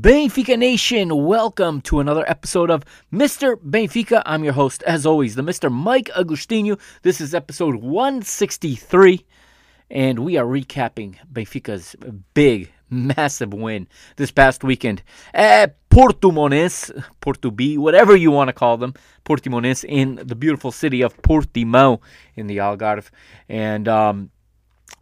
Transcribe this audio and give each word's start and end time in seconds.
Benfica 0.00 0.58
Nation? 0.58 1.26
Welcome 1.26 1.82
to 1.82 2.00
another 2.00 2.24
episode 2.26 2.70
of 2.70 2.86
Mr. 3.12 3.56
Benfica. 3.56 4.22
I'm 4.24 4.44
your 4.44 4.54
host, 4.54 4.82
as 4.84 5.04
always, 5.04 5.34
the 5.34 5.42
Mr. 5.42 5.70
Mike 5.70 6.08
Agostinho. 6.16 6.80
This 7.02 7.20
is 7.20 7.34
episode 7.34 7.74
163, 7.74 9.26
and 9.90 10.20
we 10.20 10.38
are 10.38 10.46
recapping 10.46 11.16
Benfica's 11.30 11.96
big, 12.32 12.72
massive 12.88 13.52
win 13.52 13.88
this 14.16 14.30
past 14.30 14.64
weekend 14.64 15.02
at 15.34 15.76
Portimonense, 15.90 17.04
Porto 17.20 17.50
B, 17.50 17.76
whatever 17.76 18.16
you 18.16 18.30
want 18.30 18.48
to 18.48 18.54
call 18.54 18.78
them, 18.78 18.94
Portimonense 19.26 19.84
in 19.84 20.18
the 20.24 20.36
beautiful 20.36 20.72
city 20.72 21.02
of 21.02 21.20
Portimão 21.20 22.00
in 22.36 22.46
the 22.46 22.56
Algarve. 22.56 23.10
And, 23.50 23.86
um, 23.86 24.30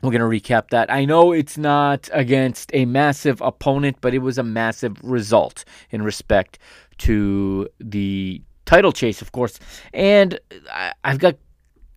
we're 0.03 0.13
going 0.13 0.21
to 0.21 0.41
recap 0.41 0.69
that. 0.71 0.91
I 0.93 1.05
know 1.05 1.33
it's 1.33 1.59
not 1.59 2.09
against 2.13 2.71
a 2.73 2.85
massive 2.85 3.41
opponent, 3.41 3.99
but 4.01 4.15
it 4.15 4.19
was 4.19 4.39
a 4.39 4.43
massive 4.43 4.97
result 5.03 5.65
in 5.91 6.03
respect 6.03 6.59
to 6.99 7.69
the 7.81 8.43
title 8.65 8.93
chase, 8.93 9.21
of 9.23 9.33
course. 9.33 9.59
And 9.93 10.39
I- 10.73 10.93
I've 11.05 11.19
got 11.19 11.37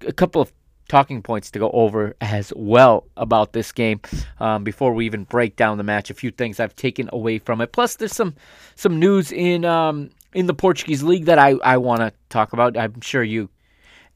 a 0.07 0.13
couple 0.13 0.41
of 0.41 0.51
talking 0.89 1.21
points 1.21 1.49
to 1.51 1.59
go 1.59 1.69
over 1.71 2.15
as 2.19 2.51
well 2.55 3.05
about 3.15 3.53
this 3.53 3.71
game 3.71 4.01
um, 4.39 4.63
before 4.63 4.93
we 4.93 5.05
even 5.05 5.23
break 5.23 5.55
down 5.55 5.77
the 5.77 5.83
match. 5.83 6.09
A 6.09 6.13
few 6.13 6.31
things 6.31 6.59
I've 6.59 6.75
taken 6.75 7.09
away 7.13 7.39
from 7.39 7.61
it. 7.61 7.71
Plus, 7.71 7.95
there's 7.95 8.11
some 8.13 8.35
some 8.75 8.99
news 8.99 9.31
in 9.31 9.63
um, 9.63 10.09
in 10.33 10.47
the 10.47 10.53
Portuguese 10.53 11.01
league 11.03 11.25
that 11.25 11.39
I, 11.39 11.51
I 11.63 11.77
want 11.77 12.01
to 12.01 12.11
talk 12.29 12.51
about. 12.53 12.75
I'm 12.77 12.99
sure 13.01 13.23
you 13.23 13.49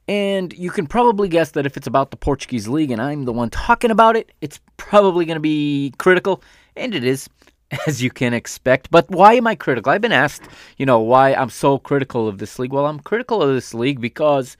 and 0.07 0.53
you 0.53 0.69
can 0.69 0.85
probably 0.85 1.27
guess 1.27 1.51
that 1.51 1.65
if 1.65 1.77
it's 1.77 1.87
about 1.87 2.11
the 2.11 2.17
Portuguese 2.17 2.67
league 2.67 2.91
and 2.91 3.01
I'm 3.01 3.25
the 3.25 3.33
one 3.33 3.49
talking 3.49 3.91
about 3.91 4.15
it, 4.15 4.31
it's 4.41 4.59
probably 4.77 5.25
going 5.25 5.37
to 5.37 5.41
be 5.41 5.93
critical. 5.97 6.43
And 6.75 6.93
it 6.93 7.03
is, 7.03 7.27
as 7.87 8.03
you 8.03 8.11
can 8.11 8.33
expect. 8.33 8.91
But 8.91 9.09
why 9.09 9.33
am 9.33 9.47
I 9.47 9.55
critical? 9.55 9.91
I've 9.91 10.01
been 10.01 10.11
asked, 10.11 10.43
you 10.77 10.85
know, 10.85 10.99
why 10.99 11.33
I'm 11.33 11.49
so 11.49 11.79
critical 11.79 12.27
of 12.27 12.37
this 12.37 12.59
league. 12.59 12.73
Well, 12.73 12.85
I'm 12.85 12.99
critical 12.99 13.41
of 13.41 13.53
this 13.53 13.73
league 13.73 13.99
because 13.99 14.57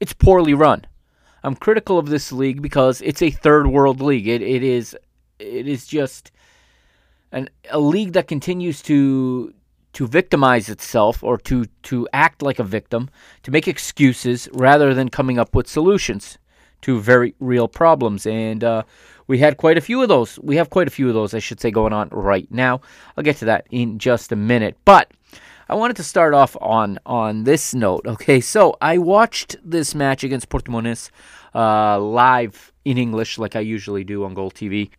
it's 0.00 0.12
poorly 0.12 0.52
run. 0.52 0.86
I'm 1.42 1.56
critical 1.56 1.98
of 1.98 2.08
this 2.08 2.30
league 2.30 2.62
because 2.62 3.00
it's 3.00 3.22
a 3.22 3.30
third 3.30 3.66
world 3.66 4.00
league. 4.00 4.28
It, 4.28 4.42
it 4.42 4.62
is 4.62 4.96
it 5.38 5.66
is 5.66 5.86
just 5.86 6.30
an, 7.32 7.48
a 7.70 7.80
league 7.80 8.12
that 8.12 8.28
continues 8.28 8.80
to 8.82 9.52
to 9.92 10.06
victimize 10.06 10.68
itself 10.68 11.22
or 11.22 11.38
to 11.38 11.66
to 11.82 12.08
act 12.12 12.42
like 12.42 12.58
a 12.58 12.64
victim, 12.64 13.10
to 13.42 13.50
make 13.50 13.68
excuses 13.68 14.48
rather 14.52 14.94
than 14.94 15.08
coming 15.08 15.38
up 15.38 15.54
with 15.54 15.68
solutions 15.68 16.38
to 16.82 17.00
very 17.00 17.34
real 17.40 17.68
problems. 17.68 18.26
And 18.26 18.62
uh, 18.62 18.82
we 19.26 19.38
had 19.38 19.56
quite 19.56 19.78
a 19.78 19.80
few 19.80 20.02
of 20.02 20.08
those. 20.08 20.38
We 20.40 20.56
have 20.56 20.70
quite 20.70 20.88
a 20.88 20.90
few 20.90 21.08
of 21.08 21.14
those, 21.14 21.32
I 21.32 21.38
should 21.38 21.60
say, 21.60 21.70
going 21.70 21.92
on 21.92 22.08
right 22.10 22.50
now. 22.50 22.80
I'll 23.16 23.24
get 23.24 23.36
to 23.38 23.44
that 23.46 23.66
in 23.70 23.98
just 23.98 24.32
a 24.32 24.36
minute. 24.36 24.76
But 24.84 25.12
I 25.68 25.74
wanted 25.74 25.96
to 25.96 26.04
start 26.04 26.34
off 26.34 26.56
on 26.60 26.98
on 27.06 27.44
this 27.44 27.74
note. 27.74 28.06
Okay, 28.06 28.40
so 28.40 28.76
I 28.80 28.98
watched 28.98 29.56
this 29.64 29.94
match 29.94 30.24
against 30.24 30.48
Portimonense 30.48 31.10
uh, 31.54 31.98
live 32.00 32.72
in 32.84 32.98
English, 32.98 33.38
like 33.38 33.54
I 33.54 33.60
usually 33.60 34.04
do 34.04 34.24
on 34.24 34.34
GolTV 34.34 34.90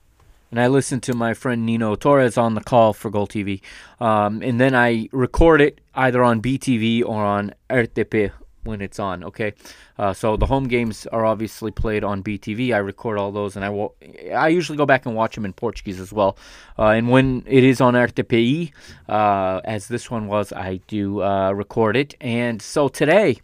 and 0.53 0.61
I 0.61 0.67
listen 0.67 1.01
to 1.01 1.15
my 1.15 1.33
friend 1.33 1.65
Nino 1.65 1.95
Torres 1.95 2.37
on 2.37 2.53
the 2.53 2.61
call 2.61 2.93
for 2.93 3.09
GolTV, 3.09 3.59
um, 3.99 4.43
and 4.43 4.61
then 4.61 4.75
I 4.75 5.09
record 5.11 5.61
it 5.61 5.81
either 5.95 6.21
on 6.21 6.43
BTV 6.43 7.03
or 7.03 7.23
on 7.23 7.55
RTP 7.71 8.31
when 8.61 8.79
it's 8.79 8.99
on. 8.99 9.23
Okay, 9.23 9.53
uh, 9.97 10.13
so 10.13 10.37
the 10.37 10.45
home 10.45 10.67
games 10.67 11.07
are 11.07 11.25
obviously 11.25 11.71
played 11.71 12.03
on 12.03 12.21
BTV. 12.21 12.71
I 12.71 12.77
record 12.77 13.17
all 13.17 13.31
those, 13.31 13.55
and 13.55 13.65
I 13.65 13.69
will. 13.69 13.95
I 14.31 14.49
usually 14.49 14.77
go 14.77 14.85
back 14.85 15.07
and 15.07 15.15
watch 15.15 15.33
them 15.33 15.43
in 15.43 15.53
Portuguese 15.53 15.99
as 15.99 16.13
well. 16.13 16.37
Uh, 16.77 16.89
and 16.89 17.09
when 17.09 17.43
it 17.47 17.63
is 17.63 17.81
on 17.81 17.95
RTPI, 17.95 18.73
uh, 19.09 19.59
as 19.65 19.87
this 19.87 20.11
one 20.11 20.27
was, 20.27 20.53
I 20.53 20.81
do 20.85 21.23
uh, 21.23 21.51
record 21.51 21.97
it. 21.97 22.13
And 22.21 22.61
so 22.61 22.89
today, 22.89 23.39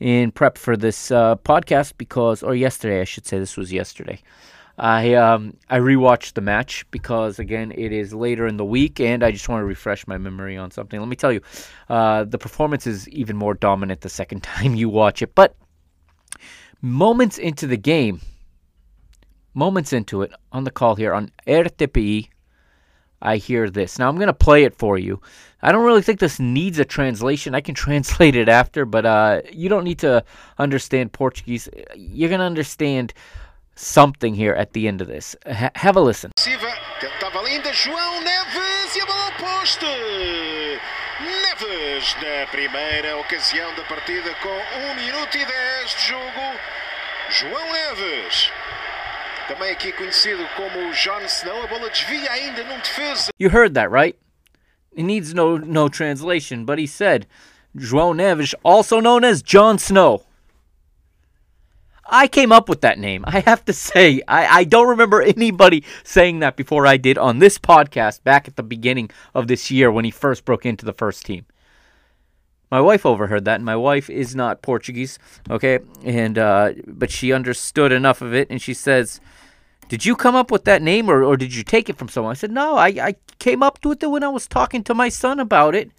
in 0.00 0.30
prep 0.30 0.58
for 0.58 0.76
this 0.76 1.10
uh, 1.10 1.36
podcast, 1.36 1.94
because 1.96 2.42
or 2.42 2.54
yesterday, 2.54 3.00
I 3.00 3.04
should 3.04 3.24
say, 3.24 3.38
this 3.38 3.56
was 3.56 3.72
yesterday. 3.72 4.20
I 4.78 5.14
um 5.14 5.56
I 5.68 5.78
rewatched 5.78 6.34
the 6.34 6.40
match 6.40 6.86
because 6.90 7.38
again 7.38 7.72
it 7.72 7.92
is 7.92 8.14
later 8.14 8.46
in 8.46 8.56
the 8.56 8.64
week 8.64 9.00
and 9.00 9.22
I 9.22 9.30
just 9.30 9.48
want 9.48 9.60
to 9.60 9.66
refresh 9.66 10.06
my 10.06 10.18
memory 10.18 10.56
on 10.56 10.70
something. 10.70 10.98
Let 10.98 11.08
me 11.08 11.16
tell 11.16 11.32
you, 11.32 11.40
uh, 11.88 12.24
the 12.24 12.38
performance 12.38 12.86
is 12.86 13.08
even 13.10 13.36
more 13.36 13.54
dominant 13.54 14.00
the 14.00 14.08
second 14.08 14.42
time 14.42 14.74
you 14.74 14.88
watch 14.88 15.22
it. 15.22 15.34
But 15.34 15.54
moments 16.80 17.38
into 17.38 17.66
the 17.66 17.76
game, 17.76 18.20
moments 19.54 19.92
into 19.92 20.22
it 20.22 20.32
on 20.52 20.64
the 20.64 20.70
call 20.70 20.94
here 20.94 21.12
on 21.12 21.30
RTPI, 21.46 22.28
I 23.20 23.36
hear 23.36 23.70
this. 23.70 23.98
Now 23.98 24.08
I'm 24.08 24.18
gonna 24.18 24.32
play 24.32 24.64
it 24.64 24.74
for 24.74 24.98
you. 24.98 25.20
I 25.60 25.70
don't 25.70 25.84
really 25.84 26.02
think 26.02 26.18
this 26.18 26.40
needs 26.40 26.78
a 26.78 26.84
translation. 26.84 27.54
I 27.54 27.60
can 27.60 27.74
translate 27.84 28.36
it 28.36 28.48
after, 28.48 28.86
but 28.86 29.04
uh, 29.04 29.42
you 29.52 29.68
don't 29.68 29.84
need 29.84 29.98
to 30.00 30.24
understand 30.58 31.12
Portuguese. 31.12 31.68
You're 31.94 32.30
gonna 32.30 32.44
understand 32.44 33.12
something 33.74 34.34
here 34.34 34.52
at 34.54 34.72
the 34.72 34.86
end 34.86 35.00
of 35.00 35.08
this. 35.08 35.36
Ha- 35.46 35.70
have 35.76 35.96
a 35.96 36.00
listen. 36.00 36.30
Tentava 37.00 37.42
linda, 37.42 37.72
João 37.72 38.20
Neves 38.22 38.96
e 38.96 39.00
a 39.00 39.06
bola 39.06 39.24
ao 39.24 39.32
poste. 39.32 39.86
Neves 41.20 42.14
na 42.16 42.46
primeira 42.48 43.16
ocasião 43.18 43.74
da 43.74 43.82
partida 43.84 44.34
com 44.42 44.48
1 44.48 44.94
minuto 44.94 45.36
e 45.36 45.44
10 45.44 45.90
de 45.94 46.08
jogo. 46.08 46.58
João 47.30 47.72
Neves, 47.72 48.50
também 49.48 49.70
aqui 49.70 49.92
conhecido 49.92 50.46
como 50.56 50.92
John 50.92 51.20
Snow, 51.26 51.62
a 51.62 51.66
bola 51.66 51.88
desvia 51.90 52.30
ainda 52.30 52.62
num 52.64 52.78
defesa. 52.78 53.30
You 53.38 53.50
heard 53.50 53.74
that, 53.74 53.88
right? 53.90 54.16
It 54.96 55.04
needs 55.04 55.32
no 55.32 55.58
no 55.58 55.88
translation, 55.88 56.64
but 56.64 56.78
he 56.78 56.86
said 56.86 57.26
João 57.74 58.14
Neves, 58.14 58.54
also 58.62 59.00
known 59.00 59.24
as 59.24 59.42
Jon 59.42 59.76
Snow. 59.78 60.22
I 62.12 62.28
came 62.28 62.52
up 62.52 62.68
with 62.68 62.82
that 62.82 62.98
name. 62.98 63.24
I 63.26 63.40
have 63.40 63.64
to 63.64 63.72
say, 63.72 64.20
I, 64.28 64.58
I 64.58 64.64
don't 64.64 64.88
remember 64.88 65.22
anybody 65.22 65.82
saying 66.04 66.40
that 66.40 66.56
before 66.56 66.86
I 66.86 66.98
did 66.98 67.16
on 67.16 67.38
this 67.38 67.58
podcast 67.58 68.22
back 68.22 68.46
at 68.46 68.56
the 68.56 68.62
beginning 68.62 69.10
of 69.34 69.48
this 69.48 69.70
year 69.70 69.90
when 69.90 70.04
he 70.04 70.10
first 70.10 70.44
broke 70.44 70.66
into 70.66 70.84
the 70.84 70.92
first 70.92 71.24
team. 71.24 71.46
my 72.70 72.80
wife 72.80 73.04
overheard 73.04 73.44
that, 73.44 73.56
and 73.56 73.64
my 73.64 73.76
wife 73.76 74.08
is 74.08 74.34
not 74.34 74.62
Portuguese, 74.62 75.18
okay, 75.50 75.78
and 76.04 76.38
uh, 76.38 76.72
but 76.86 77.10
she 77.10 77.32
understood 77.32 77.92
enough 77.92 78.22
of 78.22 78.32
it, 78.34 78.48
and 78.50 78.62
she 78.62 78.72
says, 78.72 79.20
"Did 79.88 80.06
you 80.06 80.16
come 80.16 80.34
up 80.34 80.50
with 80.50 80.64
that 80.64 80.80
name, 80.80 81.10
or, 81.10 81.22
or 81.22 81.36
did 81.36 81.54
you 81.54 81.62
take 81.62 81.90
it 81.90 81.98
from 81.98 82.08
someone?" 82.08 82.32
I 82.32 82.34
said, 82.34 82.50
"No, 82.50 82.76
I, 82.76 82.88
I 82.88 83.14
came 83.38 83.62
up 83.62 83.84
with 83.84 84.02
it 84.02 84.06
when 84.06 84.24
I 84.24 84.28
was 84.28 84.46
talking 84.46 84.82
to 84.84 84.94
my 84.94 85.10
son 85.10 85.38
about 85.38 85.74
it, 85.74 85.90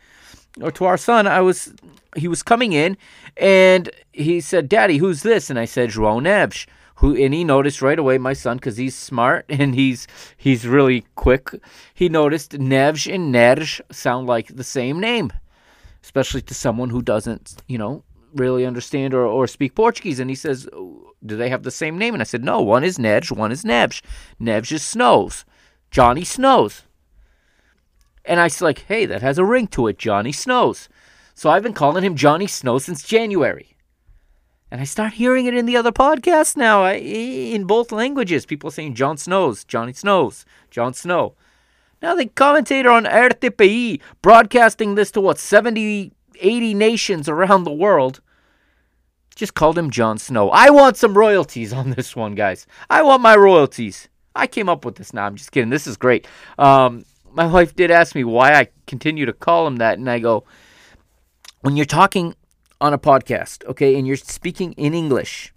or 0.61 0.71
to 0.71 0.85
our 0.85 0.97
son. 0.97 1.27
I 1.27 1.41
was 1.41 1.73
he 2.15 2.27
was 2.27 2.43
coming 2.43 2.73
in, 2.73 2.97
and 3.37 3.89
he 4.11 4.41
said, 4.41 4.69
"Daddy, 4.69 4.97
who's 4.97 5.23
this?" 5.23 5.49
And 5.49 5.59
I 5.59 5.65
said, 5.65 5.89
"João 5.89 6.21
Neves." 6.21 6.65
Who 6.97 7.15
and 7.15 7.33
he 7.33 7.43
noticed 7.43 7.81
right 7.81 7.97
away, 7.97 8.17
my 8.17 8.33
son, 8.33 8.57
because 8.57 8.77
he's 8.77 8.95
smart 8.95 9.45
and 9.49 9.75
he's 9.75 10.07
he's 10.37 10.67
really 10.67 11.05
quick. 11.15 11.49
He 11.93 12.07
noticed 12.07 12.51
Neves 12.51 13.13
and 13.13 13.33
Neres 13.33 13.81
sound 13.91 14.27
like 14.27 14.55
the 14.55 14.63
same 14.63 14.99
name 14.99 15.33
especially 16.03 16.41
to 16.41 16.53
someone 16.53 16.89
who 16.89 17.01
doesn't, 17.01 17.55
you 17.67 17.77
know, 17.77 18.03
really 18.35 18.65
understand 18.65 19.13
or, 19.13 19.25
or 19.25 19.47
speak 19.47 19.73
Portuguese. 19.73 20.19
And 20.19 20.29
he 20.29 20.35
says, 20.35 20.67
Do 21.25 21.37
they 21.37 21.49
have 21.49 21.63
the 21.63 21.71
same 21.71 21.97
name? 21.97 22.13
And 22.13 22.21
I 22.21 22.25
said, 22.25 22.43
No, 22.43 22.61
one 22.61 22.83
is 22.83 22.97
Nedge, 22.97 23.31
one 23.31 23.51
is 23.51 23.65
Nebs. 23.65 24.01
Nebs 24.39 24.71
is 24.71 24.83
Snows. 24.83 25.45
Johnny 25.89 26.23
Snows. 26.23 26.83
And 28.25 28.39
I 28.39 28.45
was 28.45 28.61
like, 28.61 28.85
Hey, 28.87 29.05
that 29.05 29.21
has 29.21 29.37
a 29.37 29.45
ring 29.45 29.67
to 29.67 29.87
it, 29.87 29.97
Johnny 29.97 30.31
Snows. 30.31 30.89
So 31.35 31.49
I've 31.49 31.63
been 31.63 31.73
calling 31.73 32.03
him 32.03 32.15
Johnny 32.15 32.47
Snow 32.47 32.77
since 32.77 33.03
January. 33.03 33.75
And 34.69 34.81
I 34.81 34.85
start 34.85 35.13
hearing 35.13 35.45
it 35.45 35.53
in 35.53 35.65
the 35.65 35.77
other 35.77 35.91
podcasts 35.91 36.57
now 36.57 36.83
I, 36.83 36.93
in 36.93 37.65
both 37.65 37.91
languages. 37.91 38.45
People 38.45 38.71
saying 38.71 38.95
John 38.95 39.17
Snows, 39.17 39.63
Johnny 39.63 39.93
Snows, 39.93 40.45
John 40.71 40.93
Snow. 40.93 41.35
Now 42.01 42.15
the 42.15 42.25
commentator 42.25 42.89
on 42.89 43.05
RTPI 43.05 44.01
broadcasting 44.21 44.95
this 44.95 45.11
to 45.11 45.21
what 45.21 45.37
70, 45.37 46.11
80 46.39 46.73
nations 46.73 47.29
around 47.29 47.63
the 47.63 47.71
world 47.71 48.19
just 49.35 49.53
called 49.53 49.77
him 49.77 49.89
John 49.89 50.17
Snow. 50.17 50.49
I 50.49 50.69
want 50.69 50.97
some 50.97 51.17
royalties 51.17 51.73
on 51.73 51.91
this 51.91 52.15
one, 52.15 52.35
guys. 52.35 52.67
I 52.89 53.01
want 53.03 53.21
my 53.21 53.35
royalties. 53.35 54.09
I 54.35 54.47
came 54.47 54.69
up 54.69 54.85
with 54.85 54.95
this 54.95 55.13
now. 55.13 55.25
I'm 55.25 55.35
just 55.35 55.51
kidding. 55.51 55.69
This 55.69 55.87
is 55.87 55.97
great. 55.97 56.27
Um, 56.57 57.05
my 57.33 57.47
wife 57.47 57.75
did 57.75 57.91
ask 57.91 58.15
me 58.15 58.23
why 58.23 58.53
I 58.53 58.67
continue 58.87 59.25
to 59.25 59.33
call 59.33 59.67
him 59.67 59.77
that, 59.77 59.97
and 59.97 60.09
I 60.09 60.19
go, 60.19 60.43
when 61.61 61.75
you're 61.75 61.85
talking 61.85 62.35
on 62.79 62.93
a 62.93 62.97
podcast, 62.97 63.65
okay, 63.65 63.95
and 63.95 64.05
you're 64.05 64.17
speaking 64.17 64.73
in 64.73 64.93
English, 64.93 65.53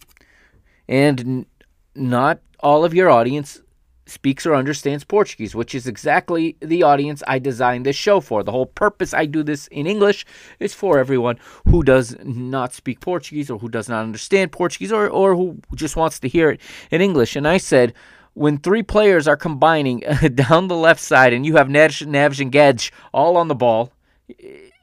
and 0.89 1.21
n- 1.21 1.47
not 1.95 2.41
all 2.61 2.85
of 2.85 2.95
your 2.95 3.11
audience 3.11 3.61
speaks 4.07 4.47
or 4.47 4.55
understands 4.55 5.05
Portuguese, 5.05 5.55
which 5.55 5.75
is 5.75 5.87
exactly 5.87 6.57
the 6.61 6.83
audience 6.83 7.23
I 7.27 7.41
designed 7.41 7.85
this 7.85 7.97
show 7.97 8.21
for. 8.21 8.43
The 8.43 8.53
whole 8.53 8.67
purpose 8.67 9.13
I 9.13 9.27
do 9.27 9.43
this 9.43 9.67
in 9.69 9.87
English 9.87 10.25
is 10.61 10.73
for 10.73 10.99
everyone 10.99 11.39
who 11.69 11.83
does 11.83 12.17
not 12.23 12.73
speak 12.73 13.01
Portuguese 13.01 13.51
or 13.51 13.59
who 13.59 13.69
does 13.69 13.89
not 13.89 14.05
understand 14.05 14.53
Portuguese 14.53 14.93
or, 14.93 15.09
or 15.09 15.35
who 15.35 15.59
just 15.75 15.97
wants 15.97 16.21
to 16.21 16.29
hear 16.29 16.51
it 16.51 16.61
in 16.93 17.01
English. 17.01 17.35
And 17.35 17.49
I 17.49 17.59
said, 17.59 17.95
when 18.37 18.59
three 18.59 18.83
players 18.83 19.27
are 19.27 19.37
combining 19.37 20.01
down 20.35 20.69
the 20.69 20.77
left 20.77 21.01
side 21.01 21.33
and 21.33 21.47
you 21.47 21.57
have 21.57 21.69
Neres, 21.69 22.07
Neves, 22.07 22.39
and 22.39 22.53
Gedge 22.53 22.93
all 23.15 23.39
on 23.39 23.49
the 23.49 23.55
ball, 23.55 23.93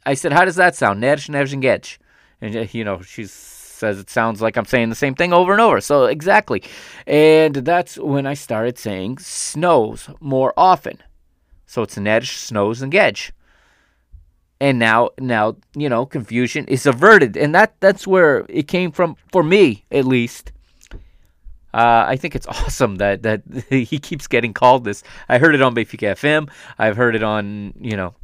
I 0.08 0.16
said, 0.16 0.34
how 0.34 0.44
does 0.44 0.56
that 0.56 0.76
sound? 0.76 1.04
Neres, 1.04 1.30
Neves, 1.30 1.54
and 1.54 1.62
Gedge. 1.62 2.00
And, 2.42 2.56
uh, 2.56 2.66
you 2.72 2.84
know, 2.84 3.02
she 3.02 3.26
says 3.26 4.00
it 4.00 4.10
sounds 4.10 4.42
like 4.42 4.58
I'm 4.58 4.66
saying 4.66 4.90
the 4.90 4.96
same 4.96 5.14
thing 5.14 5.34
over 5.34 5.52
and 5.52 5.62
over. 5.62 5.82
So 5.82 6.06
exactly. 6.06 6.64
And 7.06 7.54
that's 7.54 7.96
when 8.00 8.26
I 8.26 8.34
started 8.34 8.80
saying 8.80 9.20
snows 9.20 10.10
more 10.20 10.52
often. 10.58 10.98
So 11.68 11.84
it's 11.84 11.96
Nedge, 11.96 12.36
snows, 12.36 12.82
and 12.82 12.92
Gedge. 12.92 13.34
And 14.60 14.80
now 14.80 15.12
now, 15.20 15.58
you 15.76 15.90
know, 15.90 16.08
confusion 16.08 16.66
is 16.68 16.88
averted. 16.88 17.38
And 17.38 17.54
that 17.54 17.76
that's 17.82 18.08
where 18.08 18.48
it 18.50 18.68
came 18.68 18.92
from 18.92 19.16
for 19.32 19.44
me, 19.44 19.86
at 19.92 20.06
least. 20.06 20.53
Uh, 21.74 22.06
I 22.08 22.16
think 22.18 22.36
it's 22.36 22.48
awesome 22.56 22.98
that 22.98 23.24
that 23.24 23.42
he 23.70 24.00
keeps 24.00 24.28
getting 24.28 24.54
called 24.54 24.84
this. 24.84 25.04
I 25.30 25.38
heard 25.38 25.56
it 25.56 25.62
on 25.62 25.76
Benfica 25.76 26.14
FM. 26.14 26.50
I've 26.78 26.98
heard 26.98 27.16
it 27.16 27.24
on, 27.24 27.74
you 27.80 27.98
know, 27.98 28.16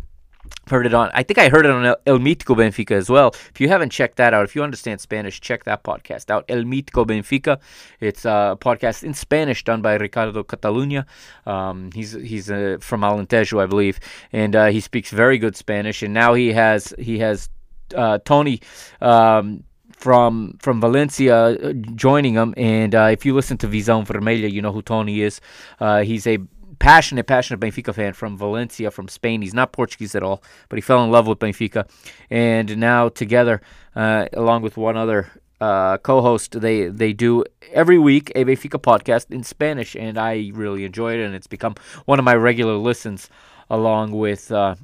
heard 0.68 0.86
it 0.86 0.94
on 0.94 1.10
i 1.14 1.24
think 1.24 1.38
i 1.38 1.50
heard 1.50 1.66
it 1.66 1.72
on 1.72 1.86
el, 1.86 2.20
mitico 2.20 2.56
benfica 2.56 2.92
as 2.92 3.10
well. 3.10 3.30
If 3.50 3.60
you 3.60 3.70
haven't 3.70 3.90
checked 3.92 4.18
that 4.18 4.34
out 4.34 4.46
if 4.46 4.56
you 4.56 4.64
understand 4.64 5.02
spanish 5.02 5.42
check 5.42 5.64
that 5.66 5.84
podcast 5.84 6.30
out 6.30 6.46
el 6.50 6.64
mitico 6.64 7.06
benfica. 7.06 7.60
It's 8.00 8.26
a 8.26 8.58
podcast 8.60 9.04
in 9.04 9.14
spanish 9.14 9.64
done 9.64 9.82
by 9.82 9.96
ricardo 9.96 10.44
catalunya. 10.44 11.06
Um, 11.46 11.92
he's 11.94 12.14
he's 12.14 12.50
uh, 12.50 12.78
from 12.80 13.02
alentejo 13.02 13.62
i 13.62 13.66
believe. 13.66 14.00
And 14.32 14.56
uh, 14.56 14.68
he 14.68 14.80
speaks 14.80 15.12
very 15.12 15.38
good 15.38 15.56
spanish. 15.56 16.04
And 16.04 16.14
now 16.14 16.34
he 16.34 16.54
has 16.54 16.94
he 17.00 17.20
has 17.20 17.50
uh, 17.96 18.20
tony 18.20 18.62
um, 19.02 19.64
from 20.00 20.56
from 20.60 20.80
Valencia 20.80 21.36
uh, 21.36 21.74
joining 21.96 22.36
him, 22.36 22.54
and 22.56 22.96
uh, 22.96 23.10
if 23.12 23.26
you 23.26 23.36
listen 23.36 23.58
to 23.58 23.68
Visão 23.68 24.06
Vermelha, 24.08 24.50
you 24.50 24.62
know 24.62 24.72
who 24.72 24.82
Tony 24.82 25.22
is. 25.22 25.42
Uh, 25.80 26.04
he's 26.04 26.26
a 26.26 26.40
passionate, 26.80 27.28
passionate 27.28 27.60
Benfica 27.60 27.94
fan 27.94 28.14
from 28.14 28.38
Valencia, 28.38 28.92
from 28.92 29.10
Spain. 29.10 29.42
He's 29.42 29.54
not 29.54 29.74
Portuguese 29.74 30.16
at 30.16 30.24
all, 30.24 30.42
but 30.70 30.78
he 30.78 30.82
fell 30.82 31.04
in 31.04 31.12
love 31.12 31.28
with 31.28 31.40
Benfica. 31.40 31.90
And 32.30 32.78
now 32.78 33.10
together, 33.10 33.62
uh, 33.94 34.28
along 34.32 34.62
with 34.62 34.78
one 34.78 34.96
other 34.96 35.28
uh, 35.60 35.98
co-host, 35.98 36.62
they 36.62 36.88
they 36.88 37.12
do 37.12 37.44
every 37.74 38.00
week 38.00 38.32
a 38.36 38.46
Benfica 38.46 38.82
podcast 38.82 39.30
in 39.32 39.44
Spanish, 39.44 39.98
and 39.98 40.18
I 40.18 40.52
really 40.54 40.86
enjoy 40.86 41.16
it, 41.16 41.20
and 41.20 41.36
it's 41.36 41.48
become 41.48 41.76
one 42.06 42.20
of 42.20 42.26
my 42.26 42.36
regular 42.36 42.78
listens, 42.78 43.30
along 43.70 44.12
with 44.12 44.50
uh, 44.50 44.76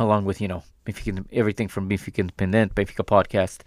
along 0.00 0.24
with 0.24 0.40
you 0.40 0.48
know 0.48 0.64
Benfica, 0.84 1.24
everything 1.32 1.68
from 1.68 1.88
Benfica 1.88 2.18
Independent, 2.18 2.74
Benfica 2.74 3.06
podcast. 3.06 3.60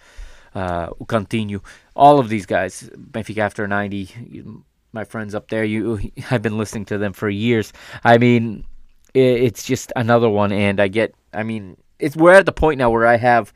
Uh, 0.56 0.90
o 1.00 1.06
Cantinho, 1.06 1.62
all 1.96 2.20
of 2.20 2.30
these 2.30 2.46
guys, 2.46 2.90
Benfica 2.96 3.40
After 3.40 3.68
90, 3.68 4.64
my 4.92 5.04
friends 5.04 5.34
up 5.36 5.50
there. 5.50 5.64
You, 5.64 6.00
I've 6.32 6.42
been 6.42 6.58
listening 6.58 6.86
to 6.86 6.98
them 6.98 7.14
for 7.14 7.30
years. 7.30 7.74
I 8.04 8.18
mean, 8.18 8.66
it, 9.14 9.20
it's 9.20 9.64
just 9.64 9.92
another 9.96 10.30
one, 10.30 10.52
and 10.52 10.80
I 10.80 10.88
get. 10.88 11.16
I 11.34 11.44
mean, 11.44 11.78
it's 12.00 12.16
we're 12.16 12.34
at 12.34 12.46
the 12.46 12.52
point 12.52 12.78
now 12.78 12.92
where 12.92 13.08
I 13.08 13.18
have 13.18 13.54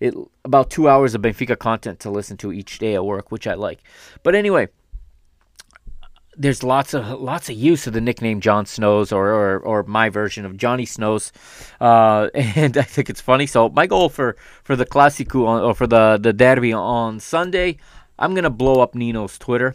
it 0.00 0.14
about 0.44 0.70
two 0.70 0.88
hours 0.88 1.14
of 1.14 1.22
Benfica 1.22 1.58
content 1.58 2.00
to 2.00 2.10
listen 2.10 2.36
to 2.38 2.52
each 2.52 2.78
day 2.78 2.94
at 2.94 3.04
work, 3.04 3.30
which 3.30 3.46
I 3.46 3.54
like. 3.54 3.80
But 4.22 4.34
anyway, 4.34 4.68
there's 6.40 6.62
lots 6.62 6.94
of 6.94 7.20
lots 7.20 7.50
of 7.50 7.56
use 7.56 7.86
of 7.86 7.92
the 7.92 8.00
nickname 8.00 8.40
John 8.40 8.64
Snows 8.64 9.12
or 9.12 9.28
or, 9.28 9.58
or 9.58 9.82
my 9.82 10.08
version 10.08 10.46
of 10.46 10.56
Johnny 10.56 10.86
Snows, 10.86 11.32
uh, 11.80 12.30
and 12.34 12.78
I 12.78 12.82
think 12.82 13.10
it's 13.10 13.20
funny. 13.20 13.46
So 13.46 13.68
my 13.68 13.86
goal 13.86 14.08
for 14.08 14.36
for 14.64 14.74
the 14.74 14.86
Clásico 14.86 15.62
or 15.62 15.74
for 15.74 15.86
the 15.86 16.18
the 16.20 16.32
derby 16.32 16.72
on 16.72 17.20
Sunday, 17.20 17.76
I'm 18.18 18.34
gonna 18.34 18.50
blow 18.50 18.80
up 18.80 18.94
Nino's 18.94 19.38
Twitter 19.38 19.74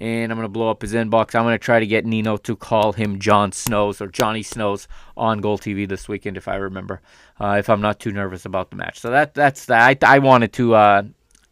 and 0.00 0.32
I'm 0.32 0.40
to 0.40 0.48
blow 0.48 0.68
up 0.68 0.82
his 0.82 0.94
inbox. 0.94 1.36
I'm 1.36 1.46
to 1.46 1.58
try 1.58 1.78
to 1.78 1.86
get 1.86 2.04
Nino 2.04 2.36
to 2.38 2.56
call 2.56 2.92
him 2.92 3.20
John 3.20 3.52
Snows 3.52 4.00
or 4.00 4.08
Johnny 4.08 4.42
Snows 4.42 4.88
on 5.16 5.40
Goal 5.40 5.58
TV 5.58 5.88
this 5.88 6.08
weekend, 6.08 6.36
if 6.36 6.48
I 6.48 6.56
remember, 6.56 7.00
uh, 7.40 7.54
if 7.60 7.70
I'm 7.70 7.80
not 7.80 8.00
too 8.00 8.10
nervous 8.10 8.44
about 8.44 8.70
the 8.70 8.76
match. 8.76 8.98
So 8.98 9.10
that 9.10 9.32
that's 9.32 9.66
that. 9.66 10.02
I, 10.02 10.16
I 10.16 10.18
wanted 10.18 10.52
to 10.54 10.74
uh, 10.74 11.02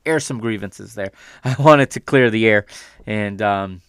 air 0.05 0.19
some 0.19 0.41
grievances 0.41 0.95
there. 0.95 1.13
I 1.45 1.55
wanted 1.61 1.93
to 1.93 2.01
clear 2.01 2.29
the 2.29 2.45
air, 2.49 2.67
and 3.07 3.41
um, 3.41 3.83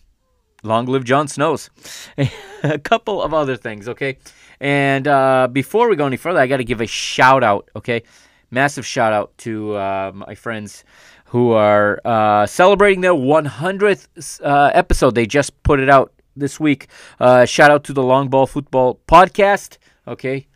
long 0.64 0.86
live 0.86 1.04
John 1.04 1.28
Snows. 1.28 1.70
a 2.64 2.80
couple 2.80 3.22
of 3.22 3.34
other 3.34 3.56
things, 3.56 3.88
okay? 3.90 4.18
And 4.60 5.08
uh, 5.08 5.48
before 5.52 5.90
we 5.90 5.96
go 5.96 6.06
any 6.06 6.18
further, 6.18 6.40
I 6.40 6.48
got 6.48 6.58
to 6.58 6.64
give 6.64 6.82
a 6.82 6.88
shout 6.88 7.44
out, 7.44 7.70
okay? 7.76 8.04
Massive 8.52 8.86
shout 8.86 9.14
out 9.14 9.38
to 9.40 9.76
uh, 9.76 10.12
my 10.14 10.36
friends 10.36 10.84
who 11.26 11.52
are 11.52 12.02
uh, 12.04 12.46
celebrating 12.46 13.02
their 13.02 13.14
100th 13.14 14.42
uh, 14.44 14.72
episode. 14.74 15.16
They 15.16 15.26
just 15.26 15.64
put 15.64 15.80
it 15.80 15.90
out 15.90 16.14
this 16.36 16.60
week. 16.60 16.88
Uh, 17.20 17.46
shout 17.46 17.72
out 17.72 17.84
to 17.86 17.94
the 17.94 18.04
Long 18.04 18.28
Ball 18.30 18.46
Football 18.46 19.00
Podcast. 19.08 19.78
Okay. 20.08 20.48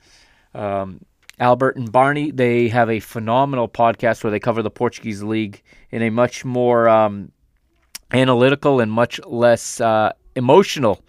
Um, 0.54 1.06
Albert 1.40 1.78
and 1.78 1.92
Barney, 1.92 2.32
they 2.32 2.70
have 2.70 2.90
a 2.90 3.00
phenomenal 3.00 3.68
podcast 3.68 4.24
where 4.24 4.32
they 4.32 4.40
cover 4.40 4.62
the 4.62 4.70
Portuguese 4.70 5.22
league 5.22 5.62
in 5.92 6.02
a 6.02 6.10
much 6.10 6.46
more 6.46 6.88
um, 6.88 7.32
analytical 8.12 8.80
and 8.80 8.92
much 8.92 9.20
less 9.26 9.82
uh, 9.82 10.14
emotional 10.36 11.04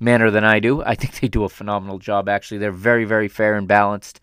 manner 0.00 0.30
than 0.30 0.44
I 0.44 0.60
do. 0.60 0.82
I 0.86 0.94
think 0.94 1.20
they 1.20 1.28
do 1.28 1.44
a 1.44 1.48
phenomenal 1.48 1.98
job, 1.98 2.28
actually. 2.28 2.58
They're 2.58 2.72
very, 2.72 3.04
very 3.04 3.28
fair 3.28 3.56
and 3.56 3.68
balanced. 3.68 4.20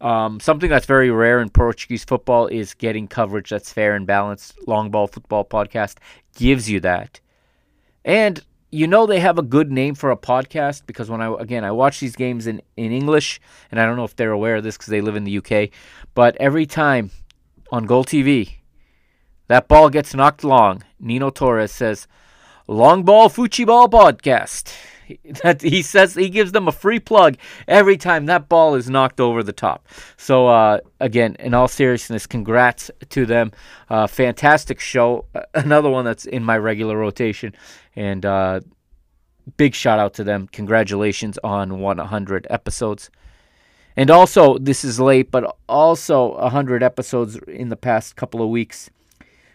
Um, 0.00 0.40
something 0.40 0.68
that's 0.68 0.86
very 0.86 1.10
rare 1.10 1.40
in 1.40 1.48
Portuguese 1.48 2.04
football 2.04 2.48
is 2.48 2.74
getting 2.74 3.06
coverage 3.06 3.50
that's 3.50 3.72
fair 3.72 3.94
and 3.94 4.06
balanced. 4.06 4.58
Long 4.66 4.90
Ball 4.90 5.06
Football 5.06 5.44
Podcast 5.44 5.98
gives 6.34 6.68
you 6.68 6.80
that. 6.80 7.20
And 8.04 8.42
you 8.72 8.86
know 8.86 9.06
they 9.06 9.20
have 9.20 9.38
a 9.38 9.42
good 9.42 9.70
name 9.70 9.94
for 9.94 10.10
a 10.10 10.16
podcast 10.16 10.86
because 10.86 11.08
when 11.10 11.20
I 11.20 11.32
again 11.38 11.62
I 11.62 11.70
watch 11.70 12.00
these 12.00 12.16
games 12.16 12.46
in, 12.46 12.62
in 12.76 12.90
English 12.90 13.38
and 13.70 13.78
I 13.78 13.84
don't 13.86 13.96
know 13.96 14.04
if 14.04 14.16
they're 14.16 14.32
aware 14.32 14.56
of 14.56 14.64
this 14.64 14.76
because 14.76 14.88
they 14.88 15.02
live 15.02 15.14
in 15.14 15.24
the 15.24 15.38
UK, 15.38 15.68
but 16.14 16.34
every 16.36 16.66
time 16.66 17.10
on 17.70 17.84
Goal 17.84 18.04
TV 18.04 18.54
that 19.48 19.68
ball 19.68 19.90
gets 19.90 20.14
knocked 20.14 20.44
long, 20.44 20.82
Nino 21.00 21.30
Torres 21.30 21.72
says, 21.72 22.06
"Long 22.66 23.02
ball 23.02 23.28
Fuchi 23.28 23.66
ball 23.66 23.88
podcast." 23.88 24.72
That 25.42 25.60
he 25.60 25.82
says 25.82 26.14
he 26.14 26.30
gives 26.30 26.52
them 26.52 26.68
a 26.68 26.72
free 26.72 26.98
plug 26.98 27.36
every 27.68 27.98
time 27.98 28.24
that 28.26 28.48
ball 28.48 28.76
is 28.76 28.88
knocked 28.88 29.20
over 29.20 29.42
the 29.42 29.52
top. 29.52 29.86
So 30.16 30.46
uh, 30.46 30.78
again, 31.00 31.36
in 31.38 31.52
all 31.52 31.68
seriousness, 31.68 32.26
congrats 32.26 32.90
to 33.10 33.26
them. 33.26 33.52
Uh, 33.90 34.06
fantastic 34.06 34.80
show. 34.80 35.26
Another 35.54 35.90
one 35.90 36.06
that's 36.06 36.24
in 36.24 36.42
my 36.42 36.56
regular 36.56 36.96
rotation, 36.96 37.52
and 37.94 38.24
uh, 38.24 38.60
big 39.56 39.74
shout 39.74 39.98
out 39.98 40.14
to 40.14 40.24
them. 40.24 40.48
Congratulations 40.52 41.38
on 41.44 41.80
100 41.80 42.46
episodes. 42.50 43.10
And 43.96 44.10
also, 44.10 44.56
this 44.58 44.84
is 44.84 44.98
late, 44.98 45.30
but 45.30 45.56
also 45.68 46.38
100 46.38 46.82
episodes 46.82 47.36
in 47.46 47.68
the 47.68 47.76
past 47.76 48.16
couple 48.16 48.42
of 48.42 48.48
weeks. 48.48 48.90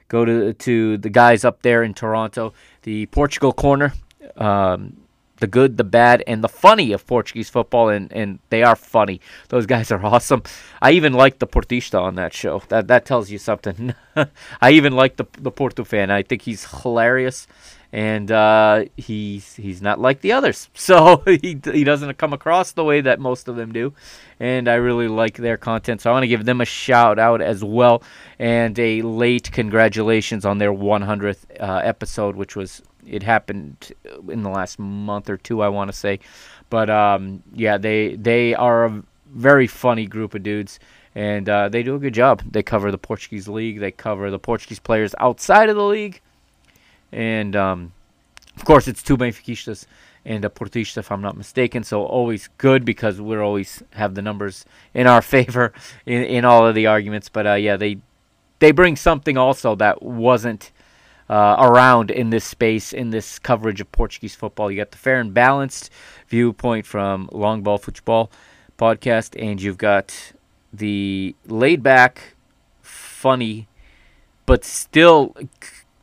Go 0.07 0.25
to 0.25 0.53
to 0.53 0.97
the 0.97 1.09
guys 1.09 1.43
up 1.43 1.61
there 1.61 1.83
in 1.83 1.93
Toronto, 1.93 2.53
the 2.83 3.05
Portugal 3.07 3.51
Corner, 3.51 3.93
um, 4.37 4.97
the 5.39 5.47
good, 5.47 5.77
the 5.77 5.83
bad, 5.83 6.23
and 6.27 6.43
the 6.43 6.49
funny 6.49 6.91
of 6.91 7.05
Portuguese 7.05 7.49
football, 7.49 7.89
and, 7.89 8.11
and 8.11 8.39
they 8.49 8.63
are 8.63 8.75
funny. 8.75 9.21
Those 9.49 9.65
guys 9.65 9.91
are 9.91 10.03
awesome. 10.13 10.43
I 10.81 10.91
even 10.91 11.13
like 11.13 11.39
the 11.39 11.47
Portista 11.47 12.01
on 12.01 12.15
that 12.15 12.33
show. 12.33 12.63
That 12.69 12.87
that 12.87 13.05
tells 13.05 13.29
you 13.29 13.37
something. 13.37 13.93
I 14.61 14.71
even 14.71 14.93
like 14.93 15.17
the 15.17 15.25
the 15.39 15.51
Porto 15.51 15.83
fan. 15.83 16.09
I 16.09 16.23
think 16.23 16.43
he's 16.43 16.81
hilarious 16.81 17.47
and 17.91 18.31
uh, 18.31 18.85
he's 18.97 19.55
he's 19.55 19.81
not 19.81 19.99
like 19.99 20.21
the 20.21 20.31
others. 20.31 20.69
So 20.87 21.21
he 21.25 21.59
he 21.63 21.83
doesn't 21.83 22.17
come 22.17 22.31
across 22.31 22.71
the 22.71 22.83
way 22.83 23.01
that 23.01 23.19
most 23.19 23.47
of 23.47 23.57
them 23.57 23.73
do, 23.73 23.93
and 24.39 24.69
I 24.69 24.75
really 24.75 25.07
like 25.07 25.35
their 25.35 25.57
content. 25.57 26.01
So 26.01 26.09
I 26.09 26.13
want 26.13 26.23
to 26.23 26.27
give 26.27 26.45
them 26.45 26.61
a 26.61 26.65
shout 26.65 27.19
out 27.19 27.41
as 27.41 27.63
well, 27.63 28.03
and 28.39 28.77
a 28.79 29.01
late 29.01 29.51
congratulations 29.51 30.45
on 30.45 30.59
their 30.59 30.71
100th 30.71 31.39
uh, 31.59 31.81
episode, 31.83 32.37
which 32.37 32.55
was 32.55 32.81
it 33.05 33.23
happened 33.23 33.91
in 34.29 34.43
the 34.43 34.49
last 34.49 34.79
month 34.79 35.29
or 35.29 35.37
two, 35.37 35.61
I 35.61 35.67
want 35.67 35.89
to 35.91 35.97
say, 35.97 36.19
but 36.69 36.89
um, 36.89 37.43
yeah, 37.53 37.77
they 37.77 38.15
they 38.15 38.55
are 38.55 38.85
a 38.85 39.03
very 39.27 39.67
funny 39.67 40.05
group 40.05 40.33
of 40.33 40.43
dudes. 40.43 40.79
And 41.15 41.49
uh, 41.49 41.67
they 41.69 41.81
do 41.81 41.95
a 41.95 41.99
good 41.99 42.13
job. 42.13 42.43
They 42.47 42.61
cover 42.61 42.91
the 42.91 42.99
Portuguese 42.99 43.47
league. 43.47 43.79
They 43.79 43.89
cover 43.89 44.29
the 44.29 44.37
Portuguese 44.37 44.77
players 44.77 45.15
outside 45.19 45.67
of 45.67 45.75
the 45.75 45.83
league 45.83 46.21
and 47.11 47.55
um, 47.55 47.93
of 48.55 48.65
course 48.65 48.87
it's 48.87 49.03
two 49.03 49.17
Benfiquistas 49.17 49.85
and 50.25 50.43
a 50.43 50.49
Portista, 50.49 50.97
if 50.97 51.11
I'm 51.11 51.21
not 51.21 51.37
mistaken. 51.37 51.83
So 51.83 52.03
always 52.03 52.49
good 52.57 52.83
because 52.83 53.21
we're 53.21 53.41
always 53.41 53.81
have 53.91 54.13
the 54.13 54.21
numbers 54.21 54.65
in 54.93 55.07
our 55.07 55.21
favor 55.33 55.73
in, 56.05 56.23
in 56.23 56.45
all 56.45 56.67
of 56.67 56.75
the 56.75 56.87
arguments. 56.87 57.29
But 57.29 57.47
uh, 57.47 57.53
yeah, 57.53 57.77
they 57.77 57.97
they 58.59 58.71
bring 58.71 58.95
something 58.95 59.37
also 59.37 59.75
that 59.75 60.01
wasn't 60.01 60.71
uh, 61.29 61.55
around 61.59 62.11
in 62.11 62.29
this 62.29 62.45
space 62.45 62.93
in 62.93 63.09
this 63.09 63.39
coverage 63.39 63.81
of 63.81 63.91
Portuguese 63.91 64.35
football. 64.35 64.69
You 64.69 64.77
got 64.77 64.91
the 64.91 64.97
fair 64.97 65.19
and 65.19 65.33
balanced 65.33 65.89
viewpoint 66.27 66.85
from 66.85 67.29
Long 67.31 67.61
Ball 67.61 67.77
Football 67.77 68.29
podcast, 68.77 69.41
and 69.41 69.61
you've 69.61 69.77
got 69.77 70.33
the 70.73 71.35
laid 71.45 71.81
back, 71.81 72.35
funny, 72.81 73.67
but 74.45 74.63
still 74.63 75.35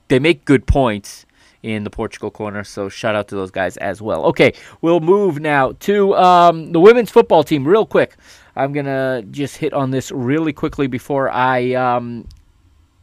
they 0.08 0.18
make 0.18 0.44
good 0.44 0.66
points 0.66 1.26
in 1.62 1.82
the 1.82 1.90
Portugal 1.90 2.30
corner. 2.30 2.62
So 2.62 2.88
shout 2.88 3.14
out 3.14 3.28
to 3.28 3.34
those 3.34 3.50
guys 3.50 3.76
as 3.78 4.02
well. 4.02 4.25
Okay, 4.26 4.52
we'll 4.82 5.00
move 5.00 5.40
now 5.40 5.73
to 5.80 6.14
um, 6.14 6.73
the 6.73 6.80
women's 6.80 7.11
football 7.11 7.42
team 7.42 7.66
real 7.66 7.87
quick. 7.87 8.16
I'm 8.54 8.73
gonna 8.73 9.23
just 9.30 9.56
hit 9.56 9.73
on 9.73 9.90
this 9.90 10.12
really 10.12 10.52
quickly 10.52 10.87
before 10.87 11.30
I 11.30 11.73
um, 11.73 12.28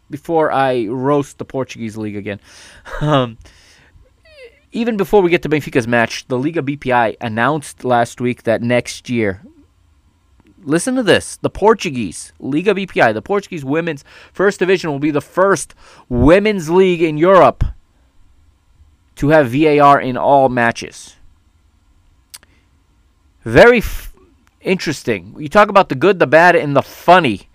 before 0.10 0.52
I 0.52 0.86
roast 0.88 1.40
the 1.40 1.46
Portuguese 1.46 1.98
league 1.98 2.16
again. 2.16 2.40
Um, 3.02 3.38
even 4.74 4.96
before 4.96 5.22
we 5.22 5.30
get 5.30 5.42
to 5.44 5.50
Benfica's 5.50 5.88
match, 5.88 6.26
the 6.28 6.38
Liga 6.38 6.62
BPI 6.62 7.18
announced 7.20 7.84
last 7.84 8.22
week 8.22 8.44
that 8.44 8.62
next 8.62 9.10
year, 9.10 9.42
listen 10.64 10.96
to 10.96 11.04
this 11.04 11.38
the 11.38 11.50
Portuguese 11.50 12.34
Liga 12.40 12.74
BPI, 12.74 13.14
the 13.14 13.22
Portuguese 13.22 13.66
women's 13.66 14.04
first 14.34 14.60
division, 14.60 14.92
will 14.92 15.00
be 15.00 15.12
the 15.12 15.22
first 15.22 15.74
women's 16.10 16.70
league 16.70 17.02
in 17.02 17.18
Europe 17.18 17.64
to 19.16 19.30
have 19.30 19.52
VAR 19.52 20.00
in 20.00 20.18
all 20.18 20.50
matches. 20.50 21.16
Very 23.44 23.80
f- 23.80 24.14
interesting. 24.62 25.36
You 25.38 25.50
talk 25.50 25.70
about 25.70 25.90
the 25.90 25.96
good, 25.96 26.20
the 26.20 26.28
bad, 26.28 26.56
and 26.56 26.76
the 26.76 26.82
funny. 26.82 27.50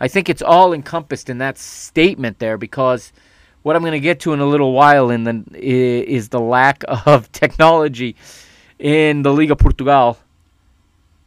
I 0.00 0.08
think 0.08 0.28
it's 0.28 0.42
all 0.42 0.72
encompassed 0.72 1.28
in 1.28 1.38
that 1.38 1.58
statement 1.58 2.38
there 2.38 2.56
because 2.56 3.12
what 3.62 3.76
I'm 3.76 3.82
going 3.82 3.92
to 3.92 4.00
get 4.00 4.20
to 4.20 4.32
in 4.32 4.40
a 4.40 4.46
little 4.46 4.72
while 4.72 5.10
in 5.10 5.24
the, 5.24 5.44
is 5.52 6.28
the 6.28 6.40
lack 6.40 6.82
of 6.88 7.30
technology 7.32 8.16
in 8.78 9.22
the 9.22 9.32
Liga 9.32 9.54
Portugal 9.54 10.18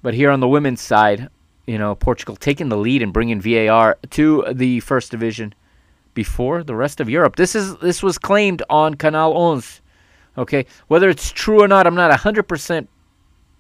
but 0.06 0.14
here 0.14 0.30
on 0.30 0.40
the 0.40 0.48
women's 0.48 0.82
side, 0.82 1.30
you 1.66 1.80
know, 1.80 1.96
Portugal 1.96 2.36
taking 2.36 2.70
the 2.70 2.78
lead 2.78 3.02
and 3.02 3.12
bringing 3.12 3.42
VAR 3.42 3.98
to 4.12 4.46
the 4.54 4.80
first 4.82 5.10
division 5.10 5.56
before 6.14 6.64
the 6.64 6.76
rest 6.76 7.00
of 7.00 7.10
Europe. 7.10 7.38
This 7.38 7.56
is 7.56 7.76
this 7.78 8.04
was 8.04 8.20
claimed 8.20 8.62
on 8.70 8.94
Canal 8.94 9.32
11. 9.32 9.64
Okay, 10.38 10.68
whether 10.90 11.10
it's 11.10 11.32
true 11.32 11.60
or 11.60 11.68
not, 11.68 11.88
I'm 11.88 11.96
not 11.96 12.12
100% 12.12 12.88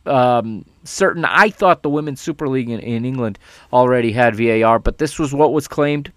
um, 0.05 0.65
certain. 0.83 1.25
I 1.25 1.49
thought 1.49 1.81
the 1.81 1.89
Women's 1.89 2.21
Super 2.21 2.47
League 2.47 2.69
in, 2.69 2.79
in 2.79 3.05
England 3.05 3.39
already 3.73 4.11
had 4.11 4.35
VAR, 4.35 4.77
but 4.77 4.99
this 4.99 5.17
was 5.17 5.33
what 5.33 5.51
was 5.51 5.67
claimed, 5.67 6.11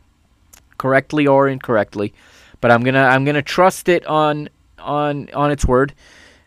correctly 0.77 1.27
or 1.27 1.49
incorrectly. 1.49 2.13
But 2.61 2.71
I'm 2.71 2.83
gonna 2.83 3.05
I'm 3.05 3.25
gonna 3.25 3.41
trust 3.41 3.89
it 3.89 4.05
on 4.05 4.51
on 4.79 5.31
on 5.33 5.51
its 5.51 5.65
word, 5.65 5.95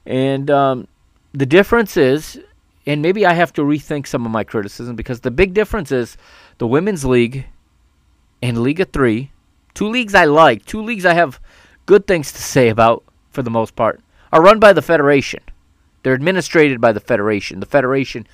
and 0.05 0.51
um, 0.51 0.87
the 1.33 1.47
difference 1.47 1.97
is 1.97 2.39
and 2.85 3.01
maybe 3.01 3.25
I 3.25 3.33
have 3.33 3.53
to 3.53 3.61
rethink 3.61 4.07
some 4.07 4.25
of 4.25 4.31
my 4.31 4.43
criticism 4.43 4.95
because 4.95 5.21
the 5.21 5.31
big 5.31 5.53
difference 5.53 5.91
is 5.91 6.17
the 6.57 6.67
women's 6.67 7.05
league 7.05 7.45
and 8.41 8.63
Liga 8.63 8.85
3, 8.85 9.31
two 9.73 9.87
leagues 9.87 10.15
I 10.15 10.25
like, 10.25 10.65
two 10.65 10.81
leagues 10.81 11.05
I 11.05 11.13
have 11.13 11.39
good 11.85 12.07
things 12.07 12.31
to 12.31 12.41
say 12.41 12.69
about 12.69 13.03
for 13.31 13.41
the 13.41 13.49
most 13.49 13.75
part, 13.75 14.01
are 14.31 14.41
run 14.41 14.59
by 14.59 14.73
the 14.73 14.81
federation. 14.81 15.41
They're 16.03 16.13
administrated 16.13 16.81
by 16.81 16.91
the 16.91 16.99
federation. 16.99 17.59
The 17.59 17.65
federation 17.65 18.27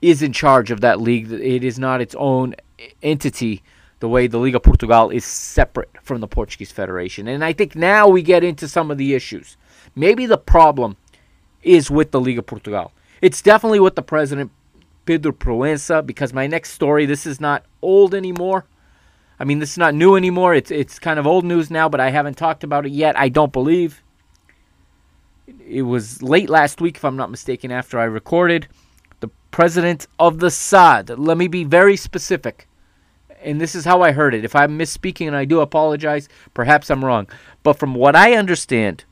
is 0.00 0.22
in 0.22 0.32
charge 0.32 0.70
of 0.70 0.80
that 0.80 1.00
league. 1.00 1.30
It 1.32 1.64
is 1.64 1.78
not 1.78 2.00
its 2.00 2.14
own 2.16 2.54
entity 3.02 3.62
the 4.00 4.08
way 4.08 4.26
the 4.26 4.38
Liga 4.38 4.60
Portugal 4.60 5.10
is 5.10 5.24
separate 5.24 5.90
from 6.02 6.20
the 6.20 6.28
Portuguese 6.28 6.72
Federation. 6.72 7.26
And 7.26 7.44
I 7.44 7.52
think 7.52 7.74
now 7.74 8.08
we 8.08 8.22
get 8.22 8.44
into 8.44 8.68
some 8.68 8.90
of 8.90 8.98
the 8.98 9.14
issues. 9.14 9.56
Maybe 9.94 10.26
the 10.26 10.36
problem 10.36 10.96
is 11.62 11.90
with 11.90 12.10
the 12.10 12.20
Liga 12.20 12.42
Portugal. 12.42 12.92
It's 13.24 13.40
definitely 13.40 13.80
with 13.80 13.94
the 13.94 14.02
president, 14.02 14.50
Pedro 15.06 15.32
Proença, 15.32 16.04
because 16.04 16.34
my 16.34 16.46
next 16.46 16.72
story, 16.72 17.06
this 17.06 17.24
is 17.24 17.40
not 17.40 17.64
old 17.80 18.14
anymore. 18.14 18.66
I 19.40 19.44
mean, 19.44 19.60
this 19.60 19.70
is 19.70 19.78
not 19.78 19.94
new 19.94 20.14
anymore. 20.14 20.54
It's 20.54 20.70
it's 20.70 20.98
kind 20.98 21.18
of 21.18 21.26
old 21.26 21.42
news 21.42 21.70
now, 21.70 21.88
but 21.88 22.00
I 22.00 22.10
haven't 22.10 22.36
talked 22.36 22.64
about 22.64 22.84
it 22.84 22.92
yet. 22.92 23.18
I 23.18 23.30
don't 23.30 23.50
believe. 23.50 24.02
It 25.66 25.84
was 25.84 26.22
late 26.22 26.50
last 26.50 26.82
week, 26.82 26.98
if 26.98 27.04
I'm 27.06 27.16
not 27.16 27.30
mistaken, 27.30 27.70
after 27.70 27.98
I 27.98 28.04
recorded. 28.04 28.68
The 29.20 29.30
president 29.50 30.06
of 30.18 30.40
the 30.40 30.50
SAD. 30.50 31.18
Let 31.18 31.38
me 31.38 31.48
be 31.48 31.64
very 31.64 31.96
specific. 31.96 32.68
And 33.42 33.58
this 33.58 33.74
is 33.74 33.86
how 33.86 34.02
I 34.02 34.12
heard 34.12 34.34
it. 34.34 34.44
If 34.44 34.54
I'm 34.54 34.78
misspeaking 34.78 35.28
and 35.28 35.36
I 35.36 35.46
do 35.46 35.60
apologize, 35.60 36.28
perhaps 36.52 36.90
I'm 36.90 37.02
wrong. 37.02 37.26
But 37.62 37.78
from 37.78 37.94
what 37.94 38.14
I 38.14 38.34
understand, 38.34 39.04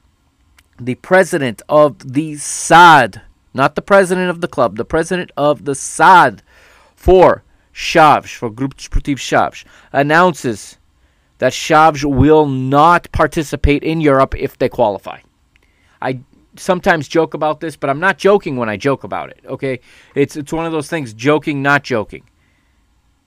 the 0.78 0.97
president 0.97 1.62
of 1.66 2.12
the 2.12 2.37
SAD 2.37 3.23
not 3.54 3.75
the 3.75 3.82
president 3.82 4.30
of 4.30 4.40
the 4.40 4.49
club, 4.49 4.76
the 4.76 4.85
president 4.85 5.30
of 5.37 5.64
the 5.64 5.75
SAD 5.75 6.42
for 6.94 7.42
Chaves, 7.75 8.35
for 8.35 8.50
Grupo 8.50 8.75
Desportivo 8.75 9.16
Chaves, 9.16 9.64
announces 9.92 10.78
that 11.38 11.52
Chaves 11.52 12.04
will 12.04 12.47
not 12.47 13.11
participate 13.12 13.82
in 13.82 14.00
Europe 14.00 14.35
if 14.37 14.59
they 14.59 14.68
qualify. 14.68 15.21
I 16.00 16.21
sometimes 16.56 17.09
joke 17.09 17.35
about 17.35 17.61
this, 17.61 17.76
but 17.76 17.90
I'm 17.90 18.00
not 18.00 18.18
joking 18.18 18.56
when 18.56 18.68
I 18.68 18.76
joke 18.76 19.04
about 19.04 19.30
it. 19.30 19.40
Okay, 19.47 19.80
it's 20.14 20.37
it's 20.37 20.52
one 20.52 20.66
of 20.66 20.73
those 20.73 20.88
things, 20.88 21.14
joking, 21.14 21.62
not 21.62 21.82
joking. 21.82 22.25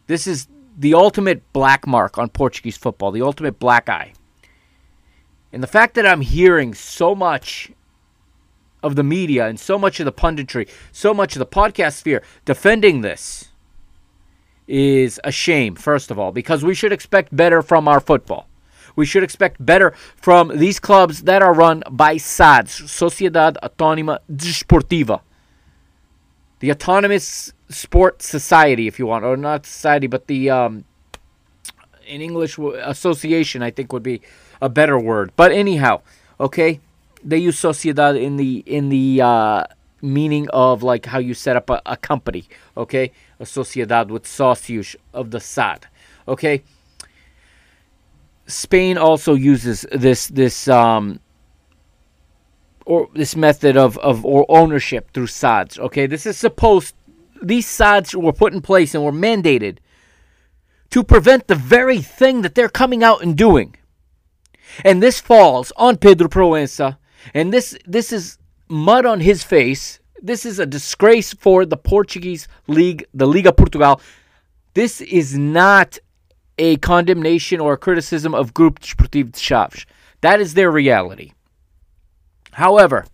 This 0.08 0.28
is 0.28 0.48
the 0.78 0.94
ultimate 0.94 1.42
black 1.54 1.88
mark 1.88 2.18
on 2.18 2.30
Portuguese 2.30 2.78
football, 2.78 3.12
the 3.12 3.22
ultimate 3.22 3.60
black 3.60 3.90
eye. 3.90 4.14
And 5.52 5.64
the 5.64 5.68
fact 5.68 5.96
that 5.96 6.06
I'm 6.06 6.22
hearing 6.22 6.74
so 6.74 7.16
much 7.16 7.72
of 8.86 8.96
the 8.96 9.04
media 9.04 9.48
and 9.48 9.60
so 9.60 9.78
much 9.80 10.00
of 10.00 10.06
the 10.06 10.14
punditry, 10.14 10.70
so 10.92 11.14
much 11.14 11.36
of 11.36 11.40
the 11.40 11.46
podcast 11.46 11.94
sphere 11.94 12.22
defending 12.46 13.02
this 13.02 13.50
is 14.68 15.20
a 15.24 15.32
shame, 15.32 15.76
first 15.76 16.12
of 16.12 16.20
all, 16.20 16.32
because 16.32 16.64
we 16.64 16.76
should 16.76 16.94
expect 16.94 17.36
better 17.36 17.62
from 17.62 17.88
our 17.88 18.00
football. 18.00 18.48
We 18.96 19.06
should 19.06 19.24
expect 19.24 19.64
better 19.66 19.94
from 20.16 20.58
these 20.58 20.80
clubs 20.80 21.24
that 21.24 21.42
are 21.42 21.54
run 21.54 21.84
by 21.90 22.18
SADS, 22.18 22.82
Sociedad 22.82 23.58
Autónoma 23.62 24.20
Desportiva. 24.32 25.22
The 26.60 26.72
Autonomous 26.72 27.54
Sport 27.70 28.22
Society, 28.22 28.88
if 28.88 28.98
you 28.98 29.08
want, 29.08 29.26
or 29.26 29.36
not 29.36 29.66
society, 29.66 30.08
but 30.08 30.28
the, 30.28 30.50
um, 30.50 30.86
in 32.08 32.22
English, 32.22 32.58
association, 32.58 33.62
I 33.62 33.72
think 33.72 33.92
would 33.92 34.04
be 34.04 34.22
a 34.62 34.70
better 34.70 34.98
word. 34.98 35.32
But 35.36 35.52
anyhow, 35.52 36.02
okay, 36.40 36.80
they 37.26 37.40
use 37.40 37.60
sociedad 37.60 38.22
in 38.22 38.38
the 38.38 38.64
in 38.66 38.90
the 38.90 39.22
uh, 39.22 39.64
meaning 40.02 40.48
of 40.50 40.84
like 40.84 41.08
how 41.08 41.18
you 41.20 41.34
set 41.34 41.56
up 41.56 41.70
a, 41.70 41.82
a 41.86 41.98
company. 41.98 42.46
Okay, 42.78 43.12
a 43.40 43.44
sociedad 43.44 44.08
with 44.08 44.24
socios 44.24 44.96
of 45.14 45.32
the 45.32 45.40
SAD. 45.40 45.88
Okay. 46.28 46.64
Spain 48.48 48.98
also 48.98 49.34
uses 49.34 49.86
this 49.92 50.28
this 50.28 50.68
um, 50.68 51.20
or 52.86 53.10
this 53.16 53.36
method 53.36 53.76
of, 53.76 53.98
of 53.98 54.24
or 54.24 54.46
ownership 54.48 55.12
through 55.12 55.28
SADs. 55.28 55.80
Okay, 55.80 56.06
this 56.06 56.28
is 56.28 56.38
supposed 56.38 56.94
these 57.42 57.68
SADs 57.68 58.16
were 58.16 58.34
put 58.34 58.54
in 58.54 58.62
place 58.62 58.94
and 58.94 59.04
were 59.04 59.12
mandated 59.12 59.80
to 60.92 61.04
prevent 61.04 61.48
the 61.48 61.56
very 61.56 62.02
thing 62.02 62.44
that 62.44 62.54
they're 62.56 62.70
coming 62.70 63.04
out 63.04 63.24
and 63.24 63.36
doing. 63.36 63.76
And 64.84 65.02
this 65.02 65.20
falls 65.20 65.72
on 65.76 65.98
Pedro 65.98 66.28
Proença, 66.28 66.98
and 67.34 67.54
this 67.54 67.78
this 67.86 68.12
is 68.12 68.38
mud 68.68 69.06
on 69.06 69.20
his 69.20 69.44
face. 69.44 70.00
This 70.22 70.46
is 70.46 70.60
a 70.60 70.66
disgrace 70.66 71.34
for 71.34 71.66
the 71.66 71.78
Portuguese 71.78 72.48
league, 72.68 73.06
the 73.14 73.28
Liga 73.28 73.52
Portugal. 73.52 74.02
This 74.74 75.02
is 75.02 75.38
not 75.38 76.00
a 76.58 76.78
condemnation 76.78 77.60
or 77.60 77.74
a 77.74 77.78
criticism 77.78 78.34
of 78.34 78.54
Grupo 78.54 78.80
Desportivo 78.80 79.32
de 79.32 79.40
Chaves. 79.40 79.86
That 80.22 80.40
is 80.40 80.54
their 80.54 80.72
reality. 80.72 81.34
However, 82.54 83.06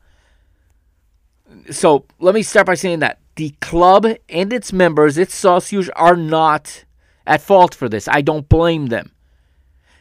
so 1.70 2.06
let 2.20 2.36
me 2.36 2.44
start 2.44 2.68
by 2.68 2.76
saying 2.76 3.00
that 3.00 3.20
the 3.36 3.56
club 3.60 4.06
and 4.30 4.54
its 4.54 4.72
members, 4.72 5.18
its 5.18 5.40
socios, 5.40 5.90
are 5.96 6.16
not 6.16 6.86
at 7.26 7.42
fault 7.42 7.74
for 7.74 7.90
this. 7.90 8.08
I 8.08 8.22
don't 8.22 8.48
blame 8.48 8.88
them. 8.88 9.12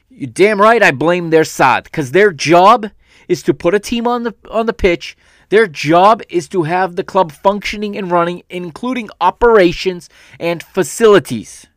You 0.09 0.27
damn 0.27 0.61
right 0.61 0.83
I 0.83 0.91
blame 0.91 1.31
their 1.31 1.45
SAD 1.45 1.85
because 1.85 2.13
their 2.13 2.33
job 2.33 2.91
is 3.31 3.45
to 3.45 3.55
put 3.55 3.75
a 3.75 3.79
team 3.79 4.09
on 4.09 4.25
the 4.25 4.35
on 4.51 4.67
the 4.67 4.73
pitch. 4.73 5.17
Their 5.51 5.69
job 5.69 6.21
is 6.29 6.49
to 6.49 6.65
have 6.65 6.97
the 6.97 7.05
club 7.05 7.31
functioning 7.31 7.97
and 7.97 8.11
running, 8.11 8.43
including 8.51 9.09
operations 9.21 10.11
and 10.41 10.61
facilities. 10.63 11.69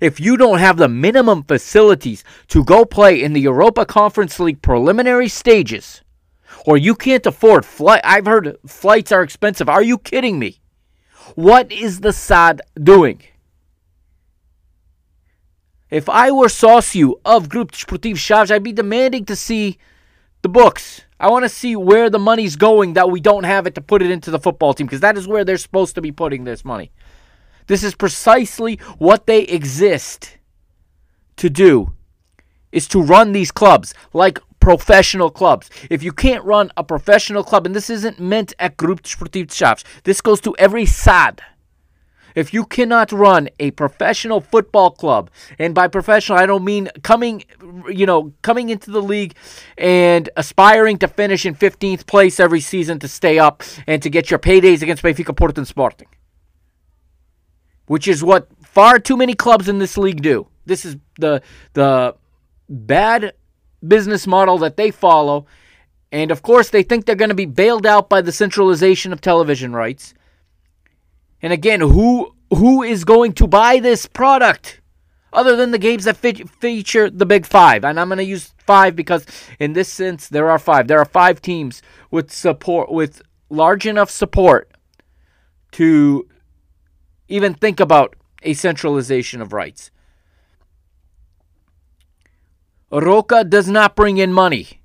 If 0.00 0.20
you 0.20 0.38
don't 0.38 0.58
have 0.58 0.78
the 0.78 0.88
minimum 0.88 1.42
facilities 1.42 2.24
to 2.48 2.64
go 2.64 2.86
play 2.86 3.22
in 3.22 3.34
the 3.34 3.42
Europa 3.42 3.84
Conference 3.84 4.40
League 4.40 4.62
preliminary 4.62 5.28
stages, 5.28 6.02
or 6.64 6.78
you 6.78 6.94
can't 6.94 7.26
afford 7.26 7.66
flight, 7.66 8.00
I've 8.02 8.26
heard 8.26 8.56
flights 8.66 9.12
are 9.12 9.22
expensive. 9.22 9.68
Are 9.68 9.82
you 9.82 9.98
kidding 9.98 10.38
me? 10.38 10.60
What 11.34 11.70
is 11.70 12.00
the 12.00 12.12
SAD 12.12 12.62
doing? 12.82 13.20
If 15.90 16.08
I 16.08 16.30
were 16.30 16.48
socio 16.48 17.20
of 17.22 17.48
Grupo 17.48 17.72
Desportivo 17.72 18.16
Chaves, 18.16 18.50
I'd 18.50 18.62
be 18.62 18.72
demanding 18.72 19.26
to 19.26 19.36
see 19.36 19.78
the 20.42 20.48
books. 20.48 21.02
I 21.18 21.30
want 21.30 21.44
to 21.44 21.48
see 21.48 21.76
where 21.76 22.10
the 22.10 22.18
money's 22.18 22.56
going 22.56 22.94
that 22.94 23.10
we 23.10 23.20
don't 23.20 23.44
have 23.44 23.66
it 23.66 23.74
to 23.76 23.80
put 23.80 24.02
it 24.02 24.10
into 24.10 24.30
the 24.30 24.40
football 24.40 24.74
team 24.74 24.86
because 24.86 25.00
that 25.00 25.16
is 25.16 25.28
where 25.28 25.44
they're 25.44 25.56
supposed 25.56 25.94
to 25.94 26.00
be 26.00 26.12
putting 26.12 26.44
this 26.44 26.64
money. 26.64 26.90
This 27.68 27.84
is 27.84 27.94
precisely 27.94 28.76
what 28.98 29.26
they 29.26 29.42
exist 29.42 30.36
to 31.36 31.48
do 31.48 31.92
is 32.72 32.88
to 32.88 33.00
run 33.00 33.32
these 33.32 33.52
clubs 33.52 33.94
like 34.12 34.38
professional 34.58 35.30
clubs. 35.30 35.70
If 35.90 36.02
you 36.02 36.12
can't 36.12 36.44
run 36.44 36.70
a 36.76 36.84
professional 36.84 37.44
club, 37.44 37.66
and 37.66 37.74
this 37.74 37.90
isn't 37.90 38.18
meant 38.18 38.54
at 38.58 38.76
de 38.76 38.86
Chaves, 38.86 39.84
this 40.04 40.20
goes 40.20 40.40
to 40.42 40.56
every 40.58 40.86
SAD. 40.86 41.42
If 42.34 42.54
you 42.54 42.64
cannot 42.64 43.12
run 43.12 43.48
a 43.58 43.70
professional 43.72 44.40
football 44.40 44.90
club, 44.90 45.30
and 45.58 45.74
by 45.74 45.88
professional 45.88 46.38
I 46.38 46.46
don't 46.46 46.64
mean 46.64 46.88
coming, 47.02 47.44
you 47.88 48.06
know, 48.06 48.32
coming 48.42 48.68
into 48.68 48.90
the 48.90 49.02
league 49.02 49.34
and 49.76 50.28
aspiring 50.36 50.98
to 50.98 51.08
finish 51.08 51.44
in 51.46 51.54
15th 51.54 52.06
place 52.06 52.40
every 52.40 52.60
season 52.60 52.98
to 53.00 53.08
stay 53.08 53.38
up 53.38 53.62
and 53.86 54.02
to 54.02 54.10
get 54.10 54.30
your 54.30 54.38
paydays 54.38 54.82
against 54.82 55.02
Benfica, 55.02 55.36
Porto, 55.36 55.60
and 55.60 55.68
Sporting, 55.68 56.08
which 57.86 58.08
is 58.08 58.22
what 58.22 58.48
far 58.62 58.98
too 58.98 59.16
many 59.16 59.34
clubs 59.34 59.68
in 59.68 59.78
this 59.78 59.98
league 59.98 60.22
do. 60.22 60.46
This 60.64 60.84
is 60.84 60.96
the 61.18 61.42
the 61.74 62.14
bad 62.68 63.34
business 63.86 64.26
model 64.26 64.58
that 64.58 64.76
they 64.76 64.90
follow. 64.90 65.46
And 66.10 66.30
of 66.30 66.42
course, 66.42 66.68
they 66.68 66.82
think 66.82 67.06
they're 67.06 67.16
going 67.16 67.30
to 67.30 67.34
be 67.34 67.46
bailed 67.46 67.86
out 67.86 68.08
by 68.08 68.20
the 68.20 68.32
centralization 68.32 69.12
of 69.12 69.20
television 69.20 69.72
rights. 69.72 70.14
And 71.42 71.52
again, 71.52 71.80
who 71.80 72.34
who 72.50 72.82
is 72.82 73.04
going 73.04 73.32
to 73.34 73.46
buy 73.46 73.80
this 73.80 74.06
product 74.06 74.80
other 75.32 75.56
than 75.56 75.70
the 75.70 75.78
games 75.78 76.04
that 76.04 76.16
fe- 76.16 76.44
feature 76.44 77.10
the 77.10 77.26
big 77.26 77.46
5? 77.46 77.84
And 77.84 77.98
I'm 77.98 78.08
going 78.08 78.18
to 78.18 78.24
use 78.24 78.54
5 78.58 78.94
because 78.94 79.26
in 79.58 79.72
this 79.72 79.88
sense 79.88 80.28
there 80.28 80.50
are 80.50 80.58
5. 80.58 80.86
There 80.86 80.98
are 80.98 81.04
5 81.04 81.42
teams 81.42 81.82
with 82.10 82.30
support 82.30 82.92
with 82.92 83.22
large 83.50 83.86
enough 83.86 84.10
support 84.10 84.70
to 85.72 86.28
even 87.28 87.54
think 87.54 87.80
about 87.80 88.14
a 88.42 88.54
centralization 88.54 89.40
of 89.40 89.52
rights. 89.52 89.90
Arouca 92.92 93.48
does 93.48 93.68
not 93.68 93.96
bring 93.96 94.18
in 94.18 94.32
money. 94.32 94.82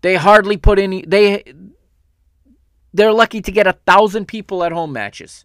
They 0.00 0.14
hardly 0.14 0.56
put 0.56 0.78
any. 0.78 1.02
They 1.02 1.42
they're 2.94 3.12
lucky 3.12 3.40
to 3.42 3.50
get 3.50 3.66
a 3.66 3.72
thousand 3.72 4.26
people 4.26 4.62
at 4.62 4.70
home 4.70 4.92
matches. 4.92 5.44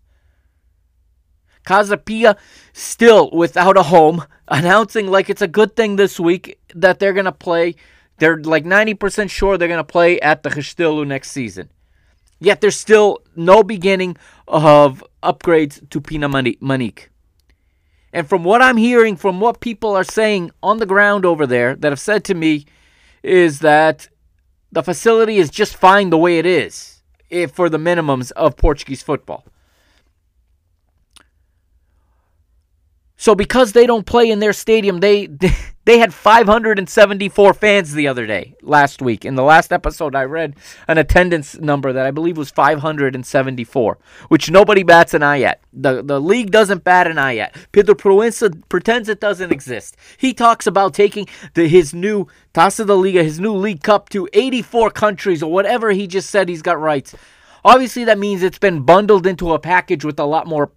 Casa 1.65 1.97
Pia 1.97 2.37
still 2.73 3.29
without 3.31 3.77
a 3.77 3.83
home, 3.83 4.23
announcing 4.47 5.07
like 5.07 5.29
it's 5.29 5.41
a 5.41 5.47
good 5.47 5.75
thing 5.75 5.95
this 5.95 6.19
week 6.19 6.59
that 6.75 6.99
they're 6.99 7.13
gonna 7.13 7.31
play. 7.31 7.75
They're 8.17 8.37
like 8.37 8.65
90% 8.65 9.29
sure 9.29 9.57
they're 9.57 9.67
gonna 9.67 9.83
play 9.83 10.19
at 10.19 10.43
the 10.43 10.49
Restelo 10.49 11.05
next 11.05 11.31
season. 11.31 11.69
Yet 12.39 12.61
there's 12.61 12.79
still 12.79 13.19
no 13.35 13.63
beginning 13.63 14.17
of 14.47 15.03
upgrades 15.23 15.89
to 15.89 16.01
Pina 16.01 16.27
Manique. 16.29 17.07
And 18.11 18.27
from 18.27 18.43
what 18.43 18.61
I'm 18.61 18.77
hearing, 18.77 19.15
from 19.15 19.39
what 19.39 19.61
people 19.61 19.95
are 19.95 20.03
saying 20.03 20.51
on 20.61 20.77
the 20.77 20.85
ground 20.85 21.25
over 21.25 21.47
there 21.47 21.75
that 21.75 21.91
have 21.91 21.99
said 21.99 22.23
to 22.25 22.35
me, 22.35 22.65
is 23.23 23.59
that 23.59 24.09
the 24.71 24.83
facility 24.83 25.37
is 25.37 25.49
just 25.49 25.75
fine 25.75 26.09
the 26.09 26.17
way 26.17 26.37
it 26.37 26.45
is 26.45 27.01
for 27.53 27.69
the 27.69 27.77
minimums 27.77 28.31
of 28.33 28.57
Portuguese 28.57 29.01
football. 29.01 29.45
So 33.23 33.35
because 33.35 33.71
they 33.71 33.87
don't 33.87 34.05
play 34.05 34.29
in 34.29 34.39
their 34.39 34.51
stadium, 34.51 34.99
they 34.99 35.27
they 35.85 35.97
had 35.97 36.13
574 36.13 37.53
fans 37.53 37.93
the 37.93 38.05
other 38.05 38.27
day, 38.27 38.53
last 38.61 39.01
week. 39.01 39.23
In 39.23 39.35
the 39.35 39.43
last 39.43 39.71
episode, 39.71 40.13
I 40.13 40.25
read 40.25 40.57
an 40.89 40.97
attendance 40.97 41.57
number 41.57 41.93
that 41.93 42.05
I 42.05 42.11
believe 42.11 42.35
was 42.35 42.51
574, 42.51 43.97
which 44.27 44.51
nobody 44.51 44.83
bats 44.83 45.13
an 45.13 45.23
eye 45.23 45.39
at. 45.43 45.61
The 45.71 46.03
the 46.03 46.19
league 46.19 46.51
doesn't 46.51 46.83
bat 46.83 47.07
an 47.07 47.17
eye 47.17 47.37
at. 47.37 47.55
Pedro 47.71 47.95
Proença 47.95 48.61
pretends 48.67 49.07
it 49.07 49.21
doesn't 49.21 49.53
exist. 49.53 49.95
He 50.17 50.33
talks 50.33 50.67
about 50.67 50.93
taking 50.93 51.29
the, 51.53 51.69
his 51.69 51.93
new 51.93 52.27
Taça 52.53 52.85
da 52.85 52.93
Liga, 52.93 53.23
his 53.23 53.39
new 53.39 53.53
League 53.53 53.83
Cup 53.83 54.09
to 54.09 54.27
84 54.33 54.91
countries 54.91 55.41
or 55.41 55.49
whatever 55.49 55.91
he 55.91 56.07
just 56.07 56.29
said 56.29 56.49
he's 56.49 56.61
got 56.61 56.77
rights. 56.77 57.15
Obviously, 57.63 58.03
that 58.03 58.19
means 58.19 58.43
it's 58.43 58.59
been 58.59 58.81
bundled 58.81 59.25
into 59.25 59.53
a 59.53 59.59
package 59.59 60.03
with 60.03 60.19
a 60.19 60.25
lot 60.25 60.45
more 60.45 60.71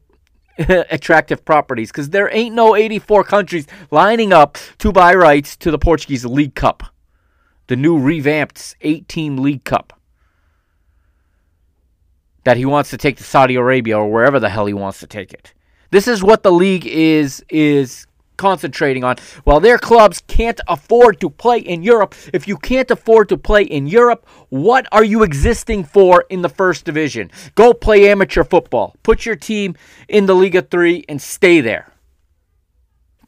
attractive 0.91 1.45
properties 1.45 1.91
because 1.91 2.11
there 2.11 2.33
ain't 2.35 2.55
no 2.55 2.75
84 2.75 3.25
countries 3.25 3.67
lining 3.91 4.33
up 4.33 4.59
to 4.79 4.93
buy 4.93 5.15
rights 5.15 5.57
to 5.59 5.71
the 5.71 5.79
Portuguese 5.79 6.25
League 6.25 6.55
Cup, 6.55 6.83
the 7.67 7.77
new 7.77 7.99
revamped 7.99 8.77
eight 8.81 9.09
team 9.09 9.39
League 9.39 9.65
Cup 9.65 9.93
that 12.45 12.57
he 12.57 12.65
wants 12.65 12.91
to 12.91 12.97
take 12.97 13.17
to 13.17 13.25
Saudi 13.25 13.57
Arabia 13.57 13.99
or 13.99 14.09
wherever 14.09 14.39
the 14.39 14.49
hell 14.49 14.67
he 14.67 14.73
wants 14.73 15.01
to 15.01 15.07
take 15.07 15.33
it. 15.33 15.53
This 15.91 16.07
is 16.07 16.23
what 16.23 16.45
the 16.45 16.53
league 16.53 16.87
is 16.87 17.45
is 17.49 18.07
concentrating 18.37 19.05
on. 19.05 19.17
While 19.45 19.61
their 19.61 19.79
clubs 19.79 20.23
can't 20.27 20.61
afford 20.69 21.21
to 21.21 21.31
play 21.31 21.59
in 21.59 21.83
Europe, 21.83 22.15
if 22.33 22.47
you 22.47 22.57
can't 22.57 22.91
afford 22.91 23.29
to 23.31 23.37
play 23.37 23.63
in 23.63 23.87
Europe, 23.87 24.27
what 24.49 24.87
are 24.93 25.05
you 25.05 25.23
existing 25.23 25.85
for 25.85 26.25
in 26.31 26.43
the 26.43 26.49
first 26.49 26.85
division? 26.85 27.31
Go 27.55 27.73
play 27.73 28.09
amateur 28.09 28.45
football. 28.45 28.95
Put 29.03 29.27
your 29.27 29.37
team 29.37 29.77
in 30.09 30.27
the 30.27 30.35
Liga 30.35 30.63
3 30.63 31.05
and 31.09 31.21
stay 31.21 31.61
there. 31.61 31.93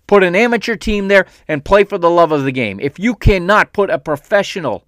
Put 0.07 0.25
an 0.25 0.35
amateur 0.35 0.75
team 0.75 1.09
there 1.09 1.27
and 1.47 1.65
play 1.65 1.85
for 1.85 1.99
the 1.99 2.11
love 2.11 2.33
of 2.33 2.45
the 2.45 2.53
game. 2.53 2.81
If 2.81 2.99
you 2.99 3.15
cannot 3.15 3.73
put 3.75 3.91
a 3.91 3.99
professional 3.99 4.87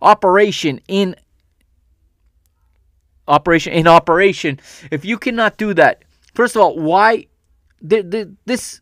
operation 0.00 0.80
in 0.88 1.14
operation 3.28 3.72
in 3.72 3.86
operation, 3.86 4.58
if 4.90 5.04
you 5.04 5.18
cannot 5.18 5.58
do 5.58 5.74
that, 5.74 6.04
first 6.34 6.56
of 6.56 6.62
all, 6.62 6.78
why 6.78 7.26
this 7.82 8.80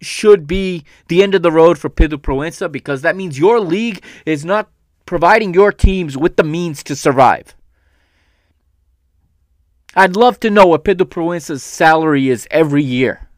should 0.00 0.46
be 0.46 0.84
the 1.08 1.22
end 1.22 1.34
of 1.34 1.42
the 1.42 1.52
road 1.52 1.78
for 1.78 1.88
Pedro 1.88 2.18
Proença 2.18 2.70
because 2.70 3.02
that 3.02 3.16
means 3.16 3.38
your 3.38 3.60
league 3.60 4.02
is 4.24 4.44
not 4.44 4.70
providing 5.06 5.54
your 5.54 5.72
teams 5.72 6.16
with 6.16 6.36
the 6.36 6.44
means 6.44 6.82
to 6.84 6.96
survive. 6.96 7.54
I'd 9.94 10.16
love 10.16 10.38
to 10.40 10.50
know 10.50 10.66
what 10.66 10.84
Pedro 10.84 11.06
Proença's 11.06 11.62
salary 11.62 12.28
is 12.28 12.46
every 12.50 12.82
year. 12.82 13.28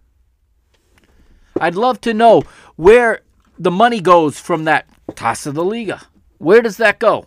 I'd 1.60 1.76
love 1.76 2.00
to 2.02 2.14
know 2.14 2.42
where 2.76 3.20
the 3.58 3.70
money 3.70 4.00
goes 4.00 4.40
from 4.40 4.64
that 4.64 4.88
Taça 5.12 5.54
da 5.54 5.62
Liga. 5.62 6.02
Where 6.38 6.62
does 6.62 6.76
that 6.76 6.98
go? 6.98 7.26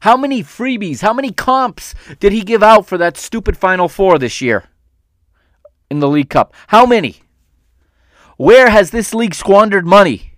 How 0.00 0.16
many 0.16 0.42
freebies, 0.42 1.00
how 1.00 1.12
many 1.12 1.30
comps 1.30 1.94
did 2.18 2.32
he 2.32 2.42
give 2.42 2.62
out 2.62 2.86
for 2.86 2.98
that 2.98 3.16
stupid 3.16 3.56
Final 3.56 3.88
Four 3.88 4.18
this 4.18 4.40
year 4.40 4.64
in 5.90 6.00
the 6.00 6.08
League 6.08 6.30
Cup? 6.30 6.52
How 6.68 6.84
many? 6.84 7.21
Where 8.36 8.70
has 8.70 8.90
this 8.90 9.14
league 9.14 9.34
squandered 9.34 9.86
money? 9.86 10.34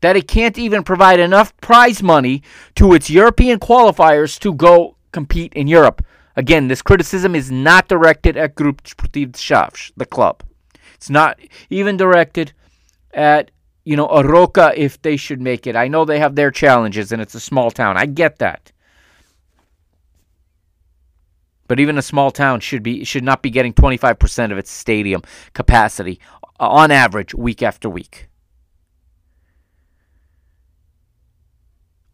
That 0.00 0.16
it 0.16 0.28
can't 0.28 0.58
even 0.58 0.82
provide 0.82 1.20
enough 1.20 1.56
prize 1.58 2.02
money 2.02 2.42
to 2.76 2.94
its 2.94 3.10
European 3.10 3.58
qualifiers 3.58 4.38
to 4.40 4.54
go 4.54 4.96
compete 5.12 5.52
in 5.54 5.66
Europe. 5.66 6.04
Again, 6.36 6.68
this 6.68 6.82
criticism 6.82 7.34
is 7.34 7.50
not 7.50 7.88
directed 7.88 8.36
at 8.36 8.54
Grupo 8.54 8.80
Desportivo 8.82 9.92
the 9.96 10.06
club. 10.06 10.42
It's 10.94 11.10
not 11.10 11.38
even 11.68 11.96
directed 11.96 12.52
at 13.12 13.50
you 13.84 13.96
know 13.96 14.06
Arouca 14.08 14.74
if 14.76 15.00
they 15.02 15.16
should 15.16 15.40
make 15.40 15.66
it. 15.66 15.76
I 15.76 15.88
know 15.88 16.04
they 16.04 16.18
have 16.18 16.34
their 16.34 16.50
challenges 16.50 17.12
and 17.12 17.20
it's 17.20 17.34
a 17.34 17.40
small 17.40 17.70
town. 17.70 17.96
I 17.96 18.06
get 18.06 18.38
that. 18.38 18.72
But 21.70 21.78
even 21.78 21.98
a 21.98 22.02
small 22.02 22.32
town 22.32 22.58
should 22.58 22.82
be 22.82 23.04
should 23.04 23.22
not 23.22 23.42
be 23.42 23.50
getting 23.50 23.72
25% 23.72 24.50
of 24.50 24.58
its 24.58 24.72
stadium 24.72 25.22
capacity 25.52 26.18
uh, 26.58 26.68
on 26.68 26.90
average 26.90 27.32
week 27.32 27.62
after 27.62 27.88
week. 27.88 28.28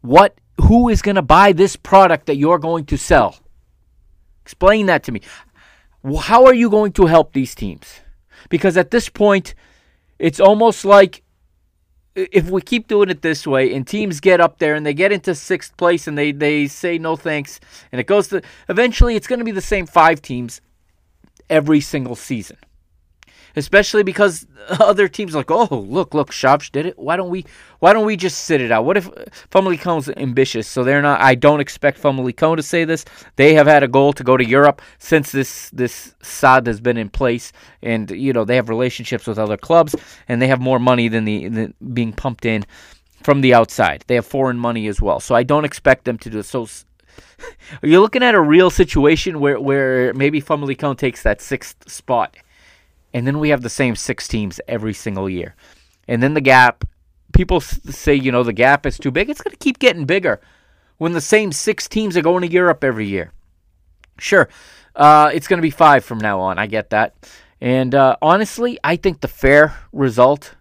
What 0.03 0.39
who 0.61 0.91
is 0.91 1.01
going 1.01 1.15
to 1.15 1.23
buy 1.23 1.53
this 1.53 1.75
product 1.75 2.27
that 2.27 2.37
you're 2.37 2.59
going 2.59 2.85
to 2.85 2.99
sell? 2.99 3.39
Explain 4.43 4.85
that 4.87 5.03
to 5.05 5.13
me. 5.13 5.23
How 6.21 6.45
are 6.45 6.53
you 6.53 6.69
going 6.69 6.93
to 6.93 7.07
help 7.07 7.33
these 7.33 7.55
teams? 7.55 8.01
Because 8.51 8.77
at 8.77 8.91
this 8.91 9.09
point, 9.09 9.55
it's 10.19 10.39
almost 10.39 10.85
like 10.85 11.23
if 12.17 12.49
we 12.49 12.63
keep 12.63 12.89
doing 12.89 13.11
it 13.11 13.23
this 13.23 13.47
way 13.47 13.75
and 13.75 13.87
teams 13.87 14.21
get 14.21 14.41
up 14.41 14.59
there 14.59 14.75
and 14.75 14.87
they 14.87 14.95
get 14.95 15.13
into 15.13 15.35
sixth 15.35 15.77
place 15.77 16.09
and 16.09 16.17
they, 16.17 16.33
they 16.33 16.67
say 16.67 16.99
no 16.99 17.15
thanks 17.15 17.61
and 17.93 18.01
it 18.01 18.07
goes 18.07 18.29
to 18.29 18.43
eventually 18.69 19.17
it's 19.17 19.27
going 19.27 19.39
to 19.39 19.45
be 19.45 19.51
the 19.51 19.61
same 19.61 19.87
five 19.87 20.23
teams 20.23 20.61
every 21.51 21.81
single 21.81 22.17
season 22.17 22.57
especially 23.57 24.03
because 24.03 24.47
other 24.69 25.09
teams 25.09 25.35
like, 25.35 25.51
oh, 25.51 25.85
look, 25.89 26.15
look, 26.15 26.31
Chaves 26.31 26.71
did 26.71 26.87
it. 26.87 26.99
Why 26.99 27.17
don't 27.17 27.31
we? 27.31 27.45
Why 27.81 27.93
don't 27.93 28.07
we 28.07 28.17
just 28.17 28.45
sit 28.45 28.61
it 28.61 28.71
out? 28.71 28.85
What 28.85 28.97
if 28.97 29.09
uh, 29.09 29.25
Famalicão's 29.51 30.09
ambitious? 30.17 30.69
So 30.69 30.85
they're 30.85 31.03
not. 31.03 31.21
I 31.21 31.35
don't 31.35 31.61
expect 31.61 32.01
Famalicão 32.01 32.57
to 32.57 32.63
say 32.63 32.85
this. 32.85 33.05
They 33.37 33.55
have 33.55 33.67
had 33.67 33.83
a 33.83 33.89
goal 33.89 34.13
to 34.13 34.23
go 34.23 34.37
to 34.37 34.45
Europe 34.45 34.83
since 34.99 35.33
this 35.33 35.71
this 35.71 36.15
SAD 36.23 36.67
has 36.67 36.81
been 36.81 36.97
in 36.97 37.09
place, 37.09 37.53
and 37.83 38.11
you 38.11 38.33
know 38.33 38.45
they 38.45 38.57
have 38.57 38.69
relationships 38.69 39.27
with 39.27 39.39
other 39.39 39.57
clubs, 39.57 39.97
and 40.29 40.41
they 40.41 40.49
have 40.49 40.61
more 40.61 40.79
money 40.79 41.09
than 41.09 41.25
the 41.25 41.73
being 41.93 42.13
pumped 42.13 42.45
in 42.45 42.65
from 43.23 43.41
the 43.41 43.55
outside. 43.55 44.05
They 44.07 44.15
have 44.15 44.27
foreign 44.27 44.59
money 44.59 44.87
as 44.87 45.01
well, 45.01 45.21
so 45.21 45.35
I 45.35 45.43
don't 45.43 45.65
expect 45.65 46.05
them 46.05 46.19
to 46.19 46.31
do. 46.31 46.43
So. 46.43 46.67
Are 47.83 47.89
you 47.89 48.01
looking 48.01 48.23
at 48.23 48.35
a 48.35 48.41
real 48.41 48.71
situation 48.71 49.41
where, 49.41 49.59
where 49.59 50.13
maybe 50.15 50.41
Famalicão 50.41 50.97
takes 50.97 51.23
that 51.23 51.41
sixth 51.41 51.91
spot 51.91 52.37
and 53.13 53.27
then 53.27 53.39
we 53.39 53.49
have 53.51 53.63
the 53.63 53.69
same 53.69 53.97
six 53.97 54.29
teams 54.29 54.61
every 54.69 54.95
single 54.95 55.29
year. 55.29 55.55
And 56.09 56.23
then 56.23 56.35
the 56.35 56.41
gap, 56.41 56.85
people 57.33 57.61
say, 57.61 58.15
you 58.15 58.31
know, 58.33 58.43
the 58.43 58.53
gap 58.53 58.87
is 58.87 58.99
too 58.99 59.11
big. 59.11 59.29
It's 59.29 59.41
going 59.41 59.57
to 59.57 59.65
keep 59.65 59.79
getting 59.79 60.05
bigger 60.05 60.41
when 60.99 61.13
the 61.13 61.21
same 61.21 61.53
six 61.53 61.89
teams 61.89 62.17
are 62.17 62.23
going 62.23 62.43
to 62.43 62.51
Europe 62.51 62.85
every 62.85 63.07
year. 63.07 63.33
Sure, 64.19 64.49
uh, 64.95 65.31
it's 65.33 65.47
going 65.47 65.59
to 65.59 65.63
be 65.63 65.71
five 65.71 66.05
from 66.05 66.19
now 66.19 66.41
on. 66.41 66.59
I 66.59 66.67
get 66.67 66.91
that. 66.91 67.15
And 67.61 67.95
uh, 67.95 68.17
honestly, 68.21 68.79
I 68.85 68.97
think 68.97 69.21
the 69.21 69.29
fair 69.29 69.75
result, 69.93 70.55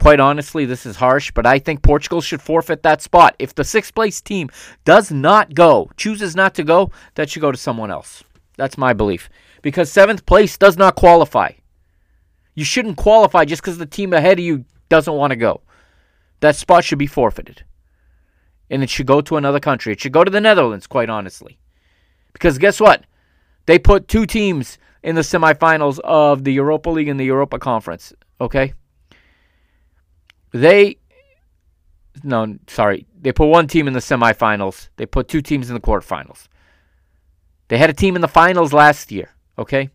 quite 0.00 0.20
honestly, 0.20 0.64
this 0.64 0.86
is 0.86 0.96
harsh, 0.96 1.30
but 1.32 1.46
I 1.46 1.58
think 1.58 1.82
Portugal 1.82 2.20
should 2.20 2.42
forfeit 2.42 2.82
that 2.82 3.02
spot. 3.02 3.36
If 3.38 3.54
the 3.54 3.64
sixth 3.64 3.94
place 3.94 4.20
team 4.20 4.48
does 4.84 5.10
not 5.10 5.54
go, 5.54 5.90
chooses 5.96 6.34
not 6.36 6.54
to 6.54 6.64
go, 6.64 6.90
that 7.14 7.30
should 7.30 7.42
go 7.42 7.52
to 7.52 7.58
someone 7.58 7.90
else. 7.90 8.24
That's 8.56 8.78
my 8.78 8.92
belief. 8.92 9.28
Because 9.62 9.90
seventh 9.90 10.26
place 10.26 10.56
does 10.56 10.76
not 10.76 10.94
qualify. 10.96 11.52
You 12.54 12.64
shouldn't 12.64 12.96
qualify 12.96 13.44
just 13.44 13.62
because 13.62 13.78
the 13.78 13.86
team 13.86 14.12
ahead 14.12 14.38
of 14.38 14.44
you 14.44 14.64
doesn't 14.88 15.14
want 15.14 15.30
to 15.30 15.36
go. 15.36 15.60
That 16.40 16.56
spot 16.56 16.84
should 16.84 16.98
be 16.98 17.06
forfeited. 17.06 17.64
And 18.70 18.82
it 18.82 18.90
should 18.90 19.06
go 19.06 19.20
to 19.20 19.36
another 19.36 19.60
country. 19.60 19.92
It 19.92 20.00
should 20.00 20.12
go 20.12 20.24
to 20.24 20.30
the 20.30 20.40
Netherlands, 20.40 20.86
quite 20.86 21.08
honestly. 21.10 21.58
Because 22.32 22.58
guess 22.58 22.80
what? 22.80 23.04
They 23.66 23.78
put 23.78 24.08
two 24.08 24.26
teams 24.26 24.78
in 25.02 25.14
the 25.14 25.22
semifinals 25.22 25.98
of 26.00 26.44
the 26.44 26.52
Europa 26.52 26.90
League 26.90 27.08
and 27.08 27.18
the 27.18 27.24
Europa 27.24 27.58
Conference. 27.58 28.12
Okay? 28.40 28.74
They. 30.52 30.98
No, 32.22 32.58
sorry. 32.66 33.06
They 33.20 33.32
put 33.32 33.46
one 33.46 33.68
team 33.68 33.86
in 33.86 33.92
the 33.92 34.00
semifinals. 34.00 34.88
They 34.96 35.06
put 35.06 35.28
two 35.28 35.42
teams 35.42 35.68
in 35.68 35.74
the 35.74 35.80
quarterfinals. 35.80 36.48
They 37.68 37.78
had 37.78 37.90
a 37.90 37.94
team 37.94 38.16
in 38.16 38.22
the 38.22 38.28
finals 38.28 38.72
last 38.72 39.12
year. 39.12 39.30
Okay? 39.58 39.90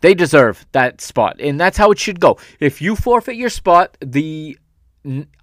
They 0.00 0.14
deserve 0.14 0.66
that 0.72 1.00
spot, 1.00 1.40
and 1.40 1.58
that's 1.58 1.78
how 1.78 1.90
it 1.90 1.98
should 1.98 2.20
go. 2.20 2.38
If 2.60 2.82
you 2.82 2.94
forfeit 2.94 3.36
your 3.36 3.48
spot, 3.48 3.96
the 4.00 4.58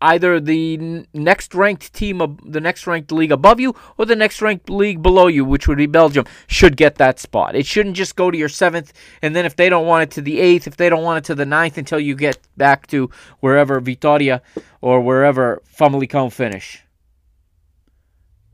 either 0.01 0.39
the 0.39 1.05
next 1.13 1.53
ranked 1.53 1.93
team 1.93 2.19
of 2.19 2.39
the 2.51 2.59
next 2.59 2.87
ranked 2.87 3.11
league 3.11 3.31
above 3.31 3.59
you 3.59 3.75
or 3.97 4.05
the 4.05 4.15
next 4.15 4.41
ranked 4.41 4.69
league 4.69 5.01
below 5.01 5.27
you, 5.27 5.45
which 5.45 5.67
would 5.67 5.77
be 5.77 5.85
Belgium, 5.85 6.25
should 6.47 6.75
get 6.75 6.95
that 6.95 7.19
spot. 7.19 7.55
It 7.55 7.65
shouldn't 7.65 7.95
just 7.95 8.15
go 8.15 8.31
to 8.31 8.37
your 8.37 8.49
seventh, 8.49 8.91
and 9.21 9.35
then 9.35 9.45
if 9.45 9.55
they 9.55 9.69
don't 9.69 9.85
want 9.85 10.03
it 10.03 10.11
to 10.15 10.21
the 10.21 10.39
eighth, 10.39 10.67
if 10.67 10.77
they 10.77 10.89
don't 10.89 11.03
want 11.03 11.19
it 11.19 11.23
to 11.25 11.35
the 11.35 11.45
ninth, 11.45 11.77
until 11.77 11.99
you 11.99 12.15
get 12.15 12.39
back 12.57 12.87
to 12.87 13.09
wherever 13.39 13.79
Vitoria 13.79 14.41
or 14.81 15.01
wherever 15.01 15.61
Famalicão 15.65 16.31
finish. 16.31 16.83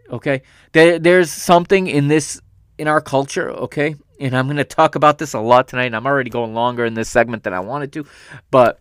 Okay, 0.09 0.41
there, 0.71 0.99
there's 0.99 1.29
something 1.29 1.87
in 1.87 2.07
this 2.07 2.41
in 2.77 2.87
our 2.87 3.01
culture. 3.01 3.49
Okay, 3.49 3.95
and 4.19 4.35
I'm 4.35 4.47
going 4.47 4.57
to 4.57 4.63
talk 4.63 4.95
about 4.95 5.17
this 5.17 5.33
a 5.33 5.39
lot 5.39 5.67
tonight. 5.67 5.85
And 5.85 5.95
I'm 5.95 6.07
already 6.07 6.29
going 6.29 6.53
longer 6.53 6.85
in 6.85 6.93
this 6.93 7.09
segment 7.09 7.43
than 7.43 7.53
I 7.53 7.59
wanted 7.59 7.93
to, 7.93 8.05
but 8.51 8.79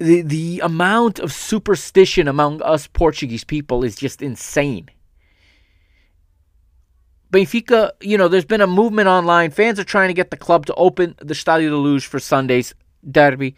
the 0.00 0.22
the 0.22 0.60
amount 0.64 1.18
of 1.18 1.32
superstition 1.32 2.26
among 2.26 2.62
us 2.62 2.86
Portuguese 2.86 3.44
people 3.44 3.84
is 3.84 3.94
just 3.94 4.22
insane. 4.22 4.88
Benfica, 7.30 7.92
you 8.00 8.18
know, 8.18 8.26
there's 8.26 8.44
been 8.44 8.60
a 8.60 8.66
movement 8.66 9.06
online. 9.06 9.52
Fans 9.52 9.78
are 9.78 9.84
trying 9.84 10.08
to 10.08 10.14
get 10.14 10.30
the 10.30 10.36
club 10.36 10.66
to 10.66 10.74
open 10.74 11.14
the 11.18 11.34
Stadio 11.34 11.68
de 11.68 11.76
Luz 11.76 12.02
for 12.02 12.18
Sunday's 12.18 12.74
derby, 13.08 13.54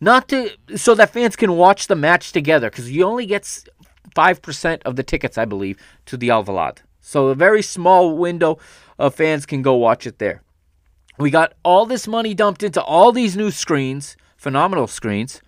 not 0.00 0.28
to 0.28 0.50
so 0.76 0.94
that 0.96 1.10
fans 1.10 1.36
can 1.36 1.52
watch 1.52 1.86
the 1.86 1.96
match 1.96 2.32
together 2.32 2.68
because 2.68 2.90
you 2.90 3.04
only 3.04 3.24
get 3.24 3.64
five 4.14 4.42
percent 4.42 4.82
of 4.84 4.96
the 4.96 5.02
tickets, 5.02 5.38
I 5.38 5.44
believe, 5.44 5.78
to 6.06 6.16
the 6.16 6.28
Alvalade. 6.28 6.78
So 7.00 7.28
a 7.28 7.34
very 7.34 7.62
small 7.62 8.16
window 8.16 8.58
of 8.98 9.14
fans 9.14 9.46
can 9.46 9.62
go 9.62 9.74
watch 9.74 10.06
it 10.06 10.18
there. 10.18 10.42
We 11.18 11.30
got 11.30 11.54
all 11.64 11.86
this 11.86 12.06
money 12.06 12.34
dumped 12.34 12.62
into 12.62 12.82
all 12.82 13.12
these 13.12 13.36
new 13.36 13.50
screens, 13.50 14.16
phenomenal 14.36 14.86
screens, 14.86 15.42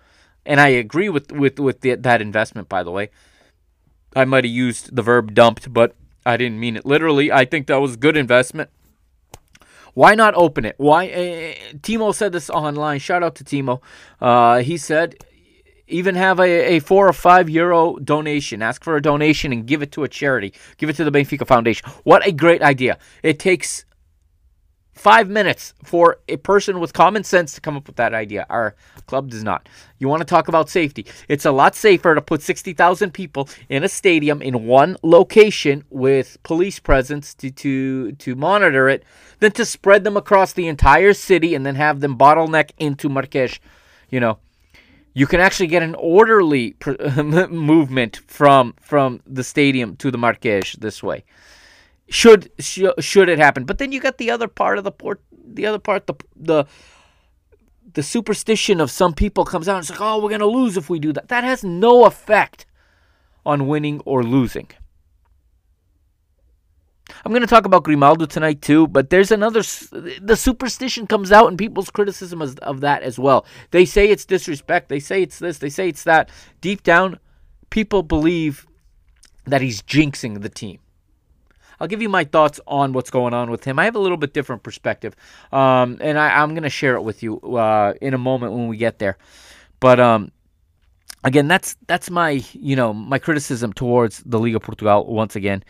and 0.45 0.59
I 0.59 0.67
agree 0.67 1.09
with 1.09 1.31
with 1.31 1.59
with 1.59 1.81
the, 1.81 1.95
that 1.95 2.21
investment. 2.21 2.69
By 2.69 2.83
the 2.83 2.91
way, 2.91 3.09
I 4.15 4.25
might 4.25 4.43
have 4.43 4.53
used 4.53 4.95
the 4.95 5.01
verb 5.01 5.33
dumped, 5.33 5.73
but 5.73 5.95
I 6.25 6.37
didn't 6.37 6.59
mean 6.59 6.75
it 6.75 6.85
literally. 6.85 7.31
I 7.31 7.45
think 7.45 7.67
that 7.67 7.77
was 7.77 7.95
a 7.95 7.97
good 7.97 8.17
investment. 8.17 8.69
Why 9.93 10.15
not 10.15 10.33
open 10.35 10.65
it? 10.65 10.75
Why? 10.77 11.07
Uh, 11.07 11.77
Timo 11.77 12.13
said 12.13 12.31
this 12.31 12.49
online. 12.49 12.99
Shout 12.99 13.23
out 13.23 13.35
to 13.35 13.43
Timo. 13.43 13.81
Uh, 14.19 14.59
he 14.59 14.77
said 14.77 15.15
even 15.93 16.15
have 16.15 16.39
a, 16.39 16.75
a 16.75 16.79
four 16.79 17.07
or 17.07 17.13
five 17.13 17.49
euro 17.49 17.97
donation. 17.97 18.61
Ask 18.61 18.83
for 18.83 18.97
a 18.97 19.01
donation 19.01 19.53
and 19.53 19.65
give 19.65 19.81
it 19.81 19.91
to 19.93 20.03
a 20.03 20.09
charity. 20.09 20.53
Give 20.77 20.89
it 20.89 20.95
to 20.97 21.03
the 21.03 21.11
Benfica 21.11 21.47
Foundation. 21.47 21.89
What 22.03 22.25
a 22.27 22.31
great 22.31 22.61
idea. 22.61 22.97
It 23.21 23.39
takes 23.39 23.85
five 24.93 25.27
minutes 25.29 25.73
for 25.83 26.19
a 26.27 26.37
person 26.37 26.79
with 26.79 26.93
common 26.93 27.23
sense 27.23 27.53
to 27.53 27.61
come 27.61 27.75
up 27.75 27.87
with 27.87 27.95
that 27.95 28.13
idea. 28.13 28.45
Our 28.49 28.75
club 29.07 29.29
does 29.29 29.43
not. 29.43 29.67
You 29.99 30.07
want 30.07 30.21
to 30.21 30.25
talk 30.25 30.47
about 30.47 30.69
safety? 30.69 31.05
It's 31.27 31.45
a 31.45 31.51
lot 31.51 31.75
safer 31.75 32.15
to 32.15 32.21
put 32.21 32.41
60,000 32.41 33.11
people 33.11 33.49
in 33.69 33.83
a 33.83 33.89
stadium 33.89 34.41
in 34.41 34.65
one 34.65 34.97
location 35.03 35.83
with 35.89 36.41
police 36.43 36.79
presence 36.79 37.33
to, 37.35 37.51
to, 37.51 38.11
to 38.13 38.35
monitor 38.35 38.87
it 38.89 39.03
than 39.39 39.51
to 39.53 39.65
spread 39.65 40.03
them 40.03 40.17
across 40.17 40.53
the 40.53 40.67
entire 40.67 41.13
city 41.13 41.55
and 41.55 41.65
then 41.65 41.75
have 41.75 41.99
them 41.99 42.17
bottleneck 42.17 42.71
into 42.77 43.09
Marques. 43.09 43.59
You 44.09 44.19
know, 44.19 44.37
you 45.13 45.27
can 45.27 45.39
actually 45.39 45.67
get 45.67 45.83
an 45.83 45.95
orderly 45.95 46.75
movement 47.49 48.21
from 48.27 48.73
from 48.81 49.21
the 49.25 49.43
stadium 49.43 49.95
to 49.97 50.11
the 50.11 50.17
Marques 50.17 50.75
this 50.79 51.03
way. 51.03 51.23
Should 52.09 52.51
sh- 52.59 52.97
should 52.99 53.29
it 53.29 53.39
happen? 53.39 53.63
But 53.65 53.77
then 53.77 53.91
you 53.91 53.99
got 53.99 54.17
the 54.17 54.31
other 54.31 54.47
part 54.47 54.77
of 54.77 54.83
the 54.83 54.91
port, 54.91 55.21
the 55.31 55.65
other 55.65 55.79
part, 55.79 56.07
the 56.07 56.15
the 56.35 56.65
the 57.93 58.03
superstition 58.03 58.81
of 58.81 58.89
some 58.89 59.13
people 59.13 59.45
comes 59.45 59.69
out 59.69 59.75
and 59.75 59.83
it's 59.83 59.91
like, 59.91 60.01
oh, 60.01 60.21
we're 60.21 60.29
gonna 60.29 60.45
lose 60.45 60.77
if 60.77 60.89
we 60.89 60.99
do 60.99 61.13
that. 61.13 61.27
That 61.27 61.43
has 61.43 61.63
no 61.63 62.05
effect 62.05 62.65
on 63.45 63.67
winning 63.67 63.99
or 64.05 64.23
losing. 64.23 64.69
I'm 67.25 67.31
going 67.31 67.41
to 67.41 67.47
talk 67.47 67.65
about 67.65 67.83
Grimaldo 67.83 68.25
tonight 68.25 68.61
too, 68.61 68.87
but 68.87 69.09
there's 69.09 69.31
another. 69.31 69.61
The 69.61 70.35
superstition 70.35 71.07
comes 71.07 71.31
out 71.31 71.49
in 71.49 71.55
people's 71.55 71.89
criticism 71.89 72.41
of, 72.41 72.81
that 72.81 73.01
as 73.01 73.17
well. 73.17 73.45
They 73.71 73.85
say 73.85 74.09
it's 74.09 74.25
disrespect. 74.25 74.89
They 74.89 74.99
say 74.99 75.21
it's 75.21 75.39
this. 75.39 75.59
They 75.59 75.69
say 75.69 75.87
it's 75.87 76.03
that. 76.03 76.29
Deep 76.59 76.83
down, 76.83 77.19
people 77.69 78.03
believe 78.03 78.67
that 79.45 79.61
he's 79.61 79.81
jinxing 79.81 80.41
the 80.41 80.49
team. 80.49 80.79
I'll 81.79 81.87
give 81.87 82.01
you 82.01 82.09
my 82.09 82.25
thoughts 82.25 82.59
on 82.67 82.93
what's 82.93 83.09
going 83.09 83.33
on 83.33 83.49
with 83.49 83.63
him. 83.63 83.79
I 83.79 83.85
have 83.85 83.95
a 83.95 83.99
little 83.99 84.17
bit 84.17 84.33
different 84.33 84.63
perspective, 84.63 85.15
um, 85.51 85.97
and 86.01 86.19
I, 86.19 86.41
I'm 86.41 86.51
going 86.51 86.63
to 86.63 86.69
share 86.69 86.95
it 86.95 87.03
with 87.03 87.23
you 87.23 87.39
uh, 87.39 87.93
in 88.01 88.13
a 88.13 88.17
moment 88.17 88.53
when 88.53 88.67
we 88.67 88.77
get 88.77 88.99
there. 88.99 89.17
But 89.79 89.99
um, 89.99 90.31
again, 91.23 91.47
that's 91.47 91.77
that's 91.87 92.09
my 92.09 92.43
you 92.51 92.75
know 92.75 92.93
my 92.93 93.17
criticism 93.17 93.71
towards 93.71 94.21
the 94.25 94.39
Liga 94.39 94.59
Portugal 94.59 95.05
once 95.05 95.35
again. 95.37 95.63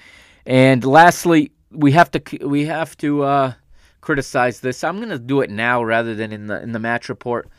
And 0.46 0.84
lastly, 0.84 1.52
we 1.72 1.92
have 1.94 2.12
to 2.12 2.22
we 2.46 2.66
have 2.66 2.98
to 2.98 3.24
uh, 3.24 3.54
criticize 4.02 4.60
this. 4.60 4.84
I'm 4.84 4.98
going 4.98 5.10
to 5.10 5.20
do 5.20 5.42
it 5.42 5.50
now 5.50 5.84
rather 5.84 6.14
than 6.14 6.32
in 6.32 6.48
the 6.48 6.62
in 6.62 6.72
the 6.72 6.80
match 6.80 7.10
report. 7.10 7.50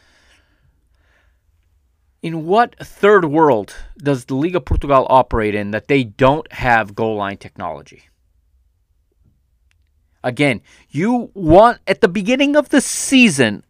In 2.23 2.47
what 2.47 2.75
third 2.79 3.27
world 3.27 3.75
does 3.99 4.25
the 4.25 4.35
Liga 4.35 4.61
Portugal 4.61 5.07
operate 5.11 5.55
in 5.55 5.73
that 5.73 5.88
they 5.88 6.05
don't 6.05 6.51
have 6.53 6.94
goal 6.94 7.16
line 7.16 7.37
technology? 7.37 8.05
Again, 10.23 10.62
you 10.88 11.31
want 11.35 11.81
at 11.87 12.01
the 12.01 12.09
beginning 12.09 12.57
of 12.57 12.70
the 12.70 12.81
season, 12.81 13.62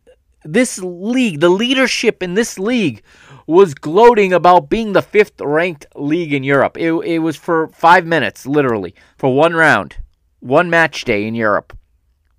this 0.44 0.78
league, 0.78 1.40
the 1.40 1.48
leadership 1.48 2.22
in 2.22 2.35
this 2.35 2.59
league 2.59 3.02
was 3.46 3.74
gloating 3.74 4.33
about 4.33 4.70
being 4.70 4.92
the 4.92 5.02
fifth 5.02 5.40
ranked 5.40 5.87
league 5.96 6.33
in 6.33 6.44
Europe. 6.44 6.76
It, 6.78 6.92
it 6.92 7.18
was 7.18 7.37
for 7.37 7.68
five 7.68 8.07
minutes, 8.07 8.46
literally, 8.46 8.94
for 9.18 9.35
one 9.35 9.54
round, 9.54 9.96
one 10.40 10.70
match 10.70 11.04
day 11.04 11.26
in 11.26 11.35
Europe, 11.35 11.76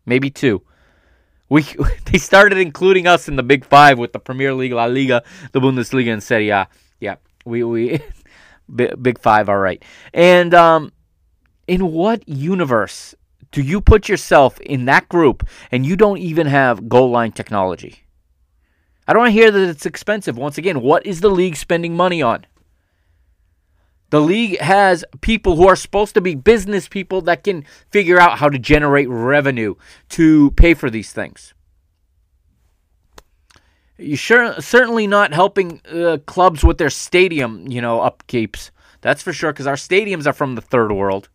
maybe 0.06 0.30
two. 0.30 0.62
We 1.50 1.64
they 2.06 2.18
started 2.18 2.58
including 2.58 3.08
us 3.08 3.28
in 3.28 3.36
the 3.36 3.44
Big 3.44 3.66
Five 3.66 4.00
with 4.00 4.14
the 4.14 4.20
Premier 4.20 4.54
League, 4.54 4.74
La 4.74 4.86
Liga, 4.86 5.24
the 5.52 5.60
Bundesliga, 5.60 6.12
and 6.12 6.24
Serie 6.24 6.50
A. 6.50 6.68
Yeah, 7.00 7.16
we 7.46 7.64
we 7.64 8.00
Big 8.76 9.20
Five, 9.20 9.50
all 9.50 9.58
right. 9.58 9.84
And 10.14 10.54
um, 10.54 10.92
in 11.68 11.92
what 11.92 12.28
universe 12.28 13.14
do 13.56 13.62
you 13.62 13.80
put 13.80 14.10
yourself 14.10 14.60
in 14.60 14.84
that 14.84 15.08
group 15.08 15.48
and 15.72 15.86
you 15.86 15.96
don't 15.96 16.18
even 16.18 16.46
have 16.46 16.90
goal 16.90 17.10
line 17.10 17.32
technology? 17.32 18.04
I 19.08 19.14
don't 19.14 19.22
want 19.22 19.30
to 19.30 19.40
hear 19.40 19.50
that 19.50 19.70
it's 19.70 19.86
expensive. 19.86 20.38
Once 20.38 20.58
again, 20.58 20.82
what 20.82 21.06
is 21.06 21.22
the 21.22 21.30
league 21.30 21.56
spending 21.56 21.96
money 21.96 22.22
on? 22.22 22.46
The 24.10 24.20
league 24.20 24.60
has 24.60 25.06
people 25.22 25.56
who 25.56 25.70
are 25.70 25.78
supposed 25.78 26.16
to 26.16 26.22
be 26.22 26.36
business 26.36 26.90
people 26.90 27.22
that 27.22 27.46
can 27.46 27.64
figure 27.92 28.20
out 28.20 28.40
how 28.40 28.50
to 28.50 28.60
generate 28.60 29.08
revenue 29.08 29.76
to 30.10 30.52
pay 30.52 30.74
for 30.74 30.90
these 30.90 31.14
things. 31.14 31.54
You're 33.98 34.18
sure, 34.18 34.60
certainly 34.60 35.08
not 35.08 35.34
helping 35.34 35.80
uh, 35.90 36.18
clubs 36.26 36.62
with 36.62 36.78
their 36.78 36.90
stadium, 36.90 37.72
you 37.72 37.80
know, 37.82 38.00
upkeeps. 38.00 38.72
That's 39.00 39.24
for 39.24 39.32
sure, 39.32 39.54
because 39.54 39.66
our 39.66 39.76
stadiums 39.76 40.28
are 40.28 40.34
from 40.34 40.56
the 40.56 40.62
third 40.62 40.92
world. 40.92 41.30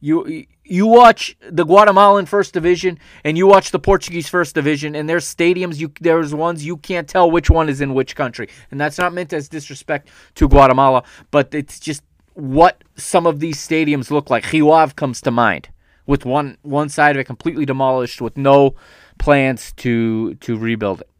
You 0.00 0.46
you 0.64 0.86
watch 0.86 1.36
the 1.46 1.64
Guatemalan 1.64 2.24
first 2.26 2.54
division 2.54 2.98
and 3.22 3.36
you 3.36 3.46
watch 3.46 3.70
the 3.70 3.78
Portuguese 3.78 4.28
first 4.28 4.54
division, 4.54 4.94
and 4.94 5.08
there's 5.08 5.26
stadiums. 5.26 5.78
You 5.78 5.92
there's 6.00 6.34
ones 6.34 6.64
you 6.64 6.78
can't 6.78 7.06
tell 7.06 7.30
which 7.30 7.50
one 7.50 7.68
is 7.68 7.80
in 7.82 7.92
which 7.92 8.16
country, 8.16 8.48
and 8.70 8.80
that's 8.80 8.96
not 8.96 9.12
meant 9.12 9.32
as 9.32 9.48
disrespect 9.48 10.08
to 10.36 10.48
Guatemala, 10.48 11.04
but 11.30 11.54
it's 11.54 11.78
just 11.78 12.02
what 12.32 12.82
some 12.96 13.26
of 13.26 13.40
these 13.40 13.56
stadiums 13.56 14.10
look 14.10 14.30
like. 14.30 14.50
Rio 14.52 14.86
comes 14.88 15.20
to 15.20 15.30
mind, 15.30 15.68
with 16.06 16.24
one 16.24 16.56
one 16.62 16.88
side 16.88 17.16
of 17.16 17.20
it 17.20 17.24
completely 17.24 17.66
demolished, 17.66 18.22
with 18.22 18.38
no 18.38 18.74
plans 19.18 19.72
to 19.78 20.34
to 20.36 20.56
rebuild 20.56 21.02
it. 21.02 21.10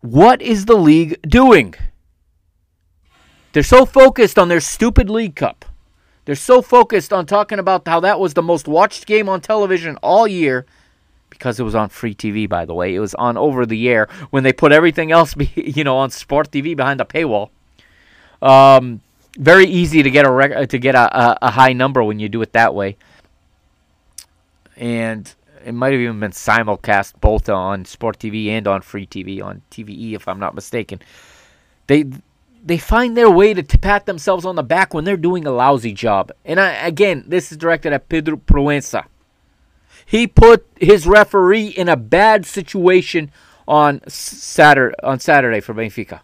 What 0.00 0.40
is 0.40 0.64
the 0.64 0.76
league 0.76 1.20
doing? 1.22 1.74
They're 3.56 3.62
so 3.62 3.86
focused 3.86 4.38
on 4.38 4.48
their 4.48 4.60
stupid 4.60 5.08
League 5.08 5.34
Cup. 5.34 5.64
They're 6.26 6.34
so 6.34 6.60
focused 6.60 7.10
on 7.10 7.24
talking 7.24 7.58
about 7.58 7.88
how 7.88 8.00
that 8.00 8.20
was 8.20 8.34
the 8.34 8.42
most 8.42 8.68
watched 8.68 9.06
game 9.06 9.30
on 9.30 9.40
television 9.40 9.96
all 10.02 10.28
year 10.28 10.66
because 11.30 11.58
it 11.58 11.62
was 11.62 11.74
on 11.74 11.88
free 11.88 12.14
TV, 12.14 12.46
by 12.46 12.66
the 12.66 12.74
way. 12.74 12.94
It 12.94 12.98
was 12.98 13.14
on 13.14 13.38
over 13.38 13.64
the 13.64 13.88
air 13.88 14.08
when 14.28 14.42
they 14.42 14.52
put 14.52 14.72
everything 14.72 15.10
else, 15.10 15.34
you 15.54 15.84
know, 15.84 15.96
on 15.96 16.10
Sport 16.10 16.50
TV 16.50 16.76
behind 16.76 17.00
the 17.00 17.06
paywall. 17.06 17.48
Um, 18.42 19.00
very 19.38 19.64
easy 19.64 20.02
to 20.02 20.10
get 20.10 20.26
a 20.26 20.30
rec- 20.30 20.68
to 20.68 20.78
get 20.78 20.94
a, 20.94 21.18
a, 21.18 21.38
a 21.40 21.50
high 21.50 21.72
number 21.72 22.04
when 22.04 22.20
you 22.20 22.28
do 22.28 22.42
it 22.42 22.52
that 22.52 22.74
way. 22.74 22.98
And 24.76 25.34
it 25.64 25.72
might 25.72 25.94
have 25.94 26.02
even 26.02 26.20
been 26.20 26.32
simulcast 26.32 27.22
both 27.22 27.48
on 27.48 27.86
Sport 27.86 28.18
TV 28.18 28.48
and 28.48 28.66
on 28.66 28.82
free 28.82 29.06
TV 29.06 29.42
on 29.42 29.62
TVE, 29.70 30.12
if 30.12 30.28
I'm 30.28 30.40
not 30.40 30.54
mistaken. 30.54 31.00
They 31.86 32.04
they 32.66 32.78
find 32.78 33.16
their 33.16 33.30
way 33.30 33.54
to, 33.54 33.62
pat 33.78 34.06
themselves 34.06 34.44
on 34.44 34.56
the 34.56 34.62
back 34.62 34.92
when 34.92 35.04
they're 35.04 35.16
doing 35.16 35.46
a 35.46 35.52
lousy 35.52 35.92
job. 35.92 36.32
And 36.44 36.58
I, 36.58 36.72
again, 36.86 37.24
this 37.28 37.52
is 37.52 37.58
directed 37.58 37.92
at 37.92 38.08
Pedro 38.08 38.36
Proença. 38.36 39.04
He 40.04 40.26
put 40.26 40.66
his 40.76 41.06
referee 41.06 41.68
in 41.68 41.88
a 41.88 41.96
bad 41.96 42.44
situation 42.44 43.30
on 43.68 44.00
Saturday 44.08 44.94
on 45.02 45.20
Saturday 45.20 45.60
for 45.60 45.74
Benfica. 45.74 46.20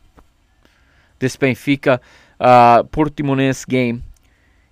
This 1.21 1.37
Benfica 1.37 2.01
uh, 2.41 2.83
Portimonense 2.85 3.67
game. 3.67 4.05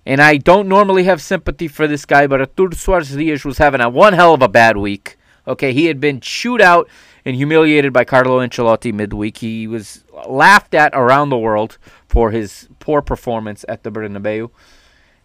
And 0.05 0.21
I 0.21 0.37
don't 0.37 0.67
normally 0.67 1.03
have 1.03 1.21
sympathy 1.21 1.67
for 1.67 1.87
this 1.87 2.05
guy, 2.05 2.27
but 2.27 2.41
Artur 2.41 2.69
Soares 2.69 3.15
Dias 3.15 3.45
was 3.45 3.59
having 3.59 3.81
a 3.81 3.89
one 3.89 4.13
hell 4.13 4.33
of 4.33 4.41
a 4.41 4.47
bad 4.47 4.77
week. 4.77 5.17
Okay, 5.47 5.73
he 5.73 5.85
had 5.85 5.99
been 5.99 6.19
chewed 6.19 6.61
out 6.61 6.89
and 7.25 7.35
humiliated 7.35 7.93
by 7.93 8.03
Carlo 8.03 8.39
Ancelotti 8.39 8.93
midweek. 8.93 9.37
He 9.37 9.67
was 9.67 10.03
laughed 10.27 10.73
at 10.73 10.93
around 10.93 11.29
the 11.29 11.37
world 11.37 11.77
for 12.07 12.31
his 12.31 12.67
poor 12.79 13.01
performance 13.01 13.63
at 13.67 13.83
the 13.83 13.91
Bernabeu. 13.91 14.49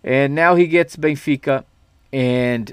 And 0.04 0.34
now 0.34 0.54
he 0.54 0.66
gets 0.66 0.96
Benfica 0.96 1.64
and 2.12 2.72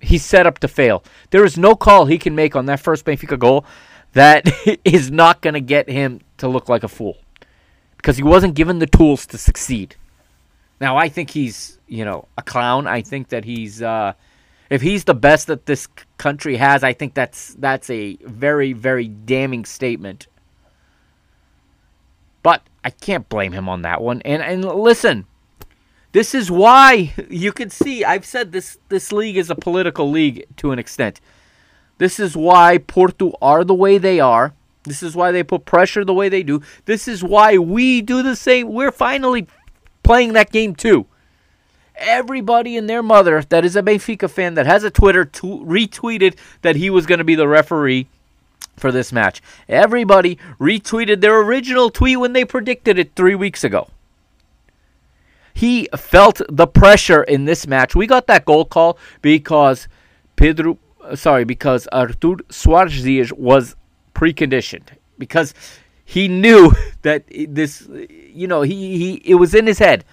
he's 0.00 0.24
set 0.24 0.46
up 0.46 0.58
to 0.58 0.68
fail. 0.68 1.02
There 1.30 1.44
is 1.44 1.56
no 1.56 1.74
call 1.74 2.06
he 2.06 2.18
can 2.18 2.34
make 2.34 2.54
on 2.56 2.66
that 2.66 2.80
first 2.80 3.04
Benfica 3.04 3.38
goal 3.38 3.64
that 4.12 4.46
is 4.84 5.10
not 5.10 5.40
going 5.40 5.54
to 5.54 5.60
get 5.60 5.88
him 5.88 6.20
to 6.38 6.48
look 6.48 6.68
like 6.68 6.82
a 6.82 6.88
fool 6.88 7.18
because 7.96 8.16
he 8.16 8.22
wasn't 8.22 8.54
given 8.54 8.78
the 8.78 8.86
tools 8.86 9.26
to 9.26 9.38
succeed. 9.38 9.96
Now, 10.80 10.96
I 10.96 11.08
think 11.08 11.30
he's, 11.30 11.78
you 11.86 12.04
know, 12.04 12.28
a 12.36 12.42
clown. 12.42 12.86
I 12.86 13.00
think 13.00 13.28
that 13.28 13.44
he's 13.44 13.82
uh 13.82 14.12
if 14.70 14.82
he's 14.82 15.04
the 15.04 15.14
best 15.14 15.46
that 15.46 15.66
this 15.66 15.86
country 16.18 16.56
has, 16.56 16.82
I 16.82 16.92
think 16.92 17.14
that's 17.14 17.54
that's 17.54 17.90
a 17.90 18.16
very 18.22 18.72
very 18.72 19.08
damning 19.08 19.64
statement. 19.64 20.26
But 22.42 22.62
I 22.84 22.90
can't 22.90 23.28
blame 23.28 23.52
him 23.52 23.68
on 23.68 23.82
that 23.82 24.02
one. 24.02 24.22
And 24.22 24.42
and 24.42 24.64
listen, 24.64 25.26
this 26.12 26.34
is 26.34 26.50
why 26.50 27.12
you 27.30 27.52
can 27.52 27.70
see 27.70 28.04
I've 28.04 28.24
said 28.24 28.52
this 28.52 28.78
this 28.88 29.12
league 29.12 29.36
is 29.36 29.50
a 29.50 29.54
political 29.54 30.10
league 30.10 30.46
to 30.56 30.72
an 30.72 30.78
extent. 30.78 31.20
This 31.98 32.20
is 32.20 32.36
why 32.36 32.78
Porto 32.78 33.32
are 33.40 33.64
the 33.64 33.74
way 33.74 33.98
they 33.98 34.20
are. 34.20 34.54
This 34.84 35.02
is 35.02 35.16
why 35.16 35.32
they 35.32 35.42
put 35.42 35.64
pressure 35.64 36.04
the 36.04 36.14
way 36.14 36.28
they 36.28 36.42
do. 36.42 36.62
This 36.84 37.08
is 37.08 37.24
why 37.24 37.58
we 37.58 38.02
do 38.02 38.22
the 38.22 38.36
same. 38.36 38.72
We're 38.72 38.92
finally 38.92 39.46
playing 40.02 40.34
that 40.34 40.52
game 40.52 40.74
too. 40.74 41.06
Everybody 41.98 42.76
and 42.76 42.88
their 42.88 43.02
mother 43.02 43.42
that 43.48 43.64
is 43.64 43.76
a 43.76 43.82
Benfica 43.82 44.28
fan 44.28 44.54
that 44.54 44.66
has 44.66 44.84
a 44.84 44.90
Twitter 44.90 45.24
retweeted 45.24 46.36
that 46.62 46.76
he 46.76 46.90
was 46.90 47.06
going 47.06 47.18
to 47.18 47.24
be 47.24 47.34
the 47.34 47.48
referee 47.48 48.06
for 48.76 48.92
this 48.92 49.12
match. 49.12 49.40
Everybody 49.68 50.38
retweeted 50.60 51.20
their 51.20 51.40
original 51.40 51.90
tweet 51.90 52.18
when 52.18 52.32
they 52.32 52.44
predicted 52.44 52.98
it 52.98 53.14
three 53.14 53.34
weeks 53.34 53.64
ago. 53.64 53.88
He 55.54 55.88
felt 55.96 56.42
the 56.50 56.66
pressure 56.66 57.22
in 57.22 57.46
this 57.46 57.66
match. 57.66 57.94
We 57.94 58.06
got 58.06 58.26
that 58.26 58.44
goal 58.44 58.66
call 58.66 58.98
because 59.22 59.88
Pedro, 60.36 60.78
uh, 61.02 61.16
sorry, 61.16 61.44
because 61.44 61.88
Artur 61.92 62.36
Dias 62.50 63.32
was 63.32 63.74
preconditioned 64.14 64.88
because 65.18 65.54
he 66.04 66.28
knew 66.28 66.72
that 67.02 67.24
this, 67.28 67.88
you 67.88 68.46
know, 68.46 68.60
he, 68.60 68.98
he 68.98 69.12
it 69.24 69.36
was 69.36 69.54
in 69.54 69.66
his 69.66 69.78
head. 69.78 70.04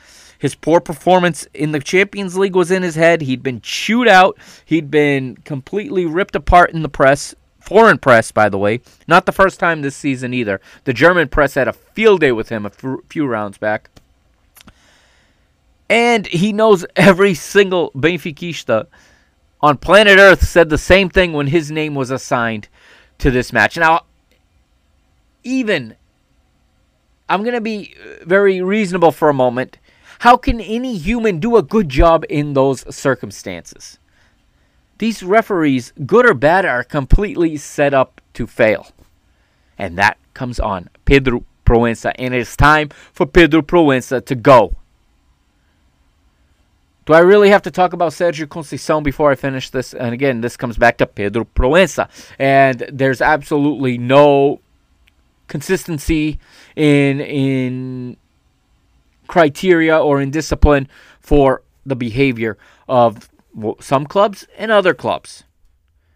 His 0.43 0.55
poor 0.55 0.81
performance 0.81 1.47
in 1.53 1.71
the 1.71 1.79
Champions 1.79 2.37
League 2.37 2.53
was 2.53 2.69
in 2.69 2.83
his 2.83 2.95
head. 2.95 3.21
He'd 3.21 3.43
been 3.43 3.61
chewed 3.61 4.09
out. 4.09 4.37
He'd 4.65 4.91
been 4.91 5.37
completely 5.45 6.05
ripped 6.05 6.35
apart 6.35 6.71
in 6.73 6.81
the 6.81 6.89
press. 6.89 7.33
Foreign 7.61 7.97
press, 7.97 8.33
by 8.33 8.49
the 8.49 8.57
way. 8.57 8.81
Not 9.07 9.25
the 9.25 9.31
first 9.31 9.57
time 9.57 9.81
this 9.81 9.95
season 9.95 10.33
either. 10.33 10.59
The 10.83 10.91
German 10.91 11.29
press 11.29 11.53
had 11.53 11.69
a 11.69 11.71
field 11.71 12.19
day 12.19 12.33
with 12.33 12.49
him 12.49 12.65
a 12.65 12.71
few 13.07 13.25
rounds 13.25 13.57
back. 13.57 13.89
And 15.89 16.27
he 16.27 16.51
knows 16.51 16.85
every 16.97 17.35
single 17.35 17.91
Benfiquista 17.91 18.87
on 19.61 19.77
planet 19.77 20.19
Earth 20.19 20.45
said 20.45 20.69
the 20.69 20.77
same 20.77 21.07
thing 21.07 21.31
when 21.31 21.47
his 21.47 21.71
name 21.71 21.95
was 21.95 22.11
assigned 22.11 22.67
to 23.19 23.31
this 23.31 23.53
match. 23.53 23.77
Now, 23.77 24.01
even 25.45 25.95
I'm 27.29 27.43
going 27.43 27.55
to 27.55 27.61
be 27.61 27.95
very 28.25 28.61
reasonable 28.61 29.13
for 29.13 29.29
a 29.29 29.33
moment. 29.33 29.77
How 30.19 30.37
can 30.37 30.59
any 30.59 30.97
human 30.97 31.39
do 31.39 31.57
a 31.57 31.63
good 31.63 31.89
job 31.89 32.25
in 32.29 32.53
those 32.53 32.93
circumstances? 32.93 33.99
These 34.97 35.23
referees, 35.23 35.91
good 36.05 36.25
or 36.25 36.33
bad, 36.33 36.65
are 36.65 36.83
completely 36.83 37.57
set 37.57 37.93
up 37.93 38.21
to 38.33 38.47
fail. 38.47 38.87
And 39.77 39.97
that 39.97 40.17
comes 40.33 40.59
on 40.59 40.89
Pedro 41.05 41.43
Proença. 41.65 42.13
And 42.15 42.33
it's 42.33 42.55
time 42.55 42.89
for 43.11 43.25
Pedro 43.25 43.61
Proença 43.61 44.23
to 44.25 44.35
go. 44.35 44.75
Do 47.05 47.13
I 47.13 47.19
really 47.19 47.49
have 47.49 47.63
to 47.63 47.71
talk 47.71 47.91
about 47.91 48.13
Sergio 48.13 48.45
Conceição 48.45 49.03
before 49.03 49.29
I 49.29 49.35
finish 49.35 49.69
this? 49.69 49.93
And 49.93 50.13
again, 50.13 50.39
this 50.39 50.55
comes 50.55 50.77
back 50.77 50.97
to 50.99 51.05
Pedro 51.05 51.43
Proença. 51.43 52.07
And 52.39 52.85
there's 52.91 53.21
absolutely 53.21 53.97
no 53.97 54.61
consistency 55.47 56.39
in 56.75 57.19
in 57.19 58.17
criteria 59.27 59.97
or 59.97 60.21
in 60.21 60.31
discipline 60.31 60.87
for 61.19 61.63
the 61.85 61.95
behavior 61.95 62.57
of 62.87 63.29
some 63.79 64.05
clubs 64.05 64.47
and 64.57 64.71
other 64.71 64.93
clubs. 64.93 65.43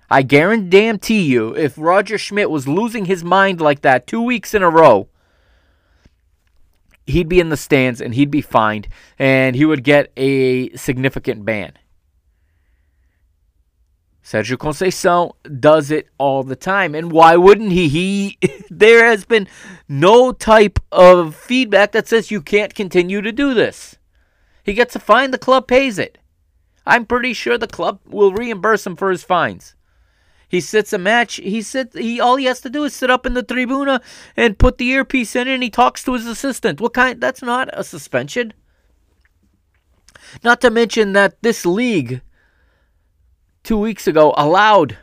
I 0.09 0.21
guarantee 0.21 1.23
you, 1.23 1.53
if 1.55 1.77
Roger 1.77 2.17
Schmidt 2.17 2.49
was 2.49 2.67
losing 2.67 3.05
his 3.05 3.23
mind 3.23 3.59
like 3.59 3.81
that 3.81 4.07
two 4.07 4.21
weeks 4.21 4.53
in 4.53 4.63
a 4.63 4.69
row, 4.69 5.09
he'd 7.05 7.27
be 7.27 7.39
in 7.39 7.49
the 7.49 7.57
stands 7.57 7.99
and 7.99 8.13
he'd 8.13 8.31
be 8.31 8.41
fined 8.41 8.87
and 9.19 9.55
he 9.55 9.65
would 9.65 9.83
get 9.83 10.11
a 10.15 10.69
significant 10.75 11.45
ban. 11.45 11.73
Sergio 14.27 14.57
Conceição 14.57 15.31
does 15.57 15.89
it 15.89 16.09
all 16.17 16.43
the 16.43 16.57
time. 16.57 16.93
And 16.93 17.13
why 17.13 17.37
wouldn't 17.37 17.71
he? 17.71 17.87
He 17.87 18.37
there 18.69 19.05
has 19.05 19.23
been 19.23 19.47
no 19.87 20.33
type 20.33 20.79
of 20.91 21.33
feedback 21.33 21.93
that 21.93 22.09
says 22.09 22.29
you 22.29 22.41
can't 22.41 22.75
continue 22.75 23.21
to 23.21 23.31
do 23.31 23.53
this. 23.53 23.95
He 24.65 24.73
gets 24.73 24.97
a 24.97 24.99
fine, 24.99 25.31
the 25.31 25.37
club 25.37 25.65
pays 25.65 25.97
it. 25.97 26.17
I'm 26.85 27.05
pretty 27.05 27.31
sure 27.31 27.57
the 27.57 27.67
club 27.67 28.01
will 28.05 28.33
reimburse 28.33 28.85
him 28.85 28.97
for 28.97 29.11
his 29.11 29.23
fines. 29.23 29.75
He 30.49 30.59
sits 30.59 30.91
a 30.91 30.97
match. 30.97 31.35
He 31.35 31.61
sits. 31.61 31.95
He 31.95 32.19
all 32.19 32.35
he 32.35 32.45
has 32.45 32.59
to 32.61 32.69
do 32.69 32.83
is 32.83 32.93
sit 32.93 33.09
up 33.09 33.25
in 33.25 33.33
the 33.33 33.43
tribuna 33.43 34.01
and 34.35 34.59
put 34.59 34.77
the 34.77 34.89
earpiece 34.89 35.37
in, 35.37 35.47
and 35.47 35.63
he 35.63 35.69
talks 35.69 36.03
to 36.03 36.13
his 36.13 36.25
assistant. 36.25 36.81
What 36.81 36.93
kind? 36.93 37.21
That's 37.21 37.41
not 37.41 37.69
a 37.71 37.81
suspension. 37.81 38.53
Not 40.43 40.59
to 40.59 40.69
mention 40.69 41.13
that 41.13 41.41
this 41.41 41.65
league 41.65 42.21
two 43.67 43.77
weeks 43.77 44.07
ago 44.07 44.33
allowed 44.37 44.97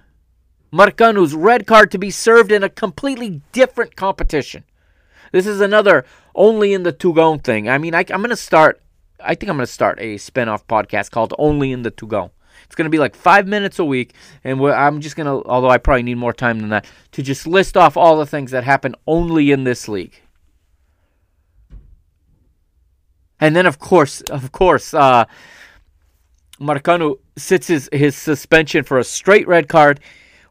Marcano's 0.73 1.35
red 1.35 1.67
card 1.67 1.91
to 1.91 1.99
be 1.99 2.11
served 2.11 2.51
in 2.51 2.63
a 2.63 2.71
completely 2.71 3.43
different 3.53 3.95
competition. 3.95 4.65
This 5.33 5.47
is 5.47 5.61
another 5.61 6.07
only 6.35 6.73
in 6.73 6.83
the 6.83 6.93
Tugon 6.93 7.45
thing. 7.45 7.69
I 7.69 7.77
mean, 7.77 7.95
I, 7.95 8.07
am 8.09 8.21
going 8.21 8.31
to 8.31 8.37
start. 8.37 8.81
I 9.21 9.35
think 9.35 9.51
I'm 9.51 9.59
going 9.59 9.67
to 9.67 9.73
start 9.73 10.01
a 10.01 10.17
spin-off 10.17 10.67
podcast 10.67 11.11
called 11.11 11.35
Only 11.39 11.73
in 11.73 11.83
the 11.83 11.91
Tugon. 11.91 12.31
It's 12.65 12.75
going 12.75 12.87
to 12.87 12.91
be 12.91 12.99
like 12.99 13.15
five 13.15 13.47
minutes 13.47 13.79
a 13.79 13.85
week, 13.85 14.15
and 14.43 14.59
I'm 14.65 15.03
just 15.03 15.15
going 15.15 15.27
to, 15.27 15.47
although 15.47 15.69
I 15.69 15.77
probably 15.77 16.03
need 16.03 16.15
more 16.15 16.33
time 16.33 16.61
than 16.61 16.71
that, 16.71 16.87
to 17.13 17.23
just 17.23 17.47
list 17.47 17.77
off 17.77 17.99
all 17.99 18.17
the 18.17 18.25
things 18.25 18.51
that 18.53 18.65
happen 18.65 18.95
only 19.07 19.51
in 19.51 19.65
this 19.65 19.89
league. 19.89 20.23
And 23.39 23.55
then, 23.55 23.67
of 23.67 23.79
course, 23.79 24.23
of 24.23 24.53
course, 24.53 24.95
uh, 24.95 25.27
Marcano 26.59 27.19
sits 27.37 27.67
his, 27.67 27.89
his 27.93 28.17
suspension 28.17 28.85
for 28.85 28.99
a 28.99 29.05
straight 29.05 29.47
red 29.49 29.69
card, 29.69 30.01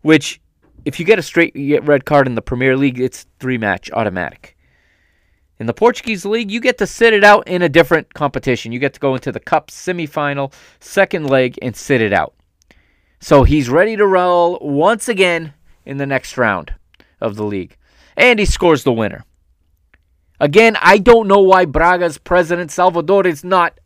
which, 0.01 0.41
if 0.85 0.99
you 0.99 1.05
get 1.05 1.19
a 1.19 1.23
straight 1.23 1.53
red 1.83 2.05
card 2.05 2.27
in 2.27 2.35
the 2.35 2.41
Premier 2.41 2.75
League, 2.75 2.99
it's 2.99 3.25
three 3.39 3.57
match 3.57 3.89
automatic. 3.91 4.57
In 5.59 5.67
the 5.67 5.73
Portuguese 5.73 6.25
league, 6.25 6.51
you 6.51 6.59
get 6.59 6.77
to 6.79 6.87
sit 6.87 7.13
it 7.13 7.23
out 7.23 7.47
in 7.47 7.61
a 7.61 7.69
different 7.69 8.13
competition. 8.13 8.71
You 8.71 8.79
get 8.79 8.93
to 8.95 8.99
go 8.99 9.13
into 9.13 9.31
the 9.31 9.39
cup 9.39 9.69
semifinal, 9.69 10.51
second 10.79 11.29
leg, 11.29 11.57
and 11.61 11.75
sit 11.75 12.01
it 12.01 12.11
out. 12.11 12.33
So 13.21 13.43
he's 13.43 13.69
ready 13.69 13.95
to 13.95 14.05
roll 14.05 14.59
once 14.61 15.07
again 15.07 15.53
in 15.85 15.97
the 15.97 16.05
next 16.05 16.37
round 16.37 16.73
of 17.21 17.35
the 17.35 17.45
league. 17.45 17.77
And 18.17 18.39
he 18.39 18.45
scores 18.45 18.83
the 18.83 18.91
winner. 18.91 19.23
Again, 20.39 20.75
I 20.81 20.97
don't 20.97 21.29
know 21.29 21.39
why 21.39 21.63
Braga's 21.63 22.17
president 22.17 22.69
Salvador 22.69 23.25
is 23.25 23.45
not 23.45 23.79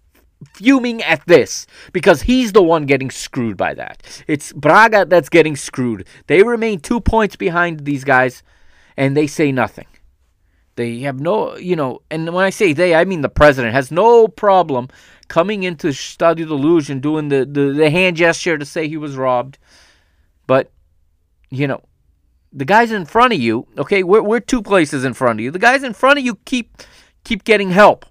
fuming 0.53 1.01
at 1.03 1.25
this 1.25 1.65
because 1.93 2.21
he's 2.23 2.51
the 2.51 2.63
one 2.63 2.85
getting 2.85 3.09
screwed 3.09 3.57
by 3.57 3.73
that. 3.73 4.03
It's 4.27 4.53
Braga 4.53 5.05
that's 5.05 5.29
getting 5.29 5.55
screwed. 5.55 6.07
They 6.27 6.43
remain 6.43 6.79
two 6.79 6.99
points 6.99 7.35
behind 7.35 7.85
these 7.85 8.03
guys 8.03 8.43
and 8.95 9.15
they 9.15 9.27
say 9.27 9.51
nothing. 9.51 9.87
They 10.75 10.99
have 10.99 11.19
no, 11.19 11.57
you 11.57 11.75
know, 11.75 12.01
and 12.11 12.31
when 12.33 12.45
I 12.45 12.51
say 12.51 12.73
they, 12.73 12.93
I 12.93 13.03
mean 13.03 13.21
the 13.21 13.29
president 13.29 13.73
has 13.73 13.91
no 13.91 14.27
problem 14.27 14.89
coming 15.27 15.63
into 15.63 15.87
Stadio 15.87 16.89
and 16.89 17.01
doing 17.01 17.29
the, 17.29 17.45
the, 17.45 17.73
the 17.73 17.89
hand 17.89 18.17
gesture 18.17 18.57
to 18.57 18.65
say 18.65 18.87
he 18.87 18.97
was 18.97 19.17
robbed. 19.17 19.57
But, 20.45 20.71
you 21.49 21.67
know, 21.67 21.81
the 22.53 22.65
guys 22.65 22.91
in 22.91 23.05
front 23.05 23.33
of 23.33 23.39
you, 23.39 23.67
okay, 23.77 24.03
we're, 24.03 24.21
we're 24.21 24.39
two 24.39 24.61
places 24.61 25.03
in 25.03 25.13
front 25.13 25.39
of 25.39 25.43
you. 25.43 25.51
The 25.51 25.59
guys 25.59 25.83
in 25.83 25.93
front 25.93 26.19
of 26.19 26.25
you 26.25 26.35
keep 26.45 26.77
keep 27.23 27.43
getting 27.43 27.71
help, 27.71 28.05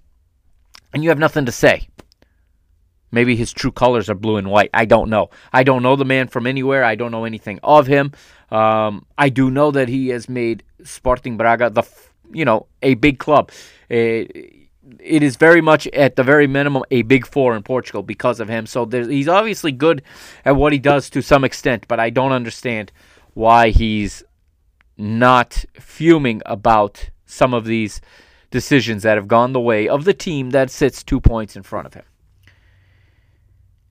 and 0.92 1.02
you 1.02 1.08
have 1.08 1.18
nothing 1.18 1.46
to 1.46 1.52
say. 1.52 1.88
Maybe 3.10 3.36
his 3.36 3.52
true 3.52 3.72
colors 3.72 4.10
are 4.10 4.14
blue 4.14 4.36
and 4.36 4.50
white. 4.50 4.70
I 4.74 4.84
don't 4.84 5.08
know. 5.08 5.30
I 5.52 5.62
don't 5.62 5.82
know 5.82 5.96
the 5.96 6.04
man 6.04 6.28
from 6.28 6.46
anywhere. 6.46 6.84
I 6.84 6.96
don't 6.96 7.12
know 7.12 7.24
anything 7.24 7.60
of 7.62 7.86
him. 7.86 8.12
Um, 8.50 9.06
I 9.16 9.28
do 9.28 9.50
know 9.50 9.70
that 9.70 9.88
he 9.88 10.08
has 10.08 10.28
made 10.28 10.62
Sporting 10.82 11.36
Braga 11.36 11.70
the 11.70 11.84
you 12.32 12.44
know, 12.44 12.66
a 12.82 12.94
big 12.94 13.18
club. 13.18 13.50
it 13.88 15.22
is 15.22 15.36
very 15.36 15.60
much 15.60 15.86
at 15.88 16.16
the 16.16 16.22
very 16.22 16.46
minimum 16.46 16.82
a 16.90 17.02
big 17.02 17.26
four 17.26 17.56
in 17.56 17.62
Portugal 17.62 18.02
because 18.02 18.40
of 18.40 18.48
him. 18.48 18.66
So 18.66 18.86
he's 18.86 19.28
obviously 19.28 19.72
good 19.72 20.02
at 20.44 20.56
what 20.56 20.72
he 20.72 20.78
does 20.78 21.10
to 21.10 21.22
some 21.22 21.44
extent, 21.44 21.86
but 21.88 22.00
I 22.00 22.10
don't 22.10 22.32
understand 22.32 22.92
why 23.34 23.70
he's 23.70 24.22
not 24.96 25.64
fuming 25.74 26.40
about 26.46 27.10
some 27.26 27.52
of 27.52 27.64
these 27.64 28.00
decisions 28.50 29.02
that 29.02 29.16
have 29.16 29.28
gone 29.28 29.52
the 29.52 29.60
way 29.60 29.88
of 29.88 30.04
the 30.04 30.14
team 30.14 30.50
that 30.50 30.70
sits 30.70 31.02
two 31.02 31.20
points 31.20 31.56
in 31.56 31.62
front 31.62 31.86
of 31.86 31.94
him. 31.94 32.04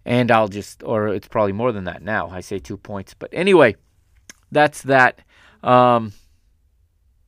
And 0.06 0.30
I'll 0.30 0.48
just, 0.48 0.84
or 0.84 1.08
it's 1.08 1.28
probably 1.28 1.54
more 1.54 1.72
than 1.72 1.86
that 1.86 2.04
now. 2.04 2.30
I 2.30 2.42
say 2.42 2.60
two 2.60 2.78
points. 2.78 3.14
But 3.14 3.30
anyway, 3.34 3.76
that's 4.52 4.84
that. 4.84 5.22
Um, 5.64 6.14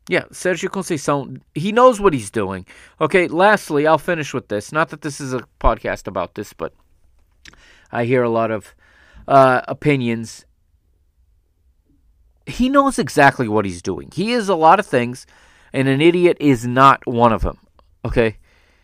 yeah, 0.10 0.24
Sergio 0.32 0.70
Conceição, 0.70 1.42
he 1.54 1.72
knows 1.72 2.00
what 2.00 2.14
he's 2.14 2.32
doing. 2.32 2.66
Okay, 3.02 3.28
lastly, 3.28 3.86
I'll 3.86 3.98
finish 3.98 4.34
with 4.34 4.48
this. 4.48 4.72
Not 4.72 4.90
that 4.90 5.02
this 5.02 5.20
is 5.20 5.34
a 5.34 5.44
podcast 5.60 6.08
about 6.08 6.36
this, 6.36 6.54
but 6.54 6.74
I 7.92 8.06
hear 8.06 8.24
a 8.24 8.30
lot 8.30 8.52
of 8.52 8.74
uh, 9.28 9.62
opinions. 9.68 10.46
He 12.46 12.70
knows 12.70 12.98
exactly 12.98 13.48
what 13.48 13.66
he's 13.66 13.82
doing. 13.82 14.10
He 14.14 14.32
is 14.32 14.48
a 14.48 14.56
lot 14.56 14.80
of 14.80 14.86
things, 14.86 15.26
and 15.74 15.90
an 15.90 16.00
idiot 16.00 16.38
is 16.40 16.66
not 16.66 17.06
one 17.06 17.34
of 17.34 17.42
them. 17.42 17.60
Okay? 18.06 18.38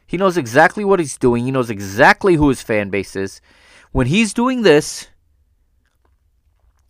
He 0.05 0.17
knows 0.17 0.35
exactly 0.35 0.83
what 0.83 0.99
he's 0.99 1.17
doing. 1.17 1.45
He 1.45 1.51
knows 1.51 1.69
exactly 1.69 2.35
who 2.35 2.49
his 2.49 2.61
fan 2.61 2.89
base 2.89 3.15
is. 3.15 3.39
When 3.93 4.07
he's 4.07 4.33
doing 4.33 4.63
this, 4.63 5.07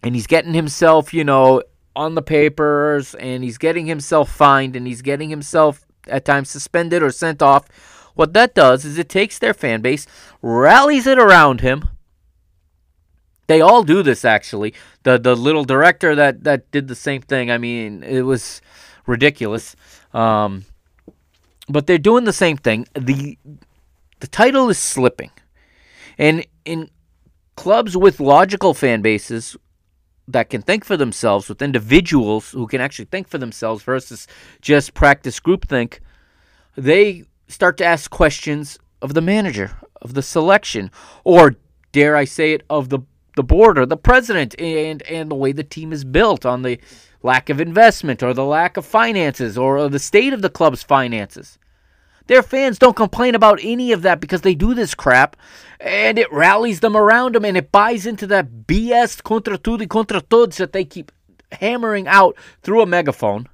and 0.04 0.16
he's 0.16 0.28
getting 0.28 0.54
himself, 0.54 1.14
you 1.14 1.24
know, 1.24 1.64
on 1.96 2.16
the 2.16 2.22
papers 2.22 3.16
and 3.16 3.44
he's 3.44 3.58
getting 3.58 3.86
himself 3.86 4.32
fined 4.32 4.76
and 4.76 4.86
he's 4.86 5.02
getting 5.02 5.30
himself 5.30 5.86
at 6.08 6.26
times 6.26 6.50
suspended 6.50 7.02
or 7.02 7.12
sent 7.12 7.42
off. 7.42 7.66
What 8.16 8.34
that 8.34 8.54
does 8.54 8.84
is 8.86 8.98
it 8.98 9.10
takes 9.10 9.40
their 9.40 9.54
fan 9.54 9.82
base, 9.82 10.06
rallies 10.42 11.08
it 11.08 11.18
around 11.18 11.62
him. 11.62 11.90
They 13.48 13.62
all 13.62 13.84
do 13.84 14.04
this 14.04 14.24
actually. 14.24 14.74
The 15.04 15.18
the 15.18 15.36
little 15.36 15.64
director 15.64 16.16
that 16.16 16.44
that 16.44 16.70
did 16.72 16.88
the 16.88 16.96
same 16.96 17.22
thing. 17.22 17.52
I 17.52 17.58
mean, 17.58 18.04
it 18.04 18.22
was 18.22 18.62
ridiculous. 19.06 19.76
Um, 20.14 20.66
but 21.68 21.88
they're 21.88 21.98
doing 21.98 22.24
the 22.24 22.34
same 22.34 22.58
thing. 22.58 22.88
the 22.94 23.38
The 24.20 24.28
title 24.28 24.70
is 24.70 24.78
slipping, 24.78 25.32
and 26.18 26.46
in 26.66 26.90
clubs 27.56 27.96
with 27.96 28.20
logical 28.20 28.74
fan 28.74 29.02
bases 29.02 29.56
that 30.28 30.50
can 30.50 30.62
think 30.62 30.86
for 30.86 30.98
themselves, 30.98 31.50
with 31.50 31.62
individuals 31.62 32.52
who 32.52 32.68
can 32.68 32.82
actually 32.82 33.06
think 33.06 33.28
for 33.28 33.38
themselves 33.38 33.84
versus 33.84 34.28
just 34.62 34.94
practice 34.94 35.40
groupthink, 35.40 36.00
they 36.76 37.24
start 37.48 37.78
to 37.78 37.86
ask 37.86 38.10
questions 38.10 38.80
of 39.02 39.14
the 39.14 39.22
manager, 39.22 39.78
of 40.02 40.14
the 40.14 40.22
selection, 40.22 40.90
or 41.24 41.56
dare 41.92 42.16
I 42.16 42.26
say 42.26 42.54
it, 42.54 42.64
of 42.70 42.90
the 42.90 43.00
the 43.36 43.44
board 43.44 43.80
or 43.80 43.86
the 43.86 43.98
president 43.98 44.60
and 44.60 45.02
and 45.04 45.30
the 45.32 45.36
way 45.36 45.52
the 45.52 45.64
team 45.64 45.92
is 45.92 46.04
built 46.04 46.46
on 46.46 46.62
the 46.62 46.80
lack 47.24 47.50
of 47.50 47.60
investment 47.60 48.22
or 48.22 48.34
the 48.34 48.46
lack 48.46 48.78
of 48.78 48.86
finances 48.86 49.58
or 49.58 49.90
the 49.90 50.00
state 50.00 50.34
of 50.34 50.42
the 50.42 50.50
club's 50.50 50.84
finances. 50.84 51.58
Their 52.28 52.44
fans 52.44 52.80
don't 52.80 52.96
complain 52.96 53.36
about 53.36 53.60
any 53.62 53.92
of 53.92 54.02
that 54.04 54.20
because 54.20 54.42
they 54.42 54.56
do 54.56 54.74
this 54.74 54.96
crap 54.96 55.36
and 55.80 56.18
it 56.18 56.32
rallies 56.32 56.80
them 56.80 56.96
around 56.96 57.36
them 57.36 57.44
and 57.44 57.58
it 57.58 57.72
buys 57.72 58.06
into 58.06 58.26
that 58.28 58.66
BS 58.66 59.22
contra 59.22 59.58
tudo 59.58 59.88
contra 59.88 60.22
todos 60.22 60.58
that 60.58 60.72
they 60.72 60.86
keep 60.86 61.12
hammering 61.52 62.08
out 62.08 62.38
through 62.62 62.82
a 62.82 62.86
megaphone. 62.86 63.48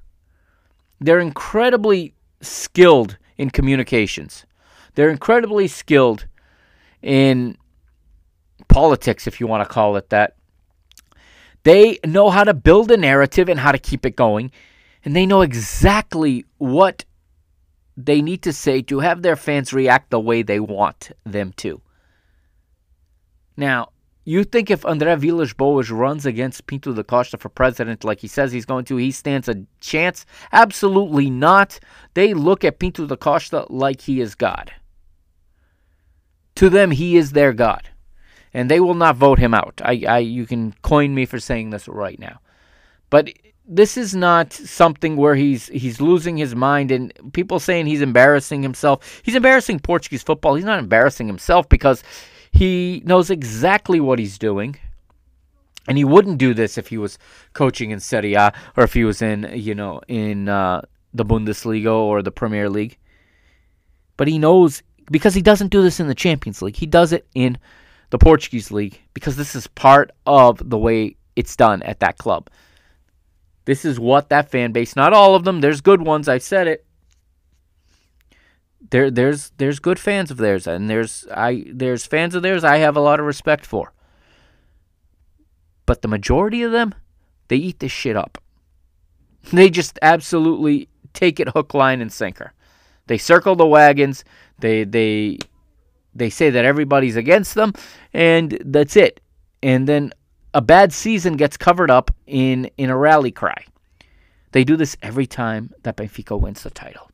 They're 1.00 1.20
incredibly 1.20 2.14
skilled 2.42 3.18
in 3.38 3.50
communications. 3.50 4.46
They're 4.96 5.10
incredibly 5.10 5.68
skilled 5.68 6.28
in 7.02 7.58
politics, 8.68 9.28
if 9.28 9.40
you 9.40 9.48
want 9.48 9.68
to 9.68 9.74
call 9.74 9.96
it 9.96 10.10
that. 10.10 10.36
They 11.64 12.00
know 12.06 12.30
how 12.30 12.44
to 12.44 12.54
build 12.54 12.92
a 12.92 12.98
narrative 12.98 13.50
and 13.50 13.60
how 13.60 13.72
to 13.72 13.80
keep 13.80 14.06
it 14.06 14.16
going. 14.16 14.52
And 15.04 15.16
they 15.16 15.26
know 15.26 15.42
exactly 15.42 16.46
what 16.58 17.06
they 18.06 18.22
need 18.22 18.42
to 18.44 18.54
say 18.54 18.82
to 18.84 19.00
have 19.00 19.22
their 19.22 19.36
fans 19.36 19.74
react 19.74 20.10
the 20.10 20.20
way 20.20 20.42
they 20.42 20.60
want 20.60 21.12
them 21.26 21.54
to. 21.58 21.82
Now, 23.58 23.90
you 24.24 24.46
think 24.46 24.72
if 24.72 24.84
André 24.84 25.18
Villas 25.18 25.54
Boas 25.54 25.92
runs 25.92 26.26
against 26.26 26.66
Pinto 26.66 26.94
da 26.94 27.04
Costa 27.04 27.38
for 27.38 27.50
president 27.50 28.06
like 28.06 28.22
he 28.22 28.28
says 28.28 28.54
he's 28.54 28.66
going 28.66 28.86
to, 28.86 28.96
he 28.96 29.12
stands 29.12 29.50
a 29.50 29.66
chance? 29.82 30.26
Absolutely 30.54 31.30
not. 31.30 31.80
They 32.14 32.34
look 32.34 32.64
at 32.64 32.80
Pinto 32.80 33.06
da 33.06 33.18
Costa 33.18 33.66
like 33.70 34.02
he 34.02 34.22
is 34.22 34.34
God. 34.34 34.72
To 36.56 36.70
them, 36.70 36.92
he 36.92 37.18
is 37.18 37.34
their 37.34 37.52
God. 37.52 37.90
And 38.54 38.72
they 38.72 38.80
will 38.80 38.96
not 38.96 39.18
vote 39.18 39.40
him 39.40 39.54
out. 39.54 39.82
I, 39.84 40.04
I 40.08 40.18
you 40.20 40.46
can 40.46 40.74
coin 40.84 41.14
me 41.14 41.26
for 41.26 41.40
saying 41.40 41.72
this 41.72 41.88
right 41.88 42.20
now. 42.20 42.40
But 43.10 43.34
this 43.72 43.98
is 43.98 44.16
not 44.16 44.52
something 44.52 45.16
where 45.16 45.36
he's 45.36 45.68
he's 45.68 46.02
losing 46.02 46.38
his 46.38 46.56
mind 46.56 46.92
and 46.92 47.14
people 47.34 47.60
saying 47.60 47.86
he's 47.86 48.02
embarrassing 48.02 48.64
himself. 48.64 49.22
He's 49.24 49.36
embarrassing 49.36 49.80
Portuguese 49.82 50.24
football. 50.24 50.56
He's 50.56 50.66
not 50.66 50.80
embarrassing 50.80 51.28
himself 51.28 51.70
because 51.70 52.04
he 52.52 53.04
knows 53.06 53.30
exactly 53.30 54.00
what 54.00 54.18
he's 54.18 54.40
doing. 54.40 54.76
And 55.88 55.98
he 55.98 56.04
wouldn't 56.04 56.40
do 56.40 56.54
this 56.54 56.78
if 56.78 56.88
he 56.88 56.98
was 56.98 57.18
coaching 57.54 57.92
in 57.92 58.00
Serie 58.00 58.34
A 58.34 58.52
or 58.76 58.84
if 58.84 58.94
he 58.94 59.04
was 59.04 59.22
in, 59.22 59.50
you 59.54 59.76
know, 59.76 60.02
in 60.08 60.50
uh, 60.50 60.82
the 61.14 61.26
Bundesliga 61.26 61.94
or 61.94 62.22
the 62.22 62.32
Premier 62.32 62.70
League. 62.70 62.98
But 64.18 64.28
he 64.28 64.40
knows 64.40 64.82
because 65.12 65.36
he 65.36 65.42
doesn't 65.42 65.70
do 65.70 65.82
this 65.84 66.00
in 66.00 66.08
the 66.08 66.16
Champions 66.16 66.62
League. 66.62 66.76
He 66.76 66.86
does 66.88 67.14
it 67.14 67.28
in 67.36 67.58
the 68.10 68.18
Portuguese 68.18 68.72
league 68.72 69.00
because 69.14 69.36
this 69.36 69.56
is 69.56 69.68
part 69.68 70.12
of 70.26 70.70
the 70.70 70.78
way 70.78 71.16
it's 71.36 71.56
done 71.56 71.84
at 71.84 72.00
that 72.00 72.18
club. 72.18 72.50
This 73.70 73.86
is 73.86 74.00
what 74.00 74.30
that 74.30 74.50
fan 74.50 74.72
base, 74.72 74.96
not 74.96 75.14
all 75.14 75.36
of 75.36 75.44
them, 75.44 75.62
there's 75.62 75.80
good 75.80 76.02
ones, 76.02 76.28
I 76.28 76.40
said 76.40 76.68
it. 76.68 76.88
There 78.90 79.12
there's 79.12 79.52
there's 79.58 79.78
good 79.78 80.00
fans 80.00 80.32
of 80.32 80.38
theirs 80.38 80.66
and 80.66 80.90
there's 80.90 81.28
I 81.32 81.66
there's 81.72 82.04
fans 82.04 82.34
of 82.34 82.42
theirs 82.42 82.64
I 82.64 82.78
have 82.78 82.98
a 82.98 83.00
lot 83.00 83.20
of 83.20 83.28
respect 83.28 83.68
for. 83.68 83.94
But 85.86 86.02
the 86.02 86.08
majority 86.08 86.64
of 86.64 86.72
them, 86.72 86.96
they 87.48 87.58
eat 87.58 87.78
this 87.78 87.92
shit 87.92 88.16
up. 88.16 88.40
They 89.54 89.70
just 89.70 90.00
absolutely 90.02 90.90
take 91.14 91.40
it 91.40 91.50
hook, 91.50 91.76
line, 91.76 92.02
and 92.02 92.12
sinker. 92.12 92.54
They 93.06 93.20
circle 93.20 93.56
the 93.56 93.68
wagons. 93.68 94.24
They 94.58 94.84
they 94.84 95.38
they 96.16 96.32
say 96.32 96.50
that 96.50 96.66
everybody's 96.66 97.18
against 97.18 97.54
them, 97.54 97.74
and 98.14 98.58
that's 98.66 98.96
it. 98.96 99.20
And 99.62 99.88
then 99.88 100.12
a 100.54 100.62
bad 100.62 100.94
season 100.94 101.38
gets 101.38 101.58
covered 101.58 101.92
up 101.92 102.12
in 102.26 102.70
in 102.78 102.90
a 102.90 102.98
rally 102.98 103.32
cry. 103.32 103.66
They 104.52 104.64
do 104.64 104.76
this 104.76 104.98
every 105.02 105.28
time 105.28 105.74
that 105.84 105.98
Benfica 105.98 106.40
wins 106.40 106.64
the 106.64 106.72
title. 106.72 107.12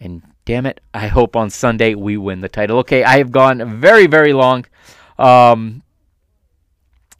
And 0.00 0.22
damn 0.46 0.64
it, 0.64 0.80
I 0.94 1.08
hope 1.08 1.36
on 1.36 1.50
Sunday 1.50 1.94
we 1.94 2.16
win 2.16 2.40
the 2.40 2.48
title. 2.48 2.78
Okay, 2.78 3.04
I 3.04 3.18
have 3.18 3.30
gone 3.30 3.80
very 3.80 4.06
very 4.06 4.32
long. 4.32 4.64
Um, 5.18 5.82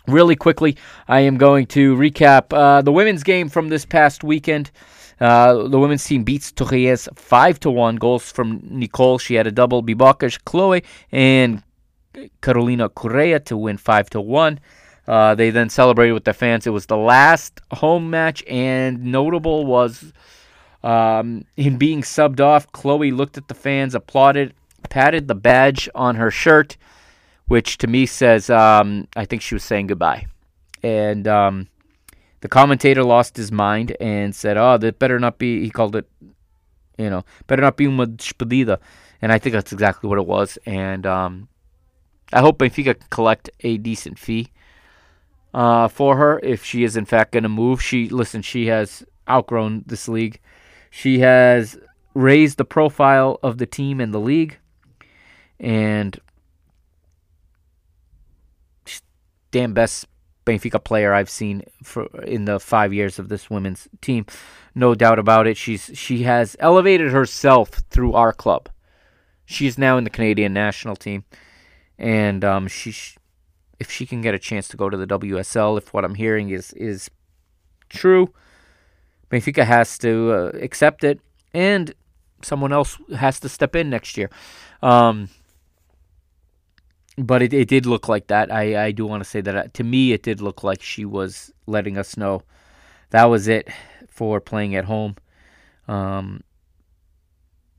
really 0.07 0.37
quickly, 0.37 0.77
I 1.07 1.21
am 1.21 1.37
going 1.37 1.67
to 1.67 1.95
recap 1.97 2.53
uh, 2.53 2.83
the 2.83 2.93
women's 2.93 3.23
game 3.23 3.49
from 3.49 3.69
this 3.69 3.85
past 3.85 4.25
weekend. 4.25 4.71
Uh, 5.21 5.69
the 5.69 5.79
women's 5.79 6.03
team 6.03 6.25
beats 6.25 6.51
Torres 6.51 7.07
5 7.15 7.61
to 7.61 7.71
1. 7.71 7.97
Goals 7.97 8.33
from 8.33 8.63
Nicole. 8.65 9.19
She 9.19 9.35
had 9.35 9.47
a 9.47 9.53
double. 9.53 9.83
Bibocas, 9.83 10.43
Chloe, 10.45 10.83
and 11.13 11.63
Carolina 12.41 12.89
Correa 12.89 13.41
to 13.41 13.57
win 13.57 13.77
5 13.77 14.11
to 14.11 14.21
1. 14.21 14.61
Uh, 15.07 15.35
they 15.35 15.51
then 15.51 15.69
celebrated 15.69 16.13
with 16.13 16.25
the 16.25 16.33
fans. 16.33 16.67
It 16.67 16.71
was 16.71 16.87
the 16.87 16.97
last 16.97 17.61
home 17.73 18.11
match, 18.11 18.45
and 18.47 19.05
notable 19.07 19.67
was 19.67 20.13
um, 20.83 21.45
being 21.57 22.03
subbed 22.03 22.41
off. 22.41 22.71
Chloe 22.73 23.11
looked 23.11 23.37
at 23.37 23.49
the 23.49 23.55
fans, 23.55 23.95
applauded, 23.95 24.55
patted 24.89 25.29
the 25.29 25.35
badge 25.35 25.89
on 25.95 26.17
her 26.17 26.31
shirt, 26.31 26.77
which 27.47 27.79
to 27.79 27.87
me 27.87 28.07
says, 28.07 28.51
um, 28.51 29.09
I 29.17 29.25
think 29.25 29.43
she 29.43 29.55
was 29.55 29.65
saying 29.65 29.89
goodbye. 29.89 30.27
And 30.83 31.27
um, 31.27 31.69
the 32.41 32.49
commentator 32.49 33.05
lost 33.05 33.37
his 33.37 33.53
mind 33.53 33.97
and 34.01 34.35
said, 34.35 34.57
"Oh, 34.57 34.79
that 34.79 34.99
better 34.99 35.19
not 35.19 35.39
be." 35.39 35.63
He 35.63 35.71
called 35.71 35.95
it, 35.95 36.09
you 36.97 37.11
know, 37.11 37.25
better 37.47 37.63
not 37.63 37.77
be 37.77 37.85
uma 37.85 38.07
despedida, 38.07 38.79
and 39.21 39.31
I 39.31 39.39
think 39.39 39.53
that's 39.53 39.73
exactly 39.73 40.09
what 40.09 40.19
it 40.19 40.27
was. 40.27 40.59
And 40.65 41.05
um, 41.07 41.49
I 42.33 42.41
hope 42.41 42.59
Benfica 42.59 42.97
collect 43.11 43.51
a 43.61 43.77
decent 43.79 44.19
fee 44.19 44.49
uh, 45.53 45.89
for 45.89 46.17
her 46.17 46.39
if 46.43 46.65
she 46.65 46.85
is 46.85 46.97
in 46.97 47.05
fact 47.05 47.33
going 47.33 47.43
to 47.43 47.49
move. 47.49 47.83
She 47.83 48.09
listen, 48.09 48.43
she 48.43 48.67
has 48.67 49.05
outgrown 49.29 49.85
this 49.87 50.09
league. 50.09 50.41
She 50.91 51.21
has 51.21 51.79
raised 52.15 52.59
the 52.59 52.65
profile 52.65 53.39
of 53.43 53.59
the 53.59 53.67
team 53.67 54.01
and 54.01 54.13
the 54.13 54.21
league, 54.21 54.59
and 55.59 56.19
damn 59.51 59.73
best 59.73 60.07
Benfica 60.47 60.83
player 60.83 61.13
I've 61.13 61.31
seen 61.31 61.63
for 61.83 62.07
in 62.23 62.45
the 62.45 62.59
five 62.59 62.93
years 62.93 63.19
of 63.19 63.29
this 63.29 63.51
women's 63.51 63.89
team. 64.01 64.27
No 64.75 64.95
doubt 64.95 65.19
about 65.19 65.47
it. 65.47 65.57
She's 65.57 65.91
she 65.95 66.23
has 66.23 66.57
elevated 66.59 67.11
herself 67.11 67.69
through 67.91 68.15
our 68.15 68.33
club. 68.33 68.69
She 69.45 69.67
is 69.67 69.79
now 69.79 69.99
in 69.99 70.05
the 70.05 70.11
Canadian 70.11 70.53
national 70.53 70.97
team, 70.97 71.25
and 72.01 72.45
um, 72.45 72.67
she 72.67 72.95
if 73.79 73.91
she 73.91 74.07
can 74.07 74.21
get 74.21 74.35
a 74.35 74.39
chance 74.39 74.67
to 74.69 74.77
go 74.77 74.91
to 74.91 74.97
the 74.97 75.07
WSL, 75.07 75.79
if 75.79 75.93
what 75.95 76.05
I'm 76.05 76.15
hearing 76.15 76.51
is 76.51 76.73
is 76.73 77.11
true, 77.89 78.33
Benfica 79.31 79.65
has 79.65 79.99
to 79.99 80.33
uh, 80.33 80.59
accept 80.59 81.05
it, 81.05 81.21
and 81.55 81.95
someone 82.43 82.73
else 82.73 82.99
has 83.17 83.39
to 83.41 83.49
step 83.49 83.77
in 83.77 83.91
next 83.91 84.17
year. 84.17 84.31
Um, 84.83 85.29
but 87.19 87.43
it, 87.43 87.53
it 87.53 87.69
did 87.69 87.85
look 87.85 88.09
like 88.09 88.29
that. 88.29 88.51
I, 88.51 88.87
I 88.87 88.93
do 88.93 89.07
want 89.07 89.23
to 89.23 89.29
say 89.29 89.43
that 89.43 89.55
uh, 89.55 89.65
to 89.75 89.85
me, 89.85 90.13
it 90.13 90.23
did 90.23 90.41
look 90.41 90.65
like 90.65 90.83
she 90.83 91.05
was 91.05 91.53
letting 91.67 91.99
us 91.99 92.17
know 92.17 92.43
that 93.11 93.25
was 93.25 93.47
it 93.47 93.69
for 94.09 94.41
playing 94.41 94.75
at 94.75 94.87
home. 94.87 95.17
Um, 95.87 96.43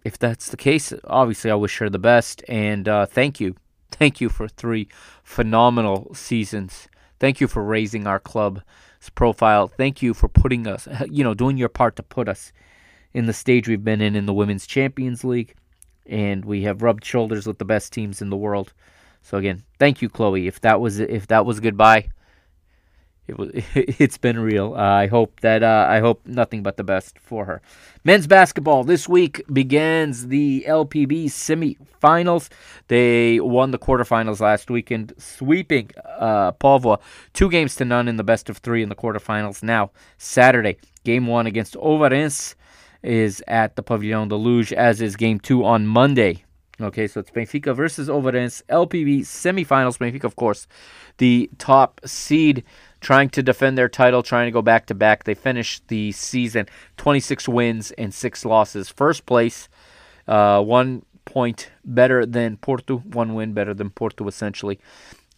if 0.03 0.19
that's 0.19 0.49
the 0.49 0.57
case, 0.57 0.93
obviously 1.05 1.49
I 1.49 1.55
wish 1.55 1.77
her 1.77 1.89
the 1.89 1.99
best 1.99 2.43
and 2.47 2.87
uh, 2.87 3.05
thank 3.05 3.39
you. 3.39 3.55
Thank 3.91 4.21
you 4.21 4.29
for 4.29 4.47
three 4.47 4.87
phenomenal 5.23 6.13
seasons. 6.13 6.87
Thank 7.19 7.39
you 7.39 7.47
for 7.47 7.63
raising 7.63 8.07
our 8.07 8.19
club's 8.19 8.61
profile. 9.13 9.67
Thank 9.67 10.01
you 10.01 10.13
for 10.13 10.27
putting 10.27 10.65
us, 10.65 10.87
you 11.09 11.23
know, 11.23 11.33
doing 11.33 11.57
your 11.57 11.69
part 11.69 11.95
to 11.97 12.03
put 12.03 12.27
us 12.27 12.51
in 13.13 13.25
the 13.25 13.33
stage 13.33 13.67
we've 13.67 13.83
been 13.83 14.01
in 14.01 14.15
in 14.15 14.25
the 14.25 14.33
Women's 14.33 14.65
Champions 14.65 15.23
League. 15.23 15.53
And 16.07 16.43
we 16.45 16.63
have 16.63 16.81
rubbed 16.81 17.05
shoulders 17.05 17.45
with 17.45 17.59
the 17.59 17.65
best 17.65 17.93
teams 17.93 18.21
in 18.21 18.29
the 18.29 18.37
world. 18.37 18.73
So 19.21 19.37
again, 19.37 19.63
thank 19.77 20.01
you, 20.01 20.09
Chloe. 20.09 20.47
If 20.47 20.61
that 20.61 20.81
was 20.81 20.99
if 20.99 21.27
that 21.27 21.45
was 21.45 21.59
goodbye, 21.59 22.09
it 23.31 23.37
was 23.37 23.49
it's 23.75 24.17
been 24.17 24.39
real. 24.39 24.73
Uh, 24.75 24.81
I 24.81 25.07
hope 25.07 25.39
that 25.39 25.63
uh, 25.63 25.87
I 25.89 25.99
hope 25.99 26.21
nothing 26.25 26.61
but 26.61 26.77
the 26.77 26.83
best 26.83 27.17
for 27.17 27.45
her. 27.45 27.61
Men's 28.03 28.27
basketball 28.27 28.83
this 28.83 29.07
week 29.07 29.41
begins 29.51 30.27
the 30.27 30.65
LPB 30.67 31.25
semifinals. 31.25 32.49
They 32.87 33.39
won 33.39 33.71
the 33.71 33.79
quarterfinals 33.79 34.39
last 34.39 34.69
weekend, 34.69 35.13
sweeping 35.17 35.91
uh, 36.19 36.51
two 37.33 37.49
games 37.49 37.75
to 37.77 37.85
none 37.85 38.07
in 38.07 38.17
the 38.17 38.23
best 38.23 38.49
of 38.49 38.57
three 38.57 38.83
in 38.83 38.89
the 38.89 38.95
quarterfinals. 38.95 39.63
Now 39.63 39.91
Saturday, 40.17 40.77
game 41.03 41.25
one 41.25 41.47
against 41.47 41.75
Ovarense 41.75 42.55
is 43.01 43.41
at 43.47 43.75
the 43.75 43.81
Pavilion 43.81 44.27
de 44.27 44.35
Luge, 44.35 44.73
as 44.73 45.01
is 45.01 45.15
game 45.15 45.39
two 45.39 45.63
on 45.65 45.87
Monday 45.87 46.43
Okay, 46.81 47.07
so 47.07 47.19
it's 47.19 47.29
Benfica 47.29 47.75
versus 47.75 48.09
Ovarense, 48.09 48.63
LPB 48.67 49.21
semifinals. 49.21 49.97
Benfica, 49.97 50.23
of 50.23 50.35
course, 50.35 50.67
the 51.17 51.49
top 51.57 52.01
seed, 52.05 52.63
trying 53.01 53.29
to 53.31 53.43
defend 53.43 53.77
their 53.77 53.89
title, 53.89 54.23
trying 54.23 54.47
to 54.47 54.51
go 54.51 54.61
back 54.61 54.85
to 54.85 54.95
back. 54.95 55.23
They 55.25 55.33
finished 55.33 55.87
the 55.87 56.11
season 56.11 56.67
26 56.97 57.49
wins 57.49 57.91
and 57.91 58.13
six 58.13 58.45
losses. 58.45 58.89
First 58.89 59.25
place, 59.25 59.67
uh, 60.27 60.61
one 60.63 61.03
point 61.25 61.71
better 61.83 62.25
than 62.25 62.57
Porto, 62.57 62.97
one 62.99 63.33
win 63.33 63.53
better 63.53 63.73
than 63.73 63.89
Porto, 63.89 64.27
essentially. 64.27 64.79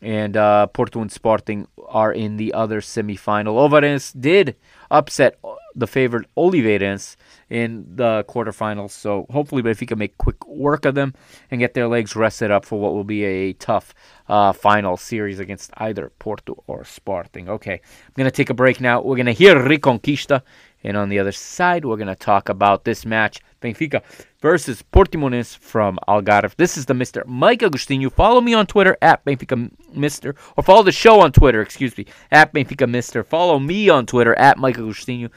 And 0.02 0.36
uh, 0.36 0.68
Porto 0.68 1.00
and 1.02 1.12
Sporting 1.12 1.68
are 1.88 2.12
in 2.12 2.36
the 2.36 2.54
other 2.54 2.82
semifinal. 2.82 3.56
Ovarense 3.56 4.14
did 4.20 4.58
upset 4.94 5.40
the 5.76 5.88
favorite 5.88 6.28
Oliveirense 6.38 7.16
in 7.50 7.86
the 7.96 8.24
quarterfinals. 8.30 8.92
So 8.92 9.26
hopefully 9.32 9.64
Benfica 9.64 9.98
make 9.98 10.18
quick 10.18 10.48
work 10.48 10.86
of 10.86 10.96
them 10.96 11.14
and 11.50 11.60
get 11.60 11.74
their 11.74 11.88
legs 11.88 12.16
rested 12.16 12.52
up 12.52 12.64
for 12.64 12.80
what 12.80 12.94
will 12.94 13.04
be 13.04 13.24
a 13.24 13.54
tough 13.54 13.94
uh, 14.30 14.54
final 14.54 14.96
series 14.96 15.40
against 15.40 15.72
either 15.78 16.12
Porto 16.20 16.64
or 16.68 16.86
Sporting. 16.86 17.50
Okay, 17.50 17.74
I'm 17.74 18.14
going 18.16 18.30
to 18.30 18.32
take 18.32 18.52
a 18.52 18.54
break 18.54 18.80
now. 18.80 19.02
We're 19.02 19.16
going 19.16 19.26
to 19.26 19.34
hear 19.34 19.56
Reconquista. 19.56 20.44
And 20.86 20.98
on 20.98 21.10
the 21.10 21.20
other 21.20 21.32
side, 21.32 21.86
we're 21.86 21.96
going 21.96 22.08
to 22.08 22.16
talk 22.16 22.50
about 22.50 22.84
this 22.84 23.06
match 23.06 23.40
Benfica 23.62 24.04
versus 24.44 24.84
Portimonense 24.92 25.58
from 25.58 25.98
Algarve. 26.06 26.54
This 26.58 26.78
is 26.78 26.86
the 26.86 26.94
Mr. 26.94 27.26
Mike 27.26 27.62
Agostinho. 27.62 28.12
Follow 28.12 28.42
me 28.42 28.54
on 28.54 28.68
Twitter 28.68 28.98
at 29.02 29.24
Benfica 29.26 29.72
Mister, 29.96 30.36
or 30.58 30.64
follow 30.64 30.84
the 30.84 30.92
show 30.92 31.22
on 31.22 31.32
Twitter, 31.32 31.62
excuse 31.62 31.98
me, 31.98 32.06
at 32.30 32.54
Benfica 32.54 32.88
Mister. 32.88 33.24
Follow 33.24 33.58
me 33.58 33.88
on 33.88 34.06
Twitter 34.06 34.38
at 34.38 34.58
Mike 34.58 34.76
Agostinho. 34.76 35.32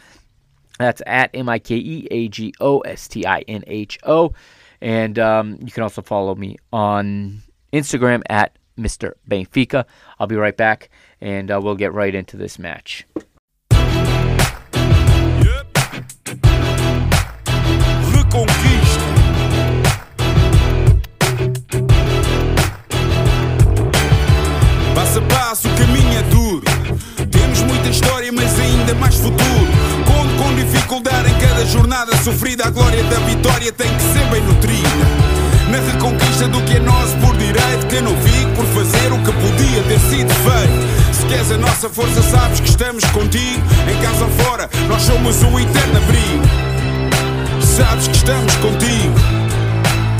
That's 0.79 1.01
at 1.07 1.31
M 1.33 1.49
I 1.49 1.61
K 1.61 1.77
E 1.77 2.09
A 2.11 2.29
G 2.29 2.53
O 2.61 2.81
S 2.81 3.07
T 3.07 3.25
I 3.25 3.43
N 3.47 3.63
H 3.69 3.99
O. 4.03 4.35
And 4.81 5.19
um, 5.21 5.59
you 5.63 5.71
can 5.71 5.85
also 5.85 6.03
follow 6.03 6.35
me 6.35 6.57
on 6.73 7.43
Instagram 7.73 8.23
at 8.29 8.59
Mr. 8.77 9.13
Benfica. 9.31 9.85
I'll 10.19 10.27
be 10.27 10.37
right 10.37 10.57
back 10.57 10.91
and 11.21 11.51
uh, 11.51 11.61
we'll 11.63 11.77
get 11.77 11.95
right 11.95 12.15
into 12.15 12.37
this 12.37 12.59
match. 12.59 13.07
Reconquista. 18.13 18.76
Sofrida. 32.27 32.66
A 32.66 32.70
glória 32.70 33.05
da 33.05 33.18
vitória 33.20 33.70
tem 33.70 33.89
que 33.89 34.03
ser 34.03 34.24
bem 34.33 34.43
nutrida. 34.43 34.89
Na 35.70 35.79
reconquista 35.79 36.49
do 36.49 36.61
que 36.62 36.74
é 36.74 36.81
nosso 36.81 37.16
por 37.18 37.37
direito. 37.37 37.87
Que 37.89 38.01
não 38.01 38.16
fico 38.16 38.51
por 38.57 38.66
fazer 38.66 39.12
o 39.12 39.18
que 39.18 39.33
podia 39.33 39.83
ter 39.85 40.01
sido 40.01 40.35
feito. 40.35 41.14
Se 41.14 41.24
queres 41.27 41.53
a 41.53 41.59
nossa 41.59 41.89
força, 41.89 42.20
sabes 42.22 42.59
que 42.59 42.68
estamos 42.68 43.05
contigo. 43.11 43.62
Em 43.89 44.03
casa 44.03 44.24
ou 44.24 44.31
fora, 44.45 44.68
nós 44.89 45.03
somos 45.03 45.41
o 45.41 45.61
eterno 45.61 45.99
abrigo. 45.99 46.43
Sabes 47.61 48.09
que 48.09 48.16
estamos 48.16 48.55
contigo. 48.57 49.14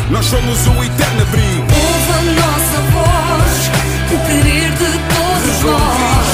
Nós 0.09 0.27
somos 0.27 0.65
o 0.65 0.85
eterno 0.85 1.23
abrigo. 1.23 1.67
Ouve 1.75 2.13
a 2.13 2.23
nossa 2.41 2.79
voz, 2.95 3.71
o 4.13 4.27
querer 4.27 4.71
de 4.71 4.93
todos 5.11 5.63
nós. 5.65 6.29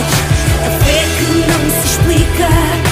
A 0.66 0.84
fé 0.84 1.02
que 1.16 1.24
não 1.50 1.80
se 1.80 1.86
explica. 1.88 2.91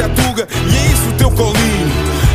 e 0.00 0.76
é 0.76 0.92
isso 0.92 1.08
o 1.08 1.12
teu 1.14 1.30
colinho. 1.30 1.88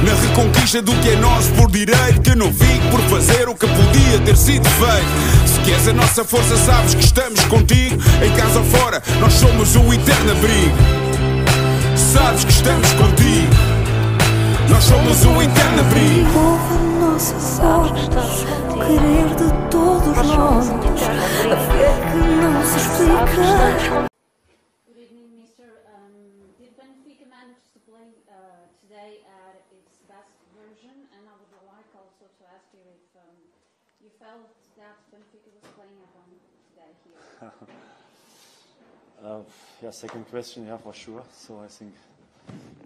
Na 0.03 0.13
reconquista 0.13 0.81
do 0.81 0.91
que 0.95 1.09
é 1.09 1.15
nosso 1.15 1.49
por 1.51 1.71
direito, 1.71 2.21
que 2.21 2.35
não 2.35 2.53
fico 2.53 2.87
por 2.91 2.99
fazer 3.03 3.47
o 3.47 3.55
que 3.55 3.65
podia 3.67 4.19
ter 4.25 4.35
sido 4.35 4.67
feito. 4.69 5.47
Se 5.47 5.59
queres 5.61 5.87
a 5.87 5.93
nossa 5.93 6.25
força, 6.25 6.57
sabes 6.57 6.93
que 6.93 7.03
estamos 7.05 7.43
contigo. 7.45 7.95
Em 8.21 8.31
casa 8.35 8.59
ou 8.59 8.65
fora, 8.65 9.01
nós 9.21 9.33
somos 9.33 9.75
o 9.75 9.93
eterno 9.93 10.31
abrigo. 10.31 10.77
Sabes 11.95 12.43
que 12.43 12.51
estamos 12.51 12.91
contigo. 12.93 13.53
Nós 14.69 14.83
somos 14.83 15.25
o 15.25 15.41
eterno 15.41 15.79
abrigo. 15.79 16.29
Ouve 16.37 16.73
a 16.73 17.11
nossa 17.11 17.33
voz, 17.35 18.45
o 18.69 18.73
querer 18.73 19.29
de 19.35 19.69
todos 19.69 20.27
nós. 20.27 20.69
A 20.69 21.55
fé 21.55 21.93
que 22.11 22.17
não 22.17 22.63
se 22.65 22.77
explica. 22.77 24.12
Uh, 39.23 39.39
yeah, 39.81 39.89
second 39.89 40.29
question, 40.29 40.65
yeah, 40.65 40.75
for 40.75 40.93
sure. 40.93 41.23
So 41.31 41.61
I 41.63 41.67
think 41.67 41.93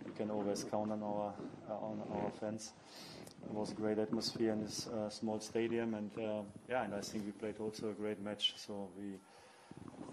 we 0.05 0.11
can 0.11 0.29
always 0.29 0.63
count 0.65 0.91
on 0.91 1.01
our 1.01 1.33
uh, 1.67 1.73
on 1.73 1.99
our 2.13 2.29
fans. 2.39 2.73
It 3.43 3.51
was 3.51 3.71
a 3.71 3.73
great 3.73 3.97
atmosphere 3.97 4.51
in 4.51 4.61
this 4.61 4.85
uh, 4.85 5.09
small 5.09 5.39
stadium, 5.39 5.95
and 5.95 6.11
uh, 6.15 6.43
yeah, 6.69 6.83
and 6.83 6.93
I 6.93 7.01
think 7.01 7.25
we 7.25 7.31
played 7.31 7.55
also 7.59 7.89
a 7.89 7.93
great 7.93 8.21
match. 8.21 8.53
So 8.55 8.89
we 8.95 9.17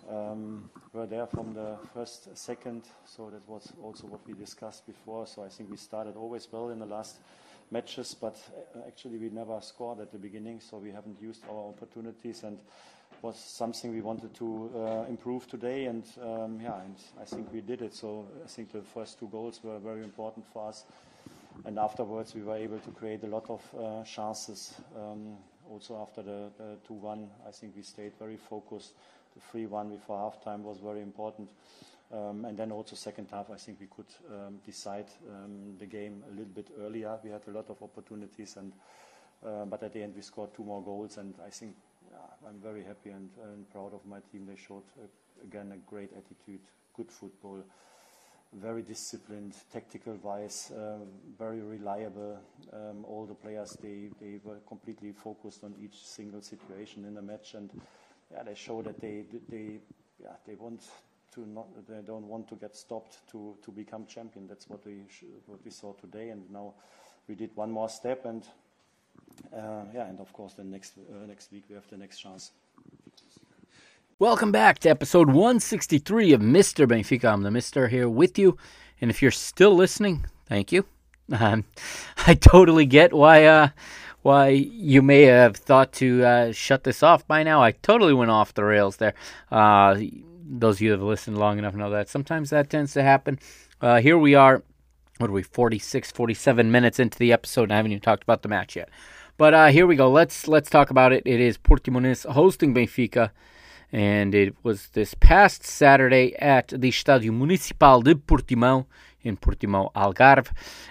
um, 0.08 0.70
were 0.94 1.06
there 1.06 1.26
from 1.26 1.52
the 1.52 1.76
first 1.92 2.34
second. 2.38 2.84
So 3.04 3.28
that 3.28 3.46
was 3.46 3.70
also 3.82 4.06
what 4.06 4.26
we 4.26 4.32
discussed 4.32 4.86
before. 4.86 5.26
So 5.26 5.44
I 5.44 5.48
think 5.48 5.70
we 5.70 5.76
started 5.76 6.16
always 6.16 6.48
well 6.50 6.70
in 6.70 6.78
the 6.78 6.86
last 6.86 7.16
matches, 7.70 8.14
but 8.18 8.36
uh, 8.74 8.78
actually 8.86 9.18
we 9.18 9.28
never 9.28 9.60
scored 9.60 10.00
at 10.00 10.10
the 10.10 10.18
beginning. 10.18 10.60
So 10.60 10.78
we 10.78 10.90
haven't 10.90 11.20
used 11.20 11.44
our 11.50 11.68
opportunities 11.68 12.44
and 12.44 12.58
was 13.22 13.38
something 13.38 13.92
we 13.92 14.00
wanted 14.00 14.34
to 14.34 14.70
uh, 14.76 15.04
improve 15.08 15.46
today, 15.48 15.86
and 15.86 16.04
um, 16.22 16.60
yeah, 16.60 16.80
and 16.80 16.96
I 17.20 17.24
think 17.24 17.52
we 17.52 17.60
did 17.60 17.82
it. 17.82 17.94
So 17.94 18.26
I 18.44 18.48
think 18.48 18.72
the 18.72 18.82
first 18.82 19.18
two 19.18 19.28
goals 19.28 19.60
were 19.62 19.78
very 19.78 20.02
important 20.02 20.46
for 20.52 20.68
us, 20.68 20.84
and 21.64 21.78
afterwards 21.78 22.34
we 22.34 22.42
were 22.42 22.56
able 22.56 22.78
to 22.78 22.90
create 22.90 23.22
a 23.24 23.26
lot 23.26 23.48
of 23.48 23.62
uh, 23.78 24.04
chances. 24.04 24.74
Um, 24.96 25.36
also 25.70 25.96
after 26.00 26.22
the, 26.22 26.50
the 26.58 26.76
2-1, 26.88 27.26
I 27.48 27.50
think 27.50 27.74
we 27.74 27.82
stayed 27.82 28.12
very 28.18 28.36
focused. 28.36 28.92
The 29.34 29.58
3-1 29.58 29.90
before 29.90 30.18
halftime 30.18 30.60
was 30.60 30.78
very 30.78 31.00
important. 31.00 31.48
Um, 32.12 32.44
and 32.44 32.56
then 32.56 32.70
also 32.70 32.94
second 32.96 33.28
half, 33.30 33.50
I 33.50 33.56
think 33.56 33.80
we 33.80 33.86
could 33.86 34.12
decide 34.66 35.06
the 35.78 35.86
game 35.86 36.22
a 36.28 36.30
little 36.30 36.52
bit 36.54 36.68
earlier. 36.80 37.18
We 37.24 37.30
had 37.30 37.42
a 37.48 37.50
lot 37.50 37.70
of 37.70 37.82
opportunities, 37.82 38.56
and 38.56 38.72
uh, 39.44 39.64
but 39.66 39.82
at 39.82 39.92
the 39.92 40.02
end 40.02 40.14
we 40.14 40.22
scored 40.22 40.54
two 40.54 40.64
more 40.64 40.82
goals, 40.82 41.18
and 41.18 41.34
I 41.44 41.50
think 41.50 41.74
I'm 42.46 42.60
very 42.60 42.82
happy 42.82 43.10
and, 43.10 43.30
and 43.42 43.70
proud 43.70 43.94
of 43.94 44.04
my 44.06 44.18
team. 44.30 44.46
They 44.46 44.56
showed 44.56 44.82
uh, 44.98 45.06
again 45.42 45.72
a 45.72 45.90
great 45.90 46.10
attitude, 46.12 46.60
good 46.96 47.10
football, 47.10 47.64
very 48.52 48.82
disciplined, 48.82 49.54
tactical 49.72 50.18
wise, 50.22 50.70
uh, 50.76 50.98
very 51.38 51.60
reliable. 51.60 52.38
Um, 52.72 53.04
all 53.04 53.26
the 53.26 53.34
players 53.34 53.76
they, 53.82 54.10
they 54.20 54.40
were 54.44 54.58
completely 54.68 55.12
focused 55.12 55.64
on 55.64 55.74
each 55.82 56.06
single 56.06 56.42
situation 56.42 57.04
in 57.04 57.14
the 57.14 57.22
match, 57.22 57.54
and 57.54 57.70
yeah, 58.30 58.42
they 58.42 58.54
show 58.54 58.82
that 58.82 59.00
they 59.00 59.24
they 59.48 59.80
yeah 60.22 60.36
they 60.46 60.54
want 60.54 60.82
to 61.34 61.48
not 61.48 61.66
they 61.88 62.02
don't 62.06 62.28
want 62.28 62.48
to 62.48 62.56
get 62.56 62.76
stopped 62.76 63.26
to 63.30 63.56
to 63.62 63.70
become 63.70 64.06
champion. 64.06 64.46
That's 64.46 64.68
what 64.68 64.84
we 64.86 65.02
what 65.46 65.64
we 65.64 65.70
saw 65.70 65.92
today, 65.94 66.30
and 66.30 66.50
now 66.50 66.74
we 67.28 67.34
did 67.34 67.50
one 67.56 67.70
more 67.70 67.88
step 67.88 68.24
and. 68.26 68.44
Uh, 69.54 69.84
yeah, 69.94 70.06
and 70.06 70.18
of 70.20 70.32
course, 70.32 70.54
then 70.54 70.70
next 70.70 70.94
uh, 70.98 71.26
next 71.26 71.52
week 71.52 71.64
we 71.68 71.74
have 71.74 71.88
the 71.88 71.96
next 71.96 72.18
chance. 72.18 72.50
Welcome 74.18 74.52
back 74.52 74.78
to 74.80 74.90
episode 74.90 75.28
163 75.28 76.32
of 76.32 76.40
Mr. 76.40 76.86
Benfica. 76.86 77.32
I'm 77.32 77.42
the 77.42 77.50
Mister 77.50 77.88
here 77.88 78.08
with 78.08 78.38
you. 78.38 78.56
And 79.00 79.10
if 79.10 79.20
you're 79.20 79.30
still 79.30 79.74
listening, 79.74 80.26
thank 80.46 80.72
you. 80.72 80.84
Um, 81.32 81.64
I 82.26 82.34
totally 82.34 82.84
get 82.84 83.14
why 83.14 83.46
uh, 83.46 83.68
why 84.20 84.48
you 84.48 85.00
may 85.00 85.22
have 85.22 85.56
thought 85.56 85.92
to 85.94 86.22
uh, 86.22 86.52
shut 86.52 86.84
this 86.84 87.02
off 87.02 87.26
by 87.26 87.42
now. 87.42 87.62
I 87.62 87.72
totally 87.72 88.12
went 88.12 88.30
off 88.30 88.52
the 88.52 88.64
rails 88.64 88.96
there. 88.96 89.14
Uh, 89.50 89.98
those 90.46 90.76
of 90.76 90.80
you 90.82 90.90
that 90.90 90.98
have 90.98 91.06
listened 91.06 91.38
long 91.38 91.58
enough 91.58 91.74
know 91.74 91.88
that 91.90 92.10
sometimes 92.10 92.50
that 92.50 92.68
tends 92.68 92.92
to 92.92 93.02
happen. 93.02 93.38
Uh, 93.80 94.00
here 94.00 94.18
we 94.18 94.34
are. 94.34 94.62
What 95.18 95.30
are 95.30 95.32
we, 95.32 95.42
46, 95.42 96.10
47 96.10 96.70
minutes 96.70 96.98
into 96.98 97.18
the 97.18 97.32
episode, 97.32 97.64
and 97.64 97.72
I 97.72 97.76
haven't 97.76 97.92
even 97.92 98.02
talked 98.02 98.24
about 98.24 98.42
the 98.42 98.48
match 98.48 98.74
yet. 98.76 98.88
But 99.36 99.54
uh, 99.54 99.66
here 99.68 99.86
we 99.86 99.96
go. 99.96 100.10
Let's 100.10 100.48
let's 100.48 100.70
talk 100.70 100.90
about 100.90 101.12
it. 101.12 101.22
It 101.26 101.40
is 101.40 101.58
Portimonense 101.58 102.24
hosting 102.24 102.74
Benfica 102.74 103.30
and 103.94 104.34
it 104.34 104.56
was 104.64 104.88
this 104.88 105.14
past 105.14 105.62
Saturday 105.62 106.34
at 106.40 106.66
the 106.68 106.90
Estádio 106.90 107.32
Municipal 107.32 108.02
de 108.02 108.16
Portimão 108.16 108.86
in 109.22 109.36
Portimao 109.36 109.92
Algarve. 109.94 110.50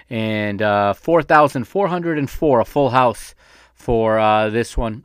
And 0.10 0.62
uh, 0.62 0.94
4,404, 0.94 2.60
a 2.62 2.66
full 2.66 2.90
house 2.92 3.36
for 3.74 4.20
uh, 4.20 4.50
this 4.50 4.78
one. 4.78 5.04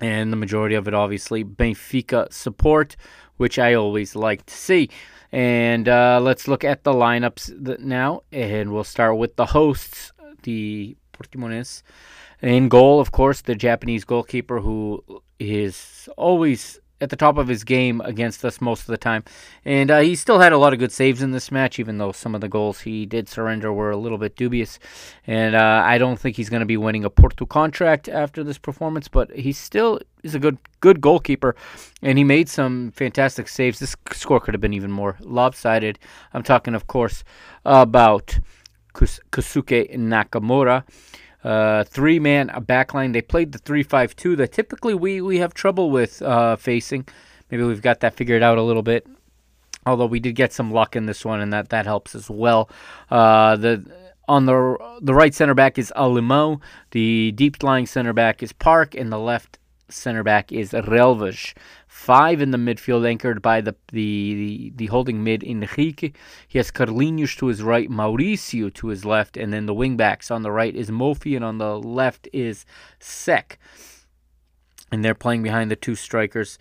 And 0.00 0.32
the 0.32 0.36
majority 0.36 0.76
of 0.76 0.86
it, 0.86 0.94
obviously, 0.94 1.42
Benfica 1.42 2.32
support, 2.32 2.94
which 3.38 3.58
I 3.58 3.74
always 3.74 4.14
like 4.14 4.44
to 4.46 4.54
see. 4.54 4.90
And 5.32 5.88
uh, 5.88 6.20
let's 6.22 6.46
look 6.46 6.64
at 6.64 6.84
the 6.84 6.92
lineups 6.92 7.80
now. 7.80 8.22
And 8.30 8.72
we'll 8.72 8.84
start 8.84 9.16
with 9.16 9.36
the 9.36 9.46
hosts, 9.46 10.12
the 10.42 10.96
Portimonense. 11.12 11.82
In 12.40 12.68
goal, 12.68 13.00
of 13.00 13.10
course, 13.10 13.40
the 13.40 13.54
Japanese 13.54 14.04
goalkeeper 14.04 14.60
who 14.60 15.02
is 15.40 16.08
always 16.16 16.78
at 17.00 17.10
the 17.10 17.16
top 17.16 17.38
of 17.38 17.48
his 17.48 17.64
game 17.64 18.00
against 18.02 18.44
us 18.44 18.60
most 18.60 18.80
of 18.80 18.86
the 18.86 18.96
time. 18.96 19.24
And 19.64 19.90
uh, 19.90 20.00
he 20.00 20.14
still 20.14 20.40
had 20.40 20.52
a 20.52 20.58
lot 20.58 20.72
of 20.72 20.78
good 20.78 20.92
saves 20.92 21.22
in 21.22 21.30
this 21.30 21.52
match, 21.52 21.78
even 21.78 21.98
though 21.98 22.12
some 22.12 22.34
of 22.34 22.40
the 22.40 22.48
goals 22.48 22.80
he 22.80 23.06
did 23.06 23.28
surrender 23.28 23.72
were 23.72 23.90
a 23.90 23.96
little 23.96 24.18
bit 24.18 24.36
dubious. 24.36 24.78
And 25.26 25.54
uh, 25.54 25.82
I 25.84 25.98
don't 25.98 26.18
think 26.18 26.36
he's 26.36 26.50
going 26.50 26.60
to 26.60 26.66
be 26.66 26.76
winning 26.76 27.04
a 27.04 27.10
Porto 27.10 27.46
contract 27.46 28.08
after 28.08 28.42
this 28.42 28.58
performance, 28.58 29.08
but 29.08 29.30
he 29.30 29.52
still 29.52 30.00
is 30.22 30.34
a 30.34 30.38
good 30.38 30.58
good 30.80 31.00
goalkeeper, 31.00 31.54
and 32.02 32.18
he 32.18 32.24
made 32.24 32.48
some 32.48 32.90
fantastic 32.92 33.48
saves. 33.48 33.78
This 33.78 33.94
score 34.12 34.40
could 34.40 34.54
have 34.54 34.60
been 34.60 34.74
even 34.74 34.90
more 34.90 35.16
lopsided. 35.20 35.98
I'm 36.34 36.42
talking, 36.42 36.74
of 36.74 36.86
course, 36.86 37.22
about 37.64 38.38
Kus- 38.92 39.20
Kosuke 39.30 39.94
Nakamura 39.96 40.84
uh, 41.44 41.84
three 41.84 42.18
man 42.18 42.48
backline. 42.48 43.12
They 43.12 43.22
played 43.22 43.52
the 43.52 43.58
three 43.58 43.82
five 43.82 44.14
two 44.16 44.36
that 44.36 44.52
typically 44.52 44.94
we, 44.94 45.20
we 45.20 45.38
have 45.38 45.54
trouble 45.54 45.90
with 45.90 46.22
uh, 46.22 46.56
facing. 46.56 47.06
Maybe 47.50 47.62
we've 47.62 47.82
got 47.82 48.00
that 48.00 48.14
figured 48.14 48.42
out 48.42 48.58
a 48.58 48.62
little 48.62 48.82
bit. 48.82 49.06
Although 49.86 50.06
we 50.06 50.20
did 50.20 50.34
get 50.34 50.52
some 50.52 50.70
luck 50.70 50.96
in 50.96 51.06
this 51.06 51.24
one, 51.24 51.40
and 51.40 51.52
that, 51.52 51.70
that 51.70 51.86
helps 51.86 52.14
as 52.14 52.28
well. 52.28 52.68
Uh, 53.10 53.56
the 53.56 53.84
on 54.28 54.44
the 54.44 54.76
the 55.00 55.14
right 55.14 55.34
center 55.34 55.54
back 55.54 55.78
is 55.78 55.92
Alemão. 55.96 56.60
The 56.90 57.32
deep 57.32 57.62
lying 57.62 57.86
center 57.86 58.12
back 58.12 58.42
is 58.42 58.52
Park, 58.52 58.94
and 58.94 59.10
the 59.10 59.18
left 59.18 59.57
center 59.88 60.22
back 60.22 60.52
is 60.52 60.72
Relvas. 60.72 61.54
Five 61.86 62.40
in 62.40 62.50
the 62.50 62.58
midfield, 62.58 63.08
anchored 63.08 63.42
by 63.42 63.60
the 63.60 63.74
the, 63.92 64.72
the, 64.76 64.86
holding 64.86 65.24
mid 65.24 65.42
Henrique. 65.42 66.16
He 66.46 66.58
has 66.58 66.70
Carlinhos 66.70 67.36
to 67.38 67.46
his 67.46 67.62
right, 67.62 67.88
Mauricio 67.88 68.72
to 68.74 68.88
his 68.88 69.04
left, 69.04 69.36
and 69.36 69.52
then 69.52 69.66
the 69.66 69.74
wing 69.74 69.96
backs 69.96 70.30
on 70.30 70.42
the 70.42 70.52
right 70.52 70.74
is 70.74 70.90
Moufi, 70.90 71.34
and 71.34 71.44
on 71.44 71.58
the 71.58 71.78
left 71.78 72.28
is 72.32 72.64
Sec. 73.00 73.58
And 74.90 75.04
they're 75.04 75.14
playing 75.14 75.42
behind 75.42 75.70
the 75.70 75.76
two 75.76 75.94
strikers, 75.94 76.58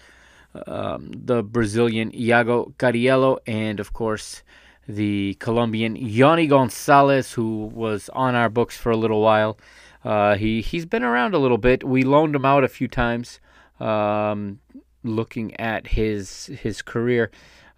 um, 0.66 1.12
the 1.14 1.44
Brazilian 1.44 2.12
Yago 2.12 2.74
Cariello, 2.76 3.38
and 3.46 3.80
of 3.80 3.94
course 3.94 4.44
the 4.88 5.36
Colombian 5.36 5.96
Yony 5.96 6.50
González, 6.50 7.34
who 7.34 7.66
was 7.74 8.10
on 8.14 8.36
our 8.36 8.50
books 8.50 8.78
for 8.78 8.92
a 8.92 8.98
little 8.98 9.22
while. 9.22 9.58
Uh, 10.08 10.38
he 10.38 10.62
he's 10.62 10.86
been 10.86 11.04
around 11.04 11.34
a 11.34 11.38
little 11.38 11.58
bit. 11.58 11.84
We 11.84 12.04
loaned 12.04 12.34
him 12.34 12.46
out 12.46 12.64
a 12.64 12.70
few 12.70 12.88
times. 12.88 13.42
Um, 13.78 14.60
looking 15.04 15.54
at 15.60 15.88
his 15.88 16.46
his 16.46 16.82
career, 16.82 17.30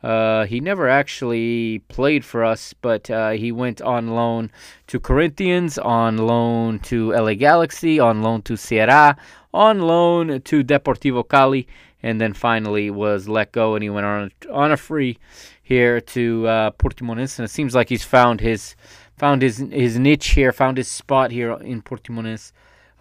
uh, 0.03 0.45
he 0.45 0.59
never 0.59 0.87
actually 0.87 1.79
played 1.87 2.23
for 2.23 2.43
us, 2.43 2.75
but 2.81 3.09
uh, 3.09 3.31
he 3.31 3.51
went 3.51 3.81
on 3.81 4.09
loan 4.09 4.51
to 4.85 4.99
Corinthians, 4.99 5.79
on 5.79 6.17
loan 6.17 6.77
to 6.91 7.11
LA 7.13 7.33
Galaxy, 7.33 7.99
on 7.99 8.21
loan 8.21 8.43
to 8.43 8.53
Ceará, 8.53 9.17
on 9.51 9.79
loan 9.79 10.39
to 10.41 10.63
Deportivo 10.63 11.27
Cali, 11.27 11.67
and 12.03 12.21
then 12.21 12.33
finally 12.33 12.91
was 12.91 13.27
let 13.27 13.51
go, 13.53 13.73
and 13.73 13.81
he 13.81 13.89
went 13.89 14.05
on 14.05 14.31
on 14.51 14.71
a 14.71 14.77
free 14.77 15.17
here 15.63 15.99
to 15.99 16.47
uh, 16.47 16.71
Portimonense, 16.73 17.39
and 17.39 17.45
it 17.45 17.51
seems 17.51 17.73
like 17.73 17.89
he's 17.89 18.03
found 18.03 18.39
his 18.39 18.75
found 19.19 19.41
his 19.41 19.57
his 19.57 19.99
niche 19.99 20.29
here, 20.29 20.51
found 20.51 20.77
his 20.77 20.87
spot 20.87 21.31
here 21.31 21.51
in 21.51 21.81
Portimonense. 21.81 22.51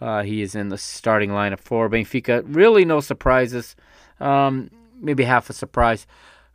Uh, 0.00 0.22
he 0.22 0.42
is 0.42 0.54
in 0.54 0.68
the 0.68 0.78
starting 0.78 1.30
lineup 1.30 1.60
for 1.60 1.88
Benfica. 1.88 2.44
Really, 2.44 2.84
no 2.84 3.00
surprises. 3.00 3.74
Um, 4.20 4.70
maybe 5.00 5.24
half 5.24 5.48
a 5.48 5.52
surprise. 5.52 6.06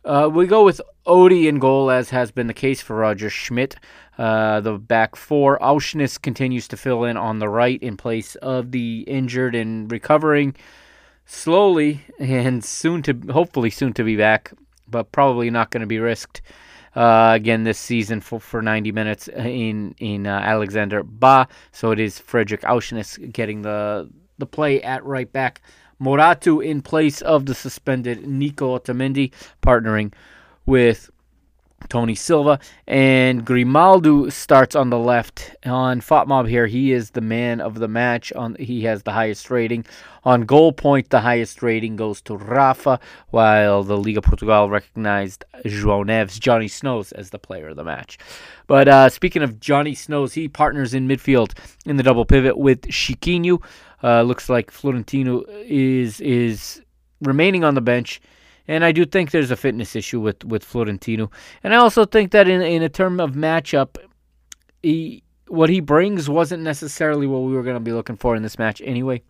Uh, 0.04 0.28
we 0.30 0.46
go 0.46 0.64
with 0.64 0.80
Odie 1.06 1.46
in 1.46 1.58
goal, 1.58 1.90
as 1.90 2.10
has 2.10 2.30
been 2.30 2.46
the 2.46 2.54
case 2.54 2.82
for 2.82 2.94
Roger 2.94 3.30
Schmidt. 3.30 3.76
Uh, 4.18 4.60
the 4.60 4.78
back 4.78 5.16
four. 5.16 5.58
Aursnes 5.60 6.20
continues 6.20 6.68
to 6.68 6.76
fill 6.76 7.04
in 7.04 7.16
on 7.16 7.38
the 7.38 7.48
right 7.48 7.82
in 7.82 7.96
place 7.96 8.34
of 8.36 8.70
the 8.70 9.04
injured 9.06 9.54
and 9.54 9.90
recovering 9.90 10.54
slowly 11.24 12.02
and 12.18 12.62
soon 12.62 13.02
to, 13.02 13.14
hopefully, 13.32 13.70
soon 13.70 13.94
to 13.94 14.04
be 14.04 14.16
back, 14.16 14.52
but 14.88 15.10
probably 15.10 15.50
not 15.50 15.70
going 15.70 15.80
to 15.80 15.86
be 15.86 15.98
risked 15.98 16.42
uh, 16.94 17.32
again 17.34 17.64
this 17.64 17.78
season 17.78 18.20
for, 18.20 18.40
for 18.40 18.62
90 18.62 18.92
minutes 18.92 19.28
in 19.28 19.94
in 19.98 20.26
uh, 20.26 20.30
Alexander 20.30 21.02
Bah. 21.02 21.46
So 21.72 21.90
it 21.90 22.00
is 22.00 22.18
Fredrik 22.18 22.62
Aursnes 22.62 23.32
getting 23.32 23.62
the 23.62 24.10
the 24.38 24.46
play 24.46 24.82
at 24.82 25.04
right 25.04 25.30
back. 25.30 25.60
Morato 26.00 26.60
in 26.60 26.82
place 26.82 27.22
of 27.22 27.46
the 27.46 27.54
suspended 27.54 28.26
Nico 28.26 28.76
Otamendi, 28.76 29.32
partnering 29.62 30.12
with 30.66 31.10
Tony 31.88 32.14
Silva. 32.14 32.58
And 32.86 33.44
Grimaldo 33.44 34.28
starts 34.28 34.74
on 34.74 34.90
the 34.90 34.98
left. 34.98 35.54
On 35.64 36.00
FOTMob 36.00 36.48
here, 36.48 36.66
he 36.66 36.92
is 36.92 37.10
the 37.10 37.20
man 37.20 37.60
of 37.60 37.78
the 37.78 37.88
match. 37.88 38.32
On 38.32 38.56
He 38.56 38.82
has 38.84 39.02
the 39.02 39.12
highest 39.12 39.50
rating. 39.50 39.84
On 40.24 40.42
goal 40.42 40.72
point, 40.72 41.10
the 41.10 41.20
highest 41.20 41.62
rating 41.62 41.96
goes 41.96 42.20
to 42.22 42.36
Rafa, 42.36 42.98
while 43.28 43.82
the 43.82 43.96
Liga 43.96 44.22
Portugal 44.22 44.70
recognized 44.70 45.44
João 45.64 46.06
Neves, 46.06 46.40
Johnny 46.40 46.68
Snows, 46.68 47.12
as 47.12 47.30
the 47.30 47.38
player 47.38 47.68
of 47.68 47.76
the 47.76 47.84
match. 47.84 48.18
But 48.66 48.88
uh, 48.88 49.08
speaking 49.10 49.42
of 49.42 49.60
Johnny 49.60 49.94
Snows, 49.94 50.32
he 50.32 50.48
partners 50.48 50.94
in 50.94 51.06
midfield 51.06 51.52
in 51.84 51.96
the 51.96 52.02
double 52.02 52.24
pivot 52.24 52.56
with 52.56 52.82
Chiquinho. 52.82 53.62
Uh, 54.02 54.22
looks 54.22 54.48
like 54.48 54.70
Florentino 54.70 55.44
is 55.62 56.20
is 56.20 56.82
remaining 57.20 57.64
on 57.64 57.74
the 57.74 57.80
bench. 57.80 58.20
And 58.66 58.84
I 58.84 58.92
do 58.92 59.04
think 59.04 59.30
there's 59.30 59.50
a 59.50 59.56
fitness 59.56 59.94
issue 59.94 60.20
with, 60.20 60.42
with 60.44 60.64
Florentino. 60.64 61.30
And 61.62 61.74
I 61.74 61.78
also 61.78 62.04
think 62.04 62.30
that 62.32 62.48
in, 62.48 62.62
in 62.62 62.82
a 62.82 62.88
term 62.88 63.20
of 63.20 63.32
matchup, 63.32 63.96
he, 64.82 65.22
what 65.48 65.68
he 65.68 65.80
brings 65.80 66.28
wasn't 66.30 66.62
necessarily 66.62 67.26
what 67.26 67.40
we 67.40 67.52
were 67.52 67.62
going 67.62 67.76
to 67.76 67.80
be 67.80 67.92
looking 67.92 68.16
for 68.16 68.34
in 68.34 68.42
this 68.42 68.58
match 68.58 68.80
anyway. 68.84 69.22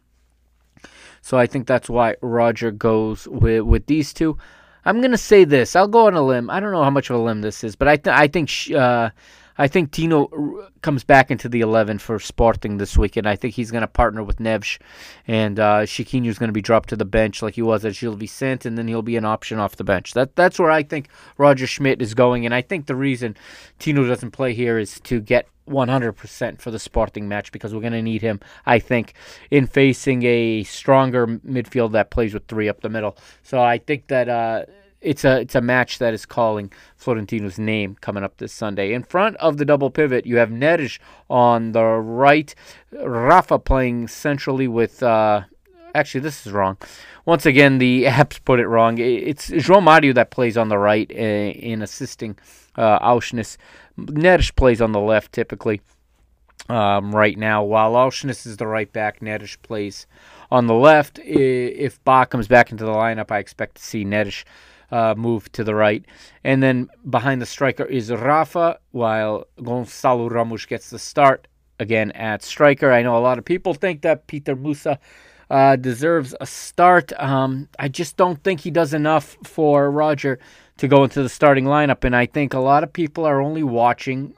So 1.20 1.38
I 1.38 1.46
think 1.46 1.66
that's 1.66 1.88
why 1.88 2.16
Roger 2.20 2.70
goes 2.70 3.26
with, 3.26 3.62
with 3.62 3.86
these 3.86 4.12
two. 4.12 4.38
I'm 4.84 5.00
going 5.00 5.10
to 5.10 5.18
say 5.18 5.44
this. 5.44 5.74
I'll 5.74 5.88
go 5.88 6.06
on 6.06 6.14
a 6.14 6.22
limb. 6.22 6.50
I 6.50 6.60
don't 6.60 6.72
know 6.72 6.84
how 6.84 6.90
much 6.90 7.10
of 7.10 7.16
a 7.16 7.22
limb 7.22 7.40
this 7.40 7.64
is, 7.64 7.74
but 7.74 7.88
I, 7.88 7.96
th- 7.96 8.14
I 8.14 8.28
think 8.28 8.50
uh, 8.76 9.10
I 9.56 9.68
think 9.68 9.92
Tino 9.92 10.28
r- 10.32 10.68
comes 10.82 11.04
back 11.04 11.30
into 11.30 11.48
the 11.48 11.60
11 11.60 11.98
for 11.98 12.18
Sporting 12.18 12.78
this 12.78 12.96
weekend. 12.96 13.28
I 13.28 13.36
think 13.36 13.54
he's 13.54 13.70
going 13.70 13.82
to 13.82 13.88
partner 13.88 14.22
with 14.22 14.38
Neves, 14.38 14.78
and 15.26 15.60
uh, 15.60 15.82
Chiquinho 15.82 16.26
is 16.26 16.38
going 16.38 16.48
to 16.48 16.54
be 16.54 16.62
dropped 16.62 16.88
to 16.90 16.96
the 16.96 17.04
bench 17.04 17.42
like 17.42 17.54
he 17.54 17.62
was 17.62 17.84
at 17.84 17.94
Gil 17.94 18.16
Vicente, 18.16 18.68
and 18.68 18.76
then 18.76 18.88
he'll 18.88 19.02
be 19.02 19.16
an 19.16 19.24
option 19.24 19.58
off 19.58 19.76
the 19.76 19.84
bench. 19.84 20.12
That 20.14 20.36
That's 20.36 20.58
where 20.58 20.70
I 20.70 20.82
think 20.82 21.08
Roger 21.38 21.66
Schmidt 21.66 22.02
is 22.02 22.14
going, 22.14 22.44
and 22.44 22.54
I 22.54 22.62
think 22.62 22.86
the 22.86 22.96
reason 22.96 23.36
Tino 23.78 24.06
doesn't 24.06 24.32
play 24.32 24.54
here 24.54 24.78
is 24.78 25.00
to 25.00 25.20
get 25.20 25.46
100% 25.68 26.60
for 26.60 26.70
the 26.70 26.78
Sporting 26.78 27.28
match 27.28 27.52
because 27.52 27.74
we're 27.74 27.80
going 27.80 27.92
to 27.92 28.02
need 28.02 28.22
him, 28.22 28.40
I 28.66 28.78
think, 28.78 29.14
in 29.50 29.66
facing 29.66 30.22
a 30.24 30.64
stronger 30.64 31.26
midfield 31.26 31.92
that 31.92 32.10
plays 32.10 32.34
with 32.34 32.46
three 32.46 32.68
up 32.68 32.80
the 32.80 32.88
middle. 32.88 33.16
So 33.42 33.62
I 33.62 33.78
think 33.78 34.08
that. 34.08 34.28
Uh, 34.28 34.64
it's 35.04 35.24
a 35.24 35.40
it's 35.40 35.54
a 35.54 35.60
match 35.60 35.98
that 35.98 36.14
is 36.14 36.26
calling 36.26 36.72
Florentino's 36.96 37.58
name 37.58 37.96
coming 38.00 38.24
up 38.24 38.38
this 38.38 38.52
Sunday. 38.52 38.92
In 38.92 39.02
front 39.02 39.36
of 39.36 39.58
the 39.58 39.64
double 39.64 39.90
pivot, 39.90 40.26
you 40.26 40.36
have 40.36 40.48
Neres 40.48 40.98
on 41.28 41.72
the 41.72 41.84
right, 41.84 42.54
Rafa 42.92 43.58
playing 43.58 44.08
centrally 44.08 44.66
with. 44.66 45.02
Uh, 45.02 45.42
actually, 45.94 46.20
this 46.20 46.46
is 46.46 46.52
wrong. 46.52 46.76
Once 47.26 47.46
again, 47.46 47.78
the 47.78 48.04
apps 48.06 48.42
put 48.44 48.58
it 48.58 48.66
wrong. 48.66 48.98
It's 48.98 49.50
João 49.50 49.82
Mario 49.82 50.12
that 50.14 50.30
plays 50.30 50.56
on 50.56 50.68
the 50.68 50.78
right 50.78 51.10
uh, 51.10 51.14
in 51.14 51.82
assisting 51.82 52.36
uh, 52.76 52.98
Aursnes. 52.98 53.56
Neres 53.98 54.54
plays 54.54 54.80
on 54.80 54.92
the 54.92 55.00
left 55.00 55.32
typically. 55.32 55.80
Um, 56.68 57.14
right 57.14 57.36
now, 57.36 57.62
while 57.62 57.92
Aursnes 57.92 58.46
is 58.46 58.56
the 58.56 58.66
right 58.66 58.90
back, 58.90 59.20
Neres 59.20 59.60
plays 59.60 60.06
on 60.50 60.66
the 60.66 60.74
left. 60.74 61.18
If 61.22 62.02
Ba 62.04 62.24
comes 62.24 62.48
back 62.48 62.72
into 62.72 62.86
the 62.86 62.92
lineup, 62.92 63.30
I 63.30 63.38
expect 63.38 63.74
to 63.76 63.82
see 63.82 64.02
Neres 64.02 64.44
uh, 64.90 65.14
move 65.16 65.50
to 65.52 65.64
the 65.64 65.74
right. 65.74 66.04
And 66.42 66.62
then 66.62 66.88
behind 67.08 67.40
the 67.40 67.46
striker 67.46 67.84
is 67.84 68.10
Rafa, 68.10 68.78
while 68.92 69.46
Gonçalo 69.58 70.30
Ramos 70.30 70.66
gets 70.66 70.90
the 70.90 70.98
start 70.98 71.48
again 71.80 72.12
at 72.12 72.42
striker. 72.42 72.92
I 72.92 73.02
know 73.02 73.16
a 73.16 73.20
lot 73.20 73.38
of 73.38 73.44
people 73.44 73.74
think 73.74 74.02
that 74.02 74.26
Petar 74.26 74.56
Musa 74.56 74.98
uh, 75.50 75.76
deserves 75.76 76.34
a 76.40 76.46
start. 76.46 77.12
Um, 77.20 77.68
I 77.78 77.88
just 77.88 78.16
don't 78.16 78.42
think 78.42 78.60
he 78.60 78.70
does 78.70 78.94
enough 78.94 79.36
for 79.44 79.90
Roger 79.90 80.38
to 80.78 80.88
go 80.88 81.04
into 81.04 81.22
the 81.22 81.28
starting 81.28 81.64
lineup. 81.64 82.04
And 82.04 82.16
I 82.16 82.26
think 82.26 82.54
a 82.54 82.60
lot 82.60 82.82
of 82.82 82.92
people 82.92 83.24
are 83.24 83.40
only 83.40 83.62
watching 83.62 84.34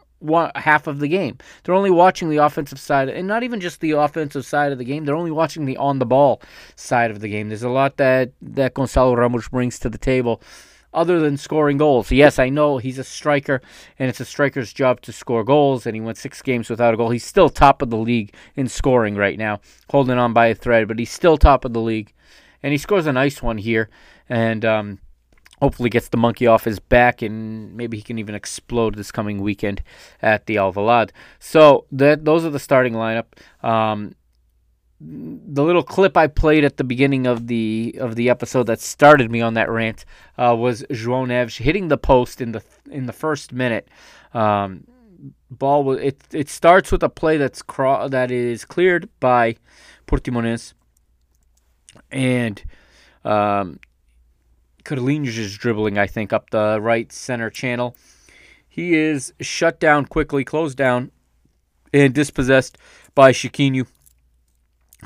half 0.54 0.86
of 0.86 0.98
the 1.00 1.08
game. 1.08 1.38
They're 1.62 1.74
only 1.74 1.90
watching 1.90 2.30
the 2.30 2.38
offensive 2.38 2.78
side, 2.80 3.08
and 3.08 3.26
not 3.26 3.42
even 3.42 3.60
just 3.60 3.80
the 3.80 3.92
offensive 3.92 4.44
side 4.44 4.72
of 4.72 4.78
the 4.78 4.84
game. 4.84 5.04
They're 5.04 5.16
only 5.16 5.30
watching 5.30 5.64
the 5.64 5.76
on 5.76 5.98
the 5.98 6.06
ball 6.06 6.40
side 6.74 7.10
of 7.10 7.20
the 7.20 7.28
game. 7.28 7.48
There's 7.48 7.62
a 7.62 7.68
lot 7.68 7.96
that 7.96 8.32
that 8.42 8.74
Gonçalo 8.74 9.16
Ramos 9.16 9.48
brings 9.48 9.78
to 9.80 9.88
the 9.88 9.98
table. 9.98 10.40
other 10.96 11.20
than 11.20 11.36
scoring 11.36 11.76
goals. 11.76 12.10
Yes, 12.10 12.38
I 12.38 12.48
know 12.48 12.78
he's 12.78 12.98
a 12.98 13.04
striker, 13.04 13.60
and 13.98 14.08
it's 14.08 14.18
a 14.18 14.24
striker's 14.24 14.72
job 14.72 15.02
to 15.02 15.12
score 15.12 15.44
goals, 15.44 15.86
and 15.86 15.94
he 15.94 16.00
went 16.00 16.16
six 16.16 16.40
games 16.42 16.70
without 16.70 16.94
a 16.94 16.96
goal. 16.96 17.10
He's 17.10 17.24
still 17.24 17.50
top 17.50 17.82
of 17.82 17.90
the 17.90 17.98
league 17.98 18.34
in 18.56 18.66
scoring 18.66 19.14
right 19.14 19.38
now, 19.38 19.60
holding 19.90 20.18
on 20.18 20.32
by 20.32 20.46
a 20.46 20.54
thread, 20.54 20.88
but 20.88 20.98
he's 20.98 21.12
still 21.12 21.36
top 21.36 21.64
of 21.64 21.74
the 21.74 21.80
league. 21.80 22.12
And 22.62 22.72
he 22.72 22.78
scores 22.78 23.06
a 23.06 23.12
nice 23.12 23.42
one 23.42 23.58
here, 23.58 23.90
and 24.28 24.64
um, 24.64 24.98
hopefully 25.60 25.90
gets 25.90 26.08
the 26.08 26.16
monkey 26.16 26.46
off 26.46 26.64
his 26.64 26.78
back, 26.78 27.22
and 27.22 27.74
maybe 27.76 27.96
he 27.96 28.02
can 28.02 28.18
even 28.18 28.34
explode 28.34 28.94
this 28.94 29.10
coming 29.10 29.40
weekend 29.40 29.82
at 30.22 30.46
the 30.46 30.56
Alvalade. 30.56 31.10
So 31.38 31.86
that 31.92 32.24
those 32.24 32.44
are 32.44 32.50
the 32.50 32.58
starting 32.58 32.94
lineup. 32.94 33.26
Um, 33.62 34.14
the 35.00 35.62
little 35.62 35.82
clip 35.82 36.16
I 36.16 36.26
played 36.26 36.64
at 36.64 36.78
the 36.78 36.84
beginning 36.84 37.26
of 37.26 37.48
the 37.48 37.96
of 38.00 38.16
the 38.16 38.30
episode 38.30 38.64
that 38.64 38.80
started 38.80 39.30
me 39.30 39.42
on 39.42 39.54
that 39.54 39.68
rant 39.68 40.04
uh, 40.38 40.56
was 40.58 40.82
João 40.84 41.26
Neves 41.26 41.58
hitting 41.58 41.88
the 41.88 41.98
post 41.98 42.40
in 42.40 42.52
the 42.52 42.62
in 42.90 43.06
the 43.06 43.12
first 43.12 43.52
minute. 43.52 43.88
Um, 44.32 44.86
ball 45.50 45.84
was 45.84 46.00
it 46.00 46.22
it 46.32 46.48
starts 46.48 46.90
with 46.90 47.02
a 47.02 47.10
play 47.10 47.36
that's 47.36 47.62
cro- 47.62 48.08
that 48.08 48.30
is 48.30 48.64
cleared 48.64 49.08
by 49.20 49.56
Portimonense, 50.06 50.72
and 52.10 52.62
um, 53.24 53.80
Carlinhos 54.86 55.36
is 55.36 55.58
dribbling 55.58 55.98
I 55.98 56.06
think 56.06 56.32
up 56.32 56.50
the 56.50 56.78
right 56.80 57.10
center 57.12 57.50
channel. 57.50 57.96
He 58.68 58.94
is 58.94 59.32
shut 59.40 59.80
down 59.80 60.06
quickly, 60.06 60.44
closed 60.44 60.78
down, 60.78 61.10
and 61.92 62.14
dispossessed 62.14 62.78
by 63.14 63.32
Chiquinho 63.32 63.86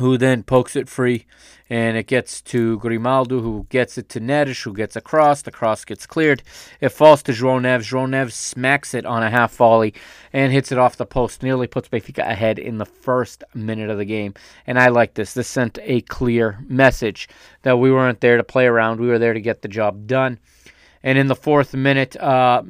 who 0.00 0.16
then 0.16 0.42
pokes 0.42 0.74
it 0.76 0.88
free 0.88 1.26
and 1.68 1.96
it 1.96 2.06
gets 2.06 2.40
to 2.40 2.78
Grimaldo, 2.78 3.40
who 3.40 3.66
gets 3.68 3.96
it 3.96 4.08
to 4.08 4.20
Neres, 4.20 4.64
who 4.64 4.72
gets 4.72 4.96
across. 4.96 5.42
The 5.42 5.52
cross 5.52 5.84
gets 5.84 6.06
cleared. 6.06 6.42
It 6.80 6.88
falls 6.88 7.22
to. 7.24 7.32
João 7.32 7.60
Neves 7.60 8.32
smacks 8.32 8.92
it 8.94 9.06
on 9.06 9.22
a 9.22 9.30
half 9.30 9.54
volley 9.54 9.94
and 10.32 10.52
hits 10.52 10.72
it 10.72 10.78
off 10.78 10.96
the 10.96 11.06
post. 11.06 11.42
Nearly 11.42 11.68
puts 11.68 11.88
Benfica 11.88 12.28
ahead 12.28 12.58
in 12.58 12.78
the 12.78 12.86
first 12.86 13.44
minute 13.54 13.88
of 13.88 13.98
the 13.98 14.04
game. 14.04 14.34
And 14.66 14.78
I 14.78 14.88
like 14.88 15.14
this. 15.14 15.34
This 15.34 15.46
sent 15.46 15.78
a 15.82 16.00
clear 16.02 16.58
message 16.66 17.28
that 17.62 17.78
we 17.78 17.92
weren't 17.92 18.20
there 18.20 18.36
to 18.36 18.44
play 18.44 18.66
around. 18.66 19.00
We 19.00 19.08
were 19.08 19.18
there 19.18 19.34
to 19.34 19.40
get 19.40 19.62
the 19.62 19.68
job 19.68 20.06
done. 20.06 20.40
And 21.02 21.18
in 21.18 21.28
the 21.28 21.36
fourth 21.36 21.72
minute, 21.72 22.16
uh, 22.16 22.62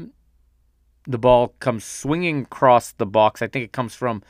the 1.07 1.19
ball 1.19 1.55
comes 1.61 1.85
swinging 1.85 2.43
across 2.43 2.93
the 2.93 3.07
box. 3.07 3.41
I 3.41 3.47
think 3.47 3.65
it 3.65 3.73
comes 3.73 3.95
from 3.95 4.23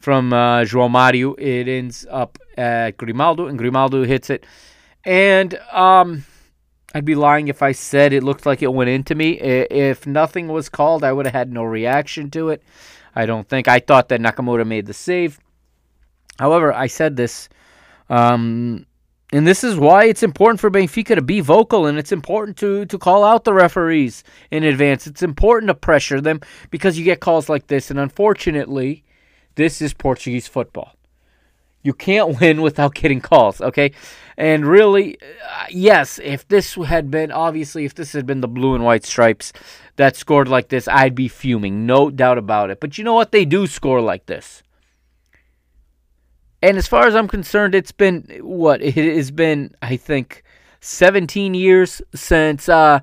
from 0.00 0.32
uh, 0.32 0.60
João 0.60 0.90
Mario. 0.90 1.34
It 1.34 1.68
ends 1.68 2.06
up 2.10 2.38
at 2.56 2.96
Grimaldo, 2.96 3.46
and 3.46 3.58
Grimaldo 3.58 4.04
hits 4.04 4.30
it. 4.30 4.46
And 5.04 5.54
um, 5.72 6.24
I'd 6.94 7.04
be 7.04 7.14
lying 7.14 7.48
if 7.48 7.62
I 7.62 7.72
said 7.72 8.12
it 8.12 8.22
looked 8.22 8.46
like 8.46 8.62
it 8.62 8.72
went 8.72 8.90
into 8.90 9.14
me. 9.14 9.32
If 9.32 10.06
nothing 10.06 10.48
was 10.48 10.68
called, 10.68 11.04
I 11.04 11.12
would 11.12 11.26
have 11.26 11.34
had 11.34 11.52
no 11.52 11.64
reaction 11.64 12.30
to 12.32 12.48
it. 12.50 12.62
I 13.14 13.26
don't 13.26 13.48
think. 13.48 13.68
I 13.68 13.78
thought 13.78 14.08
that 14.10 14.20
Nakamura 14.20 14.66
made 14.66 14.86
the 14.86 14.94
save. 14.94 15.38
However, 16.38 16.72
I 16.72 16.86
said 16.86 17.16
this. 17.16 17.48
Um, 18.08 18.86
and 19.32 19.46
this 19.46 19.64
is 19.64 19.76
why 19.76 20.04
it's 20.04 20.22
important 20.22 20.60
for 20.60 20.70
Benfica 20.70 21.16
to 21.16 21.22
be 21.22 21.40
vocal 21.40 21.86
and 21.86 21.98
it's 21.98 22.12
important 22.12 22.56
to, 22.58 22.86
to 22.86 22.98
call 22.98 23.24
out 23.24 23.44
the 23.44 23.52
referees 23.52 24.22
in 24.50 24.62
advance. 24.62 25.06
It's 25.06 25.22
important 25.22 25.68
to 25.68 25.74
pressure 25.74 26.20
them 26.20 26.40
because 26.70 26.96
you 26.96 27.04
get 27.04 27.20
calls 27.20 27.48
like 27.48 27.66
this. 27.66 27.90
And 27.90 27.98
unfortunately, 27.98 29.04
this 29.56 29.82
is 29.82 29.92
Portuguese 29.92 30.46
football. 30.46 30.92
You 31.82 31.92
can't 31.92 32.40
win 32.40 32.62
without 32.62 32.94
getting 32.94 33.20
calls, 33.20 33.60
okay? 33.60 33.92
And 34.36 34.66
really, 34.66 35.18
uh, 35.20 35.66
yes, 35.70 36.20
if 36.22 36.46
this 36.48 36.74
had 36.74 37.10
been, 37.10 37.32
obviously, 37.32 37.84
if 37.84 37.94
this 37.94 38.12
had 38.12 38.26
been 38.26 38.40
the 38.40 38.48
blue 38.48 38.74
and 38.74 38.84
white 38.84 39.04
stripes 39.04 39.52
that 39.96 40.16
scored 40.16 40.48
like 40.48 40.68
this, 40.68 40.86
I'd 40.88 41.14
be 41.14 41.28
fuming. 41.28 41.86
No 41.86 42.10
doubt 42.10 42.38
about 42.38 42.70
it. 42.70 42.80
But 42.80 42.98
you 42.98 43.04
know 43.04 43.14
what? 43.14 43.32
They 43.32 43.44
do 43.44 43.66
score 43.66 44.00
like 44.00 44.26
this. 44.26 44.62
And 46.62 46.76
as 46.76 46.86
far 46.86 47.06
as 47.06 47.14
I'm 47.14 47.28
concerned, 47.28 47.74
it's 47.74 47.92
been 47.92 48.40
what 48.40 48.82
it 48.82 48.94
has 48.94 49.30
been. 49.30 49.74
I 49.82 49.96
think 49.96 50.42
17 50.80 51.54
years 51.54 52.02
since 52.14 52.68
uh, 52.68 53.00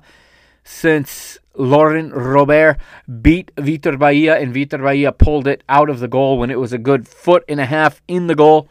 since 0.64 1.38
Laurent 1.56 2.12
Robert 2.14 2.78
beat 3.22 3.54
Vítor 3.56 3.96
Baía, 3.96 4.40
and 4.40 4.54
Vítor 4.54 4.80
Baía 4.80 5.16
pulled 5.16 5.46
it 5.46 5.62
out 5.68 5.88
of 5.88 6.00
the 6.00 6.08
goal 6.08 6.38
when 6.38 6.50
it 6.50 6.58
was 6.58 6.72
a 6.72 6.78
good 6.78 7.06
foot 7.06 7.44
and 7.48 7.60
a 7.60 7.66
half 7.66 8.02
in 8.08 8.26
the 8.26 8.34
goal. 8.34 8.68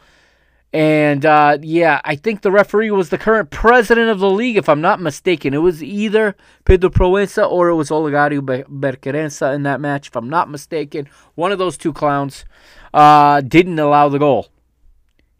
And 0.74 1.24
uh, 1.24 1.58
yeah, 1.62 2.00
I 2.04 2.16
think 2.16 2.42
the 2.42 2.50
referee 2.50 2.90
was 2.90 3.10
the 3.10 3.16
current 3.16 3.50
president 3.50 4.10
of 4.10 4.18
the 4.18 4.28
league, 4.28 4.56
if 4.56 4.68
I'm 4.68 4.80
not 4.80 5.00
mistaken. 5.00 5.54
It 5.54 5.58
was 5.58 5.84
either 5.84 6.34
Pedro 6.64 6.90
Proença 6.90 7.48
or 7.48 7.68
it 7.68 7.76
was 7.76 7.90
Olegario 7.90 8.44
Be- 8.44 8.64
Benquerença 8.64 9.54
in 9.54 9.62
that 9.62 9.80
match, 9.80 10.08
if 10.08 10.16
I'm 10.16 10.28
not 10.28 10.50
mistaken. 10.50 11.08
One 11.36 11.52
of 11.52 11.58
those 11.58 11.78
two 11.78 11.92
clowns 11.92 12.44
uh, 12.92 13.40
didn't 13.40 13.78
allow 13.78 14.08
the 14.08 14.18
goal. 14.18 14.48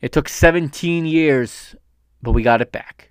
It 0.00 0.12
took 0.12 0.28
17 0.28 1.04
years, 1.04 1.74
but 2.22 2.30
we 2.30 2.44
got 2.44 2.60
it 2.60 2.70
back. 2.70 3.10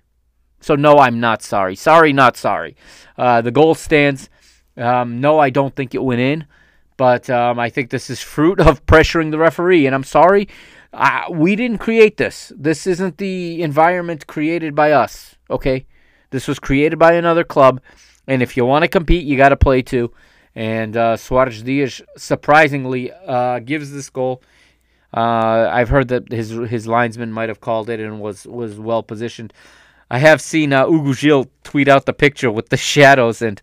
So, 0.64 0.74
no, 0.76 0.98
I'm 0.98 1.20
not 1.20 1.42
sorry. 1.42 1.76
Sorry, 1.76 2.12
not 2.14 2.38
sorry. 2.38 2.74
Uh, 3.18 3.42
the 3.42 3.50
goal 3.50 3.74
stands. 3.74 4.30
Um, 4.78 5.20
no, 5.20 5.38
I 5.38 5.50
don't 5.50 5.76
think 5.76 5.94
it 5.94 6.02
went 6.02 6.22
in, 6.22 6.46
but 6.96 7.28
um, 7.28 7.58
I 7.58 7.68
think 7.68 7.90
this 7.90 8.08
is 8.08 8.22
fruit 8.22 8.60
of 8.60 8.84
pressuring 8.86 9.30
the 9.30 9.38
referee. 9.38 9.84
And 9.84 9.94
I'm 9.94 10.04
sorry, 10.04 10.48
uh, 10.94 11.26
we 11.30 11.54
didn't 11.54 11.78
create 11.78 12.16
this. 12.16 12.50
This 12.56 12.86
isn't 12.86 13.18
the 13.18 13.62
environment 13.62 14.26
created 14.26 14.74
by 14.74 14.92
us, 14.92 15.36
okay? 15.50 15.84
This 16.30 16.48
was 16.48 16.58
created 16.58 16.98
by 16.98 17.12
another 17.12 17.44
club. 17.44 17.80
And 18.26 18.42
if 18.42 18.56
you 18.56 18.64
want 18.64 18.84
to 18.84 18.88
compete, 18.88 19.26
you 19.26 19.36
got 19.36 19.50
to 19.50 19.56
play 19.56 19.82
too. 19.82 20.12
And 20.54 20.96
uh, 20.96 21.16
Soares 21.16 21.62
Dias 21.62 22.00
surprisingly 22.16 23.12
uh, 23.12 23.58
gives 23.58 23.92
this 23.92 24.08
goal. 24.08 24.42
Uh, 25.12 25.68
I've 25.70 25.90
heard 25.90 26.08
that 26.08 26.32
his 26.32 26.50
his 26.50 26.86
linesman 26.86 27.32
might 27.32 27.48
have 27.48 27.60
called 27.60 27.90
it 27.90 28.00
and 28.00 28.20
was 28.20 28.46
was 28.46 28.78
well 28.78 29.02
positioned. 29.02 29.52
I 30.10 30.18
have 30.18 30.40
seen 30.40 30.72
uh, 30.72 30.86
Hugo 30.86 31.14
Gil 31.14 31.50
tweet 31.62 31.88
out 31.88 32.06
the 32.06 32.12
picture 32.12 32.50
with 32.50 32.68
the 32.68 32.76
shadows, 32.92 33.42
and 33.42 33.60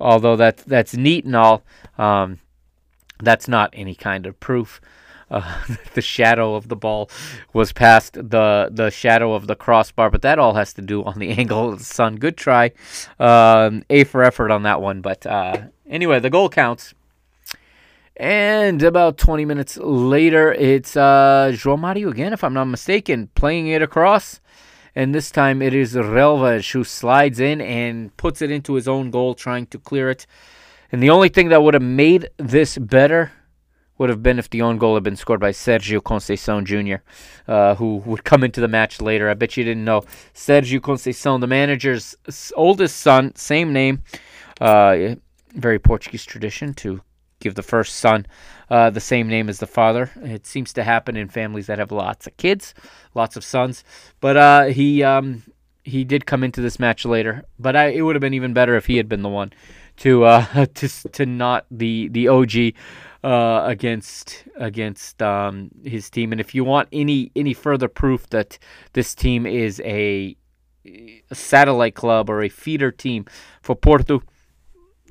although 0.00 0.36
that 0.36 0.58
that's 0.58 0.94
neat 0.94 1.24
and 1.24 1.36
all, 1.36 1.62
um, 1.98 2.38
that's 3.22 3.48
not 3.48 3.70
any 3.72 3.94
kind 3.94 4.26
of 4.26 4.38
proof. 4.40 4.80
Uh, 5.30 5.64
the 5.94 6.02
shadow 6.02 6.54
of 6.54 6.68
the 6.68 6.76
ball 6.76 7.10
was 7.54 7.72
past 7.72 8.14
the 8.14 8.68
the 8.70 8.90
shadow 8.90 9.32
of 9.32 9.46
the 9.46 9.56
crossbar, 9.56 10.10
but 10.10 10.22
that 10.22 10.38
all 10.38 10.54
has 10.54 10.74
to 10.74 10.82
do 10.82 11.02
on 11.04 11.18
the 11.18 11.30
angle 11.38 11.72
of 11.72 11.78
the 11.78 11.84
sun. 11.84 12.16
Good 12.16 12.36
try, 12.36 12.72
um, 13.18 13.84
A 13.88 14.04
for 14.04 14.22
effort 14.22 14.50
on 14.50 14.62
that 14.64 14.80
one. 14.80 15.00
But 15.00 15.26
uh, 15.26 15.68
anyway, 15.88 16.20
the 16.20 16.30
goal 16.30 16.48
counts. 16.48 16.94
And 18.14 18.82
about 18.82 19.16
20 19.16 19.46
minutes 19.46 19.78
later, 19.78 20.52
it's 20.52 20.96
uh, 20.96 21.50
João 21.54 21.78
Mario 21.78 22.10
again, 22.10 22.34
if 22.34 22.44
I'm 22.44 22.52
not 22.52 22.66
mistaken, 22.66 23.30
playing 23.34 23.68
it 23.68 23.80
across. 23.80 24.38
And 24.94 25.14
this 25.14 25.30
time 25.30 25.62
it 25.62 25.74
is 25.74 25.94
Relvas 25.94 26.72
who 26.72 26.84
slides 26.84 27.40
in 27.40 27.60
and 27.60 28.14
puts 28.16 28.42
it 28.42 28.50
into 28.50 28.74
his 28.74 28.86
own 28.86 29.10
goal, 29.10 29.34
trying 29.34 29.66
to 29.66 29.78
clear 29.78 30.10
it. 30.10 30.26
And 30.90 31.02
the 31.02 31.10
only 31.10 31.30
thing 31.30 31.48
that 31.48 31.62
would 31.62 31.74
have 31.74 31.82
made 31.82 32.28
this 32.36 32.76
better 32.76 33.32
would 33.96 34.10
have 34.10 34.22
been 34.22 34.38
if 34.38 34.50
the 34.50 34.62
own 34.62 34.78
goal 34.78 34.94
had 34.94 35.02
been 35.02 35.16
scored 35.16 35.40
by 35.40 35.52
Sergio 35.52 36.00
Conceição 36.00 36.64
Jr., 36.64 37.02
uh, 37.50 37.74
who 37.76 37.98
would 37.98 38.24
come 38.24 38.42
into 38.42 38.60
the 38.60 38.68
match 38.68 39.00
later. 39.00 39.30
I 39.30 39.34
bet 39.34 39.56
you 39.56 39.64
didn't 39.64 39.84
know. 39.84 40.02
Sergio 40.34 40.80
Conceição, 40.80 41.40
the 41.40 41.46
manager's 41.46 42.16
oldest 42.56 42.96
son, 42.96 43.34
same 43.36 43.72
name, 43.72 44.02
uh, 44.60 45.14
very 45.54 45.78
Portuguese 45.78 46.24
tradition 46.24 46.74
to 46.74 47.00
give 47.42 47.54
the 47.54 47.62
first 47.62 47.96
son 47.96 48.26
uh, 48.70 48.88
the 48.90 49.00
same 49.00 49.28
name 49.28 49.48
as 49.48 49.58
the 49.58 49.66
father. 49.66 50.10
It 50.22 50.46
seems 50.46 50.72
to 50.74 50.82
happen 50.82 51.16
in 51.16 51.28
families 51.28 51.66
that 51.66 51.78
have 51.78 51.92
lots 51.92 52.26
of 52.26 52.36
kids, 52.36 52.72
lots 53.14 53.36
of 53.36 53.44
sons. 53.44 53.84
But 54.20 54.36
uh, 54.36 54.64
he 54.66 55.02
um, 55.02 55.42
he 55.82 56.04
did 56.04 56.26
come 56.26 56.44
into 56.44 56.60
this 56.60 56.78
match 56.78 57.04
later. 57.04 57.44
But 57.58 57.76
I, 57.76 57.88
it 57.88 58.02
would 58.02 58.14
have 58.14 58.20
been 58.20 58.34
even 58.34 58.54
better 58.54 58.76
if 58.76 58.86
he 58.86 58.96
had 58.96 59.08
been 59.08 59.22
the 59.22 59.28
one 59.28 59.52
to 59.98 60.24
uh, 60.24 60.66
to 60.74 60.88
to 60.88 61.26
not 61.26 61.66
the 61.70 62.08
the 62.08 62.28
OG 62.28 62.74
uh, 63.24 63.64
against 63.66 64.44
against 64.56 65.22
um, 65.22 65.70
his 65.84 66.10
team. 66.10 66.32
And 66.32 66.40
if 66.40 66.54
you 66.54 66.64
want 66.64 66.88
any 66.92 67.30
any 67.36 67.54
further 67.54 67.88
proof 67.88 68.28
that 68.30 68.58
this 68.94 69.14
team 69.14 69.46
is 69.46 69.80
a, 69.84 70.36
a 70.84 71.34
satellite 71.34 71.94
club 71.94 72.30
or 72.30 72.42
a 72.42 72.48
feeder 72.48 72.90
team 72.90 73.26
for 73.60 73.76
Porto, 73.76 74.22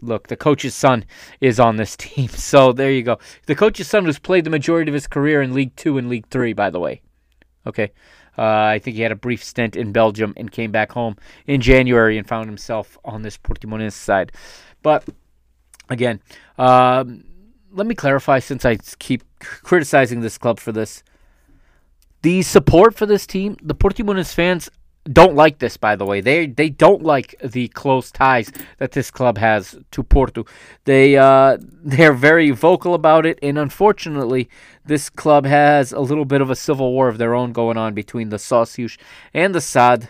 look, 0.01 0.27
the 0.27 0.35
coach's 0.35 0.75
son 0.75 1.05
is 1.39 1.59
on 1.59 1.77
this 1.77 1.95
team. 1.97 2.29
So 2.29 2.71
there 2.71 2.91
you 2.91 3.03
go. 3.03 3.19
The 3.45 3.55
coach's 3.55 3.87
son 3.87 4.05
who's 4.05 4.19
played 4.19 4.43
the 4.43 4.49
majority 4.49 4.89
of 4.89 4.93
his 4.93 5.07
career 5.07 5.41
in 5.41 5.53
League 5.53 5.75
Two 5.75 5.97
and 5.97 6.09
League 6.09 6.27
Three, 6.27 6.53
by 6.53 6.69
the 6.69 6.79
way. 6.79 7.01
Okay. 7.65 7.91
Uh, 8.37 8.43
I 8.43 8.79
think 8.79 8.95
he 8.95 9.01
had 9.01 9.11
a 9.11 9.15
brief 9.15 9.43
stint 9.43 9.75
in 9.75 9.91
Belgium 9.91 10.33
and 10.37 10.51
came 10.51 10.71
back 10.71 10.93
home 10.93 11.17
in 11.47 11.59
January 11.59 12.17
and 12.17 12.27
found 12.27 12.47
himself 12.47 12.97
on 13.03 13.21
this 13.21 13.37
Portimonense 13.37 13.91
side. 13.91 14.31
But 14.81 15.03
again, 15.89 16.21
um, 16.57 17.25
let 17.71 17.87
me 17.87 17.93
clarify 17.93 18.39
since 18.39 18.65
I 18.65 18.77
keep 18.99 19.23
criticizing 19.39 20.21
this 20.21 20.37
club 20.37 20.59
for 20.59 20.71
this. 20.71 21.03
The 22.21 22.41
support 22.41 22.95
for 22.95 23.05
this 23.05 23.27
team, 23.27 23.57
the 23.61 23.75
Portimonense 23.75 24.33
fans 24.33 24.69
don't 25.05 25.35
like 25.35 25.59
this, 25.59 25.77
by 25.77 25.95
the 25.95 26.05
way. 26.05 26.21
They 26.21 26.45
they 26.45 26.69
don't 26.69 27.01
like 27.01 27.35
the 27.43 27.67
close 27.69 28.11
ties 28.11 28.51
that 28.77 28.91
this 28.91 29.09
club 29.09 29.37
has 29.37 29.75
to 29.91 30.03
Porto. 30.03 30.45
They 30.85 31.17
uh, 31.17 31.57
they're 31.83 32.13
very 32.13 32.51
vocal 32.51 32.93
about 32.93 33.25
it, 33.25 33.39
and 33.41 33.57
unfortunately, 33.57 34.49
this 34.85 35.09
club 35.09 35.45
has 35.45 35.91
a 35.91 35.99
little 35.99 36.25
bit 36.25 36.41
of 36.41 36.49
a 36.49 36.55
civil 36.55 36.91
war 36.91 37.07
of 37.07 37.17
their 37.17 37.33
own 37.33 37.51
going 37.51 37.77
on 37.77 37.93
between 37.93 38.29
the 38.29 38.37
Sócios 38.37 38.97
and 39.33 39.55
the 39.55 39.61
SAD, 39.61 40.09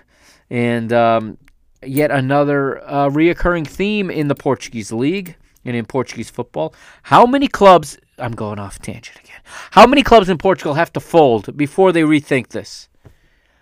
and 0.50 0.92
um, 0.92 1.38
yet 1.86 2.12
another 2.12 2.84
uh, 2.84 3.10
reoccurring 3.10 3.68
theme 3.68 4.10
in 4.10 4.28
the 4.28 4.36
Portuguese 4.36 4.92
league 4.92 5.36
and 5.64 5.76
in 5.76 5.86
Portuguese 5.86 6.30
football. 6.30 6.74
How 7.04 7.26
many 7.26 7.48
clubs? 7.48 7.98
I'm 8.18 8.34
going 8.34 8.60
off 8.60 8.80
tangent 8.80 9.20
again. 9.20 9.40
How 9.72 9.88
many 9.88 10.04
clubs 10.04 10.30
in 10.30 10.38
Portugal 10.38 10.76
have 10.76 10.94
to 10.94 11.00
fold 11.00 11.56
before 11.58 11.92
they 11.92 12.02
rethink 12.02 12.50
this? 12.50 12.88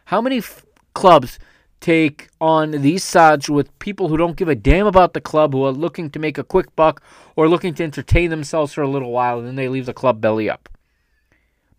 How 0.06 0.22
many 0.22 0.40
f- 0.40 0.66
clubs 0.94 1.40
take 1.80 2.30
on 2.42 2.72
these 2.72 3.04
sides 3.04 3.50
with 3.50 3.78
people 3.80 4.10
who 4.10 4.18
don't 4.18 4.36
give 4.36 4.50
a 4.50 4.56
damn 4.56 4.88
about 4.88 5.14
the 5.14 5.22
club, 5.22 5.54
who 5.54 5.64
are 5.64 5.72
looking 5.72 6.10
to 6.10 6.20
make 6.20 6.38
a 6.38 6.44
quick 6.44 6.76
buck 6.76 7.02
or 7.36 7.48
looking 7.48 7.74
to 7.76 7.84
entertain 7.84 8.30
themselves 8.30 8.74
for 8.74 8.82
a 8.82 8.90
little 8.90 9.12
while, 9.12 9.40
and 9.40 9.48
then 9.48 9.56
they 9.56 9.70
leave 9.70 9.86
the 9.86 9.94
club 9.94 10.20
belly 10.20 10.50
up? 10.50 10.70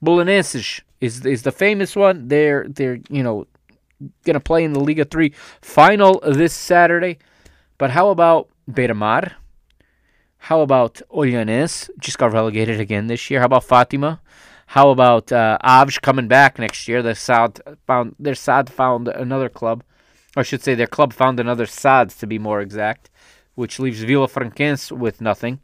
Belenenses 0.02 0.80
is 1.00 1.26
is 1.26 1.42
the 1.42 1.52
famous 1.52 1.94
one. 1.94 2.28
They're 2.28 2.66
they're 2.68 3.00
you 3.10 3.22
know 3.22 3.46
gonna 4.24 4.40
play 4.40 4.64
in 4.64 4.72
the 4.72 4.80
Liga 4.80 5.04
Three 5.04 5.34
final 5.60 6.20
this 6.26 6.54
Saturday. 6.54 7.18
But 7.76 7.90
how 7.90 8.10
about 8.10 8.48
Beira-Mar? 8.70 9.32
How 10.38 10.60
about 10.62 11.02
Olhanense? 11.10 11.90
Just 11.98 12.18
got 12.18 12.32
relegated 12.32 12.80
again 12.80 13.06
this 13.06 13.30
year. 13.30 13.40
How 13.40 13.46
about 13.46 13.64
Fatima? 13.64 14.20
How 14.70 14.90
about 14.90 15.32
uh, 15.32 15.58
Aves 15.64 15.98
coming 15.98 16.28
back 16.28 16.56
next 16.56 16.86
year? 16.86 17.02
The 17.02 17.16
Sad 17.16 17.60
found 17.88 18.14
their 18.20 18.36
Sad 18.36 18.70
found 18.70 19.08
another 19.08 19.48
club, 19.48 19.82
or 20.36 20.40
I 20.40 20.42
should 20.44 20.62
say 20.62 20.76
their 20.76 20.86
club 20.86 21.12
found 21.12 21.40
another 21.40 21.66
Sads 21.66 22.14
to 22.18 22.26
be 22.28 22.38
more 22.38 22.60
exact, 22.60 23.10
which 23.56 23.80
leaves 23.80 24.04
Vilafranquense 24.04 24.92
with 24.92 25.20
nothing, 25.20 25.58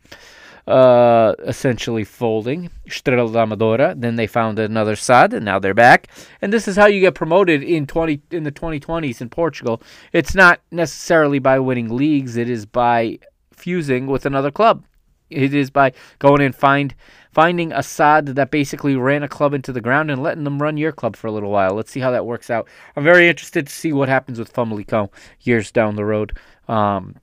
uh, 0.67 1.35
essentially 1.45 2.03
folding. 2.03 2.69
Estrela 2.89 3.33
da 3.33 3.47
Amadora. 3.47 3.95
Then 3.97 4.17
they 4.17 4.27
found 4.27 4.59
another 4.59 4.97
Sad, 4.97 5.33
and 5.33 5.45
now 5.45 5.61
they're 5.61 5.73
back. 5.73 6.09
And 6.43 6.53
this 6.53 6.67
is 6.67 6.75
how 6.75 6.87
you 6.87 6.99
get 6.99 7.15
promoted 7.15 7.63
in 7.63 7.87
twenty 7.87 8.23
in 8.33 8.43
the 8.43 8.51
2020s 8.51 9.21
in 9.21 9.29
Portugal. 9.29 9.81
It's 10.13 10.35
not 10.35 10.63
necessarily 10.73 11.39
by 11.39 11.61
winning 11.61 11.97
leagues. 11.97 12.37
It 12.37 12.51
is 12.51 12.67
by 12.67 13.21
fusing 13.53 14.09
with 14.09 14.27
another 14.27 14.51
club. 14.51 14.85
It 15.31 15.55
is 15.55 15.71
by 15.71 15.93
going 16.19 16.43
and 16.43 16.55
find 16.55 16.95
finding 17.37 17.71
Assad 17.71 18.25
that 18.25 18.51
basically 18.51 18.97
ran 18.97 19.23
a 19.23 19.29
club 19.29 19.53
into 19.53 19.71
the 19.71 19.83
ground 19.83 20.11
and 20.11 20.23
letting 20.23 20.45
them 20.45 20.63
run 20.63 20.79
your 20.79 20.91
club 20.91 21.15
for 21.15 21.27
a 21.27 21.31
little 21.31 21.51
while. 21.51 21.75
Let's 21.75 21.91
see 21.91 22.01
how 22.01 22.11
that 22.13 22.25
works 22.25 22.49
out. 22.49 22.67
I'm 22.97 23.05
very 23.05 23.29
interested 23.29 23.67
to 23.67 23.73
see 23.73 23.93
what 23.93 24.09
happens 24.09 24.39
with 24.39 24.51
Famalicão 24.51 25.11
years 25.43 25.71
down 25.71 25.97
the 25.97 26.05
road, 26.07 26.39
um, 26.67 27.17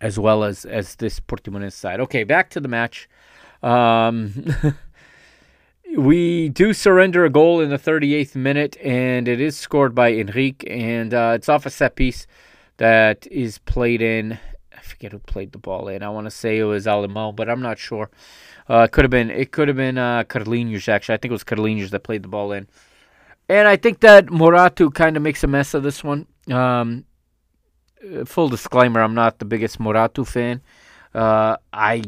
as 0.00 0.20
well 0.20 0.44
as 0.44 0.64
as 0.64 0.94
this 0.94 1.18
Portimonense 1.18 1.72
side. 1.72 1.98
Okay, 1.98 2.22
back 2.22 2.48
to 2.50 2.60
the 2.60 2.68
match. 2.68 3.08
Um, 3.60 4.54
we 5.96 6.48
do 6.50 6.72
surrender 6.72 7.24
a 7.24 7.30
goal 7.30 7.60
in 7.60 7.70
the 7.70 7.76
38th 7.76 8.36
minute, 8.36 8.76
and 8.84 9.26
it 9.26 9.40
is 9.40 9.56
scored 9.56 9.96
by 9.96 10.12
Enrique, 10.12 10.64
and 10.70 11.12
uh, 11.12 11.32
it's 11.34 11.48
off 11.48 11.66
a 11.66 11.70
set 11.70 11.96
piece 11.96 12.28
that 12.76 13.26
is 13.32 13.58
played 13.58 14.00
in. 14.00 14.38
Forget 14.88 15.12
who 15.12 15.18
played 15.18 15.52
the 15.52 15.58
ball 15.58 15.88
in. 15.88 16.02
I 16.02 16.08
want 16.08 16.26
to 16.26 16.30
say 16.30 16.58
it 16.58 16.64
was 16.64 16.86
Alemão, 16.86 17.34
but 17.34 17.48
I'm 17.48 17.62
not 17.62 17.78
sure. 17.78 18.10
Uh, 18.68 18.80
it 18.80 18.92
could 18.92 19.04
have 19.04 19.10
been 19.10 19.30
it 19.30 19.52
could 19.52 19.68
have 19.68 19.76
been 19.76 19.98
uh, 19.98 20.24
Carlinhos 20.24 20.88
actually. 20.88 21.14
I 21.14 21.18
think 21.18 21.30
it 21.30 21.32
was 21.32 21.44
Carlinhos 21.44 21.90
that 21.90 22.00
played 22.00 22.22
the 22.22 22.28
ball 22.28 22.52
in, 22.52 22.66
and 23.48 23.68
I 23.68 23.76
think 23.76 24.00
that 24.00 24.26
Morato 24.26 24.92
kind 24.92 25.16
of 25.16 25.22
makes 25.22 25.44
a 25.44 25.46
mess 25.46 25.74
of 25.74 25.82
this 25.82 26.04
one. 26.04 26.26
Um, 26.50 27.04
full 28.24 28.48
disclaimer: 28.48 29.00
I'm 29.00 29.14
not 29.14 29.38
the 29.38 29.44
biggest 29.44 29.78
Morato 29.78 30.26
fan. 30.26 30.60
Uh, 31.14 31.56
I 31.72 32.02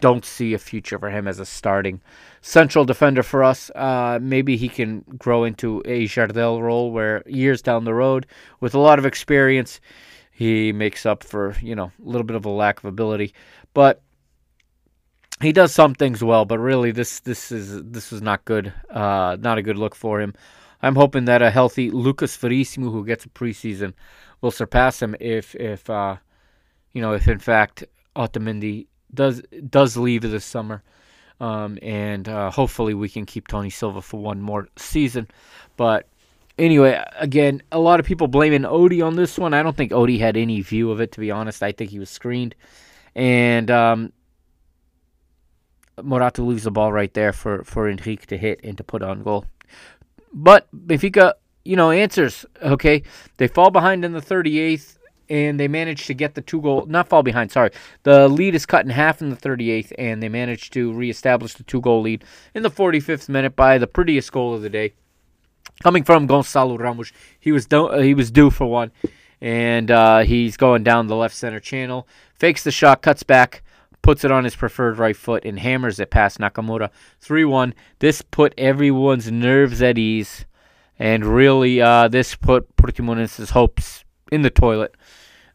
don't 0.00 0.24
see 0.24 0.54
a 0.54 0.58
future 0.58 0.98
for 0.98 1.10
him 1.10 1.26
as 1.26 1.40
a 1.40 1.46
starting 1.46 2.00
central 2.40 2.84
defender 2.84 3.22
for 3.22 3.42
us. 3.42 3.70
Uh, 3.74 4.18
maybe 4.20 4.56
he 4.56 4.68
can 4.68 5.04
grow 5.18 5.44
into 5.44 5.82
a 5.84 6.06
Jardel 6.06 6.60
role 6.62 6.92
where 6.92 7.22
years 7.26 7.62
down 7.62 7.84
the 7.84 7.94
road, 7.94 8.26
with 8.60 8.74
a 8.74 8.78
lot 8.78 8.98
of 8.98 9.06
experience, 9.06 9.80
he 10.36 10.70
makes 10.70 11.06
up 11.06 11.24
for 11.24 11.56
you 11.62 11.74
know 11.74 11.90
a 12.04 12.08
little 12.08 12.26
bit 12.26 12.36
of 12.36 12.44
a 12.44 12.50
lack 12.50 12.78
of 12.78 12.84
ability. 12.84 13.32
But 13.72 14.02
he 15.40 15.50
does 15.50 15.72
some 15.72 15.94
things 15.94 16.22
well, 16.22 16.44
but 16.44 16.58
really 16.58 16.90
this 16.90 17.20
this 17.20 17.50
is 17.50 17.82
this 17.84 18.12
is 18.12 18.20
not 18.20 18.44
good. 18.44 18.70
Uh, 18.90 19.38
not 19.40 19.56
a 19.56 19.62
good 19.62 19.78
look 19.78 19.94
for 19.94 20.20
him. 20.20 20.34
I'm 20.82 20.94
hoping 20.94 21.24
that 21.24 21.40
a 21.40 21.50
healthy 21.50 21.90
Lucas 21.90 22.36
Verissimo, 22.36 22.90
who 22.90 23.06
gets 23.06 23.24
a 23.24 23.30
preseason, 23.30 23.94
will 24.42 24.50
surpass 24.50 25.00
him 25.00 25.16
if 25.20 25.54
if 25.54 25.88
uh, 25.88 26.16
you 26.92 27.00
know 27.00 27.14
if 27.14 27.26
in 27.28 27.38
fact 27.38 27.84
Otamendi 28.14 28.88
does 29.14 29.40
does 29.70 29.96
leave 29.96 30.20
this 30.20 30.44
summer. 30.44 30.82
Um, 31.40 31.78
and 31.82 32.28
uh, 32.28 32.50
hopefully 32.50 32.92
we 32.92 33.08
can 33.08 33.24
keep 33.24 33.48
Tony 33.48 33.70
Silva 33.70 34.02
for 34.02 34.20
one 34.20 34.42
more 34.42 34.68
season. 34.76 35.28
But 35.76 36.08
anyway, 36.58 37.02
again, 37.18 37.62
a 37.72 37.78
lot 37.78 38.00
of 38.00 38.06
people 38.06 38.28
blaming 38.28 38.62
Odie 38.62 39.04
on 39.04 39.16
this 39.16 39.38
one. 39.38 39.54
I 39.54 39.62
don't 39.62 39.76
think 39.76 39.92
Odie 39.92 40.18
had 40.18 40.36
any 40.36 40.60
view 40.60 40.90
of 40.90 41.00
it, 41.00 41.12
to 41.12 41.20
be 41.20 41.30
honest. 41.30 41.62
I 41.62 41.72
think 41.72 41.90
he 41.90 41.98
was 41.98 42.10
screened. 42.10 42.54
And 43.14 43.70
um, 43.70 44.12
Morato 45.98 46.46
leaves 46.46 46.64
the 46.64 46.70
ball 46.70 46.92
right 46.92 47.12
there 47.14 47.32
for, 47.32 47.64
for 47.64 47.88
Enrique 47.88 48.26
to 48.26 48.36
hit 48.36 48.60
and 48.62 48.76
to 48.76 48.84
put 48.84 49.02
on 49.02 49.22
goal. 49.22 49.46
But 50.32 50.68
Benfica, 50.74 51.34
you 51.64 51.76
know, 51.76 51.90
answers. 51.90 52.44
Okay, 52.62 53.02
they 53.38 53.48
fall 53.48 53.70
behind 53.70 54.04
in 54.04 54.12
the 54.12 54.20
38th, 54.20 54.98
and 55.28 55.58
they 55.58 55.68
manage 55.68 56.06
to 56.06 56.14
get 56.14 56.34
the 56.34 56.42
two 56.42 56.60
goal. 56.60 56.84
Not 56.86 57.08
fall 57.08 57.22
behind. 57.22 57.50
Sorry, 57.50 57.70
the 58.02 58.28
lead 58.28 58.54
is 58.54 58.66
cut 58.66 58.84
in 58.84 58.90
half 58.90 59.22
in 59.22 59.30
the 59.30 59.36
38th, 59.36 59.92
and 59.98 60.22
they 60.22 60.28
manage 60.28 60.70
to 60.70 60.92
reestablish 60.92 61.54
the 61.54 61.62
two 61.62 61.80
goal 61.80 62.02
lead 62.02 62.24
in 62.54 62.62
the 62.62 62.70
45th 62.70 63.28
minute 63.28 63.56
by 63.56 63.78
the 63.78 63.86
prettiest 63.86 64.30
goal 64.30 64.54
of 64.54 64.62
the 64.62 64.70
day, 64.70 64.92
coming 65.82 66.04
from 66.04 66.28
Gonçalo 66.28 66.78
Ramos. 66.78 67.12
He 67.38 67.52
was 67.52 67.66
do- 67.66 67.92
he 67.98 68.14
was 68.14 68.30
due 68.30 68.50
for 68.50 68.66
one, 68.66 68.92
and 69.40 69.90
uh, 69.90 70.20
he's 70.20 70.56
going 70.56 70.84
down 70.84 71.06
the 71.06 71.16
left 71.16 71.34
center 71.34 71.60
channel, 71.60 72.06
fakes 72.34 72.64
the 72.64 72.70
shot, 72.70 73.02
cuts 73.02 73.22
back 73.22 73.62
puts 74.06 74.24
it 74.24 74.30
on 74.30 74.44
his 74.44 74.54
preferred 74.54 74.98
right 74.98 75.16
foot 75.16 75.44
and 75.44 75.58
hammers 75.58 75.98
it 75.98 76.10
past 76.10 76.38
Nakamura. 76.38 76.90
3 77.18 77.44
1. 77.44 77.74
This 77.98 78.22
put 78.22 78.54
everyone's 78.56 79.32
nerves 79.32 79.82
at 79.82 79.98
ease. 79.98 80.46
And 80.96 81.24
really, 81.24 81.80
uh, 81.80 82.06
this 82.06 82.36
put 82.36 82.74
Portimonense's 82.76 83.50
hopes 83.50 84.04
in 84.30 84.42
the 84.42 84.50
toilet. 84.50 84.94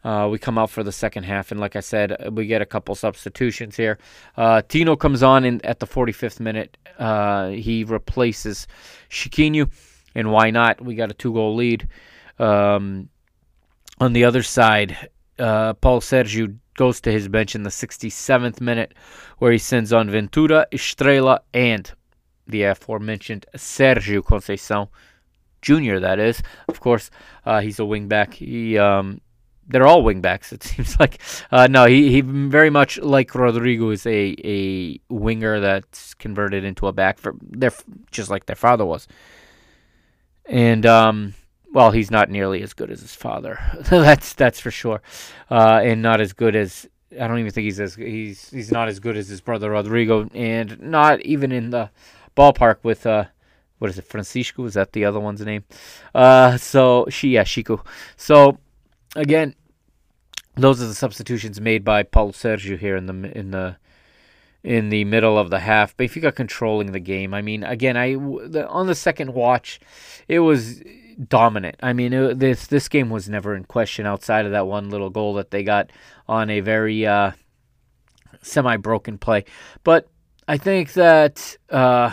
Uh, 0.04 0.28
we 0.30 0.38
come 0.38 0.58
out 0.58 0.68
for 0.68 0.82
the 0.82 0.92
second 0.92 1.22
half, 1.22 1.50
and 1.50 1.60
like 1.60 1.76
I 1.76 1.80
said, 1.80 2.30
we 2.32 2.46
get 2.46 2.60
a 2.60 2.66
couple 2.66 2.94
substitutions 2.94 3.76
here. 3.76 3.98
Uh, 4.36 4.60
Tino 4.68 4.96
comes 4.96 5.22
on 5.22 5.44
in, 5.44 5.64
at 5.64 5.78
the 5.78 5.86
45th 5.86 6.38
minute. 6.38 6.76
Uh, 6.98 7.50
he 7.50 7.84
replaces 7.84 8.66
Chiquinho, 9.08 9.70
and 10.14 10.30
why 10.30 10.50
not? 10.50 10.80
We 10.80 10.94
got 10.94 11.10
a 11.10 11.14
two 11.14 11.32
goal 11.32 11.54
lead. 11.54 11.88
Um, 12.38 13.08
on 14.00 14.12
the 14.12 14.24
other 14.24 14.42
side, 14.42 15.10
uh, 15.38 15.74
Paulo 15.74 16.00
Sergio 16.00 16.56
goes 16.74 17.00
to 17.02 17.12
his 17.12 17.28
bench 17.28 17.54
in 17.54 17.62
the 17.62 17.70
67th 17.70 18.60
minute, 18.60 18.94
where 19.38 19.52
he 19.52 19.58
sends 19.58 19.92
on 19.92 20.10
Ventura, 20.10 20.66
Estrela, 20.72 21.40
and 21.52 21.92
the 22.46 22.64
aforementioned 22.64 23.46
Sergio 23.56 24.22
Conceição 24.22 24.88
Jr. 25.60 25.98
That 26.00 26.18
is, 26.18 26.42
of 26.68 26.80
course, 26.80 27.10
uh, 27.46 27.60
he's 27.60 27.78
a 27.78 27.82
wingback. 27.82 28.34
He, 28.34 28.76
um, 28.78 29.20
they're 29.68 29.86
all 29.86 30.02
wingbacks. 30.02 30.52
It 30.52 30.62
seems 30.62 30.98
like. 30.98 31.20
Uh, 31.50 31.68
no, 31.68 31.86
he, 31.86 32.10
he 32.10 32.20
very 32.20 32.70
much 32.70 32.98
like 32.98 33.34
Rodrigo 33.34 33.90
is 33.90 34.06
a 34.06 34.34
a 34.44 35.00
winger 35.08 35.60
that's 35.60 36.14
converted 36.14 36.64
into 36.64 36.86
a 36.86 36.92
back 36.92 37.18
For 37.18 37.34
they're 37.40 37.72
just 38.10 38.30
like 38.30 38.46
their 38.46 38.56
father 38.56 38.84
was. 38.84 39.06
And 40.46 40.84
um, 40.86 41.34
well, 41.72 41.90
he's 41.90 42.10
not 42.10 42.30
nearly 42.30 42.62
as 42.62 42.74
good 42.74 42.90
as 42.90 43.00
his 43.00 43.14
father. 43.14 43.58
that's 43.90 44.34
that's 44.34 44.60
for 44.60 44.70
sure, 44.70 45.02
uh, 45.50 45.80
and 45.82 46.02
not 46.02 46.20
as 46.20 46.32
good 46.32 46.54
as 46.56 46.88
I 47.18 47.26
don't 47.26 47.38
even 47.38 47.52
think 47.52 47.64
he's 47.64 47.80
as 47.80 47.94
he's 47.94 48.50
he's 48.50 48.70
not 48.70 48.88
as 48.88 49.00
good 49.00 49.16
as 49.16 49.28
his 49.28 49.40
brother 49.40 49.70
Rodrigo, 49.70 50.28
and 50.34 50.80
not 50.80 51.20
even 51.22 51.52
in 51.52 51.70
the 51.70 51.90
ballpark 52.36 52.78
with 52.82 53.06
uh, 53.06 53.24
what 53.78 53.90
is 53.90 53.98
it, 53.98 54.04
Francisco? 54.04 54.64
Is 54.64 54.74
that 54.74 54.92
the 54.92 55.04
other 55.04 55.20
one's 55.20 55.40
name? 55.40 55.64
Uh, 56.14 56.56
so 56.56 57.06
she 57.10 57.30
yeah, 57.30 57.44
Chico. 57.44 57.82
So 58.16 58.58
again, 59.16 59.54
those 60.54 60.82
are 60.82 60.86
the 60.86 60.94
substitutions 60.94 61.60
made 61.60 61.84
by 61.84 62.02
Paulo 62.02 62.32
Sergio 62.32 62.78
here 62.78 62.96
in 62.96 63.06
the 63.06 63.38
in 63.38 63.50
the 63.50 63.76
in 64.64 64.90
the 64.90 65.04
middle 65.04 65.38
of 65.38 65.50
the 65.50 65.60
half. 65.60 65.96
Benfica 65.96 66.34
controlling 66.34 66.92
the 66.92 67.00
game. 67.00 67.34
I 67.34 67.42
mean, 67.42 67.64
again, 67.64 67.96
I 67.96 68.14
on 68.14 68.86
the 68.86 68.94
second 68.94 69.34
watch, 69.34 69.80
it 70.28 70.40
was 70.40 70.82
dominant. 71.28 71.76
I 71.82 71.92
mean, 71.92 72.12
it, 72.12 72.38
this 72.38 72.66
this 72.66 72.88
game 72.88 73.10
was 73.10 73.28
never 73.28 73.54
in 73.54 73.64
question 73.64 74.06
outside 74.06 74.46
of 74.46 74.52
that 74.52 74.66
one 74.66 74.90
little 74.90 75.10
goal 75.10 75.34
that 75.34 75.50
they 75.50 75.62
got 75.64 75.90
on 76.28 76.50
a 76.50 76.60
very 76.60 77.06
uh, 77.06 77.32
semi-broken 78.42 79.18
play. 79.18 79.44
But 79.84 80.08
I 80.46 80.56
think 80.56 80.92
that 80.94 81.56
uh, 81.70 82.12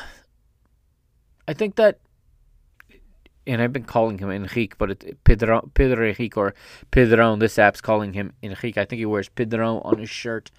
I 1.47 1.53
think 1.53 1.75
that 1.75 1.99
and 3.49 3.61
I've 3.61 3.73
been 3.73 3.83
calling 3.83 4.19
him 4.19 4.29
Enrique, 4.29 4.75
but 4.77 4.91
it 4.91 5.23
Pedro, 5.23 5.69
Pedro 5.73 6.07
Enrique 6.07 6.29
or 6.35 6.53
Pedron. 6.91 7.39
This 7.39 7.57
app's 7.57 7.81
calling 7.81 8.13
him 8.13 8.33
Enrique. 8.43 8.81
I 8.81 8.85
think 8.85 8.99
he 8.99 9.05
wears 9.05 9.29
Pedron 9.29 9.83
on 9.85 9.97
his 9.97 10.09
shirt, 10.09 10.51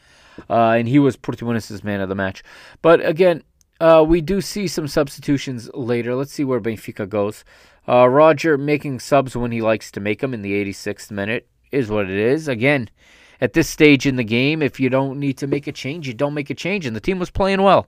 uh, 0.49 0.71
and 0.71 0.89
he 0.89 0.99
was 0.99 1.17
Portimonense's 1.17 1.85
man 1.85 2.01
of 2.01 2.09
the 2.09 2.15
match. 2.15 2.43
But 2.83 3.05
again, 3.05 3.45
uh, 3.81 4.05
we 4.07 4.21
do 4.21 4.41
see 4.41 4.67
some 4.67 4.89
substitutions 4.89 5.71
later. 5.73 6.15
Let's 6.15 6.33
see 6.33 6.45
where 6.45 6.61
Benfica 6.61 7.09
goes. 7.09 7.45
Uh, 7.89 8.09
Roger 8.09 8.59
making 8.59 9.01
subs 9.01 9.37
when 9.37 9.53
he 9.53 9.63
likes 9.63 9.91
to 9.93 10.01
make 10.01 10.21
them 10.21 10.35
in 10.35 10.43
the 10.43 10.53
86th 10.53 11.11
minute 11.11 11.49
is 11.73 11.89
what 11.89 12.11
it 12.11 12.19
is. 12.19 12.47
Again, 12.47 12.91
at 13.41 13.55
this 13.55 13.69
stage 13.69 14.07
in 14.07 14.17
the 14.17 14.25
game, 14.25 14.61
if 14.61 14.79
you 14.79 14.91
don't 14.91 15.19
need 15.19 15.39
to 15.39 15.47
make 15.47 15.67
a 15.67 15.73
change, 15.73 16.07
you 16.07 16.15
don't 16.15 16.35
make 16.35 16.51
a 16.51 16.55
change, 16.55 16.85
and 16.85 16.95
the 16.95 17.01
team 17.01 17.19
was 17.19 17.31
playing 17.31 17.63
well. 17.63 17.87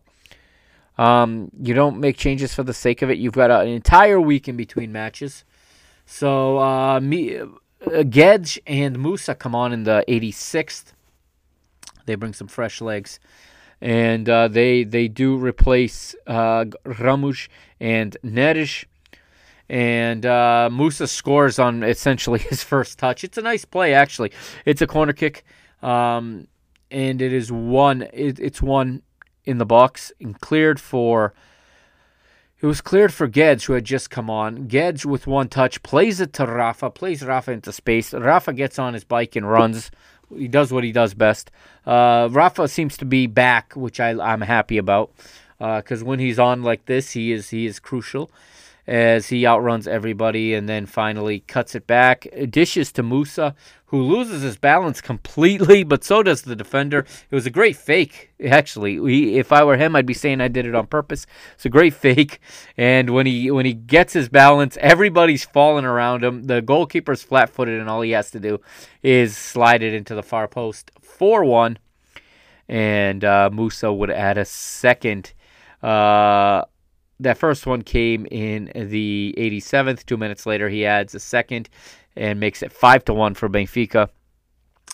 Um, 0.99 1.51
you 1.61 1.75
don't 1.75 1.99
make 2.01 2.17
changes 2.17 2.55
for 2.55 2.63
the 2.63 2.75
sake 2.75 3.03
of 3.03 3.11
it. 3.11 3.19
You've 3.19 3.33
got 3.33 3.51
an 3.51 3.69
entire 3.69 4.21
week 4.21 4.49
in 4.49 4.57
between 4.57 4.93
matches. 4.93 5.45
So 6.05 6.59
uh, 6.59 7.01
me, 7.01 7.39
uh, 7.39 7.47
Guedes 7.87 8.59
and 8.67 8.99
Musa 8.99 9.35
come 9.35 9.55
on 9.55 9.73
in 9.73 9.85
the 9.85 10.05
86th. 10.09 10.93
They 12.07 12.15
bring 12.17 12.33
some 12.33 12.49
fresh 12.49 12.81
legs, 12.81 13.21
and 13.81 14.29
uh, 14.29 14.49
they 14.49 14.83
they 14.83 15.07
do 15.07 15.37
replace 15.37 16.15
uh, 16.27 16.65
Ramush 16.85 17.49
and 17.81 18.17
Neres. 18.25 18.85
And 19.69 20.27
uh, 20.27 20.69
Musa 20.71 21.07
scores 21.07 21.59
on 21.59 21.83
essentially 21.83 22.39
his 22.51 22.63
first 22.63 22.99
touch. 22.99 23.25
It's 23.25 23.39
a 23.39 23.43
nice 23.43 23.65
play, 23.65 23.95
actually. 23.95 24.33
It's 24.65 24.83
a 24.83 24.87
corner 24.87 25.13
kick, 25.13 25.45
um, 25.81 26.49
and 26.91 27.23
it 27.23 27.33
is 27.33 27.53
one. 27.53 28.03
It, 28.13 28.41
it's 28.41 28.61
one 28.61 29.03
in 29.45 29.59
the 29.59 29.67
box 29.67 30.13
and 30.21 30.41
cleared 30.41 30.81
for. 30.81 31.33
It 32.61 32.67
was 32.67 32.81
cleared 32.81 33.13
for 33.13 33.29
Guedes, 33.29 33.65
who 33.65 33.73
had 33.73 33.85
just 33.85 34.09
come 34.09 34.31
on. 34.31 34.69
Guedes, 34.69 35.05
with 35.05 35.27
one 35.27 35.49
touch, 35.49 35.83
plays 35.83 36.21
it 36.21 36.33
to 36.35 36.47
Rafa, 36.47 36.91
plays 36.91 37.25
Rafa 37.25 37.51
into 37.51 37.73
space. 37.73 38.15
Rafa 38.15 38.53
gets 38.53 38.79
on 38.79 38.95
his 38.95 39.03
bike 39.03 39.35
and 39.35 39.51
runs. 39.51 39.91
He 40.37 40.47
does 40.47 40.73
what 40.73 40.85
he 40.85 40.93
does 40.93 41.13
best. 41.13 41.51
Uh, 41.85 42.29
Rafa 42.31 42.69
seems 42.69 42.97
to 42.99 43.05
be 43.05 43.27
back, 43.27 43.73
which 43.75 43.99
I, 43.99 44.11
I'm 44.11 44.43
happy 44.43 44.79
about, 44.79 45.11
because 45.59 46.05
when 46.05 46.21
he's 46.21 46.39
on 46.39 46.63
like 46.63 46.87
this, 46.87 47.11
he 47.11 47.33
is 47.33 47.51
he 47.51 47.67
is 47.67 47.81
crucial 47.81 48.31
as 48.87 49.29
he 49.29 49.47
outruns 49.47 49.87
everybody 49.87 50.55
and 50.55 50.69
then 50.69 50.87
finally 50.87 51.41
cuts 51.41 51.75
it 51.75 51.87
back. 51.87 52.27
Dishes 52.51 52.91
to 52.93 53.03
Musa, 53.03 53.55
who 53.87 54.03
loses 54.03 54.43
his 54.43 54.57
balance 54.57 55.01
completely, 55.01 55.85
but 55.85 56.03
so 56.03 56.23
does 56.23 56.43
the 56.43 56.57
defender. 56.57 57.01
It 57.31 57.35
was 57.35 57.47
a 57.47 57.51
great 57.51 57.77
fake, 57.77 58.31
actually. 58.45 59.37
If 59.37 59.53
I 59.53 59.63
were 59.65 59.77
him, 59.77 59.95
I'd 59.95 60.07
be 60.07 60.15
saying 60.15 60.41
I 60.41 60.49
did 60.49 60.67
it 60.67 60.75
on 60.75 60.87
purpose. 60.87 61.27
It's 61.55 61.67
a 61.67 61.69
great 61.69 61.95
fake, 62.07 62.41
and 62.77 63.11
when 63.11 63.27
he 63.27 63.51
when 63.51 63.67
he 63.67 63.75
gets 63.75 64.15
his 64.15 64.29
balance, 64.29 64.77
everybody's 64.81 65.45
falling 65.45 65.85
around 65.85 66.25
him. 66.25 66.45
The 66.45 66.63
goalkeeper's 66.63 67.23
flat-footed, 67.23 67.79
and 67.79 67.89
all 67.89 68.01
he 68.01 68.13
has 68.13 68.31
to 68.33 68.41
do 68.41 68.61
is 69.03 69.37
slide 69.37 69.83
it 69.83 69.95
into 69.95 70.15
the 70.15 70.23
far 70.23 70.49
post. 70.49 70.91
Four-one, 71.01 71.79
and 72.69 73.25
uh, 73.25 73.51
Musa 73.53 73.93
would 73.93 74.11
add 74.11 74.39
a 74.39 74.45
second. 74.45 75.35
Uh, 75.83 76.65
that 77.23 77.39
first 77.39 77.67
one 77.67 77.83
came 77.83 78.27
in 78.31 78.71
the 78.75 79.35
87th. 79.37 80.05
Two 80.07 80.17
minutes 80.17 80.47
later, 80.47 80.69
he 80.69 80.85
adds 80.87 81.15
a 81.15 81.21
second 81.21 81.69
and 82.17 82.41
makes 82.41 82.63
it 82.63 82.73
five 82.73 83.05
to 83.07 83.15
one 83.15 83.35
for 83.35 83.49
Benfica. 83.49 84.09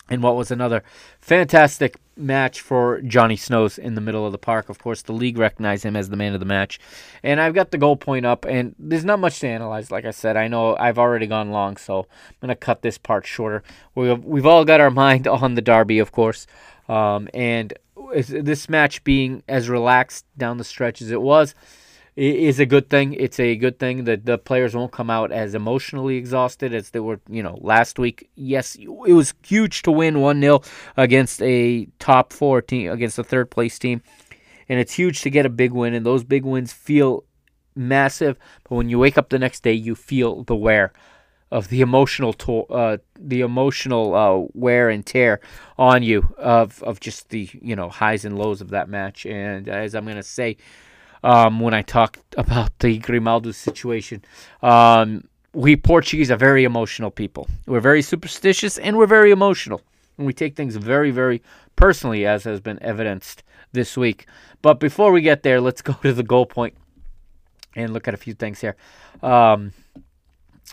And 0.09 0.23
what 0.23 0.35
was 0.35 0.49
another 0.49 0.83
fantastic 1.19 1.97
match 2.19 2.61
for 2.61 3.01
Johnny 3.01 3.35
Snows 3.35 3.77
in 3.77 3.95
the 3.95 4.01
middle 4.01 4.25
of 4.25 4.31
the 4.31 4.37
park. 4.37 4.69
Of 4.69 4.79
course, 4.79 5.01
the 5.01 5.13
league 5.13 5.37
recognized 5.37 5.85
him 5.85 5.95
as 5.95 6.09
the 6.09 6.17
man 6.17 6.33
of 6.33 6.39
the 6.39 6.45
match. 6.45 6.79
And 7.23 7.39
I've 7.39 7.53
got 7.53 7.71
the 7.71 7.77
goal 7.77 7.95
point 7.95 8.25
up, 8.25 8.45
and 8.45 8.75
there's 8.77 9.05
not 9.05 9.19
much 9.19 9.39
to 9.39 9.47
analyze. 9.47 9.89
Like 9.89 10.05
I 10.05 10.11
said, 10.11 10.35
I 10.35 10.47
know 10.47 10.75
I've 10.75 10.99
already 10.99 11.27
gone 11.27 11.51
long, 11.51 11.77
so 11.77 11.99
I'm 11.99 12.35
going 12.41 12.49
to 12.49 12.55
cut 12.55 12.81
this 12.81 12.97
part 12.97 13.25
shorter. 13.25 13.63
We've, 13.95 14.23
we've 14.23 14.45
all 14.45 14.65
got 14.65 14.81
our 14.81 14.91
mind 14.91 15.27
on 15.27 15.55
the 15.55 15.61
derby, 15.61 15.99
of 15.99 16.11
course. 16.11 16.45
Um, 16.87 17.29
and 17.33 17.73
this 18.13 18.67
match 18.67 19.03
being 19.03 19.43
as 19.47 19.69
relaxed 19.69 20.25
down 20.37 20.57
the 20.57 20.63
stretch 20.63 21.01
as 21.01 21.11
it 21.11 21.21
was, 21.21 21.53
is 22.15 22.59
a 22.59 22.65
good 22.65 22.89
thing. 22.89 23.13
It's 23.13 23.39
a 23.39 23.55
good 23.55 23.79
thing 23.79 24.03
that 24.05 24.25
the 24.25 24.37
players 24.37 24.75
won't 24.75 24.91
come 24.91 25.09
out 25.09 25.31
as 25.31 25.55
emotionally 25.55 26.17
exhausted 26.17 26.73
as 26.73 26.89
they 26.89 26.99
were, 26.99 27.19
you 27.29 27.43
know, 27.43 27.57
last 27.61 27.99
week. 27.99 28.29
Yes, 28.35 28.75
it 28.75 28.87
was 28.87 29.33
huge 29.45 29.83
to 29.83 29.91
win 29.91 30.19
1 30.19 30.41
0 30.41 30.61
against 30.97 31.41
a 31.41 31.87
top 31.99 32.33
four 32.33 32.61
team, 32.61 32.91
against 32.91 33.19
a 33.19 33.23
third 33.23 33.49
place 33.49 33.79
team. 33.79 34.01
And 34.67 34.79
it's 34.79 34.93
huge 34.93 35.21
to 35.21 35.29
get 35.29 35.45
a 35.45 35.49
big 35.49 35.71
win, 35.71 35.93
and 35.93 36.05
those 36.05 36.23
big 36.23 36.45
wins 36.45 36.73
feel 36.73 37.23
massive. 37.75 38.37
But 38.63 38.75
when 38.75 38.89
you 38.89 38.99
wake 38.99 39.17
up 39.17 39.29
the 39.29 39.39
next 39.39 39.63
day, 39.63 39.73
you 39.73 39.95
feel 39.95 40.43
the 40.43 40.55
wear 40.55 40.93
of 41.51 41.69
the 41.69 41.81
emotional 41.81 42.33
to- 42.33 42.65
uh, 42.65 42.97
the 43.17 43.41
emotional 43.41 44.13
uh, 44.15 44.47
wear 44.53 44.89
and 44.89 45.05
tear 45.05 45.39
on 45.77 46.03
you 46.03 46.33
of 46.37 46.83
of 46.83 46.99
just 46.99 47.29
the 47.29 47.49
you 47.61 47.75
know 47.75 47.89
highs 47.89 48.25
and 48.25 48.37
lows 48.37 48.61
of 48.61 48.69
that 48.69 48.89
match. 48.89 49.25
And 49.25 49.67
as 49.67 49.95
I'm 49.95 50.05
gonna 50.05 50.21
say, 50.21 50.57
um, 51.23 51.59
when 51.59 51.73
I 51.73 51.81
talked 51.81 52.35
about 52.37 52.77
the 52.79 52.97
Grimaldo 52.99 53.51
situation. 53.51 54.23
Um, 54.61 55.25
we 55.53 55.75
Portuguese 55.75 56.31
are 56.31 56.37
very 56.37 56.63
emotional 56.63 57.11
people. 57.11 57.47
We're 57.65 57.79
very 57.79 58.01
superstitious 58.01 58.77
and 58.77 58.97
we're 58.97 59.07
very 59.07 59.31
emotional. 59.31 59.81
And 60.17 60.27
we 60.27 60.33
take 60.33 60.55
things 60.55 60.75
very, 60.75 61.11
very 61.11 61.41
personally, 61.75 62.25
as 62.25 62.43
has 62.43 62.59
been 62.59 62.81
evidenced 62.81 63.43
this 63.71 63.97
week. 63.97 64.27
But 64.61 64.79
before 64.79 65.11
we 65.11 65.21
get 65.21 65.43
there, 65.43 65.61
let's 65.61 65.81
go 65.81 65.93
to 65.93 66.13
the 66.13 66.23
goal 66.23 66.45
point 66.45 66.75
and 67.75 67.93
look 67.93 68.07
at 68.07 68.13
a 68.13 68.17
few 68.17 68.33
things 68.33 68.61
here. 68.61 68.75
Um, 69.23 69.73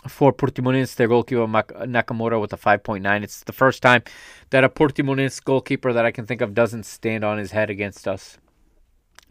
for 0.07 0.31
Portimonense, 0.31 0.95
their 0.95 1.07
goalkeeper 1.07 1.47
Nakamura 1.47 2.39
with 2.39 2.53
a 2.53 2.57
5.9. 2.57 3.23
It's 3.23 3.43
the 3.43 3.51
first 3.51 3.81
time 3.81 4.03
that 4.51 4.63
a 4.63 4.69
Portimonense 4.69 5.43
goalkeeper 5.43 5.91
that 5.91 6.05
I 6.05 6.11
can 6.11 6.25
think 6.25 6.41
of 6.41 6.53
doesn't 6.53 6.85
stand 6.85 7.23
on 7.23 7.37
his 7.39 7.51
head 7.51 7.69
against 7.69 8.07
us 8.07 8.37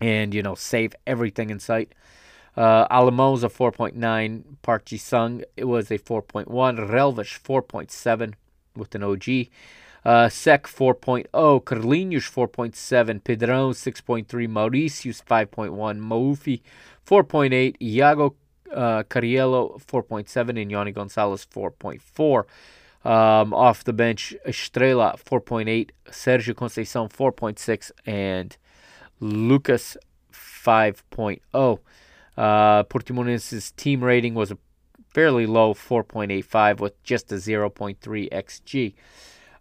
and 0.01 0.34
you 0.34 0.42
know 0.42 0.55
save 0.55 0.94
everything 1.07 1.51
in 1.51 1.59
sight. 1.59 1.92
Uh, 2.57 2.88
Alemão's 2.88 3.44
a 3.44 3.49
4.9. 3.49 4.42
Park 4.62 4.86
Ji-su 4.86 5.42
it 5.57 5.64
was 5.64 5.90
a 5.90 5.99
4.1. 5.99 6.47
Relvas 6.47 7.38
4.7 7.38 8.34
with 8.74 8.94
an 8.94 9.03
OG. 9.03 9.49
Uh, 10.05 10.28
Seck 10.28 10.66
4.0. 10.66 11.26
Carlinhos 11.64 12.30
4.7. 12.30 13.20
Pedrão 13.20 13.72
6.3. 13.72 14.49
Mauricius 14.49 15.20
5.1. 15.20 15.99
Moufi 15.99 16.62
4.8. 17.07 17.76
Yago 17.80 18.34
uh, 18.72 19.03
Cariello 19.05 19.78
4.7. 19.84 20.62
And 20.62 20.70
Yony 20.70 20.94
González 20.94 21.47
4.4. 21.47 22.44
Um, 23.05 23.55
off 23.55 23.84
the 23.84 23.92
bench, 23.92 24.34
Estrela 24.47 25.16
4.8. 25.18 25.90
Sergio 26.11 26.55
Conceição 26.55 27.09
4.6. 27.09 27.92
And 28.07 28.57
Lucas 29.21 29.97
5.0. 30.33 31.79
Uh, 32.37 32.83
Portimonense's 32.85 33.73
team 33.73 34.05
rating 34.05 34.35
was 34.35 34.51
a 34.51 34.59
fairly 35.14 35.47
low 35.47 35.73
4.85 35.73 36.81
with 36.81 37.03
just 37.03 37.33
a 37.33 37.37
0.3 37.37 37.97
xg. 38.31 38.95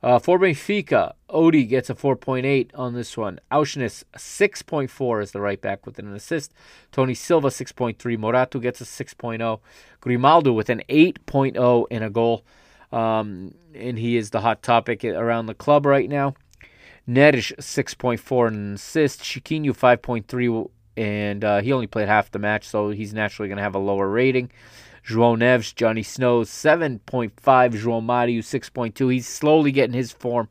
Uh, 0.04 0.20
for 0.20 0.38
Benfica, 0.38 1.14
Odie 1.30 1.68
gets 1.68 1.90
a 1.90 1.96
4.8 1.96 2.70
on 2.76 2.94
this 2.94 3.18
one. 3.18 3.40
Aursnes 3.52 4.04
6.4 4.16 5.24
is 5.24 5.32
the 5.32 5.42
right 5.42 5.60
back 5.60 5.86
with 5.86 5.98
an 5.98 6.14
assist. 6.14 6.54
Tony 6.92 7.16
Silva 7.16 7.48
6.3. 7.48 7.98
Morato 8.18 8.60
gets 8.60 8.82
a 8.82 8.84
6.0. 8.84 9.60
Grimaldo 10.02 10.52
with 10.52 10.70
an 10.70 10.84
8.0 10.90 11.88
and 11.90 12.04
a 12.04 12.10
goal. 12.10 12.44
Um, 12.92 13.56
and 13.74 13.98
he 13.98 14.16
is 14.16 14.30
the 14.30 14.42
hot 14.42 14.62
topic 14.62 15.04
around 15.04 15.48
the 15.48 15.56
club 15.56 15.86
right 15.86 16.08
now. 16.08 16.36
Neres 17.08 17.56
6.4 17.58 18.48
and 18.48 18.56
an 18.56 18.74
assist. 18.76 19.22
Chiquinho 19.22 19.72
5.3, 19.72 20.70
and 20.98 21.44
uh, 21.44 21.62
he 21.62 21.72
only 21.72 21.88
played 21.88 22.08
half 22.08 22.32
the 22.32 22.40
match, 22.40 22.68
so 22.68 22.90
he's 22.90 23.14
naturally 23.14 23.48
going 23.48 23.58
to 23.58 23.64
have 23.64 23.76
a 23.76 23.80
lower 23.80 24.10
rating. 24.10 24.52
João 25.08 25.38
Neves, 25.38 25.76
Johnny 25.76 26.02
Snow 26.02 26.42
7.5. 26.42 27.32
João 27.74 28.02
Mario 28.02 28.42
6.2. 28.42 29.14
He's 29.14 29.28
slowly 29.28 29.72
getting 29.72 29.94
his 29.94 30.12
form, 30.12 30.50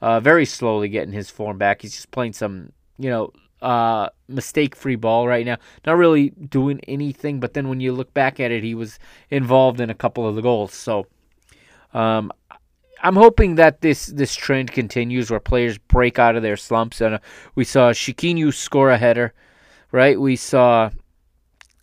uh, 0.00 0.20
very 0.20 0.46
slowly 0.46 0.88
getting 0.88 1.12
his 1.12 1.28
form 1.28 1.58
back. 1.58 1.82
He's 1.82 1.94
just 1.94 2.10
playing 2.10 2.32
some, 2.32 2.72
you 2.98 3.10
know, 3.10 3.32
uh, 3.60 4.08
mistake 4.26 4.74
free 4.74 4.96
ball 4.96 5.28
right 5.28 5.44
now. 5.44 5.58
Not 5.84 5.98
really 5.98 6.30
doing 6.30 6.80
anything, 6.88 7.40
but 7.40 7.52
then 7.52 7.68
when 7.68 7.80
you 7.80 7.92
look 7.92 8.14
back 8.14 8.40
at 8.40 8.50
it, 8.50 8.64
he 8.64 8.74
was 8.74 8.98
involved 9.28 9.80
in 9.80 9.90
a 9.90 9.94
couple 9.94 10.26
of 10.26 10.34
the 10.34 10.40
goals. 10.40 10.72
So 10.72 11.06
um, 11.92 12.32
I'm 13.02 13.16
hoping 13.16 13.54
that 13.56 13.80
this 13.80 14.06
this 14.06 14.34
trend 14.34 14.72
continues 14.72 15.30
where 15.30 15.40
players 15.40 15.78
break 15.78 16.18
out 16.18 16.36
of 16.36 16.42
their 16.42 16.56
slumps. 16.56 17.00
And 17.00 17.16
uh, 17.16 17.18
we 17.54 17.64
saw 17.64 17.92
Chiquinho 17.92 18.52
score 18.52 18.90
a 18.90 18.98
header, 18.98 19.32
right? 19.92 20.20
We 20.20 20.36
saw 20.36 20.90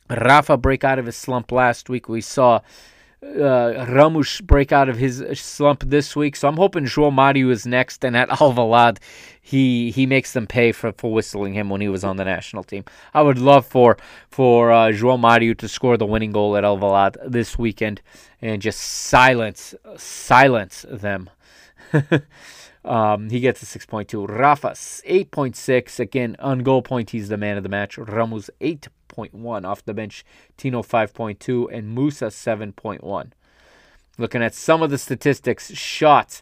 Rafa 0.10 0.58
break 0.58 0.84
out 0.84 1.00
of 1.00 1.06
his 1.06 1.16
slump 1.16 1.52
last 1.52 1.90
week. 1.90 2.08
We 2.08 2.22
saw 2.22 2.62
uh, 3.24 3.86
Ramos 3.90 4.42
break 4.42 4.72
out 4.72 4.90
of 4.90 4.98
his 4.98 5.24
slump 5.34 5.84
this 5.86 6.16
week. 6.16 6.36
So 6.36 6.48
I'm 6.48 6.58
hoping 6.58 6.86
João 6.86 7.12
Mario 7.12 7.50
is 7.50 7.66
next, 7.66 8.06
and 8.06 8.16
at 8.16 8.30
Alvalade, 8.40 9.00
he 9.42 9.92
he 9.92 10.06
makes 10.06 10.34
them 10.34 10.48
pay 10.48 10.72
for, 10.72 10.92
for 10.94 11.12
whistling 11.12 11.54
him 11.54 11.70
when 11.70 11.82
he 11.82 11.90
was 11.90 12.04
on 12.04 12.18
the 12.18 12.26
national 12.26 12.64
team. 12.64 12.86
I 13.14 13.22
would 13.22 13.40
love 13.40 13.66
for 13.66 13.98
for 14.30 14.72
uh, 14.72 15.18
Mario 15.18 15.54
to 15.56 15.68
score 15.68 15.98
the 15.98 16.06
winning 16.06 16.32
goal 16.32 16.56
at 16.58 16.64
Alvalade 16.64 17.18
this 17.26 17.58
weekend 17.58 18.02
and 18.42 18.62
just 18.62 18.80
silence 18.80 19.74
silence 19.98 20.86
them. 20.90 21.30
um, 22.86 23.30
he 23.30 23.40
gets 23.40 23.64
a 23.64 23.80
6.2. 23.80 24.28
Rafa 24.28 24.70
8.6. 24.70 26.00
Again, 26.00 26.36
on 26.40 26.60
goal 26.60 26.82
point, 26.82 27.12
he's 27.12 27.30
the 27.30 27.38
man 27.38 27.58
of 27.58 27.64
the 27.64 27.70
match. 27.70 27.98
Ramos 27.98 28.50
8.1 29.18 29.66
off 29.66 29.84
the 29.84 29.94
bench. 29.94 30.26
Tino 30.58 30.82
5.2 30.82 31.68
and 31.74 31.94
Musa 31.94 32.26
7.1. 32.26 33.32
Looking 34.18 34.44
at 34.44 34.56
some 34.56 34.82
of 34.82 34.90
the 34.90 34.98
statistics, 34.98 35.74
shots. 35.74 36.42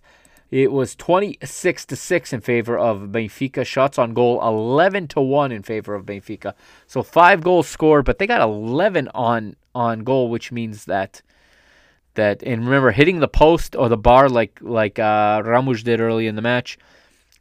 It 0.51 0.71
was 0.71 0.95
26 0.95 1.85
to 1.87 1.95
6 1.95 2.33
in 2.33 2.41
favor 2.41 2.77
of 2.77 3.09
Benfica. 3.09 3.65
Shots 3.65 3.97
on 3.97 4.13
goal 4.13 4.39
11 4.41 5.07
to 5.09 5.21
1 5.21 5.51
in 5.51 5.63
favor 5.63 5.95
of 5.95 6.05
Benfica. 6.05 6.53
So 6.87 7.03
5 7.03 7.41
goals 7.41 7.67
scored, 7.67 8.05
but 8.05 8.19
they 8.19 8.27
got 8.27 8.41
11 8.41 9.09
on 9.13 9.55
on 9.73 10.05
goal, 10.05 10.29
which 10.29 10.53
means 10.53 10.85
that 10.85 11.21
that 12.13 12.41
and 12.43 12.63
remember 12.63 12.91
hitting 12.91 13.19
the 13.19 13.27
post 13.27 13.75
or 13.75 13.89
the 13.89 13.97
bar 13.97 14.29
like 14.29 14.59
like 14.61 14.97
uh, 14.99 15.41
Ramos 15.43 15.83
did 15.83 15.99
early 15.99 16.27
in 16.27 16.35
the 16.35 16.41
match, 16.41 16.77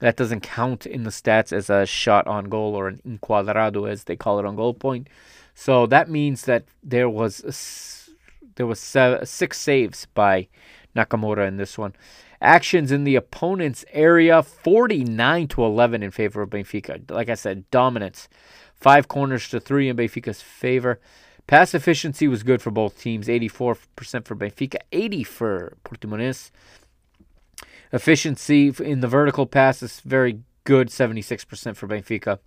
that 0.00 0.16
doesn't 0.16 0.40
count 0.40 0.86
in 0.86 1.04
the 1.04 1.10
stats 1.10 1.52
as 1.52 1.70
a 1.70 1.86
shot 1.86 2.26
on 2.26 2.46
goal 2.46 2.74
or 2.74 2.88
an 2.88 3.00
enquadrado 3.06 3.88
as 3.88 4.04
they 4.04 4.16
call 4.16 4.38
it 4.38 4.44
on 4.44 4.56
goal 4.56 4.74
point. 4.74 5.08
So 5.54 5.86
that 5.86 6.10
means 6.10 6.42
that 6.42 6.64
there 6.82 7.08
was 7.08 7.40
a 7.44 7.52
there 8.56 8.66
was 8.66 8.80
seven, 8.80 9.24
six 9.26 9.58
saves 9.58 10.06
by 10.14 10.48
Nakamura 10.94 11.46
in 11.46 11.56
this 11.56 11.76
one. 11.76 11.94
Actions 12.40 12.92
in 12.92 13.04
the 13.04 13.16
opponent's 13.16 13.84
area 13.92 14.42
49 14.42 15.48
to 15.48 15.64
11 15.64 16.02
in 16.02 16.10
favor 16.10 16.42
of 16.42 16.50
Benfica. 16.50 17.10
Like 17.10 17.28
I 17.28 17.34
said, 17.34 17.68
dominance. 17.70 18.28
5 18.76 19.08
corners 19.08 19.48
to 19.48 19.60
3 19.60 19.88
in 19.88 19.96
Benfica's 19.96 20.42
favor. 20.42 21.00
Pass 21.46 21.74
efficiency 21.74 22.28
was 22.28 22.42
good 22.42 22.60
for 22.60 22.70
both 22.70 23.00
teams 23.00 23.28
84% 23.28 23.78
for 24.24 24.36
Benfica, 24.36 24.76
80 24.92 25.24
for 25.24 25.76
Portimonense. 25.84 26.50
Efficiency 27.92 28.72
in 28.80 29.00
the 29.00 29.08
vertical 29.08 29.46
pass 29.46 29.82
is 29.82 30.00
very 30.00 30.40
good 30.64 30.88
76% 30.88 31.76
for 31.76 31.86
Benfica. 31.86 32.38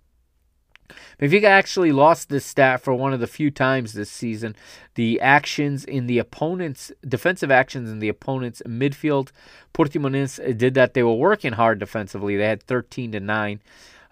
Benfica 1.20 1.44
actually 1.44 1.92
lost 1.92 2.28
this 2.28 2.44
stat 2.44 2.80
for 2.80 2.94
one 2.94 3.12
of 3.12 3.20
the 3.20 3.26
few 3.26 3.50
times 3.50 3.92
this 3.92 4.10
season. 4.10 4.56
The 4.94 5.20
actions 5.20 5.84
in 5.84 6.06
the 6.06 6.18
opponent's 6.18 6.92
defensive 7.06 7.50
actions 7.50 7.90
in 7.90 7.98
the 7.98 8.08
opponent's 8.08 8.62
midfield, 8.66 9.30
Portimonense 9.74 10.56
did 10.56 10.74
that. 10.74 10.94
They 10.94 11.02
were 11.02 11.14
working 11.14 11.52
hard 11.52 11.78
defensively. 11.78 12.36
They 12.36 12.46
had 12.46 12.62
13 12.62 13.12
to 13.12 13.20
9. 13.20 13.60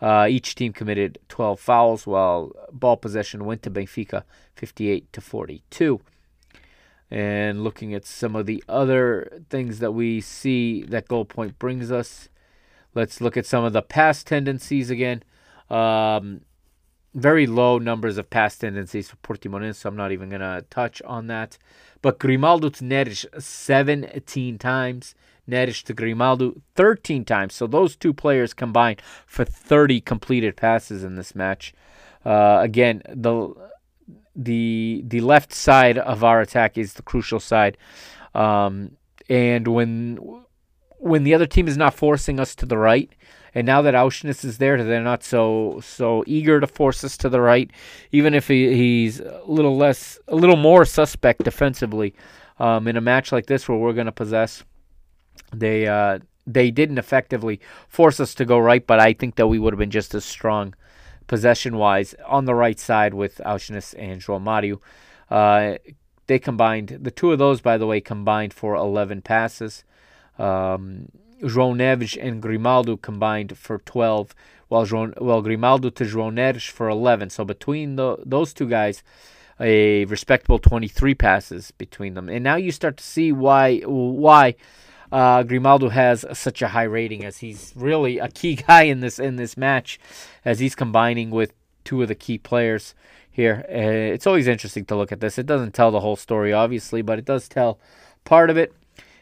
Uh, 0.01 0.27
each 0.29 0.55
team 0.55 0.75
committed 0.75 1.19
12 1.29 1.59
fouls, 1.59 2.07
while 2.07 2.53
ball 2.71 2.99
possession 2.99 3.47
went 3.47 3.63
to 3.63 3.71
Benfica 3.71 4.25
58 4.55 5.11
to 5.13 5.21
42. 5.21 6.01
And 7.11 7.63
looking 7.63 7.95
at 7.95 8.05
some 8.05 8.35
of 8.35 8.47
the 8.47 8.63
other 8.69 9.43
things 9.49 9.79
that 9.79 9.93
we 9.93 10.21
see 10.21 10.83
that 10.85 11.07
goal 11.07 11.25
point 11.25 11.59
brings 11.59 11.93
us, 11.93 12.29
let's 12.95 13.21
look 13.21 13.37
at 13.37 13.47
some 13.47 13.65
of 13.65 13.73
the 13.73 13.83
past 13.83 14.27
tendencies 14.27 14.91
again. 14.91 15.23
Um, 15.71 16.41
very 17.15 17.47
low 17.47 17.79
numbers 17.79 18.19
of 18.19 18.29
past 18.29 18.61
tendencies 18.61 19.09
for 19.09 19.17
Portimonense, 19.17 19.77
so 19.77 19.89
I'm 19.89 19.97
not 19.97 20.13
even 20.13 20.29
going 20.29 20.41
to 20.41 20.65
touch 20.69 21.01
on 21.03 21.29
that. 21.29 21.57
But 22.03 22.19
Grimaldo 22.19 22.69
to 22.69 22.85
Neres 22.85 23.25
17 23.41 24.59
times. 24.59 25.15
Neres 25.49 25.83
to 25.85 25.95
Grimaldo 25.95 26.61
13 26.75 27.25
times. 27.25 27.55
So 27.55 27.67
those 27.67 27.97
two 27.97 28.13
players 28.13 28.53
combined 28.53 29.01
for 29.27 29.45
30 29.45 30.01
completed 30.03 30.57
passes 30.57 31.05
in 31.05 31.15
this 31.15 31.35
match. 31.35 31.73
Uh, 32.25 32.59
again, 32.61 33.03
the 33.09 33.55
the 34.37 35.03
the 35.07 35.21
left 35.21 35.53
side 35.53 35.99
of 35.99 36.23
our 36.23 36.41
attack 36.41 36.77
is 36.77 36.95
the 36.95 37.03
crucial 37.03 37.41
side, 37.41 37.77
um, 38.35 38.93
and 39.29 39.67
when 39.67 40.19
when 40.99 41.25
the 41.25 41.35
other 41.35 41.47
team 41.47 41.69
is 41.69 41.77
not 41.77 41.95
forcing 41.95 42.39
us 42.39 42.55
to 42.57 42.67
the 42.67 42.77
right, 42.77 43.11
and 43.55 43.67
now 43.67 43.81
that 43.83 43.95
Aursnes 43.95 44.45
is 44.45 44.59
there, 44.59 44.83
they're 44.85 45.03
not 45.03 45.23
so 45.25 45.81
so 45.83 46.23
eager 46.27 46.61
to 46.61 46.67
force 46.67 47.03
us 47.03 47.17
to 47.19 47.31
the 47.31 47.41
right. 47.41 47.71
Even 48.13 48.35
if 48.35 48.49
he, 48.49 48.75
he's 48.75 49.21
a 49.21 49.41
little 49.47 49.77
less, 49.77 50.19
a 50.29 50.37
little 50.37 50.57
more 50.57 50.85
suspect 50.85 51.43
defensively, 51.43 52.15
um, 52.59 52.87
in 52.87 52.97
a 52.97 53.01
match 53.01 53.33
like 53.33 53.47
this 53.47 53.67
where 53.69 53.79
we're 53.79 53.95
going 53.95 54.07
to 54.07 54.13
possess, 54.13 54.63
they 55.55 55.87
uh, 55.87 56.19
they 56.47 56.71
didn't 56.71 56.99
effectively 56.99 57.61
force 57.89 58.21
us 58.21 58.35
to 58.35 58.45
go 58.45 58.59
right. 58.59 58.87
But 58.87 59.01
I 59.01 59.15
think 59.15 59.37
that 59.37 59.47
we 59.47 59.59
would 59.59 59.73
have 59.73 59.79
been 59.79 59.91
just 59.91 60.15
as 60.15 60.27
strong 60.27 60.75
possession 61.27 61.77
wise 61.77 62.15
on 62.27 62.45
the 62.45 62.55
right 62.55 62.79
side 62.79 63.15
with 63.15 63.41
Aursnes 63.45 63.95
and 63.99 64.21
João 64.21 64.41
Mario. 64.41 64.81
Uh, 65.31 65.75
they 66.27 66.39
combined 66.39 66.99
the 67.01 67.11
two 67.11 67.33
of 67.33 67.39
those, 67.39 67.61
by 67.61 67.79
the 67.79 67.87
way, 67.87 68.01
combined 68.01 68.53
for 68.53 68.75
11 68.75 69.23
passes. 69.23 69.85
Um, 70.39 71.09
João 71.43 71.77
Neves 71.77 72.17
and 72.21 72.43
Grimaldo 72.43 72.97
combined 72.97 73.57
for 73.57 73.79
12, 73.79 74.35
while 74.69 74.87
João, 74.87 75.13
well 75.21 75.43
Grimaldo 75.43 75.91
to 75.91 76.05
João 76.05 76.33
Neves 76.33 76.69
for 76.69 76.89
11. 76.89 77.31
So 77.31 77.45
between 77.45 77.97
the, 77.97 78.17
those 78.25 78.53
two 78.53 78.69
guys, 78.69 79.03
a 79.61 80.05
respectable 80.07 80.59
23 80.59 81.15
passes 81.15 81.71
between 81.71 82.15
them. 82.15 82.29
And 82.29 82.43
now 82.45 82.57
you 82.57 82.73
start 82.73 82.97
to 82.99 83.05
see 83.05 83.33
why 83.33 83.81
why 83.81 84.55
uh, 85.13 85.43
Grimaldo 85.43 85.89
has 85.89 86.25
such 86.33 86.63
a 86.63 86.69
high 86.69 86.85
rating, 86.85 87.25
as 87.25 87.39
he's 87.39 87.73
really 87.77 88.19
a 88.19 88.29
key 88.29 88.55
guy 88.69 88.83
in 88.83 89.01
this 89.01 89.19
in 89.19 89.37
this 89.37 89.57
match, 89.57 89.99
as 90.45 90.59
he's 90.59 90.75
combining 90.75 91.31
with 91.31 91.53
two 91.85 92.03
of 92.03 92.09
the 92.09 92.15
key 92.15 92.39
players 92.39 92.95
here. 93.31 93.65
Uh, 93.69 94.13
it's 94.15 94.27
always 94.27 94.49
interesting 94.49 94.85
to 94.87 94.97
look 94.97 95.13
at 95.13 95.21
this. 95.21 95.39
It 95.39 95.47
doesn't 95.47 95.75
tell 95.75 95.91
the 95.91 96.01
whole 96.01 96.17
story, 96.17 96.53
obviously, 96.53 97.03
but 97.03 97.19
it 97.19 97.25
does 97.25 97.49
tell 97.49 97.79
part 98.25 98.51
of 98.51 98.57
it. 98.57 98.73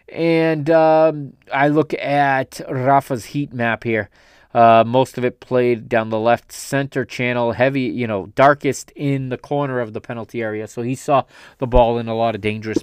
And 0.09 0.71
um, 0.71 1.35
I 1.53 1.69
look 1.69 1.95
at 1.95 2.61
Rafa's 2.69 3.27
heat 3.27 3.53
map 3.53 3.85
here. 3.85 4.11
Uh, 4.55 4.85
most 4.87 5.19
of 5.19 5.25
it 5.25 5.41
played 5.41 5.89
down 5.89 6.11
the 6.11 6.19
left 6.19 6.53
center 6.53 7.05
channel, 7.05 7.53
heavy, 7.53 7.83
you 7.83 8.07
know, 8.07 8.27
darkest 8.37 8.93
in 8.95 9.29
the 9.29 9.37
corner 9.37 9.81
of 9.81 9.93
the 9.93 10.01
penalty 10.01 10.43
area. 10.43 10.69
So 10.69 10.83
he 10.83 10.95
saw 10.95 11.25
the 11.59 11.67
ball 11.67 11.99
in 11.99 12.07
a 12.07 12.15
lot 12.15 12.37
of 12.37 12.41
dangerous, 12.41 12.79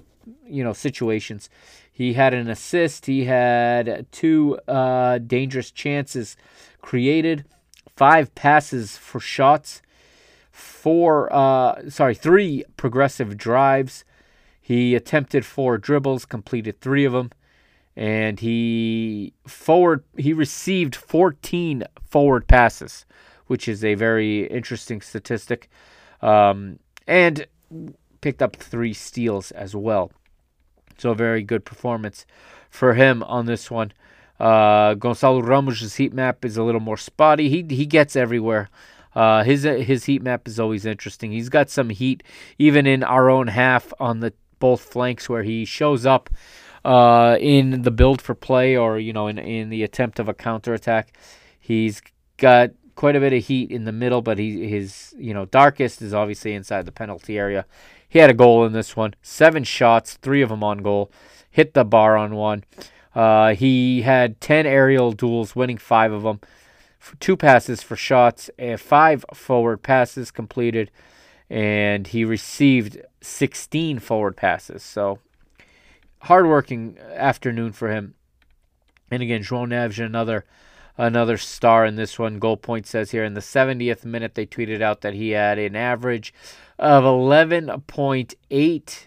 you 0.45 0.65
know, 0.65 0.73
situations. 0.73 1.49
He 2.01 2.13
had 2.13 2.33
an 2.33 2.49
assist. 2.49 3.05
He 3.05 3.25
had 3.25 4.07
two 4.11 4.57
uh, 4.67 5.19
dangerous 5.19 5.69
chances 5.69 6.35
created, 6.81 7.45
five 7.95 8.33
passes 8.33 8.97
for 8.97 9.19
shots, 9.19 9.83
four, 10.51 11.31
uh, 11.31 11.91
sorry, 11.91 12.15
three 12.15 12.63
progressive 12.75 13.37
drives. 13.37 14.03
He 14.59 14.95
attempted 14.95 15.45
four 15.45 15.77
dribbles, 15.77 16.25
completed 16.25 16.81
three 16.81 17.05
of 17.05 17.13
them, 17.13 17.29
and 17.95 18.39
he 18.39 19.35
forward 19.45 20.03
he 20.17 20.33
received 20.33 20.95
14 20.95 21.83
forward 22.09 22.47
passes, 22.47 23.05
which 23.45 23.67
is 23.67 23.83
a 23.83 23.93
very 23.93 24.47
interesting 24.47 25.01
statistic, 25.01 25.69
um, 26.23 26.79
and 27.05 27.45
picked 28.21 28.41
up 28.41 28.55
three 28.55 28.93
steals 28.95 29.51
as 29.51 29.75
well. 29.75 30.11
So 31.01 31.15
very 31.15 31.41
good 31.41 31.65
performance 31.65 32.27
for 32.69 32.93
him 32.93 33.23
on 33.23 33.47
this 33.47 33.71
one. 33.71 33.91
Uh, 34.39 34.93
Gonçalo 34.93 35.43
Ramos' 35.43 35.95
heat 35.95 36.13
map 36.13 36.45
is 36.45 36.57
a 36.57 36.63
little 36.63 36.79
more 36.79 36.97
spotty. 36.97 37.49
He 37.49 37.65
he 37.75 37.87
gets 37.87 38.15
everywhere. 38.15 38.69
Uh, 39.15 39.43
his 39.43 39.63
his 39.63 40.05
heat 40.05 40.21
map 40.21 40.47
is 40.47 40.59
always 40.59 40.85
interesting. 40.85 41.31
He's 41.31 41.49
got 41.49 41.71
some 41.71 41.89
heat 41.89 42.21
even 42.59 42.85
in 42.85 43.03
our 43.03 43.31
own 43.31 43.47
half 43.47 43.91
on 43.99 44.19
the 44.19 44.33
both 44.59 44.81
flanks 44.81 45.27
where 45.27 45.43
he 45.43 45.65
shows 45.65 46.05
up 46.05 46.29
uh, 46.85 47.35
in 47.39 47.81
the 47.81 47.91
build 47.91 48.21
for 48.21 48.35
play 48.35 48.77
or 48.77 48.99
you 48.99 49.11
know 49.11 49.27
in 49.27 49.39
in 49.39 49.69
the 49.69 49.81
attempt 49.81 50.19
of 50.19 50.29
a 50.29 50.35
counterattack. 50.35 51.17
He's 51.59 52.01
got 52.37 52.71
quite 52.93 53.15
a 53.15 53.19
bit 53.19 53.33
of 53.33 53.43
heat 53.43 53.71
in 53.71 53.85
the 53.85 53.91
middle, 53.91 54.21
but 54.21 54.37
he 54.37 54.69
his 54.69 55.15
you 55.17 55.33
know 55.33 55.45
darkest 55.45 56.01
is 56.03 56.13
obviously 56.13 56.53
inside 56.53 56.85
the 56.85 56.91
penalty 56.91 57.39
area. 57.39 57.65
He 58.11 58.19
had 58.19 58.29
a 58.29 58.33
goal 58.33 58.65
in 58.65 58.73
this 58.73 58.93
one, 58.93 59.13
seven 59.21 59.63
shots, 59.63 60.15
three 60.15 60.41
of 60.41 60.49
them 60.49 60.65
on 60.65 60.79
goal, 60.79 61.09
hit 61.49 61.73
the 61.73 61.85
bar 61.85 62.17
on 62.17 62.35
one. 62.35 62.65
Uh, 63.15 63.55
he 63.55 64.01
had 64.01 64.41
ten 64.41 64.65
aerial 64.65 65.13
duels, 65.13 65.55
winning 65.55 65.77
five 65.77 66.11
of 66.11 66.23
them. 66.23 66.41
Two 67.21 67.37
passes 67.37 67.81
for 67.81 67.95
shots, 67.95 68.49
and 68.59 68.81
five 68.81 69.23
forward 69.33 69.81
passes 69.81 70.29
completed, 70.29 70.91
and 71.49 72.07
he 72.07 72.25
received 72.25 72.99
16 73.21 73.99
forward 73.99 74.35
passes. 74.35 74.83
So 74.83 75.19
hardworking 76.23 76.97
afternoon 77.15 77.71
for 77.71 77.89
him. 77.89 78.15
And 79.09 79.23
again, 79.23 79.41
João 79.41 79.69
Neves, 79.69 80.05
another 80.05 80.43
another 81.01 81.37
star 81.37 81.85
in 81.85 81.95
this 81.95 82.19
one. 82.19 82.39
Goal 82.39 82.57
point 82.57 82.85
says 82.85 83.11
here 83.11 83.23
in 83.23 83.33
the 83.33 83.41
70th 83.41 84.05
minute, 84.05 84.35
they 84.35 84.45
tweeted 84.45 84.81
out 84.81 85.01
that 85.01 85.15
he 85.15 85.31
had 85.31 85.57
an 85.57 85.75
average 85.75 86.33
of 86.77 87.03
11.8 87.03 89.05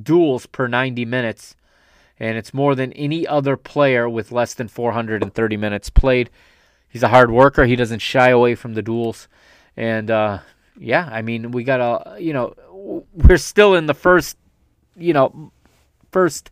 duels 0.00 0.46
per 0.46 0.66
90 0.66 1.04
minutes, 1.06 1.56
and 2.20 2.36
it's 2.36 2.52
more 2.52 2.74
than 2.74 2.92
any 2.92 3.26
other 3.26 3.56
player 3.56 4.08
with 4.08 4.30
less 4.30 4.54
than 4.54 4.68
430 4.68 5.56
minutes 5.56 5.88
played. 5.88 6.28
He's 6.88 7.02
a 7.02 7.08
hard 7.08 7.30
worker. 7.30 7.64
He 7.64 7.76
doesn't 7.76 8.00
shy 8.00 8.28
away 8.28 8.54
from 8.54 8.74
the 8.74 8.82
duels, 8.82 9.28
and 9.76 10.10
uh, 10.10 10.40
yeah, 10.78 11.08
I 11.10 11.22
mean, 11.22 11.50
we 11.50 11.64
got 11.64 11.80
a 11.80 12.20
you 12.20 12.34
know, 12.34 13.06
we're 13.12 13.38
still 13.38 13.74
in 13.74 13.86
the 13.86 13.94
first, 13.94 14.36
you 14.96 15.14
know, 15.14 15.50
first. 16.12 16.50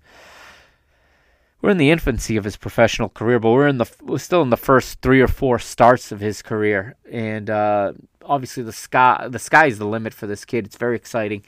We're 1.65 1.71
in 1.71 1.79
the 1.79 1.91
infancy 1.91 2.37
of 2.37 2.45
his 2.45 2.59
professional 2.59 3.09
career, 3.09 3.39
but 3.39 3.51
we're 3.53 3.69
in 3.69 3.79
the 3.79 3.91
we're 4.03 4.19
still 4.19 4.43
in 4.43 4.51
the 4.51 4.57
first 4.59 5.01
three 5.01 5.23
or 5.23 5.29
four 5.29 5.59
starts 5.59 6.13
of 6.13 6.21
his 6.21 6.43
career, 6.43 6.95
and 7.11 7.49
uh, 7.49 7.95
obviously 8.23 8.63
the 8.63 8.71
sky 8.71 9.29
the 9.31 9.39
sky 9.39 9.65
is 9.65 9.79
the 9.79 9.87
limit 9.87 10.13
for 10.13 10.27
this 10.27 10.45
kid. 10.45 10.67
It's 10.67 10.77
very 10.77 10.95
exciting, 10.95 11.43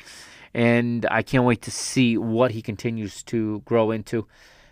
and 0.55 1.05
I 1.11 1.21
can't 1.21 1.45
wait 1.45 1.61
to 1.61 1.71
see 1.71 2.17
what 2.17 2.53
he 2.53 2.63
continues 2.63 3.23
to 3.25 3.61
grow 3.67 3.91
into. 3.91 4.27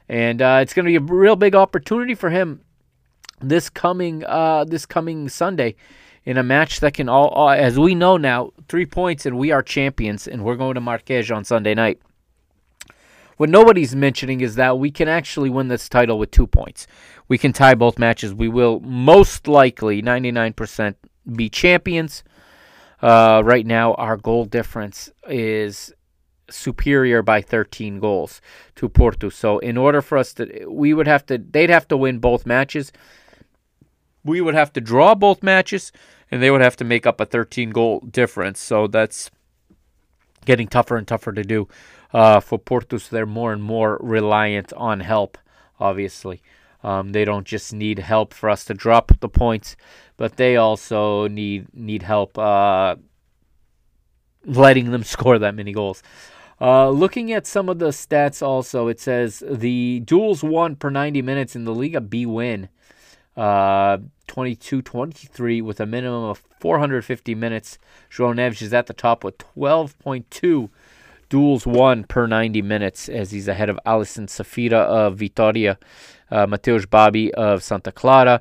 And 0.08 0.40
uh, 0.40 0.60
it's 0.62 0.72
going 0.72 0.86
to 0.86 0.98
be 0.98 1.12
a 1.12 1.14
real 1.14 1.36
big 1.36 1.54
opportunity 1.54 2.14
for 2.14 2.30
him 2.30 2.62
this 3.42 3.68
coming 3.68 4.24
uh, 4.24 4.64
this 4.64 4.86
coming 4.86 5.28
Sunday 5.28 5.74
in 6.24 6.38
a 6.38 6.42
match 6.42 6.80
that 6.80 6.94
can 6.94 7.10
all, 7.10 7.28
all 7.28 7.50
as 7.50 7.78
we 7.78 7.94
know 7.94 8.16
now 8.16 8.50
three 8.70 8.86
points 8.86 9.26
and 9.26 9.36
we 9.36 9.50
are 9.50 9.62
champions 9.62 10.26
and 10.26 10.42
we're 10.42 10.56
going 10.56 10.76
to 10.76 10.80
Marquês 10.80 11.30
on 11.36 11.44
Sunday 11.44 11.74
night. 11.74 12.00
What 13.36 13.50
nobody's 13.50 13.96
mentioning 13.96 14.40
is 14.40 14.54
that 14.54 14.78
we 14.78 14.90
can 14.90 15.08
actually 15.08 15.50
win 15.50 15.68
this 15.68 15.88
title 15.88 16.18
with 16.18 16.30
two 16.30 16.46
points. 16.46 16.86
We 17.28 17.38
can 17.38 17.52
tie 17.52 17.74
both 17.74 17.98
matches. 17.98 18.32
We 18.32 18.48
will 18.48 18.80
most 18.80 19.48
likely 19.48 20.02
99% 20.02 20.94
be 21.34 21.48
champions. 21.48 22.22
Uh, 23.02 23.42
right 23.44 23.66
now, 23.66 23.94
our 23.94 24.16
goal 24.16 24.44
difference 24.44 25.10
is 25.28 25.92
superior 26.50 27.22
by 27.22 27.40
13 27.40 27.98
goals 27.98 28.40
to 28.76 28.88
Porto. 28.88 29.28
So, 29.30 29.58
in 29.58 29.76
order 29.76 30.00
for 30.00 30.18
us 30.18 30.32
to, 30.34 30.66
we 30.68 30.94
would 30.94 31.06
have 31.06 31.26
to, 31.26 31.38
they'd 31.38 31.70
have 31.70 31.88
to 31.88 31.96
win 31.96 32.18
both 32.18 32.46
matches. 32.46 32.92
We 34.24 34.40
would 34.40 34.54
have 34.54 34.72
to 34.74 34.80
draw 34.80 35.14
both 35.14 35.42
matches, 35.42 35.92
and 36.30 36.42
they 36.42 36.50
would 36.50 36.60
have 36.60 36.76
to 36.76 36.84
make 36.84 37.06
up 37.06 37.20
a 37.20 37.26
13 37.26 37.70
goal 37.70 38.00
difference. 38.00 38.60
So, 38.60 38.86
that's 38.86 39.30
getting 40.44 40.68
tougher 40.68 40.96
and 40.96 41.08
tougher 41.08 41.32
to 41.32 41.42
do 41.42 41.68
uh, 42.14 42.40
for 42.40 42.58
Porto. 42.58 42.96
So, 42.96 43.14
they're 43.14 43.26
more 43.26 43.52
and 43.52 43.62
more 43.62 43.98
reliant 44.00 44.72
on 44.72 45.00
help, 45.00 45.36
obviously. 45.78 46.40
Um, 46.82 47.12
they 47.12 47.24
don't 47.24 47.46
just 47.46 47.72
need 47.72 47.98
help 47.98 48.32
for 48.32 48.48
us 48.48 48.64
to 48.66 48.74
drop 48.74 49.12
the 49.20 49.28
points, 49.28 49.74
but 50.16 50.36
they 50.36 50.56
also 50.56 51.26
need 51.28 51.66
need 51.74 52.02
help 52.02 52.38
uh, 52.38 52.96
letting 54.44 54.90
them 54.90 55.02
score 55.14 55.38
that 55.38 55.54
many 55.54 55.72
goals. 55.72 56.02
Uh, 56.60 56.88
looking 56.88 57.32
at 57.32 57.46
some 57.46 57.68
of 57.68 57.78
the 57.78 57.88
stats, 57.88 58.40
also 58.40 58.86
it 58.88 59.00
says 59.00 59.42
the 59.50 60.00
duels 60.04 60.44
won 60.44 60.76
per 60.76 60.88
90 60.88 61.20
minutes 61.20 61.56
in 61.56 61.64
the 61.64 61.74
Liga 61.74 62.00
bwin, 62.00 62.68
uh, 63.36 63.98
22-23 64.28 65.62
with 65.62 65.80
a 65.80 65.86
minimum 65.86 66.24
of 66.24 66.42
450 66.60 67.34
minutes. 67.34 67.78
João 68.10 68.34
Neves 68.34 68.62
is 68.62 68.72
at 68.72 68.86
the 68.86 68.92
top 68.92 69.24
with 69.24 69.36
12.2 69.38 70.70
duels 71.34 71.66
won 71.66 72.04
per 72.04 72.28
90 72.28 72.62
minutes 72.62 73.08
as 73.08 73.32
he's 73.32 73.48
ahead 73.48 73.68
of 73.68 73.76
Alison 73.84 74.28
Safira 74.28 74.84
of 74.98 75.16
Vitoria, 75.16 75.76
uh, 76.30 76.46
Mateus 76.46 76.86
Babi 76.86 77.34
of 77.34 77.60
Santa 77.60 77.90
Clara, 77.90 78.40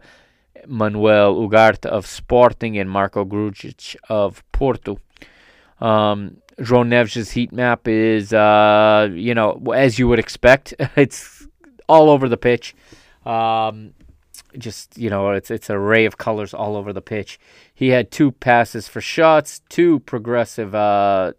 Manuel 0.68 1.34
Ugarte 1.34 1.88
of 1.88 2.06
Sporting, 2.06 2.78
and 2.78 2.88
Marko 2.88 3.26
Grujić 3.26 3.96
of 4.10 4.44
Porto. 4.52 5.00
Um, 5.82 6.38
João 6.60 6.88
Neves' 6.88 7.32
heat 7.32 7.52
map 7.52 7.88
is, 7.88 8.32
uh, 8.32 9.10
you 9.12 9.34
know, 9.34 9.60
as 9.76 9.98
you 9.98 10.08
would 10.08 10.20
expect. 10.20 10.76
It's 10.96 11.48
all 11.90 12.12
over 12.12 12.30
the 12.30 12.38
pitch. 12.38 12.76
Um, 13.26 13.96
just 14.56 15.00
you 15.00 15.10
know, 15.10 15.32
it's 15.32 15.50
it's 15.50 15.72
an 15.72 15.78
array 15.78 16.06
of 16.06 16.20
colors 16.20 16.54
all 16.54 16.76
over 16.76 16.94
the 16.94 17.02
pitch. 17.02 17.40
He 17.74 17.90
had 17.90 18.12
two 18.12 18.32
passes 18.32 18.88
for 18.88 19.02
shots, 19.02 19.62
two 19.68 20.02
progressive. 20.02 20.76
Uh, 20.76 21.34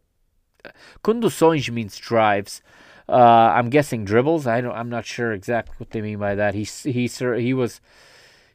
conduções 1.03 1.69
means 1.71 1.97
drives. 1.97 2.63
Uh, 3.09 3.53
I'm 3.55 3.69
guessing 3.69 4.05
dribbles. 4.05 4.47
I 4.47 4.61
don't. 4.61 4.75
I'm 4.75 4.89
not 4.89 5.05
sure 5.05 5.33
exactly 5.33 5.75
what 5.79 5.91
they 5.91 6.01
mean 6.01 6.19
by 6.19 6.35
that. 6.35 6.55
He 6.55 6.65
he 6.65 7.07
he 7.07 7.55
was 7.55 7.81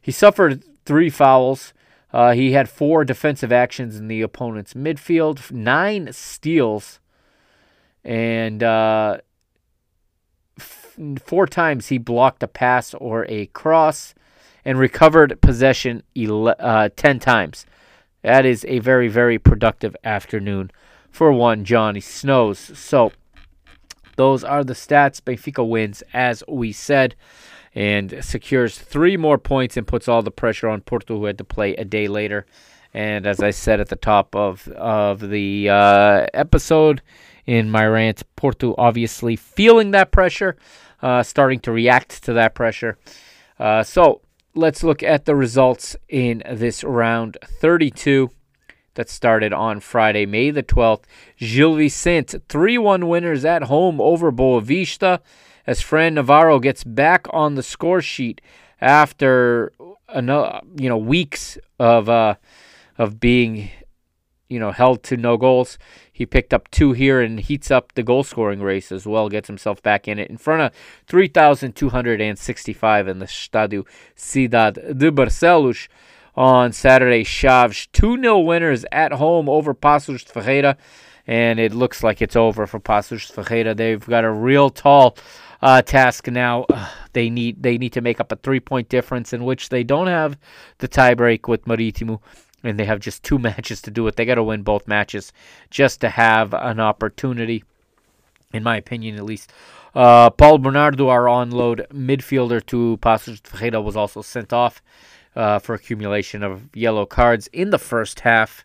he 0.00 0.10
suffered 0.10 0.64
three 0.84 1.10
fouls. 1.10 1.72
Uh, 2.12 2.32
he 2.32 2.52
had 2.52 2.68
four 2.68 3.04
defensive 3.04 3.52
actions 3.52 3.96
in 3.96 4.08
the 4.08 4.22
opponent's 4.22 4.74
midfield, 4.74 5.52
nine 5.52 6.12
steals, 6.12 6.98
and 8.02 8.64
uh, 8.64 9.18
f- 10.58 10.98
four 11.24 11.46
times 11.46 11.86
he 11.86 11.98
blocked 11.98 12.42
a 12.42 12.48
pass 12.48 12.94
or 12.94 13.24
a 13.28 13.46
cross, 13.46 14.12
and 14.64 14.80
recovered 14.80 15.40
possession 15.40 16.02
ele- 16.16 16.56
uh, 16.58 16.88
ten 16.96 17.20
times. 17.20 17.66
That 18.22 18.44
is 18.44 18.64
a 18.68 18.80
very 18.80 19.06
very 19.06 19.38
productive 19.38 19.94
afternoon 20.02 20.72
for 21.10 21.32
one 21.32 21.64
Johnny 21.64 22.00
Snows. 22.00 22.58
So 22.58 23.12
those 24.16 24.44
are 24.44 24.64
the 24.64 24.74
stats. 24.74 25.20
Benfica 25.20 25.66
wins 25.66 26.02
as 26.12 26.42
we 26.48 26.72
said 26.72 27.14
and 27.74 28.22
secures 28.22 28.78
three 28.78 29.16
more 29.16 29.38
points 29.38 29.76
and 29.76 29.86
puts 29.86 30.08
all 30.08 30.22
the 30.22 30.30
pressure 30.30 30.68
on 30.68 30.80
Porto, 30.80 31.18
who 31.18 31.24
had 31.26 31.38
to 31.38 31.44
play 31.44 31.74
a 31.74 31.84
day 31.84 32.08
later. 32.08 32.46
And 32.92 33.26
as 33.26 33.40
I 33.40 33.50
said 33.50 33.80
at 33.80 33.88
the 33.88 33.96
top 33.96 34.34
of 34.34 34.66
of 34.68 35.20
the 35.20 35.68
uh, 35.68 36.26
episode 36.34 37.02
in 37.46 37.70
my 37.70 37.86
rant, 37.86 38.22
Porto 38.34 38.74
obviously 38.76 39.36
feeling 39.36 39.92
that 39.92 40.10
pressure, 40.10 40.56
uh, 41.00 41.22
starting 41.22 41.60
to 41.60 41.72
react 41.72 42.24
to 42.24 42.32
that 42.32 42.54
pressure. 42.54 42.98
Uh, 43.58 43.84
so 43.84 44.22
let's 44.54 44.82
look 44.82 45.02
at 45.02 45.24
the 45.24 45.36
results 45.36 45.94
in 46.08 46.42
this 46.50 46.82
round 46.82 47.38
32 47.44 48.30
that 48.94 49.08
started 49.08 49.52
on 49.52 49.80
Friday, 49.80 50.26
May 50.26 50.50
the 50.50 50.62
12th. 50.62 51.04
Gil 51.36 51.76
Vicente 51.76 52.40
3 52.48 52.78
1 52.78 53.08
winners 53.08 53.44
at 53.44 53.64
home 53.64 54.00
over 54.00 54.32
Boavista 54.32 55.20
as 55.66 55.80
Fran 55.80 56.14
Navarro 56.14 56.58
gets 56.58 56.84
back 56.84 57.26
on 57.30 57.54
the 57.54 57.62
score 57.62 58.02
sheet 58.02 58.40
after 58.80 59.72
another, 60.08 60.60
you 60.76 60.88
know, 60.88 60.98
weeks 60.98 61.58
of 61.78 62.08
uh, 62.08 62.34
of 62.98 63.20
being, 63.20 63.70
you 64.48 64.58
know, 64.58 64.72
held 64.72 65.02
to 65.04 65.16
no 65.16 65.36
goals. 65.36 65.78
He 66.12 66.26
picked 66.26 66.52
up 66.52 66.68
two 66.70 66.92
here 66.92 67.20
and 67.20 67.40
heats 67.40 67.70
up 67.70 67.92
the 67.94 68.02
goal 68.02 68.24
scoring 68.24 68.60
race 68.60 68.92
as 68.92 69.06
well. 69.06 69.28
Gets 69.28 69.46
himself 69.46 69.80
back 69.82 70.08
in 70.08 70.18
it 70.18 70.28
in 70.28 70.36
front 70.36 70.62
of 70.62 70.72
3,265 71.06 73.08
in 73.08 73.18
the 73.20 73.26
Stadio 73.26 73.86
Cidade 74.16 74.98
de 74.98 75.10
Barcelos 75.10 75.88
on 76.36 76.72
Saturday. 76.72 77.24
Chaves 77.24 77.88
2 77.92 78.20
0 78.20 78.38
winners 78.40 78.84
at 78.92 79.12
home 79.12 79.48
over 79.48 79.74
Paços 79.74 80.24
Ferreira. 80.24 80.76
And 81.26 81.60
it 81.60 81.72
looks 81.72 82.02
like 82.02 82.20
it's 82.22 82.36
over 82.36 82.66
for 82.66 82.80
Paços 82.80 83.30
Ferreira. 83.30 83.74
They've 83.74 84.04
got 84.04 84.24
a 84.24 84.32
real 84.32 84.70
tall 84.70 85.16
uh, 85.62 85.82
task 85.82 86.26
now. 86.28 86.64
Uh, 86.68 86.88
they 87.12 87.30
need 87.30 87.62
they 87.62 87.78
need 87.78 87.92
to 87.92 88.00
make 88.00 88.20
up 88.20 88.32
a 88.32 88.36
three 88.36 88.60
point 88.60 88.88
difference 88.88 89.32
in 89.32 89.44
which 89.44 89.68
they 89.68 89.84
don't 89.84 90.06
have 90.06 90.38
the 90.78 90.88
tiebreak 90.88 91.48
with 91.48 91.64
Marítimo, 91.64 92.20
and 92.62 92.78
they 92.78 92.84
have 92.84 93.00
just 93.00 93.22
two 93.22 93.38
matches 93.48 93.80
to 93.82 93.90
do 93.90 94.06
it. 94.06 94.16
They 94.16 94.24
got 94.24 94.36
to 94.36 94.42
win 94.42 94.62
both 94.62 94.88
matches 94.88 95.32
just 95.70 96.00
to 96.00 96.10
have 96.10 96.54
an 96.54 96.80
opportunity, 96.80 97.64
in 98.52 98.62
my 98.62 98.76
opinion, 98.76 99.16
at 99.16 99.24
least. 99.24 99.52
Uh, 99.92 100.30
Paulo 100.30 100.58
Bernardo, 100.58 101.08
our 101.08 101.28
on-load 101.28 101.84
midfielder 101.92 102.64
to 102.66 102.96
Paços 103.02 103.44
Ferreira, 103.44 103.80
was 103.80 103.96
also 103.96 104.22
sent 104.22 104.52
off 104.52 104.80
uh, 105.36 105.58
for 105.58 105.74
accumulation 105.74 106.42
of 106.42 106.68
yellow 106.74 107.06
cards 107.06 107.48
in 107.52 107.70
the 107.70 107.78
first 107.78 108.20
half. 108.20 108.64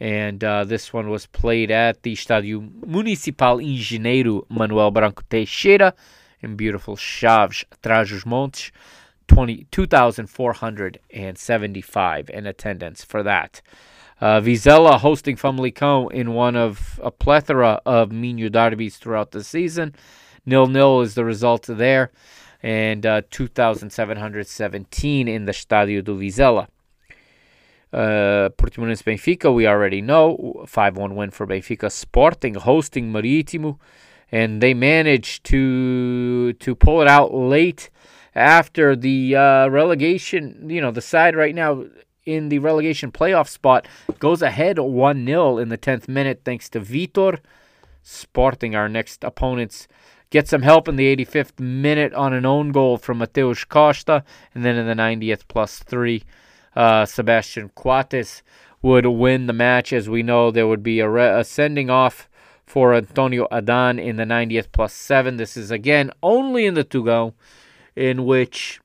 And 0.00 0.42
uh, 0.42 0.64
this 0.64 0.92
one 0.92 1.10
was 1.10 1.26
played 1.26 1.70
at 1.70 2.02
the 2.02 2.14
Estádio 2.14 2.68
Municipal 2.86 3.58
Engenheiro 3.58 4.44
Manuel 4.48 4.90
Branco 4.90 5.22
Teixeira 5.30 5.94
in 6.40 6.56
beautiful 6.56 6.96
Chaves, 6.96 7.64
Trás-os-Montes. 7.82 8.72
20, 9.28 9.68
2,475 9.70 12.30
in 12.30 12.46
attendance 12.46 13.04
for 13.04 13.22
that. 13.22 13.62
Uh, 14.20 14.40
Vizela 14.40 14.98
hosting 15.00 15.36
Famalicão 15.36 16.12
in 16.12 16.34
one 16.34 16.54
of 16.54 17.00
a 17.02 17.10
plethora 17.10 17.80
of 17.86 18.12
Minho 18.12 18.50
derbies 18.50 18.98
throughout 18.98 19.30
the 19.32 19.42
season. 19.42 19.94
Nil 20.44 20.66
nil 20.66 21.00
is 21.00 21.14
the 21.14 21.24
result 21.24 21.64
there, 21.66 22.10
and 22.62 23.04
uh, 23.04 23.22
2,717 23.30 25.28
in 25.28 25.44
the 25.46 25.52
Estádio 25.52 26.04
do 26.04 26.18
Vizela. 26.18 26.68
Uh, 27.92 28.48
Portimonense 28.56 29.02
Benfica, 29.02 29.52
we 29.52 29.66
already 29.66 30.00
know. 30.00 30.64
5 30.66 30.96
1 30.96 31.14
win 31.14 31.30
for 31.30 31.46
Benfica. 31.46 31.90
Sporting 31.90 32.54
hosting 32.54 33.12
Marítimo. 33.12 33.78
And 34.30 34.62
they 34.62 34.72
managed 34.72 35.44
to 35.44 36.54
to 36.54 36.74
pull 36.74 37.02
it 37.02 37.08
out 37.08 37.34
late 37.34 37.90
after 38.34 38.96
the 38.96 39.36
uh, 39.36 39.68
relegation. 39.68 40.70
You 40.70 40.80
know, 40.80 40.90
the 40.90 41.02
side 41.02 41.36
right 41.36 41.54
now 41.54 41.84
in 42.24 42.48
the 42.48 42.58
relegation 42.60 43.12
playoff 43.12 43.48
spot 43.48 43.86
goes 44.18 44.40
ahead 44.40 44.78
1 44.78 45.26
0 45.26 45.58
in 45.58 45.68
the 45.68 45.76
10th 45.76 46.08
minute 46.08 46.42
thanks 46.44 46.70
to 46.70 46.80
Vitor 46.80 47.40
Sporting, 48.04 48.74
our 48.74 48.88
next 48.88 49.22
opponents, 49.22 49.86
get 50.32 50.48
some 50.48 50.62
help 50.62 50.88
in 50.88 50.96
the 50.96 51.14
85th 51.14 51.60
minute 51.60 52.14
on 52.14 52.32
an 52.32 52.46
own 52.46 52.72
goal 52.72 52.96
from 52.96 53.18
Mateus 53.18 53.64
Costa, 53.64 54.24
and 54.54 54.64
then 54.64 54.76
in 54.76 54.86
the 54.86 54.94
90th 54.94 55.42
plus 55.46 55.78
three, 55.78 56.24
uh, 56.74 57.04
Sebastian 57.04 57.68
Coates 57.68 58.42
would 58.80 59.04
win 59.04 59.46
the 59.46 59.52
match. 59.52 59.92
As 59.92 60.08
we 60.08 60.22
know, 60.22 60.50
there 60.50 60.66
would 60.66 60.82
be 60.82 61.00
a, 61.00 61.08
re- 61.08 61.38
a 61.38 61.44
sending 61.44 61.90
off 61.90 62.30
for 62.64 62.94
Antonio 62.94 63.46
Adan 63.52 63.98
in 63.98 64.16
the 64.16 64.24
90th 64.24 64.72
plus 64.72 64.94
seven. 64.94 65.36
This 65.36 65.54
is 65.54 65.70
again 65.70 66.10
only 66.22 66.64
in 66.64 66.72
the 66.72 66.84
to 66.84 67.04
go, 67.04 67.34
in 67.94 68.24
which 68.24 68.80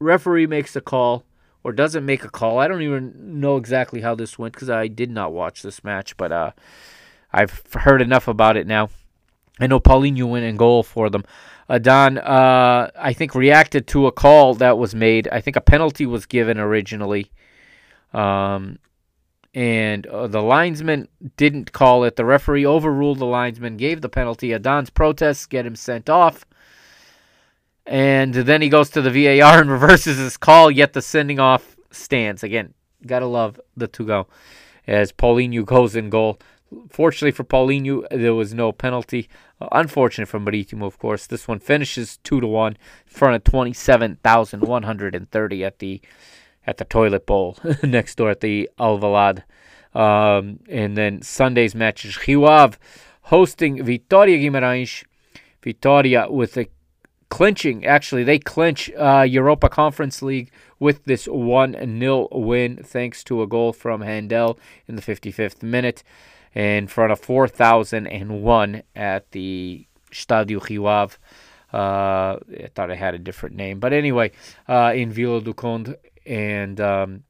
referee 0.00 0.46
makes 0.46 0.74
a 0.74 0.80
call 0.80 1.24
or 1.62 1.72
doesn't 1.72 2.06
make 2.06 2.24
a 2.24 2.30
call. 2.30 2.58
I 2.58 2.66
don't 2.66 2.80
even 2.80 3.40
know 3.40 3.58
exactly 3.58 4.00
how 4.00 4.14
this 4.14 4.38
went 4.38 4.54
because 4.54 4.70
I 4.70 4.88
did 4.88 5.10
not 5.10 5.34
watch 5.34 5.60
this 5.60 5.84
match, 5.84 6.16
but 6.16 6.32
uh, 6.32 6.52
I've 7.30 7.62
heard 7.74 8.00
enough 8.00 8.26
about 8.26 8.56
it 8.56 8.66
now. 8.66 8.88
I 9.62 9.66
know 9.66 9.80
Paulinho 9.80 10.28
went 10.28 10.44
in 10.44 10.56
goal 10.56 10.82
for 10.82 11.10
them. 11.10 11.24
Adan, 11.68 12.18
uh, 12.18 12.90
I 12.96 13.12
think, 13.12 13.34
reacted 13.34 13.86
to 13.88 14.06
a 14.06 14.12
call 14.12 14.54
that 14.54 14.78
was 14.78 14.94
made. 14.94 15.28
I 15.28 15.40
think 15.40 15.56
a 15.56 15.60
penalty 15.60 16.06
was 16.06 16.26
given 16.26 16.58
originally. 16.58 17.30
Um, 18.12 18.78
and 19.54 20.06
uh, 20.06 20.26
the 20.26 20.42
linesman 20.42 21.08
didn't 21.36 21.72
call 21.72 22.04
it. 22.04 22.16
The 22.16 22.24
referee 22.24 22.66
overruled 22.66 23.18
the 23.18 23.26
linesman, 23.26 23.76
gave 23.76 24.00
the 24.00 24.08
penalty. 24.08 24.52
Adan's 24.52 24.90
protests 24.90 25.46
get 25.46 25.66
him 25.66 25.76
sent 25.76 26.10
off. 26.10 26.44
And 27.86 28.34
then 28.34 28.62
he 28.62 28.68
goes 28.68 28.90
to 28.90 29.02
the 29.02 29.10
VAR 29.10 29.60
and 29.60 29.70
reverses 29.78 30.18
his 30.18 30.36
call, 30.36 30.70
yet 30.70 30.92
the 30.92 31.02
sending 31.02 31.38
off 31.38 31.76
stands. 31.90 32.42
Again, 32.42 32.74
gotta 33.06 33.26
love 33.26 33.60
the 33.76 33.88
to 33.88 34.06
go 34.06 34.26
as 34.86 35.12
Paulinho 35.12 35.64
goes 35.64 35.96
in 35.96 36.10
goal. 36.10 36.38
Fortunately 36.88 37.32
for 37.32 37.44
Paulinho, 37.44 38.06
there 38.10 38.34
was 38.34 38.54
no 38.54 38.72
penalty. 38.72 39.28
Unfortunate 39.72 40.26
for 40.26 40.40
Maritimo, 40.40 40.86
of 40.86 40.98
course. 40.98 41.26
This 41.26 41.46
one 41.46 41.58
finishes 41.58 42.18
two 42.18 42.40
to 42.40 42.46
one 42.46 42.72
in 42.72 43.12
front 43.12 43.36
of 43.36 43.44
twenty 43.44 43.72
seven 43.72 44.18
thousand 44.24 44.62
one 44.62 44.82
hundred 44.84 45.14
and 45.14 45.30
thirty 45.30 45.64
at 45.64 45.78
the 45.78 46.00
at 46.66 46.78
the 46.78 46.84
toilet 46.84 47.26
bowl 47.26 47.56
next 47.82 48.16
door 48.16 48.30
at 48.30 48.40
the 48.40 48.68
Alvalade. 48.78 49.42
Um, 49.94 50.60
and 50.68 50.96
then 50.96 51.22
Sunday's 51.22 51.74
match 51.74 52.04
is 52.04 52.16
Ave 52.28 52.76
hosting 53.22 53.78
Vitória 53.78 54.40
Guimarães. 54.42 55.04
Vitória 55.62 56.30
with 56.30 56.56
a 56.56 56.66
clinching, 57.32 57.86
actually, 57.86 58.24
they 58.24 58.38
clinch 58.38 58.90
uh, 58.90 59.24
Europa 59.26 59.68
Conference 59.68 60.20
League 60.20 60.50
with 60.78 61.04
this 61.04 61.26
1 61.26 61.98
0 62.00 62.28
win 62.30 62.76
thanks 62.82 63.24
to 63.24 63.40
a 63.40 63.46
goal 63.46 63.72
from 63.72 64.02
Handel 64.02 64.58
in 64.86 64.96
the 64.96 65.02
55th 65.02 65.62
minute 65.62 66.02
in 66.54 66.86
front 66.86 67.12
of 67.12 67.20
4,001 67.20 68.82
at 68.94 69.30
the 69.32 69.86
Stadio 70.10 70.68
Rio 70.68 70.84
Uh, 70.86 71.08
I 71.72 72.70
thought 72.74 72.90
it 72.90 72.98
had 72.98 73.14
a 73.14 73.18
different 73.18 73.56
name. 73.56 73.80
But 73.80 73.92
anyway, 73.92 74.32
uh, 74.68 74.92
in 74.94 75.10
Vila 75.10 75.40
do 75.40 75.54
Conde. 75.54 75.96
And 76.26 76.80
um, 76.80 77.24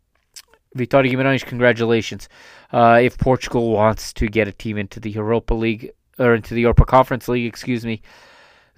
Vitória 0.77 1.11
Guimarães, 1.11 1.45
congratulations. 1.45 2.29
Uh, 2.73 3.01
if 3.03 3.19
Portugal 3.19 3.71
wants 3.71 4.13
to 4.15 4.27
get 4.27 4.49
a 4.49 4.53
team 4.53 4.79
into 4.79 5.01
the 5.01 5.11
Europa 5.11 5.55
League, 5.55 5.93
or 6.19 6.35
into 6.35 6.55
the 6.55 6.63
Europa 6.63 6.85
Conference 6.85 7.29
League, 7.29 7.47
excuse 7.47 7.87
me, 7.87 8.03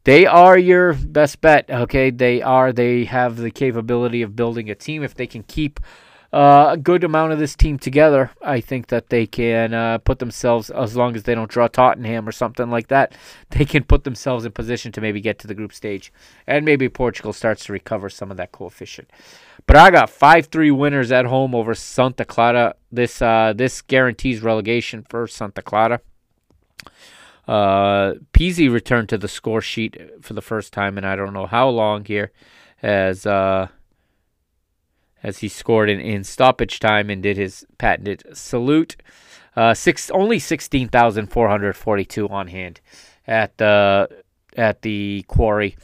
they 0.05 0.27
are 0.27 0.59
your 0.59 0.93
best 0.93 1.41
bet. 1.41 1.71
Okay, 1.71 2.11
they 2.11 2.43
are. 2.43 2.73
They 2.73 3.05
have 3.05 3.37
the 3.37 3.51
capability 3.51 4.23
of 4.23 4.37
building 4.37 4.69
a 4.71 4.75
team. 4.75 5.03
If 5.03 5.15
they 5.15 5.27
can 5.27 5.43
keep 5.45 5.81
uh, 6.35 6.73
a 6.73 6.77
good 6.77 7.05
amount 7.05 7.33
of 7.33 7.39
this 7.39 7.55
team 7.55 7.79
together, 7.79 8.29
I 8.43 8.61
think 8.61 8.89
that 8.89 9.09
they 9.09 9.25
can 9.25 9.73
uh, 9.73 9.99
put 9.99 10.19
themselves, 10.19 10.69
as 10.69 10.97
long 10.97 11.15
as 11.15 11.23
they 11.23 11.35
don't 11.37 11.49
draw 11.49 11.69
Tottenham 11.69 12.29
or 12.29 12.33
something 12.33 12.71
like 12.71 12.89
that, 12.89 13.17
they 13.51 13.65
can 13.65 13.85
put 13.85 14.03
themselves 14.03 14.45
in 14.45 14.51
position 14.51 14.91
to 14.93 15.01
maybe 15.01 15.21
get 15.21 15.39
to 15.39 15.47
the 15.47 15.55
group 15.55 15.73
stage, 15.73 16.13
and 16.49 16.65
maybe 16.65 16.89
Portugal 16.89 17.33
starts 17.33 17.65
to 17.67 17.73
recover 17.73 18.11
some 18.11 18.33
of 18.33 18.37
that 18.37 18.51
coefficient. 18.51 19.09
Braga 19.69 20.09
five 20.09 20.47
three 20.47 20.73
winners 20.73 21.13
at 21.13 21.27
home 21.27 21.55
over 21.55 21.73
Santa 21.73 22.25
Clara. 22.25 22.75
This 22.91 23.23
uh, 23.23 23.53
this 23.57 23.81
guarantees 23.81 24.43
relegation 24.43 25.07
for 25.09 25.29
Santa 25.29 25.63
Clara. 25.63 26.01
Uh, 27.47 28.15
Pizzi 28.33 28.69
returned 28.69 29.09
to 29.11 29.19
the 29.19 29.29
score 29.29 29.61
sheet 29.61 29.97
for 30.21 30.35
the 30.35 30.43
first 30.43 30.73
time 30.73 30.99
and 30.99 31.07
I 31.07 31.15
don't 31.15 31.33
know 31.33 31.47
how 31.47 31.69
long 31.69 32.05
here, 32.05 32.33
as 32.83 33.25
uh, 33.25 33.69
as 35.25 35.39
he 35.39 35.49
scored 35.49 35.91
in, 35.91 35.99
in 35.99 36.23
stoppage 36.23 36.79
time 36.79 37.11
and 37.11 37.23
did 37.23 37.37
his 37.37 37.67
patented 37.79 38.23
salute. 38.37 38.95
Uh, 39.57 39.75
six 39.75 40.11
only 40.11 40.39
sixteen 40.39 40.89
thousand 40.89 41.29
four 41.29 41.49
hundred 41.49 41.75
forty 41.77 42.05
two 42.05 42.29
on 42.29 42.47
hand 42.49 42.81
at 43.27 43.57
the 43.59 44.09
at 44.57 44.83
the 44.83 45.25
quarry. 45.27 45.77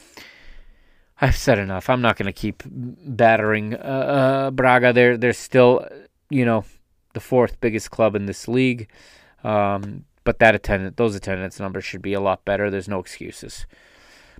I've 1.20 1.36
said 1.36 1.58
enough. 1.58 1.90
I'm 1.90 2.00
not 2.00 2.16
going 2.16 2.32
to 2.32 2.32
keep 2.32 2.62
battering 2.66 3.74
uh, 3.74 3.78
uh, 3.78 4.50
Braga. 4.50 4.92
They're 4.92 5.16
they're 5.16 5.32
still, 5.32 5.86
you 6.30 6.44
know, 6.44 6.64
the 7.14 7.20
fourth 7.20 7.60
biggest 7.60 7.90
club 7.90 8.14
in 8.14 8.26
this 8.26 8.48
league. 8.48 8.88
Um, 9.44 10.04
but 10.24 10.38
that 10.38 10.54
attendant, 10.54 10.96
those 10.96 11.14
attendance 11.14 11.58
numbers 11.58 11.84
should 11.84 12.02
be 12.02 12.12
a 12.12 12.20
lot 12.20 12.44
better. 12.44 12.70
There's 12.70 12.88
no 12.88 13.00
excuses. 13.00 13.66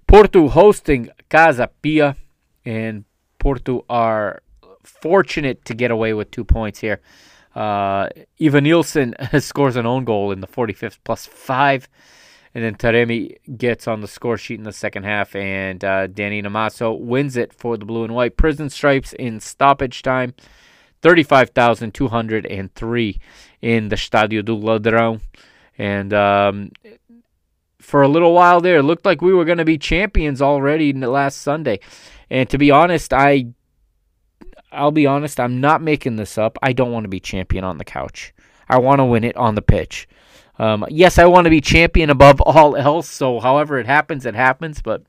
Porto 0.06 0.48
hosting 0.48 1.10
Casa 1.28 1.70
Pia, 1.82 2.16
and 2.64 3.04
Porto 3.38 3.84
are 3.88 4.42
fortunate 4.82 5.64
to 5.66 5.74
get 5.74 5.90
away 5.90 6.14
with 6.14 6.30
two 6.30 6.44
points 6.44 6.80
here. 6.80 7.00
Uh, 7.54 8.08
Ivan 8.40 8.64
Nielsen 8.64 9.14
scores 9.40 9.76
an 9.76 9.86
own 9.86 10.04
goal 10.04 10.32
in 10.32 10.40
the 10.40 10.46
45th 10.46 10.98
plus 11.04 11.26
five. 11.26 11.88
And 12.54 12.64
then 12.64 12.74
Taremi 12.74 13.36
gets 13.56 13.86
on 13.86 14.00
the 14.00 14.08
score 14.08 14.36
sheet 14.36 14.58
in 14.58 14.64
the 14.64 14.72
second 14.72 15.04
half, 15.04 15.36
and 15.36 15.84
uh, 15.84 16.08
Danny 16.08 16.42
Namaso 16.42 16.98
wins 16.98 17.36
it 17.36 17.52
for 17.52 17.76
the 17.76 17.84
blue 17.84 18.02
and 18.02 18.12
white 18.12 18.36
prison 18.36 18.68
stripes 18.70 19.12
in 19.12 19.38
stoppage 19.38 20.02
time. 20.02 20.34
35,203 21.02 23.20
in 23.62 23.88
the 23.88 23.96
Stadio 23.96 24.44
do 24.44 24.56
Ladrão. 24.56 25.20
And 25.78 26.12
um, 26.12 26.72
for 27.80 28.02
a 28.02 28.08
little 28.08 28.34
while 28.34 28.60
there, 28.60 28.78
it 28.78 28.82
looked 28.82 29.06
like 29.06 29.22
we 29.22 29.32
were 29.32 29.44
going 29.44 29.58
to 29.58 29.64
be 29.64 29.78
champions 29.78 30.42
already 30.42 30.92
last 30.92 31.40
Sunday. 31.40 31.80
And 32.28 32.48
to 32.50 32.58
be 32.58 32.70
honest, 32.70 33.12
I, 33.12 33.46
I'll 34.72 34.90
be 34.90 35.06
honest, 35.06 35.40
I'm 35.40 35.60
not 35.60 35.82
making 35.82 36.16
this 36.16 36.38
up. 36.38 36.58
I 36.62 36.72
don't 36.72 36.92
want 36.92 37.04
to 37.04 37.08
be 37.08 37.20
champion 37.20 37.64
on 37.64 37.78
the 37.78 37.84
couch. 37.84 38.32
I 38.68 38.78
want 38.78 39.00
to 39.00 39.04
win 39.04 39.24
it 39.24 39.36
on 39.36 39.54
the 39.54 39.62
pitch. 39.62 40.08
Um, 40.58 40.84
yes, 40.90 41.18
I 41.18 41.24
want 41.24 41.46
to 41.46 41.50
be 41.50 41.60
champion 41.60 42.10
above 42.10 42.40
all 42.46 42.76
else. 42.76 43.08
So, 43.08 43.40
however 43.40 43.78
it 43.78 43.86
happens, 43.86 44.26
it 44.26 44.34
happens. 44.34 44.80
But 44.82 45.02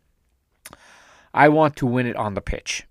I 1.33 1.49
want 1.49 1.75
to 1.77 1.85
win 1.85 2.07
it 2.07 2.15
on 2.15 2.33
the 2.33 2.41
pitch. 2.41 2.87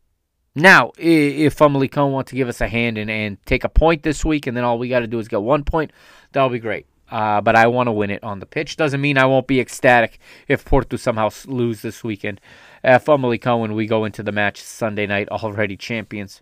Now, 0.54 0.92
if 0.98 1.56
Famalicão 1.56 2.10
want 2.10 2.26
to 2.28 2.34
give 2.34 2.48
us 2.48 2.60
a 2.60 2.68
hand 2.68 2.98
and, 2.98 3.10
and 3.10 3.38
take 3.46 3.64
a 3.64 3.68
point 3.68 4.02
this 4.02 4.24
week, 4.24 4.46
and 4.46 4.56
then 4.56 4.64
all 4.64 4.78
we 4.78 4.88
got 4.88 5.00
to 5.00 5.06
do 5.06 5.18
is 5.18 5.28
get 5.28 5.42
one 5.42 5.64
point, 5.64 5.92
that'll 6.32 6.50
be 6.50 6.58
great. 6.58 6.86
Uh, 7.10 7.40
but 7.40 7.56
I 7.56 7.66
want 7.66 7.88
to 7.88 7.92
win 7.92 8.10
it 8.10 8.22
on 8.22 8.38
the 8.38 8.46
pitch. 8.46 8.76
Doesn't 8.76 9.00
mean 9.00 9.18
I 9.18 9.26
won't 9.26 9.46
be 9.46 9.60
ecstatic 9.60 10.18
if 10.46 10.64
Porto 10.64 10.96
somehow 10.96 11.30
lose 11.46 11.82
this 11.82 12.04
weekend. 12.04 12.40
At 12.84 13.04
Famalicão, 13.04 13.60
when 13.60 13.74
we 13.74 13.86
go 13.86 14.04
into 14.04 14.22
the 14.22 14.32
match 14.32 14.62
Sunday 14.62 15.06
night, 15.06 15.28
already 15.28 15.76
champions. 15.76 16.40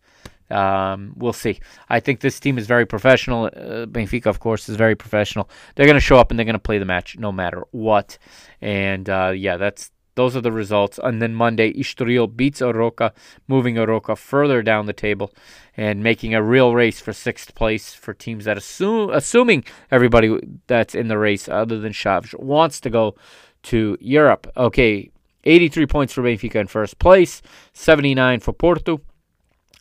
Um, 0.51 1.13
we'll 1.17 1.33
see. 1.33 1.61
I 1.89 2.01
think 2.01 2.21
this 2.21 2.41
team 2.41 2.59
is 2.59 2.67
very 2.67 2.87
professional. 2.87 3.47
Uh, 3.47 3.87
Benfica, 3.87 4.27
of 4.27 4.41
course, 4.41 4.69
is 4.69 4.77
very 4.77 4.95
professional. 4.95 5.49
They're 5.75 5.87
going 5.87 5.95
to 5.95 6.01
show 6.01 6.19
up 6.19 6.31
and 6.31 6.39
they're 6.39 6.47
going 6.47 6.55
to 6.55 6.59
play 6.59 6.79
the 6.79 6.85
match 6.85 7.19
no 7.19 7.33
matter 7.33 7.65
what. 7.71 8.19
And 8.61 9.09
uh, 9.09 9.33
yeah, 9.35 9.57
that's 9.57 9.91
those 10.19 10.35
are 10.35 10.41
the 10.41 10.51
results. 10.51 10.99
And 11.01 11.23
then 11.23 11.33
Monday, 11.33 11.73
Estoril 11.75 12.35
beats 12.35 12.61
Arouca, 12.61 13.13
moving 13.47 13.77
Arouca 13.77 14.19
further 14.19 14.63
down 14.63 14.87
the 14.87 14.93
table 14.93 15.33
and 15.77 16.03
making 16.03 16.35
a 16.35 16.43
real 16.43 16.75
race 16.75 17.01
for 17.01 17.13
sixth 17.13 17.55
place 17.55 17.95
for 17.95 18.13
teams 18.13 18.45
that 18.45 18.59
assume, 18.59 19.11
assuming 19.11 19.65
everybody 19.93 20.37
that's 20.67 20.97
in 20.97 21.07
the 21.07 21.19
race, 21.19 21.49
other 21.49 21.79
than 21.79 21.93
Chaves, 21.93 22.37
wants 22.37 22.81
to 22.81 22.91
go 22.91 23.15
to 23.63 23.97
Europe. 24.01 24.51
Okay, 24.57 25.13
83 25.45 25.87
points 25.87 26.13
for 26.13 26.23
Benfica 26.23 26.57
in 26.57 26.67
first 26.67 26.99
place, 26.99 27.41
79 27.73 28.41
for 28.41 28.53
Porto. 28.53 29.01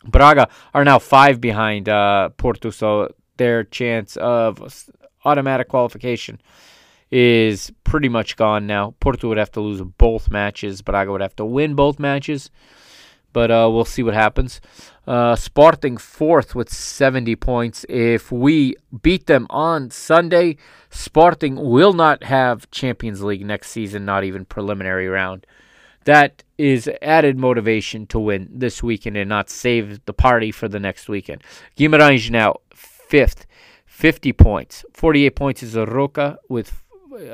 Braga 0.04 0.48
are 0.74 0.84
now 0.84 0.98
five 0.98 1.40
behind 1.40 1.88
uh, 1.88 2.30
Porto, 2.30 2.70
so 2.70 3.12
their 3.36 3.64
chance 3.64 4.16
of 4.16 4.88
automatic 5.24 5.68
qualification 5.68 6.40
is 7.10 7.72
pretty 7.84 8.08
much 8.08 8.36
gone 8.36 8.66
now. 8.66 8.94
Porto 9.00 9.28
would 9.28 9.38
have 9.38 9.52
to 9.52 9.60
lose 9.60 9.80
both 9.80 10.30
matches. 10.30 10.82
Braga 10.82 11.10
would 11.10 11.20
have 11.20 11.36
to 11.36 11.44
win 11.44 11.74
both 11.74 11.98
matches. 11.98 12.50
But 13.32 13.50
uh, 13.50 13.68
we'll 13.70 13.84
see 13.84 14.02
what 14.02 14.14
happens. 14.14 14.60
Uh, 15.06 15.36
Sporting 15.36 15.96
fourth 15.96 16.54
with 16.54 16.70
70 16.72 17.36
points. 17.36 17.84
If 17.88 18.32
we 18.32 18.74
beat 19.02 19.26
them 19.26 19.46
on 19.50 19.90
Sunday, 19.90 20.56
Sporting 20.90 21.56
will 21.56 21.92
not 21.92 22.24
have 22.24 22.70
Champions 22.70 23.22
League 23.22 23.44
next 23.44 23.70
season, 23.70 24.04
not 24.04 24.24
even 24.24 24.44
preliminary 24.44 25.08
round. 25.08 25.46
That 26.04 26.42
is 26.56 26.90
added 27.02 27.38
motivation 27.38 28.06
to 28.06 28.18
win 28.18 28.48
this 28.50 28.82
weekend 28.82 29.16
and 29.16 29.28
not 29.28 29.50
save 29.50 30.04
the 30.06 30.12
party 30.12 30.50
for 30.50 30.68
the 30.68 30.80
next 30.80 31.08
weekend. 31.08 31.42
Guimarães 31.76 32.30
now 32.30 32.56
fifth, 32.74 33.46
50 33.86 34.32
points. 34.32 34.84
48 34.94 35.36
points 35.36 35.62
is 35.62 35.74
Arouca 35.74 36.36
with 36.48 36.82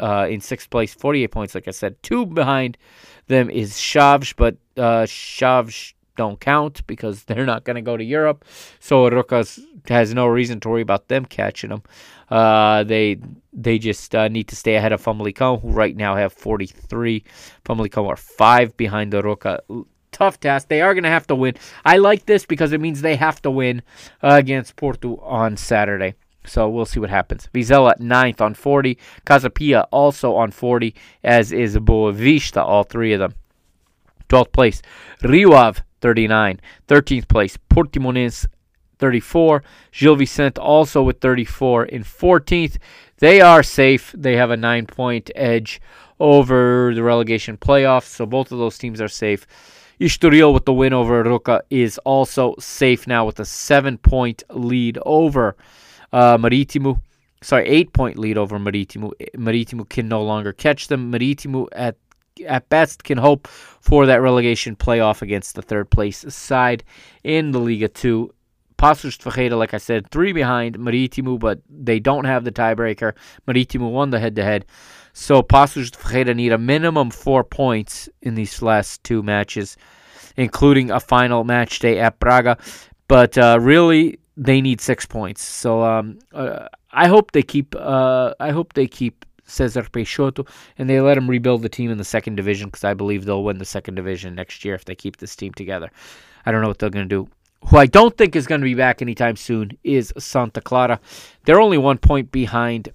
uh, 0.01 0.27
in 0.29 0.41
sixth 0.41 0.71
place, 0.71 0.95
48 0.95 1.27
points. 1.29 1.55
Like 1.55 1.69
I 1.69 1.73
said, 1.73 2.03
two 2.03 2.27
behind 2.27 2.79
them 3.27 3.51
is 3.51 3.75
Chaves, 3.75 4.35
but 4.37 4.57
uh, 4.77 5.05
Chaves 5.07 5.95
don't 6.17 6.41
count 6.41 6.87
because 6.87 7.25
they're 7.27 7.47
not 7.47 7.65
going 7.65 7.77
to 7.77 7.83
go 7.83 7.97
to 7.97 8.05
Europe. 8.05 8.45
So 8.81 9.09
Rukas 9.11 9.61
has 9.89 10.15
no 10.15 10.27
reason 10.27 10.61
to 10.61 10.69
worry 10.69 10.83
about 10.83 11.09
them 11.09 11.25
catching 11.25 11.71
them. 11.71 11.83
Uh, 12.31 12.85
they 12.85 13.19
they 13.53 13.79
just 13.79 14.15
uh, 14.15 14.29
need 14.29 14.49
to 14.49 14.57
stay 14.57 14.77
ahead 14.77 14.93
of 14.93 15.03
Famalicão, 15.03 15.61
who 15.61 15.71
right 15.71 15.97
now 15.97 16.17
have 16.17 16.33
43. 16.33 17.23
Famalicão 17.65 18.09
are 18.09 18.17
five 18.17 18.77
behind 18.77 19.13
the 19.13 19.23
Roca. 19.23 19.61
Tough 20.11 20.39
task. 20.39 20.69
They 20.69 20.81
are 20.81 20.95
going 20.95 21.05
to 21.05 21.11
have 21.11 21.27
to 21.27 21.35
win. 21.35 21.55
I 21.85 21.97
like 21.99 22.27
this 22.27 22.47
because 22.47 22.73
it 22.73 22.81
means 22.81 23.01
they 23.01 23.17
have 23.17 23.43
to 23.43 23.51
win 23.51 23.83
uh, 24.23 24.35
against 24.35 24.77
Porto 24.77 25.17
on 25.17 25.57
Saturday. 25.57 26.15
So 26.47 26.69
we'll 26.69 26.87
see 26.87 27.01
what 27.01 27.11
happens. 27.11 27.49
Vizela 27.53 27.99
ninth 27.99 28.41
on 28.41 28.55
40. 28.55 28.99
Casapia 29.27 29.87
also 29.91 30.35
on 30.35 30.51
40, 30.51 30.95
as 31.23 31.53
is 31.53 31.79
Boa 31.79 32.13
Vista, 32.13 32.63
all 32.63 32.85
three 32.85 33.13
of 33.13 33.21
them. 33.21 33.35
12th 34.29 34.53
place, 34.53 34.83
Rio 35.23 35.53
Ave, 35.53 35.83
39. 36.05 36.61
13th 36.87 37.29
place, 37.29 37.57
Portimonense, 37.71 38.47
34. 38.99 39.65
Gil 39.91 40.17
Vicente 40.17 40.61
also 40.61 41.03
with 41.03 41.19
34 41.23 41.87
in 41.87 42.05
14th. 42.05 42.77
They 43.21 43.41
are 43.41 43.63
safe. 43.63 44.15
They 44.15 44.37
have 44.37 44.51
a 44.51 44.57
nine 44.59 44.85
point 44.85 45.31
edge 45.35 45.81
over 46.21 46.93
the 46.95 47.03
relegation 47.03 47.57
playoffs, 47.57 48.09
so 48.09 48.27
both 48.27 48.53
of 48.53 48.59
those 48.59 48.77
teams 48.77 49.01
are 49.01 49.09
safe. 49.09 49.47
Estoril 49.99 50.53
with 50.53 50.67
the 50.67 50.75
win 50.75 50.93
over 50.93 51.23
Roca 51.23 51.63
is 51.71 51.97
also 52.05 52.55
safe 52.59 53.07
now 53.07 53.25
with 53.25 53.41
a 53.41 53.47
seven 53.47 53.97
point 53.97 54.43
lead 54.51 54.99
over 55.07 55.57
uh, 56.13 56.37
Marítimo. 56.37 57.01
Sorry, 57.41 57.67
eight 57.67 57.95
point 57.95 58.19
lead 58.19 58.37
over 58.37 58.59
Marítimo. 58.59 59.13
Marítimo 59.37 59.89
can 59.89 60.07
no 60.07 60.23
longer 60.23 60.53
catch 60.53 60.89
them. 60.89 61.11
Marítimo 61.11 61.67
at 61.73 61.97
at 62.47 62.69
best 62.69 63.05
can 63.05 63.19
hope 63.19 63.47
for 63.49 64.07
that 64.07 64.23
relegation 64.23 64.77
playoff 64.77 65.23
against 65.23 65.55
the 65.55 65.63
third 65.63 65.91
place 65.91 66.25
side 66.29 66.85
in 67.23 67.51
the 67.51 67.61
Liga 67.61 67.89
2. 67.89 68.33
Paços 68.77 69.17
de 69.17 69.23
Ferreira, 69.23 69.57
like 69.57 69.73
I 69.73 69.79
said, 69.79 70.11
three 70.11 70.33
behind 70.33 70.79
Marítimo, 70.79 71.39
but 71.39 71.61
they 71.71 72.01
don't 72.01 72.25
have 72.25 72.45
the 72.45 72.51
tiebreaker. 72.51 73.13
Marítimo 73.47 73.91
won 73.91 74.11
the 74.11 74.19
head-to-head. 74.19 74.67
So 75.13 75.43
Paços 75.43 75.91
de 75.91 75.99
Ferreira 75.99 76.35
need 76.35 76.53
a 76.53 76.59
minimum 76.59 77.11
four 77.11 77.45
points 77.45 78.09
in 78.21 78.35
these 78.35 78.61
last 78.63 79.05
two 79.05 79.23
matches, 79.23 79.77
including 80.37 80.91
a 80.91 80.99
final 80.99 81.45
match 81.45 81.79
day 81.79 82.01
at 82.01 82.19
Braga. 82.19 82.59
But 83.07 83.39
uh, 83.39 83.59
really, 83.61 84.19
they 84.37 84.61
need 84.61 84.81
six 84.81 85.07
points. 85.07 85.43
So 85.43 85.83
um, 85.85 86.19
uh, 86.33 86.69
I 86.91 87.07
hope 87.07 87.31
they 87.33 87.43
keep. 87.43 87.77
Uh, 87.77 88.35
I 88.41 88.51
hope 88.51 88.73
they 88.73 88.89
keep 88.89 89.25
Cesar 89.47 89.83
Peixoto 89.83 90.49
and 90.79 90.89
they 90.89 91.01
let 91.01 91.17
him 91.17 91.29
rebuild 91.29 91.63
the 91.63 91.69
team 91.69 91.91
in 91.91 91.99
the 91.99 92.05
second 92.05 92.37
division 92.37 92.69
because 92.69 92.85
I 92.85 92.95
believe 92.95 93.25
they'll 93.25 93.45
win 93.45 93.59
the 93.59 93.65
second 93.65 93.95
division 93.95 94.35
next 94.35 94.65
year 94.65 94.75
if 94.75 94.85
they 94.85 94.95
keep 94.95 95.19
this 95.19 95.37
team 95.37 95.53
together. 95.53 95.91
I 96.47 96.53
don't 96.53 96.63
know 96.63 96.69
what 96.69 96.79
they're 96.79 96.91
going 96.91 97.09
to 97.09 97.25
do. 97.25 97.29
Who 97.69 97.79
I 97.79 97.87
don't 97.87 98.17
think 98.17 98.37
is 98.37 98.47
going 98.47 98.61
to 98.61 98.67
be 98.67 98.75
back 98.75 99.01
anytime 99.01 99.37
soon 99.37 99.79
is 99.83 100.13
Santa 100.19 100.61
Clara. 100.61 101.01
They're 101.45 101.61
only 101.61 101.79
one 101.79 101.99
point 101.99 102.31
behind 102.31 102.91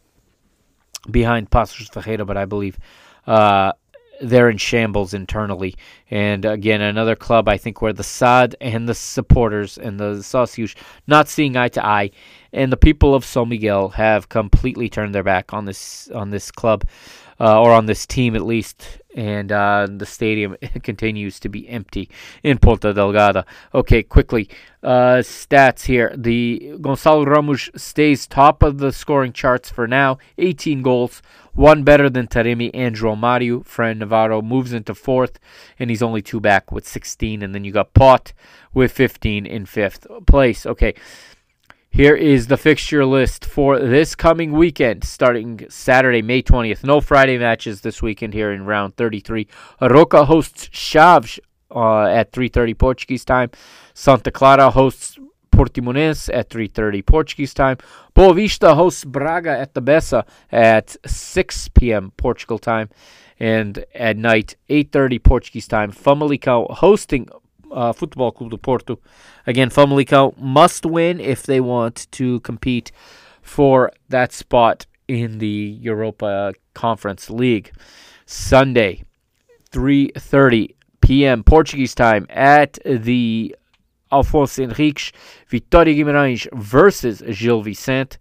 behind 1.10 1.50
Paços 1.50 1.92
Ferreira, 1.92 2.26
but 2.26 2.38
I 2.38 2.46
believe 2.46 2.78
uh, 3.26 3.72
they're 4.22 4.50
in 4.50 4.58
shambles 4.58 5.14
internally. 5.14 5.76
And 6.10 6.46
again, 6.46 6.82
another 6.82 7.16
club 7.16 7.48
I 7.48 7.58
think 7.58 7.82
where 7.82 7.94
the 7.94 8.04
SAD 8.04 8.56
and 8.62 8.88
the 8.88 8.94
supporters 8.94 9.78
and 9.78 10.00
the 10.00 10.16
Socios 10.16 10.76
not 11.08 11.28
seeing 11.28 11.56
eye 11.56 11.70
to 11.70 11.86
eye, 11.86 12.12
and 12.52 12.72
the 12.72 12.78
people 12.78 13.14
of 13.14 13.24
São 13.24 13.48
Miguel 13.48 13.90
have 13.90 14.30
completely 14.30 14.90
turned 14.90 15.14
their 15.14 15.24
back 15.24 15.54
on 15.54 15.66
this 15.66 16.10
on 16.14 16.30
this 16.30 16.52
club. 16.52 16.86
Uh, 17.42 17.62
or 17.62 17.72
on 17.72 17.86
this 17.86 18.06
team 18.06 18.36
at 18.36 18.46
least, 18.46 19.00
and 19.16 19.52
uh, 19.52 19.88
the 19.90 20.06
stadium 20.06 20.58
continues 20.84 21.40
to 21.40 21.48
be 21.48 21.70
empty 21.70 22.10
in 22.44 22.58
Ponta 22.58 22.94
Delgada. 22.94 23.46
Okay, 23.74 24.04
quickly, 24.04 24.50
uh, 24.84 25.22
stats 25.24 25.86
here. 25.86 26.14
The 26.18 26.74
Gonçalo 26.80 27.26
Ramos 27.26 27.70
stays 27.78 28.28
top 28.28 28.62
of 28.62 28.80
the 28.80 28.92
scoring 28.92 29.32
charts 29.32 29.70
for 29.70 29.88
now, 29.88 30.18
18 30.38 30.82
goals, 30.82 31.22
one 31.54 31.84
better 31.84 32.10
than 32.10 32.28
Taremi 32.28 32.72
and 32.74 32.96
João 32.96 33.18
Mario. 33.18 33.62
Fran 33.62 34.00
Navarro 34.00 34.42
moves 34.42 34.72
into 34.72 34.96
fourth, 34.96 35.40
and 35.78 35.90
he's 35.90 36.02
only 36.02 36.22
two 36.22 36.40
back 36.40 36.72
with 36.72 36.88
16. 36.88 37.42
And 37.42 37.54
then 37.54 37.64
you 37.64 37.72
got 37.72 37.94
Pote 37.94 38.34
with 38.74 38.92
15 38.92 39.46
in 39.46 39.66
fifth 39.66 40.08
place. 40.26 40.66
Okay. 40.66 40.94
Here 41.92 42.16
is 42.16 42.48
the 42.48 42.56
fixture 42.56 43.06
list 43.06 43.44
for 43.44 43.78
this 43.80 44.16
coming 44.16 44.54
weekend, 44.54 45.04
starting 45.04 45.66
Saturday, 45.70 46.22
May 46.22 46.42
20th. 46.42 46.84
No 46.84 47.02
Friday 47.02 47.38
matches 47.38 47.82
this 47.82 48.02
weekend 48.02 48.34
here 48.34 48.52
in 48.52 48.66
round 48.66 48.96
33. 48.96 49.48
Roca 49.82 50.24
hosts 50.24 50.70
Chaves 50.70 51.40
uh, 51.76 52.04
at 52.04 52.32
3.30 52.32 52.78
Portuguese 52.78 53.26
time. 53.26 53.50
Santa 53.94 54.32
Clara 54.32 54.70
hosts 54.70 55.18
Portimonense 55.52 56.30
at 56.34 56.50
3.30 56.50 57.06
Portuguese 57.06 57.54
time. 57.54 57.78
Boa 58.14 58.34
Vista 58.34 58.76
hosts 58.76 59.04
Braga 59.04 59.52
at 59.52 59.74
the 59.74 59.82
Bessa 59.82 60.26
at 60.52 60.96
6 61.06 61.70
p.m. 61.70 62.14
Portugal 62.16 62.60
time. 62.60 62.90
And 63.40 63.84
at 63.94 64.16
night, 64.16 64.56
8.30 64.70 65.24
Portuguese 65.24 65.68
time, 65.68 65.92
Famalicão 65.92 66.70
hosting 66.70 67.28
uh, 67.72 67.94
Football 67.94 68.32
Club 68.32 68.52
do 68.52 68.58
Porto. 68.58 69.00
Again, 69.46 69.70
Famalicão 69.70 70.38
must 70.38 70.86
win 70.86 71.20
if 71.20 71.44
they 71.44 71.60
want 71.60 72.08
to 72.12 72.40
compete 72.42 72.92
for 73.42 73.92
that 74.10 74.32
spot 74.32 74.86
in 75.08 75.40
the 75.40 75.78
Europa 75.82 76.54
Conference 76.74 77.30
League. 77.30 77.72
Sunday, 78.26 79.04
3:30 79.72 80.76
p.m. 81.02 81.44
Portuguese 81.44 81.96
time 81.96 82.28
at 82.30 82.78
the 82.86 83.56
Afonso 84.12 84.64
Henriques 84.64 85.12
Vitória 85.50 85.96
Guimarães 85.96 86.48
versus 86.54 87.24
Gil 87.32 87.62
Vicente. 87.62 88.18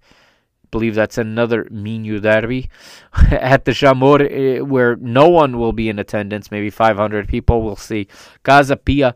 Believe 0.71 0.95
that's 0.95 1.17
another 1.17 1.67
Minho 1.71 2.19
derby 2.19 2.69
at 3.31 3.65
the 3.65 3.73
Jamor, 3.73 4.21
eh, 4.21 4.61
where 4.61 4.97
no 4.97 5.29
one 5.29 5.59
will 5.59 5.73
be 5.73 5.89
in 5.89 5.99
attendance. 5.99 6.51
Maybe 6.51 6.69
500 6.69 7.27
people. 7.27 7.63
We'll 7.63 7.77
see. 7.77 8.07
Casa 8.43 8.77
Pia 8.77 9.15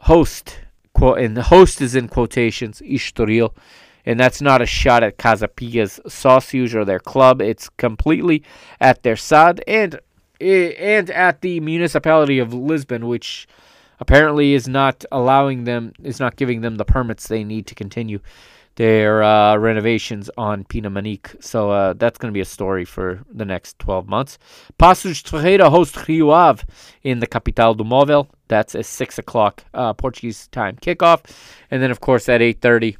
host, 0.00 0.60
quote, 0.92 1.18
and 1.18 1.36
the 1.36 1.44
host 1.44 1.80
is 1.80 1.94
in 1.94 2.08
quotations, 2.08 2.80
Estoril. 2.80 3.54
And 4.06 4.18
that's 4.18 4.40
not 4.40 4.62
a 4.62 4.66
shot 4.66 5.02
at 5.02 5.18
Casapia's 5.18 6.00
sausage 6.08 6.74
or 6.74 6.84
their 6.84 6.98
club. 6.98 7.42
It's 7.42 7.68
completely 7.68 8.42
at 8.80 9.02
their 9.02 9.16
side 9.16 9.62
and 9.66 10.00
eh, 10.40 10.72
and 10.78 11.10
at 11.10 11.42
the 11.42 11.60
municipality 11.60 12.38
of 12.38 12.54
Lisbon, 12.54 13.06
which 13.06 13.46
apparently 14.00 14.54
is 14.54 14.66
not 14.66 15.04
allowing 15.12 15.64
them, 15.64 15.92
is 16.02 16.20
not 16.20 16.36
giving 16.36 16.62
them 16.62 16.76
the 16.76 16.86
permits 16.86 17.28
they 17.28 17.44
need 17.44 17.66
to 17.66 17.74
continue 17.74 18.20
their 18.78 19.24
uh, 19.24 19.56
renovations 19.56 20.30
on 20.38 20.62
Pina 20.62 20.88
Manique. 20.88 21.42
So 21.42 21.72
uh, 21.72 21.94
that's 21.94 22.16
going 22.16 22.32
to 22.32 22.32
be 22.32 22.40
a 22.40 22.44
story 22.44 22.84
for 22.84 23.24
the 23.28 23.44
next 23.44 23.76
12 23.80 24.06
months. 24.08 24.38
Paços 24.78 25.28
Ferreira 25.28 25.68
host 25.68 26.06
Rio 26.06 26.30
Ave 26.30 26.62
in 27.02 27.18
the 27.18 27.26
Capital 27.26 27.74
do 27.74 27.82
Móvel. 27.82 28.28
That's 28.46 28.76
a 28.76 28.84
6 28.84 29.18
o'clock 29.18 29.64
uh, 29.74 29.94
Portuguese 29.94 30.46
time 30.46 30.76
kickoff. 30.76 31.24
And 31.72 31.82
then, 31.82 31.90
of 31.90 31.98
course, 31.98 32.28
at 32.28 32.40
8.30, 32.40 32.96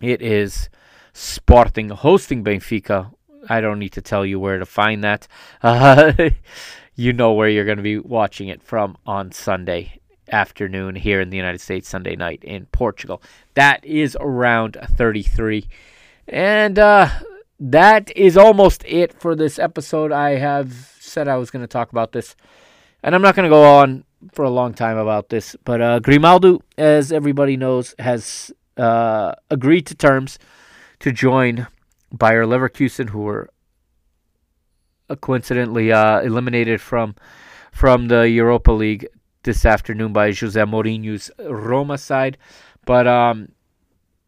it 0.00 0.22
is 0.22 0.68
Sporting 1.12 1.88
hosting 1.88 2.44
Benfica. 2.44 3.12
I 3.48 3.60
don't 3.60 3.80
need 3.80 3.92
to 3.94 4.02
tell 4.02 4.24
you 4.24 4.38
where 4.38 4.60
to 4.60 4.66
find 4.66 5.02
that. 5.02 5.26
you 6.94 7.12
know 7.12 7.32
where 7.32 7.48
you're 7.48 7.64
going 7.64 7.78
to 7.78 7.82
be 7.82 7.98
watching 7.98 8.46
it 8.48 8.62
from 8.62 8.96
on 9.04 9.32
Sunday 9.32 10.00
afternoon 10.30 10.94
here 10.96 11.20
in 11.20 11.30
the 11.30 11.36
United 11.36 11.60
States, 11.60 11.88
Sunday 11.88 12.16
night 12.16 12.42
in 12.44 12.66
Portugal. 12.66 13.22
That 13.54 13.84
is 13.84 14.16
around 14.20 14.76
33. 14.82 15.66
And 16.28 16.78
uh, 16.78 17.08
that 17.60 18.14
is 18.16 18.36
almost 18.36 18.84
it 18.86 19.12
for 19.12 19.34
this 19.34 19.58
episode. 19.58 20.12
I 20.12 20.36
have 20.36 20.72
said 21.00 21.28
I 21.28 21.36
was 21.36 21.50
going 21.50 21.62
to 21.62 21.68
talk 21.68 21.90
about 21.90 22.12
this, 22.12 22.36
and 23.02 23.14
I'm 23.14 23.22
not 23.22 23.34
going 23.34 23.48
to 23.48 23.54
go 23.54 23.64
on 23.64 24.04
for 24.32 24.44
a 24.44 24.50
long 24.50 24.74
time 24.74 24.98
about 24.98 25.28
this. 25.28 25.56
But 25.64 25.80
uh, 25.80 25.98
Grimaldo, 26.00 26.60
as 26.76 27.12
everybody 27.12 27.56
knows, 27.56 27.94
has 27.98 28.52
uh, 28.76 29.34
agreed 29.50 29.86
to 29.86 29.94
terms 29.94 30.38
to 31.00 31.12
join 31.12 31.66
Bayer 32.16 32.44
Leverkusen, 32.44 33.10
who 33.10 33.20
were 33.20 33.50
coincidentally 35.20 35.92
uh, 35.92 36.20
eliminated 36.20 36.80
from 36.80 37.14
from 37.70 38.08
the 38.08 38.28
Europa 38.28 38.72
League 38.72 39.06
this 39.46 39.64
afternoon 39.64 40.12
by 40.12 40.32
Jose 40.32 40.60
Mourinho's 40.60 41.30
Roma 41.38 41.96
side. 41.96 42.36
But 42.84 43.06
um, 43.06 43.52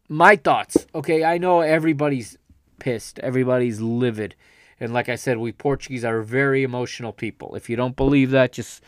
my 0.07 0.35
thoughts. 0.35 0.87
Okay, 0.95 1.23
I 1.23 1.37
know 1.37 1.61
everybody's 1.61 2.37
pissed, 2.79 3.19
everybody's 3.19 3.79
livid, 3.79 4.35
and 4.79 4.93
like 4.93 5.09
I 5.09 5.15
said, 5.15 5.37
we 5.37 5.51
Portuguese 5.51 6.03
are 6.03 6.21
very 6.21 6.63
emotional 6.63 7.11
people. 7.11 7.55
If 7.55 7.69
you 7.69 7.75
don't 7.75 7.95
believe 7.95 8.31
that, 8.31 8.53
just 8.53 8.81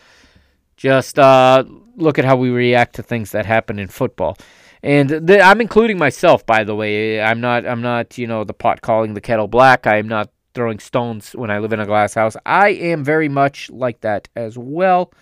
just 0.77 1.19
uh, 1.19 1.63
look 1.95 2.17
at 2.17 2.25
how 2.25 2.37
we 2.37 2.49
react 2.49 2.95
to 2.95 3.03
things 3.03 3.31
that 3.31 3.45
happen 3.45 3.77
in 3.77 3.87
football. 3.87 4.37
And 4.81 5.27
th- 5.27 5.41
I'm 5.41 5.61
including 5.61 5.99
myself, 5.99 6.43
by 6.45 6.63
the 6.63 6.75
way. 6.75 7.21
I'm 7.21 7.39
not. 7.39 7.67
I'm 7.67 7.81
not. 7.81 8.17
You 8.17 8.25
know, 8.25 8.43
the 8.43 8.53
pot 8.53 8.81
calling 8.81 9.13
the 9.13 9.21
kettle 9.21 9.47
black. 9.47 9.85
I'm 9.85 10.07
not 10.07 10.31
throwing 10.53 10.79
stones 10.79 11.33
when 11.33 11.51
I 11.51 11.59
live 11.59 11.73
in 11.73 11.79
a 11.79 11.85
glass 11.85 12.13
house. 12.13 12.35
I 12.45 12.69
am 12.69 13.03
very 13.03 13.29
much 13.29 13.69
like 13.69 14.01
that 14.01 14.27
as 14.35 14.57
well. 14.57 15.13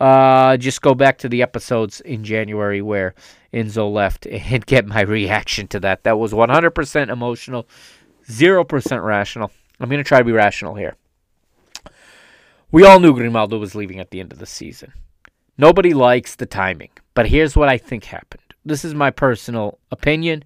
Uh, 0.00 0.56
just 0.56 0.80
go 0.80 0.94
back 0.94 1.18
to 1.18 1.28
the 1.28 1.42
episodes 1.42 2.00
in 2.00 2.24
January 2.24 2.80
where 2.80 3.14
Enzo 3.52 3.92
left 3.92 4.26
and 4.26 4.64
get 4.66 4.86
my 4.86 5.02
reaction 5.02 5.68
to 5.68 5.80
that. 5.80 6.04
That 6.04 6.18
was 6.18 6.32
100% 6.32 7.10
emotional, 7.10 7.68
0% 8.26 9.04
rational. 9.04 9.52
I'm 9.78 9.88
going 9.90 10.02
to 10.02 10.08
try 10.08 10.18
to 10.18 10.24
be 10.24 10.32
rational 10.32 10.74
here. 10.74 10.96
We 12.72 12.84
all 12.84 13.00
knew 13.00 13.14
Grimaldo 13.14 13.58
was 13.58 13.74
leaving 13.74 13.98
at 13.98 14.10
the 14.10 14.20
end 14.20 14.32
of 14.32 14.38
the 14.38 14.46
season. 14.46 14.92
Nobody 15.58 15.92
likes 15.92 16.36
the 16.36 16.46
timing, 16.46 16.90
but 17.14 17.26
here's 17.26 17.54
what 17.54 17.68
I 17.68 17.76
think 17.76 18.04
happened. 18.04 18.42
This 18.64 18.84
is 18.84 18.94
my 18.94 19.10
personal 19.10 19.78
opinion. 19.90 20.44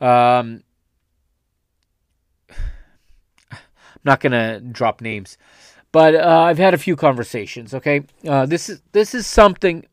Um, 0.00 0.62
I'm 3.50 3.58
not 4.04 4.20
gonna 4.20 4.60
drop 4.60 5.00
names, 5.00 5.36
but 5.96 6.14
uh, 6.14 6.42
I've 6.42 6.58
had 6.58 6.74
a 6.74 6.76
few 6.76 6.94
conversations. 6.94 7.72
Okay, 7.72 8.02
uh, 8.28 8.44
this 8.44 8.68
is 8.68 8.82
this 8.92 9.14
is 9.14 9.26
something, 9.26 9.86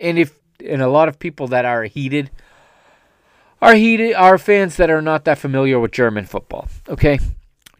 and 0.00 0.18
if 0.18 0.40
and 0.58 0.82
a 0.82 0.88
lot 0.88 1.08
of 1.08 1.20
people 1.20 1.46
that 1.54 1.64
are 1.64 1.84
heated 1.84 2.32
are 3.62 3.76
heated 3.76 4.14
are 4.14 4.38
fans 4.38 4.76
that 4.76 4.90
are 4.90 5.00
not 5.00 5.24
that 5.24 5.38
familiar 5.38 5.78
with 5.78 5.92
German 5.92 6.24
football. 6.26 6.66
Okay, 6.88 7.20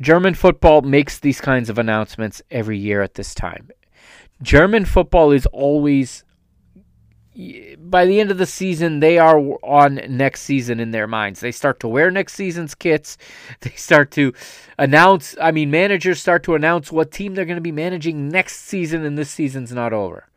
German 0.01 0.35
football 0.35 0.83
makes 0.83 1.19
these 1.19 1.41
kinds 1.41 1.69
of 1.69 1.77
announcements 1.77 2.41
every 2.53 2.79
year 2.79 3.03
at 3.03 3.15
this 3.15 3.35
time. 3.35 3.69
German 4.41 4.85
football 4.85 5.33
is 5.33 5.45
always 5.47 6.23
by 7.79 8.07
the 8.07 8.21
end 8.21 8.31
of 8.31 8.39
the 8.39 8.47
season 8.47 9.01
they 9.01 9.19
are 9.19 9.39
on 9.63 10.01
next 10.09 10.43
season 10.43 10.79
in 10.79 10.93
their 10.93 11.07
minds. 11.07 11.41
They 11.41 11.53
start 11.53 11.81
to 11.81 11.89
wear 11.89 12.11
next 12.11 12.35
season's 12.35 12.75
kits. 12.75 13.17
They 13.61 13.71
start 13.71 14.11
to 14.13 14.33
announce, 14.79 15.37
I 15.41 15.51
mean 15.51 15.71
managers 15.71 16.21
start 16.21 16.43
to 16.45 16.55
announce 16.55 16.93
what 16.93 17.11
team 17.11 17.35
they're 17.35 17.45
going 17.45 17.57
to 17.57 17.63
be 17.63 17.73
managing 17.73 18.29
next 18.29 18.61
season 18.63 19.05
and 19.05 19.19
this 19.19 19.31
season's 19.31 19.73
not 19.73 19.93
over. 19.93 20.29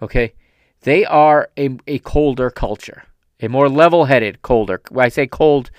Okay? 0.00 0.34
They 0.82 1.04
are 1.04 1.50
a, 1.56 1.76
a 1.86 1.98
colder 2.00 2.50
culture. 2.50 3.04
A 3.40 3.48
more 3.48 3.68
level-headed, 3.68 4.42
colder. 4.42 4.80
When 4.90 5.06
I 5.06 5.08
say 5.08 5.26
cold, 5.26 5.70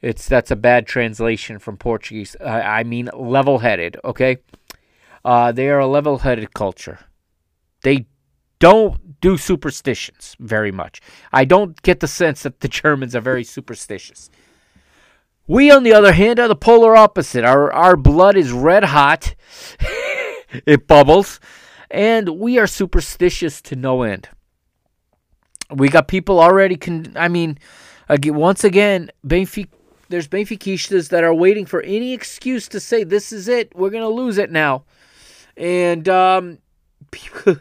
it's 0.00 0.28
that's 0.28 0.50
a 0.50 0.56
bad 0.56 0.86
translation 0.86 1.58
from 1.58 1.76
Portuguese. 1.76 2.36
I 2.40 2.84
mean 2.84 3.10
level-headed, 3.12 3.98
okay? 4.04 4.38
Uh, 5.24 5.52
they 5.52 5.68
are 5.68 5.80
a 5.80 5.86
level-headed 5.86 6.54
culture. 6.54 7.00
They 7.82 8.06
don't 8.60 9.20
do 9.20 9.36
superstitions 9.36 10.36
very 10.38 10.70
much. 10.70 11.00
I 11.32 11.44
don't 11.44 11.80
get 11.82 12.00
the 12.00 12.08
sense 12.08 12.44
that 12.44 12.60
the 12.60 12.68
Germans 12.80 13.16
are 13.16 13.20
very 13.20 13.44
superstitious. 13.44 14.30
We, 15.46 15.70
on 15.70 15.82
the 15.82 15.92
other 15.92 16.12
hand, 16.12 16.38
are 16.38 16.46
the 16.46 16.54
polar 16.54 16.94
opposite. 16.94 17.44
Our 17.44 17.72
our 17.72 17.96
blood 17.96 18.36
is 18.36 18.52
red 18.52 18.84
hot. 18.84 19.34
it 20.64 20.86
bubbles, 20.86 21.40
and 21.90 22.28
we 22.38 22.58
are 22.58 22.68
superstitious 22.68 23.60
to 23.62 23.74
no 23.74 24.02
end. 24.02 24.28
We 25.72 25.88
got 25.88 26.06
people 26.06 26.38
already. 26.40 26.76
Con- 26.76 27.14
I 27.16 27.26
mean, 27.26 27.58
again, 28.08 28.36
once 28.36 28.62
again, 28.62 29.10
Benfica. 29.26 29.68
There's 30.08 30.28
Benfiquistas 30.28 31.08
that 31.10 31.22
are 31.22 31.34
waiting 31.34 31.66
for 31.66 31.82
any 31.82 32.12
excuse 32.12 32.66
to 32.68 32.80
say 32.80 33.04
this 33.04 33.32
is 33.32 33.46
it. 33.48 33.74
We're 33.76 33.90
gonna 33.90 34.08
lose 34.08 34.38
it 34.38 34.50
now, 34.52 34.84
and 35.56 36.08
um, 36.08 36.58
people 37.10 37.56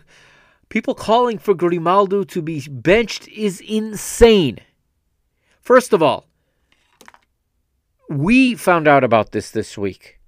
people 0.70 0.96
calling 0.96 1.38
for 1.38 1.54
Grimaldo 1.54 2.24
to 2.24 2.42
be 2.42 2.66
benched 2.70 3.28
is 3.28 3.60
insane. 3.62 4.60
First 5.62 5.94
of 5.94 6.02
all, 6.02 6.26
we 8.08 8.56
found 8.56 8.88
out 8.88 9.04
about 9.04 9.32
this 9.32 9.52
this 9.52 9.78
week. 9.78 10.20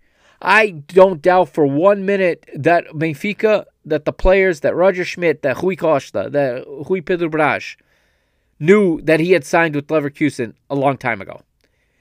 I 0.41 0.69
don't 0.69 1.21
doubt 1.21 1.49
for 1.49 1.65
one 1.65 2.05
minute 2.05 2.49
that 2.55 2.85
Benfica, 2.87 3.65
that 3.85 4.05
the 4.05 4.13
players, 4.13 4.61
that 4.61 4.75
Roger 4.75 5.05
Schmidt, 5.05 5.43
that 5.43 5.61
Rui 5.61 5.75
Costa, 5.75 6.29
that 6.31 6.65
Rui 6.89 7.01
Pedro 7.01 7.29
Braz 7.29 7.75
knew 8.59 9.01
that 9.01 9.19
he 9.19 9.31
had 9.31 9.45
signed 9.45 9.75
with 9.75 9.87
Leverkusen 9.87 10.53
a 10.69 10.75
long 10.75 10.97
time 10.97 11.21
ago. 11.21 11.41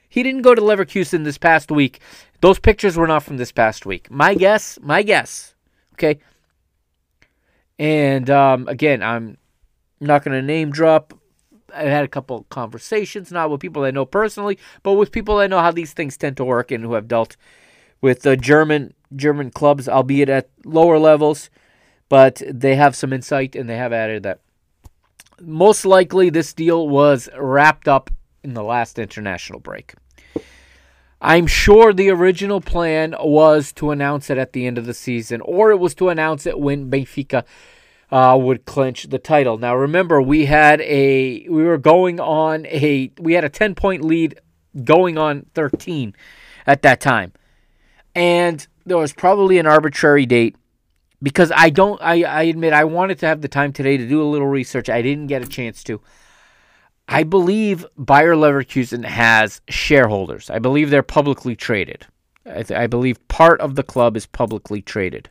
He 0.09 0.23
didn't 0.23 0.41
go 0.41 0.53
to 0.53 0.61
Leverkusen 0.61 1.23
this 1.23 1.37
past 1.37 1.71
week. 1.71 1.99
Those 2.41 2.59
pictures 2.59 2.97
were 2.97 3.07
not 3.07 3.23
from 3.23 3.37
this 3.37 3.51
past 3.51 3.85
week. 3.85 4.09
My 4.11 4.33
guess, 4.33 4.77
my 4.81 5.03
guess, 5.03 5.55
okay, 5.93 6.19
and 7.81 8.29
um, 8.29 8.67
again, 8.67 9.01
I'm 9.01 9.37
not 9.99 10.23
going 10.23 10.39
to 10.39 10.45
name 10.45 10.69
drop. 10.69 11.15
I've 11.73 11.87
had 11.87 12.03
a 12.03 12.07
couple 12.07 12.45
conversations, 12.51 13.31
not 13.31 13.49
with 13.49 13.59
people 13.59 13.83
I 13.83 13.89
know 13.89 14.05
personally, 14.05 14.59
but 14.83 14.93
with 14.93 15.11
people 15.11 15.39
I 15.39 15.47
know 15.47 15.57
how 15.57 15.71
these 15.71 15.91
things 15.91 16.15
tend 16.15 16.37
to 16.37 16.45
work 16.45 16.69
and 16.69 16.83
who 16.83 16.93
have 16.93 17.07
dealt 17.07 17.37
with 17.99 18.21
the 18.21 18.37
German 18.37 18.93
German 19.15 19.49
clubs, 19.49 19.89
albeit 19.89 20.29
at 20.29 20.49
lower 20.63 20.99
levels, 20.99 21.49
but 22.07 22.43
they 22.47 22.75
have 22.75 22.95
some 22.95 23.11
insight 23.11 23.55
and 23.55 23.67
they 23.67 23.77
have 23.77 23.93
added 23.93 24.21
that 24.23 24.41
most 25.41 25.83
likely 25.83 26.29
this 26.29 26.53
deal 26.53 26.87
was 26.87 27.29
wrapped 27.35 27.87
up 27.87 28.11
in 28.43 28.53
the 28.53 28.63
last 28.63 28.99
international 28.99 29.59
break. 29.59 29.95
I'm 31.21 31.45
sure 31.45 31.93
the 31.93 32.09
original 32.09 32.61
plan 32.61 33.15
was 33.19 33.71
to 33.73 33.91
announce 33.91 34.31
it 34.31 34.39
at 34.39 34.53
the 34.53 34.65
end 34.65 34.79
of 34.79 34.87
the 34.87 34.93
season, 34.93 35.39
or 35.41 35.69
it 35.69 35.77
was 35.77 35.93
to 35.95 36.09
announce 36.09 36.47
it 36.47 36.59
when 36.59 36.89
Benfica 36.89 37.45
uh, 38.11 38.37
would 38.41 38.65
clinch 38.65 39.03
the 39.03 39.19
title. 39.19 39.59
Now, 39.59 39.75
remember, 39.75 40.19
we 40.19 40.45
had 40.45 40.81
a 40.81 41.47
we 41.47 41.63
were 41.63 41.77
going 41.77 42.19
on 42.19 42.65
a 42.65 43.11
we 43.19 43.33
had 43.33 43.43
a 43.43 43.49
10 43.49 43.75
point 43.75 44.03
lead 44.03 44.39
going 44.83 45.17
on 45.19 45.45
13 45.53 46.15
at 46.65 46.81
that 46.81 46.99
time, 46.99 47.33
and 48.15 48.65
there 48.85 48.97
was 48.97 49.13
probably 49.13 49.59
an 49.59 49.67
arbitrary 49.67 50.25
date 50.25 50.55
because 51.21 51.51
I 51.55 51.69
don't 51.69 52.01
I, 52.01 52.23
I 52.23 52.41
admit 52.43 52.73
I 52.73 52.85
wanted 52.85 53.19
to 53.19 53.27
have 53.27 53.41
the 53.41 53.47
time 53.47 53.73
today 53.73 53.95
to 53.95 54.07
do 54.07 54.23
a 54.23 54.25
little 54.25 54.47
research. 54.47 54.89
I 54.89 55.03
didn't 55.03 55.27
get 55.27 55.43
a 55.43 55.47
chance 55.47 55.83
to. 55.83 56.01
I 57.11 57.23
believe 57.23 57.85
Bayer 57.97 58.35
Leverkusen 58.35 59.03
has 59.03 59.59
shareholders. 59.67 60.49
I 60.49 60.59
believe 60.59 60.89
they're 60.89 61.03
publicly 61.03 61.57
traded. 61.57 62.07
I, 62.45 62.63
th- 62.63 62.71
I, 62.71 62.87
believe 62.87 63.27
part 63.27 63.59
of 63.59 63.75
the 63.75 63.83
club 63.83 64.15
is 64.15 64.25
publicly 64.25 64.81
traded. 64.81 65.29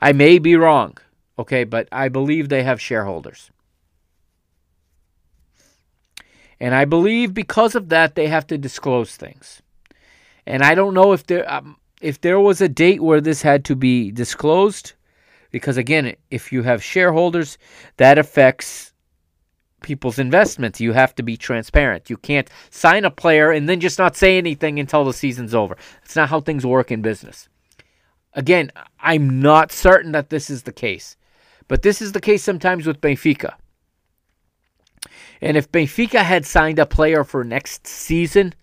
I 0.00 0.12
may 0.12 0.38
be 0.38 0.56
wrong, 0.56 0.96
okay, 1.38 1.64
but 1.64 1.88
I 1.92 2.08
believe 2.08 2.48
they 2.48 2.62
have 2.62 2.80
shareholders. 2.80 3.50
And 6.58 6.74
I 6.74 6.86
believe 6.86 7.34
because 7.34 7.74
of 7.74 7.90
that, 7.90 8.14
they 8.14 8.28
have 8.28 8.46
to 8.46 8.56
disclose 8.56 9.14
things. 9.14 9.60
And 10.46 10.62
I 10.62 10.74
don't 10.74 10.94
know 10.94 11.12
if 11.12 11.26
there 11.26 11.52
um, 11.52 11.76
if 12.00 12.22
there 12.22 12.40
was 12.40 12.62
a 12.62 12.68
date 12.68 13.02
where 13.02 13.20
this 13.20 13.42
had 13.42 13.66
to 13.66 13.76
be 13.76 14.10
disclosed, 14.10 14.94
because 15.50 15.76
again, 15.76 16.16
if 16.30 16.50
you 16.50 16.62
have 16.62 16.82
shareholders, 16.82 17.58
that 17.98 18.16
affects 18.16 18.91
people's 19.82 20.18
investments. 20.18 20.80
You 20.80 20.92
have 20.92 21.14
to 21.16 21.22
be 21.22 21.36
transparent. 21.36 22.10
You 22.10 22.16
can't 22.16 22.48
sign 22.70 23.04
a 23.04 23.10
player 23.10 23.50
and 23.50 23.68
then 23.68 23.80
just 23.80 23.98
not 23.98 24.16
say 24.16 24.38
anything 24.38 24.78
until 24.78 25.04
the 25.04 25.12
season's 25.12 25.54
over. 25.54 25.76
That's 26.00 26.16
not 26.16 26.28
how 26.28 26.40
things 26.40 26.66
work 26.66 26.90
in 26.90 27.02
business. 27.02 27.48
Again, 28.34 28.70
I'm 29.00 29.40
not 29.40 29.72
certain 29.72 30.12
that 30.12 30.30
this 30.30 30.48
is 30.48 30.62
the 30.62 30.72
case, 30.72 31.16
but 31.68 31.82
this 31.82 32.00
is 32.00 32.12
the 32.12 32.20
case 32.20 32.42
sometimes 32.42 32.86
with 32.86 33.00
Benfica. 33.00 33.54
And 35.40 35.56
if 35.56 35.70
Benfica 35.70 36.22
had 36.22 36.46
signed 36.46 36.78
a 36.78 36.86
player 36.86 37.24
for 37.24 37.44
next 37.44 37.86
season, 37.86 38.54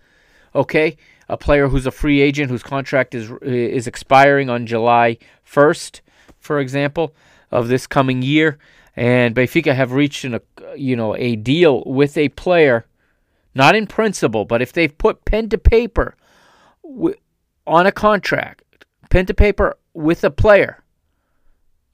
okay, 0.55 0.97
a 1.27 1.37
player 1.37 1.67
who's 1.67 1.85
a 1.85 1.91
free 1.91 2.21
agent 2.21 2.49
whose 2.49 2.63
contract 2.63 3.13
is 3.13 3.29
is 3.41 3.85
expiring 3.85 4.49
on 4.49 4.65
July 4.65 5.17
1st, 5.45 6.01
for 6.39 6.59
example, 6.59 7.13
of 7.51 7.67
this 7.67 7.85
coming 7.85 8.21
year, 8.21 8.57
and 8.99 9.33
Benfica 9.33 9.73
have 9.73 9.93
reached 9.93 10.25
an, 10.25 10.35
uh, 10.35 10.39
you 10.75 10.93
know 10.93 11.15
a 11.15 11.37
deal 11.37 11.83
with 11.85 12.17
a 12.17 12.27
player, 12.29 12.85
not 13.55 13.73
in 13.73 13.87
principle, 13.87 14.43
but 14.43 14.61
if 14.61 14.73
they've 14.73 14.95
put 14.95 15.23
pen 15.23 15.47
to 15.49 15.57
paper 15.57 16.17
on 17.65 17.87
a 17.87 17.93
contract, 17.93 18.85
pen 19.09 19.25
to 19.25 19.33
paper 19.33 19.77
with 19.93 20.25
a 20.25 20.29
player. 20.29 20.83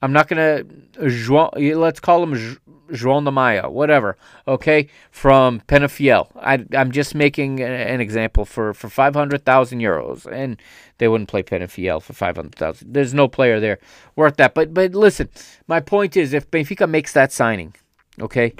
I'm 0.02 0.12
not 0.12 0.28
gonna 0.28 0.64
let's 0.98 2.00
call 2.00 2.22
him 2.22 2.58
João 2.90 3.24
de 3.24 3.30
Maia, 3.30 3.68
whatever. 3.68 4.16
Okay, 4.46 4.88
from 5.10 5.60
Penafiel. 5.60 6.28
I, 6.36 6.64
I'm 6.76 6.92
just 6.92 7.14
making 7.14 7.60
an 7.60 8.00
example 8.00 8.44
for 8.44 8.74
for 8.74 8.88
500,000 8.88 9.80
euros, 9.80 10.26
and 10.26 10.60
they 10.98 11.08
wouldn't 11.08 11.28
play 11.28 11.42
Penafiel 11.42 12.02
for 12.02 12.12
500,000. 12.12 12.92
There's 12.92 13.14
no 13.14 13.28
player 13.28 13.60
there 13.60 13.78
worth 14.14 14.36
that. 14.36 14.54
But 14.54 14.72
but 14.74 14.94
listen, 14.94 15.28
my 15.66 15.80
point 15.80 16.16
is, 16.16 16.32
if 16.32 16.50
Benfica 16.50 16.88
makes 16.88 17.12
that 17.12 17.32
signing, 17.32 17.74
okay, 18.20 18.54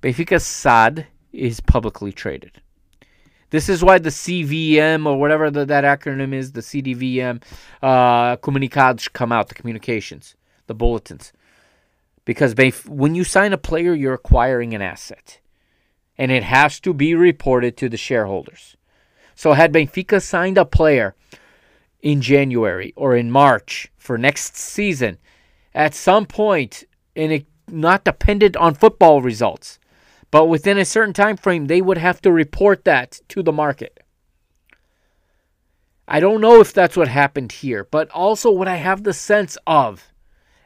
Benfica 0.00 0.40
SAD 0.40 1.06
is 1.32 1.60
publicly 1.60 2.12
traded. 2.12 2.60
This 3.50 3.68
is 3.68 3.84
why 3.84 3.98
the 3.98 4.10
CVM 4.10 5.06
or 5.06 5.18
whatever 5.20 5.50
the, 5.50 5.64
that 5.66 5.84
acronym 5.84 6.34
is, 6.34 6.52
the 6.52 6.60
CDVM, 6.60 7.42
uh, 7.80 8.36
comunicados 8.38 9.12
come 9.12 9.30
out, 9.30 9.48
the 9.48 9.54
communications, 9.54 10.34
the 10.66 10.74
bulletins. 10.74 11.32
Because 12.24 12.54
when 12.86 13.14
you 13.14 13.24
sign 13.24 13.52
a 13.52 13.58
player, 13.58 13.94
you're 13.94 14.14
acquiring 14.14 14.74
an 14.74 14.82
asset. 14.82 15.40
And 16.18 16.32
it 16.32 16.42
has 16.42 16.80
to 16.80 16.92
be 16.92 17.14
reported 17.14 17.76
to 17.76 17.88
the 17.88 17.96
shareholders. 17.96 18.76
So 19.34 19.52
had 19.52 19.72
Benfica 19.72 20.22
signed 20.22 20.58
a 20.58 20.64
player 20.64 21.14
in 22.00 22.20
January 22.20 22.92
or 22.96 23.16
in 23.16 23.30
March 23.30 23.90
for 23.96 24.16
next 24.16 24.56
season 24.56 25.18
at 25.74 25.94
some 25.94 26.24
point 26.24 26.84
and 27.14 27.32
it 27.32 27.46
not 27.68 28.04
dependent 28.04 28.56
on 28.56 28.74
football 28.74 29.20
results 29.20 29.78
but 30.30 30.46
within 30.46 30.78
a 30.78 30.84
certain 30.84 31.12
time 31.12 31.36
frame 31.36 31.66
they 31.66 31.82
would 31.82 31.98
have 31.98 32.20
to 32.22 32.30
report 32.30 32.84
that 32.84 33.20
to 33.28 33.42
the 33.42 33.52
market 33.52 34.02
I 36.06 36.20
don't 36.20 36.40
know 36.40 36.60
if 36.60 36.72
that's 36.72 36.96
what 36.96 37.08
happened 37.08 37.50
here 37.50 37.84
but 37.84 38.08
also 38.10 38.50
what 38.50 38.68
I 38.68 38.76
have 38.76 39.02
the 39.02 39.12
sense 39.12 39.58
of 39.66 40.12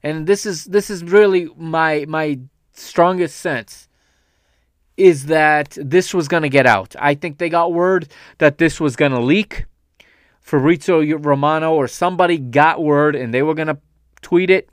and 0.02 0.26
this 0.26 0.46
is 0.46 0.64
this 0.64 0.90
is 0.90 1.04
really 1.04 1.48
my 1.56 2.04
my 2.08 2.38
strongest 2.72 3.36
sense 3.36 3.88
is 4.96 5.26
that 5.26 5.76
this 5.80 6.12
was 6.12 6.28
going 6.28 6.42
to 6.42 6.48
get 6.48 6.66
out. 6.66 6.94
I 6.98 7.14
think 7.14 7.38
they 7.38 7.48
got 7.48 7.72
word 7.72 8.08
that 8.38 8.58
this 8.58 8.78
was 8.78 8.96
going 8.96 9.12
to 9.12 9.20
leak. 9.20 9.64
Fabrizio 10.40 11.16
Romano 11.16 11.74
or 11.74 11.88
somebody 11.88 12.36
got 12.36 12.82
word 12.82 13.16
and 13.16 13.32
they 13.32 13.42
were 13.42 13.54
going 13.54 13.68
to 13.68 13.78
tweet 14.20 14.50
it. 14.50 14.68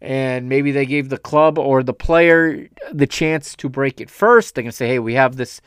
And 0.00 0.48
maybe 0.48 0.72
they 0.72 0.86
gave 0.86 1.08
the 1.08 1.18
club 1.18 1.58
or 1.58 1.82
the 1.82 1.92
player 1.92 2.68
the 2.92 3.06
chance 3.06 3.54
to 3.56 3.68
break 3.68 4.00
it 4.00 4.08
first. 4.08 4.54
They 4.54 4.62
can 4.62 4.72
say, 4.72 4.88
hey, 4.88 4.98
we 4.98 5.14
have 5.14 5.36
this. 5.36 5.60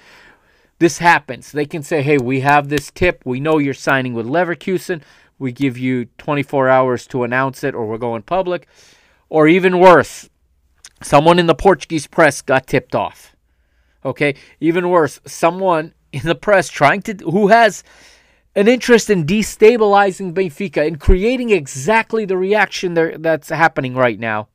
This 0.79 0.99
happens. 0.99 1.51
They 1.51 1.65
can 1.65 1.83
say, 1.83 2.01
hey, 2.01 2.17
we 2.17 2.39
have 2.39 2.69
this 2.69 2.89
tip. 2.89 3.21
We 3.25 3.39
know 3.39 3.57
you're 3.57 3.73
signing 3.73 4.13
with 4.13 4.25
Leverkusen. 4.25 5.01
We 5.39 5.51
give 5.51 5.77
you 5.77 6.05
24 6.17 6.69
hours 6.69 7.07
to 7.07 7.23
announce 7.23 7.63
it 7.63 7.73
or 7.73 7.87
we're 7.87 7.97
going 7.97 8.21
public. 8.21 8.67
Or 9.29 9.47
even 9.47 9.79
worse, 9.79 10.29
someone 11.01 11.39
in 11.39 11.47
the 11.47 11.55
Portuguese 11.55 12.07
press 12.07 12.41
got 12.41 12.67
tipped 12.67 12.93
off. 12.93 13.35
Okay, 14.03 14.35
even 14.59 14.89
worse, 14.89 15.19
someone 15.25 15.93
in 16.11 16.21
the 16.23 16.35
press 16.35 16.69
trying 16.69 17.01
to 17.03 17.13
who 17.15 17.49
has 17.49 17.83
an 18.55 18.67
interest 18.67 19.09
in 19.09 19.25
destabilizing 19.25 20.33
Benfica 20.33 20.85
and 20.85 20.99
creating 20.99 21.51
exactly 21.51 22.25
the 22.25 22.37
reaction 22.37 22.93
there 22.93 23.17
that's 23.17 23.49
happening 23.49 23.95
right 23.95 24.19
now 24.19 24.47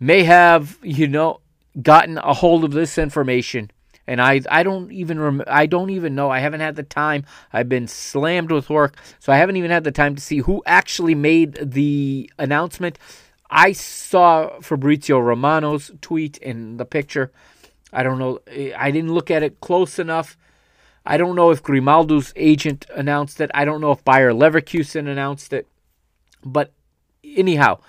may 0.00 0.24
have, 0.24 0.78
you 0.82 1.06
know, 1.06 1.40
gotten 1.80 2.18
a 2.18 2.34
hold 2.34 2.64
of 2.64 2.72
this 2.72 2.98
information 2.98 3.70
and 4.06 4.20
I 4.20 4.40
I 4.50 4.62
don't 4.62 4.90
even 4.92 5.20
rem- 5.20 5.44
I 5.46 5.66
don't 5.66 5.90
even 5.90 6.14
know. 6.14 6.30
I 6.30 6.40
haven't 6.40 6.60
had 6.60 6.76
the 6.76 6.82
time. 6.82 7.24
I've 7.52 7.68
been 7.68 7.86
slammed 7.86 8.50
with 8.50 8.70
work, 8.70 8.96
so 9.18 9.32
I 9.32 9.36
haven't 9.36 9.56
even 9.56 9.70
had 9.70 9.84
the 9.84 9.92
time 9.92 10.14
to 10.14 10.20
see 10.20 10.38
who 10.38 10.62
actually 10.66 11.14
made 11.14 11.58
the 11.62 12.30
announcement. 12.38 12.98
I 13.50 13.72
saw 13.72 14.60
Fabrizio 14.60 15.18
Romano's 15.18 15.90
tweet 16.00 16.38
in 16.38 16.76
the 16.76 16.84
picture. 16.84 17.32
I 17.92 18.02
don't 18.02 18.18
know. 18.18 18.40
I 18.76 18.90
didn't 18.90 19.12
look 19.12 19.30
at 19.30 19.42
it 19.42 19.60
close 19.60 19.98
enough. 19.98 20.36
I 21.04 21.16
don't 21.16 21.34
know 21.34 21.50
if 21.50 21.62
Grimaldo's 21.62 22.32
agent 22.36 22.86
announced 22.94 23.40
it. 23.40 23.50
I 23.54 23.64
don't 23.64 23.80
know 23.80 23.90
if 23.90 24.04
Bayer 24.04 24.32
Leverkusen 24.32 25.08
announced 25.08 25.52
it. 25.52 25.66
But 26.44 26.72
anyhow, 27.24 27.80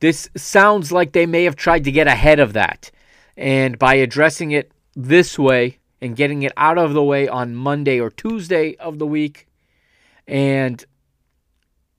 this 0.00 0.28
sounds 0.36 0.90
like 0.90 1.12
they 1.12 1.26
may 1.26 1.44
have 1.44 1.56
tried 1.56 1.84
to 1.84 1.92
get 1.92 2.06
ahead 2.06 2.40
of 2.40 2.54
that. 2.54 2.90
And 3.36 3.78
by 3.78 3.94
addressing 3.94 4.50
it 4.50 4.72
this 4.98 5.38
way 5.38 5.78
and 6.00 6.16
getting 6.16 6.42
it 6.42 6.52
out 6.56 6.76
of 6.76 6.92
the 6.92 7.02
way 7.02 7.28
on 7.28 7.54
Monday 7.54 8.00
or 8.00 8.10
Tuesday 8.10 8.74
of 8.76 8.98
the 8.98 9.06
week 9.06 9.46
and 10.26 10.84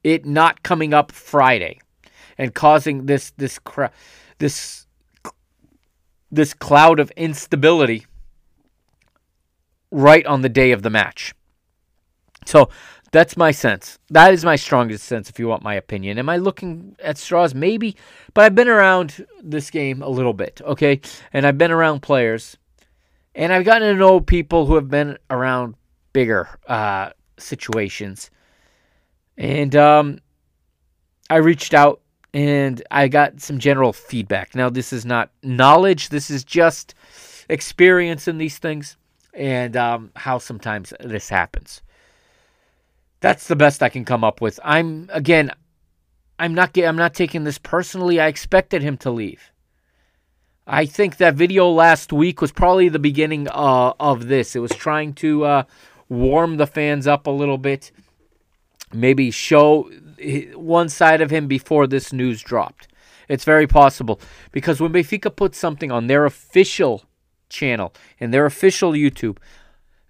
it 0.04 0.26
not 0.26 0.64
coming 0.64 0.94
up 0.94 1.14
Friday 1.14 1.80
and 2.38 2.54
causing 2.54 3.06
this 3.06 3.32
this 3.38 3.58
cra- 3.58 3.92
this 4.40 4.86
this 6.30 6.54
cloud 6.54 7.00
of 7.00 7.10
instability 7.12 8.06
right 9.92 10.26
on 10.26 10.42
the 10.42 10.50
day 10.50 10.72
of 10.72 10.84
the 10.84 10.90
match. 10.90 11.34
So 12.46 12.70
that's 13.14 13.38
my 13.38 13.52
sense. 13.52 13.98
That 14.10 14.34
is 14.34 14.44
my 14.44 14.58
strongest 14.58 15.06
sense, 15.06 15.30
if 15.30 15.40
you 15.40 15.48
want 15.48 15.64
my 15.64 15.74
opinion. 15.74 16.20
Am 16.20 16.28
I 16.28 16.36
looking 16.36 16.98
at 17.02 17.18
straws? 17.18 17.56
Maybe, 17.56 17.96
but 18.34 18.44
I've 18.44 18.56
been 18.56 18.68
around 18.68 19.26
this 19.42 19.72
game 19.72 20.02
a 20.02 20.10
little 20.10 20.34
bit, 20.34 20.62
okay? 20.64 21.00
And 21.34 21.48
I've 21.48 21.58
been 21.58 21.72
around 21.72 22.02
players, 22.02 22.58
and 23.40 23.54
I've 23.54 23.64
gotten 23.64 23.88
to 23.88 23.98
know 23.98 24.20
people 24.20 24.66
who 24.66 24.76
have 24.76 24.90
been 24.90 25.18
around 25.30 25.76
bigger 26.12 26.50
uh, 26.68 27.12
situations. 27.38 28.30
And 29.38 29.74
um, 29.78 30.20
I 31.30 31.38
reached 31.38 31.74
out 31.74 32.02
and 32.34 32.84
I 32.92 33.08
got 33.08 33.40
some 33.40 33.58
general 33.58 33.94
feedback. 33.94 34.56
Now, 34.56 34.70
this 34.70 34.92
is 34.92 35.06
not 35.06 35.32
knowledge, 35.42 36.10
this 36.10 36.30
is 36.30 36.44
just 36.44 36.96
experience 37.48 38.28
in 38.28 38.40
these 38.40 38.58
things 38.58 38.98
and 39.34 39.78
um, 39.78 40.12
how 40.18 40.38
sometimes 40.38 40.92
this 41.00 41.30
happens. 41.30 41.82
That's 43.22 43.48
the 43.48 43.56
best 43.56 43.82
I 43.82 43.88
can 43.88 44.04
come 44.04 44.26
up 44.26 44.42
with. 44.42 44.60
I'm 44.66 45.10
again, 45.14 45.52
I'm 46.40 46.54
not 46.54 46.78
I'm 46.78 46.98
not 46.98 47.14
taking 47.14 47.46
this 47.46 47.58
personally. 47.58 48.20
I 48.20 48.28
expected 48.28 48.82
him 48.82 48.98
to 48.98 49.12
leave. 49.12 49.54
I 50.72 50.86
think 50.86 51.18
that 51.18 51.34
video 51.34 51.68
last 51.68 52.14
week 52.14 52.42
was 52.42 52.52
probably 52.52 52.90
the 52.90 53.00
beginning 53.00 53.48
uh, 53.50 53.94
of 54.00 54.28
this. 54.28 54.56
It 54.56 54.60
was 54.60 54.70
trying 54.70 55.14
to 55.16 55.44
uh, 55.44 55.64
warm 56.10 56.58
the 56.58 56.68
fans 56.68 57.08
up 57.08 57.26
a 57.26 57.32
little 57.32 57.58
bit, 57.58 57.92
maybe 58.94 59.32
show 59.32 59.90
one 60.54 60.88
side 60.88 61.22
of 61.22 61.32
him 61.32 61.48
before 61.48 61.88
this 61.88 62.14
news 62.14 62.44
dropped. 62.44 62.88
It's 63.28 63.46
very 63.46 63.66
possible 63.66 64.22
because 64.52 64.80
when 64.80 64.94
Benfica 64.94 65.36
puts 65.36 65.58
something 65.58 65.92
on 65.92 66.06
their 66.06 66.26
official 66.26 67.04
channel 67.50 67.92
and 68.20 68.32
their 68.32 68.46
official 68.46 68.92
YouTube, 68.92 69.40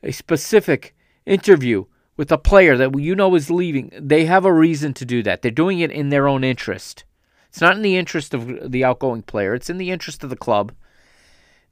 a 0.03 0.11
specific 0.11 0.93
interview 1.25 1.85
with 2.17 2.33
a 2.33 2.37
player 2.37 2.75
that 2.75 2.99
you 2.99 3.15
know 3.15 3.33
is 3.35 3.49
leaving, 3.49 3.93
they 3.97 4.25
have 4.25 4.43
a 4.43 4.51
reason 4.51 4.93
to 4.95 5.05
do 5.05 5.23
that. 5.23 5.41
They're 5.41 5.51
doing 5.51 5.79
it 5.79 5.89
in 5.89 6.09
their 6.09 6.27
own 6.27 6.43
interest. 6.43 7.05
It's 7.49 7.61
not 7.61 7.75
in 7.75 7.81
the 7.81 7.97
interest 7.97 8.33
of 8.33 8.71
the 8.71 8.83
outgoing 8.83 9.23
player, 9.23 9.53
it's 9.53 9.69
in 9.69 9.77
the 9.77 9.91
interest 9.91 10.23
of 10.23 10.29
the 10.29 10.35
club. 10.35 10.71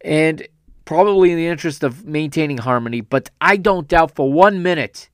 And 0.01 0.47
probably 0.85 1.31
in 1.31 1.37
the 1.37 1.47
interest 1.47 1.83
of 1.83 2.05
maintaining 2.05 2.59
harmony, 2.59 3.01
but 3.01 3.29
I 3.41 3.57
don't 3.57 3.87
doubt 3.87 4.15
for 4.15 4.31
one 4.31 4.63
minute 4.63 5.09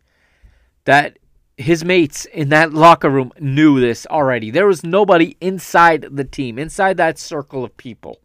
that 0.86 1.18
his 1.58 1.84
mates 1.84 2.26
in 2.26 2.50
that 2.50 2.74
locker 2.74 3.10
room 3.10 3.32
knew 3.40 3.80
this 3.80 4.06
already. 4.08 4.52
There 4.52 4.68
was 4.68 4.84
nobody 4.84 5.38
inside 5.40 6.08
the 6.12 6.24
team, 6.24 6.58
inside 6.58 6.98
that 6.98 7.20
circle 7.20 7.64
of 7.64 7.76
people, 7.78 8.20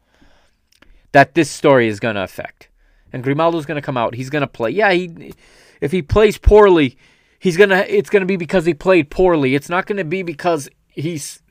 that 1.13 1.35
this 1.35 1.51
story 1.51 1.89
is 1.89 2.01
going 2.01 2.15
to 2.17 2.23
affect. 2.23 2.69
And 3.13 3.23
Grimaldo's 3.23 3.67
going 3.67 3.81
to 3.81 3.85
come 3.85 3.97
out. 3.97 4.15
He's 4.15 4.31
going 4.31 4.43
to 4.43 4.47
play. 4.47 4.71
Yeah, 4.71 4.93
he 4.93 5.33
if 5.81 5.93
he 5.93 6.03
plays 6.03 6.37
poorly, 6.37 6.99
he's 7.39 7.57
going 7.57 7.71
to 7.71 7.95
it's 7.95 8.11
going 8.11 8.21
to 8.21 8.27
be 8.27 8.37
because 8.37 8.67
he 8.67 8.75
played 8.75 9.11
poorly. 9.11 9.55
It's 9.55 9.71
not 9.71 9.87
going 9.87 9.97
to 9.97 10.05
be 10.05 10.23
because 10.23 10.69
he's 10.89 11.43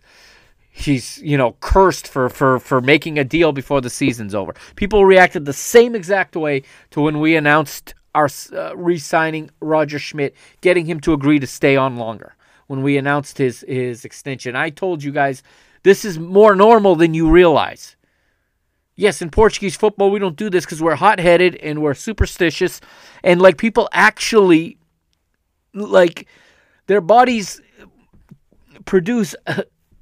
he's, 0.77 1.17
you 1.23 1.37
know, 1.37 1.55
cursed 1.59 2.07
for 2.07 2.29
for 2.29 2.59
for 2.59 2.81
making 2.81 3.17
a 3.17 3.23
deal 3.23 3.51
before 3.51 3.81
the 3.81 3.89
season's 3.89 4.35
over. 4.35 4.53
People 4.75 5.05
reacted 5.05 5.45
the 5.45 5.53
same 5.53 5.95
exact 5.95 6.35
way 6.35 6.63
to 6.91 7.01
when 7.01 7.19
we 7.19 7.35
announced 7.35 7.95
our 8.13 8.29
uh, 8.53 8.75
re-signing 8.75 9.49
Roger 9.59 9.99
Schmidt, 9.99 10.35
getting 10.61 10.85
him 10.85 10.99
to 11.01 11.13
agree 11.13 11.39
to 11.39 11.47
stay 11.47 11.75
on 11.75 11.97
longer. 11.97 12.35
When 12.67 12.83
we 12.83 12.97
announced 12.97 13.37
his 13.37 13.65
his 13.67 14.05
extension, 14.05 14.55
I 14.55 14.69
told 14.69 15.03
you 15.03 15.11
guys 15.11 15.43
this 15.83 16.05
is 16.05 16.19
more 16.19 16.55
normal 16.55 16.95
than 16.95 17.13
you 17.13 17.29
realize. 17.29 17.95
Yes, 18.95 19.21
in 19.21 19.29
Portuguese 19.29 19.75
football, 19.75 20.09
we 20.09 20.19
don't 20.19 20.35
do 20.35 20.49
this 20.49 20.65
because 20.65 20.81
we're 20.81 20.95
hot 20.95 21.19
headed 21.19 21.55
and 21.57 21.81
we're 21.81 21.93
superstitious. 21.93 22.81
And 23.23 23.39
like 23.39 23.57
people 23.57 23.87
actually, 23.91 24.79
like, 25.73 26.27
their 26.87 27.01
bodies 27.01 27.61
produce 28.85 29.35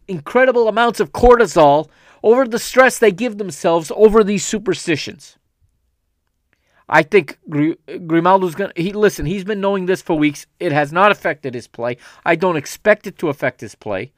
incredible 0.07 0.68
amounts 0.68 0.99
of 0.99 1.11
cortisol 1.11 1.90
over 2.23 2.48
the 2.48 2.60
stress 2.60 2.98
they 2.98 3.11
give 3.11 3.38
themselves 3.38 3.91
over 3.95 4.23
these 4.23 4.45
superstitions. 4.45 5.38
I 6.88 7.02
think 7.02 7.40
Grimaldo's 7.49 8.56
going 8.56 8.72
to. 8.76 8.82
He, 8.82 8.94
listen, 8.94 9.26
he's 9.26 9.44
been 9.44 9.61
knowing 9.61 9.88
this 9.88 10.02
for 10.02 10.15
weeks. 10.15 10.45
It 10.60 10.72
has 10.72 10.91
not 10.91 11.11
affected 11.11 11.56
his 11.56 11.68
play. 11.68 11.98
I 12.23 12.36
don't 12.36 12.57
expect 12.57 13.07
it 13.07 13.18
to 13.19 13.30
affect 13.30 13.61
his 13.61 13.73
play. 13.73 14.11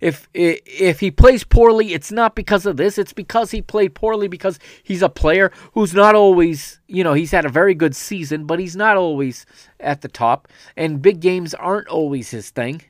If 0.00 0.28
if 0.34 1.00
he 1.00 1.10
plays 1.10 1.44
poorly, 1.44 1.94
it's 1.94 2.12
not 2.12 2.34
because 2.34 2.66
of 2.66 2.76
this. 2.76 2.98
It's 2.98 3.12
because 3.14 3.50
he 3.50 3.62
played 3.62 3.94
poorly 3.94 4.28
because 4.28 4.58
he's 4.82 5.02
a 5.02 5.08
player 5.08 5.50
who's 5.72 5.94
not 5.94 6.14
always, 6.14 6.80
you 6.86 7.02
know, 7.02 7.14
he's 7.14 7.30
had 7.30 7.46
a 7.46 7.50
very 7.50 7.74
good 7.74 7.96
season, 7.96 8.44
but 8.44 8.58
he's 8.58 8.76
not 8.76 8.96
always 8.96 9.46
at 9.80 10.02
the 10.02 10.08
top. 10.08 10.48
And 10.76 11.00
big 11.00 11.20
games 11.20 11.54
aren't 11.54 11.88
always 11.88 12.30
his 12.30 12.50
thing. 12.50 12.82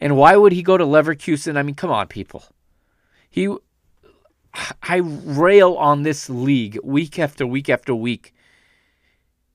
And 0.00 0.16
why 0.16 0.36
would 0.36 0.52
he 0.52 0.62
go 0.62 0.76
to 0.76 0.84
Leverkusen? 0.84 1.56
I 1.56 1.62
mean, 1.62 1.74
come 1.74 1.90
on, 1.90 2.06
people. 2.08 2.44
He 3.30 3.48
I 4.82 4.96
rail 4.96 5.74
on 5.74 6.02
this 6.02 6.30
league 6.30 6.78
week 6.82 7.18
after 7.18 7.46
week 7.46 7.68
after 7.68 7.94
week. 7.94 8.34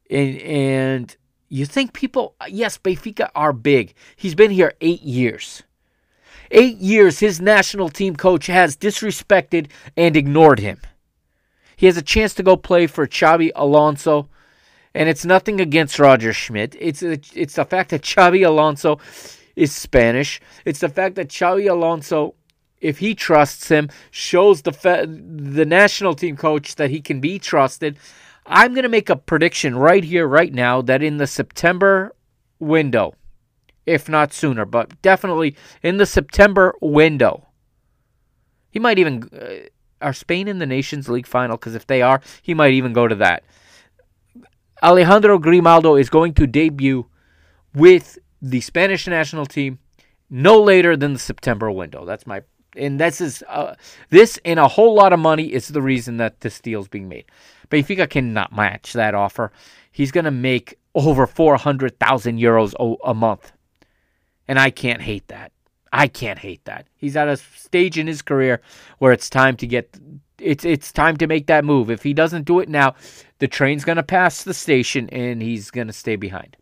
And 0.09 0.37
and 0.39 1.17
you 1.49 1.65
think 1.65 1.93
people 1.93 2.35
yes, 2.47 2.77
Benfica 2.77 3.29
are 3.35 3.53
big. 3.53 3.95
He's 4.15 4.35
been 4.35 4.51
here 4.51 4.73
8 4.81 5.01
years. 5.01 5.63
8 6.51 6.77
years 6.77 7.19
his 7.19 7.41
national 7.41 7.89
team 7.89 8.15
coach 8.15 8.47
has 8.47 8.77
disrespected 8.77 9.69
and 9.97 10.15
ignored 10.15 10.59
him. 10.59 10.79
He 11.75 11.87
has 11.87 11.97
a 11.97 12.01
chance 12.01 12.33
to 12.35 12.43
go 12.43 12.55
play 12.57 12.87
for 12.87 13.07
Xabi 13.07 13.51
Alonso 13.55 14.29
And 14.95 15.09
it's 15.09 15.25
nothing 15.25 15.59
against 15.59 15.99
Roger 15.99 16.33
Schmidt. 16.33 16.75
It's 16.79 17.01
it's 17.01 17.55
the 17.55 17.65
fact 17.65 17.89
that 17.91 18.03
Xabi 18.03 18.45
Alonso 18.45 18.99
is 19.55 19.73
Spanish. 19.73 20.41
It's 20.65 20.79
the 20.79 20.89
fact 20.89 21.15
that 21.15 21.29
Xabi 21.29 21.69
Alonso, 21.69 22.35
if 22.81 22.99
he 22.99 23.15
trusts 23.15 23.69
him, 23.69 23.89
shows 24.11 24.61
the 24.61 24.71
fe- 24.71 25.05
the 25.05 25.65
national 25.65 26.15
team 26.15 26.35
coach 26.35 26.75
that 26.75 26.89
he 26.89 27.01
can 27.01 27.19
be 27.19 27.39
trusted. 27.39 27.97
I'm 28.45 28.73
going 28.73 28.83
to 28.83 28.89
make 28.89 29.09
a 29.09 29.15
prediction 29.15 29.75
right 29.75 30.03
here, 30.03 30.27
right 30.27 30.53
now, 30.53 30.81
that 30.81 31.01
in 31.01 31.17
the 31.17 31.27
September 31.27 32.13
window, 32.59 33.15
if 33.85 34.09
not 34.09 34.33
sooner, 34.33 34.65
but 34.65 35.01
definitely 35.01 35.55
in 35.81 35.97
the 35.97 36.05
September 36.05 36.75
window, 36.81 37.47
he 38.69 38.79
might 38.79 38.99
even. 38.99 39.29
Uh, 39.33 39.67
are 40.01 40.11
Spain 40.11 40.49
in 40.49 40.59
the 40.59 40.65
Nations 40.65 41.07
League 41.07 41.27
final? 41.27 41.55
Because 41.55 41.75
if 41.75 41.87
they 41.87 42.01
are, 42.01 42.19
he 42.41 42.53
might 42.53 42.73
even 42.73 42.91
go 42.91 43.07
to 43.07 43.15
that. 43.15 43.43
Alejandro 44.81 45.39
Grimaldo 45.39 45.95
is 45.95 46.09
going 46.09 46.33
to 46.33 46.45
debut 46.45 47.05
with 47.73 48.17
the 48.43 48.61
Spanish 48.61 49.07
national 49.07 49.45
team 49.45 49.79
no 50.29 50.61
later 50.61 50.97
than 50.97 51.13
the 51.13 51.19
September 51.19 51.71
window. 51.71 52.05
That's 52.05 52.27
my 52.27 52.43
and 52.75 52.99
this 52.99 53.21
is 53.21 53.43
uh, 53.47 53.75
this 54.09 54.39
and 54.43 54.59
a 54.59 54.67
whole 54.67 54.93
lot 54.93 55.13
of 55.13 55.19
money 55.19 55.53
is 55.53 55.69
the 55.69 55.81
reason 55.81 56.17
that 56.17 56.41
this 56.41 56.59
deal 56.59 56.81
is 56.81 56.87
being 56.87 57.07
made. 57.07 57.25
Benfica 57.69 58.09
cannot 58.09 58.55
match 58.55 58.93
that 58.93 59.15
offer. 59.15 59.51
He's 59.91 60.11
going 60.11 60.25
to 60.25 60.31
make 60.31 60.77
over 60.95 61.25
400,000 61.25 62.39
euros 62.39 62.97
a 63.03 63.13
month. 63.13 63.51
And 64.47 64.59
I 64.59 64.69
can't 64.69 65.01
hate 65.01 65.27
that. 65.29 65.51
I 65.91 66.07
can't 66.07 66.39
hate 66.39 66.65
that. 66.65 66.87
He's 66.95 67.15
at 67.15 67.27
a 67.27 67.37
stage 67.37 67.97
in 67.97 68.07
his 68.07 68.21
career 68.21 68.61
where 68.97 69.11
it's 69.13 69.29
time 69.29 69.55
to 69.57 69.67
get 69.67 69.97
it's 70.39 70.65
it's 70.65 70.91
time 70.91 71.15
to 71.17 71.27
make 71.27 71.47
that 71.47 71.63
move. 71.63 71.89
If 71.89 72.03
he 72.03 72.13
doesn't 72.13 72.45
do 72.45 72.59
it 72.59 72.67
now, 72.67 72.95
the 73.39 73.47
train's 73.47 73.85
going 73.85 73.97
to 73.97 74.03
pass 74.03 74.43
the 74.43 74.53
station 74.53 75.09
and 75.09 75.41
he's 75.41 75.71
going 75.71 75.87
to 75.87 75.93
stay 75.93 76.15
behind. 76.15 76.57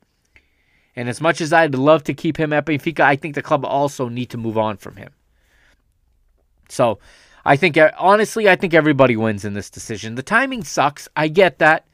And 0.96 1.08
as 1.08 1.22
much 1.22 1.42
as 1.42 1.54
I'd 1.54 1.76
love 1.76 2.04
to 2.04 2.14
keep 2.14 2.38
him 2.38 2.52
at 2.54 2.66
Benfica, 2.66 3.00
I 3.02 3.16
think 3.16 3.36
the 3.36 3.42
club 3.42 3.66
also 3.66 4.10
need 4.10 4.30
to 4.32 4.38
move 4.38 4.58
on 4.58 4.78
from 4.78 4.98
him. 4.98 5.12
So, 6.70 7.00
I 7.46 7.56
think 7.56 7.78
honestly, 7.98 8.50
I 8.50 8.56
think 8.56 8.74
everybody 8.74 9.16
wins 9.16 9.46
in 9.46 9.54
this 9.54 9.70
decision. 9.70 10.16
The 10.16 10.24
timing 10.24 10.64
sucks. 10.64 11.08
I 11.16 11.28
get 11.28 11.60
that. 11.60 11.86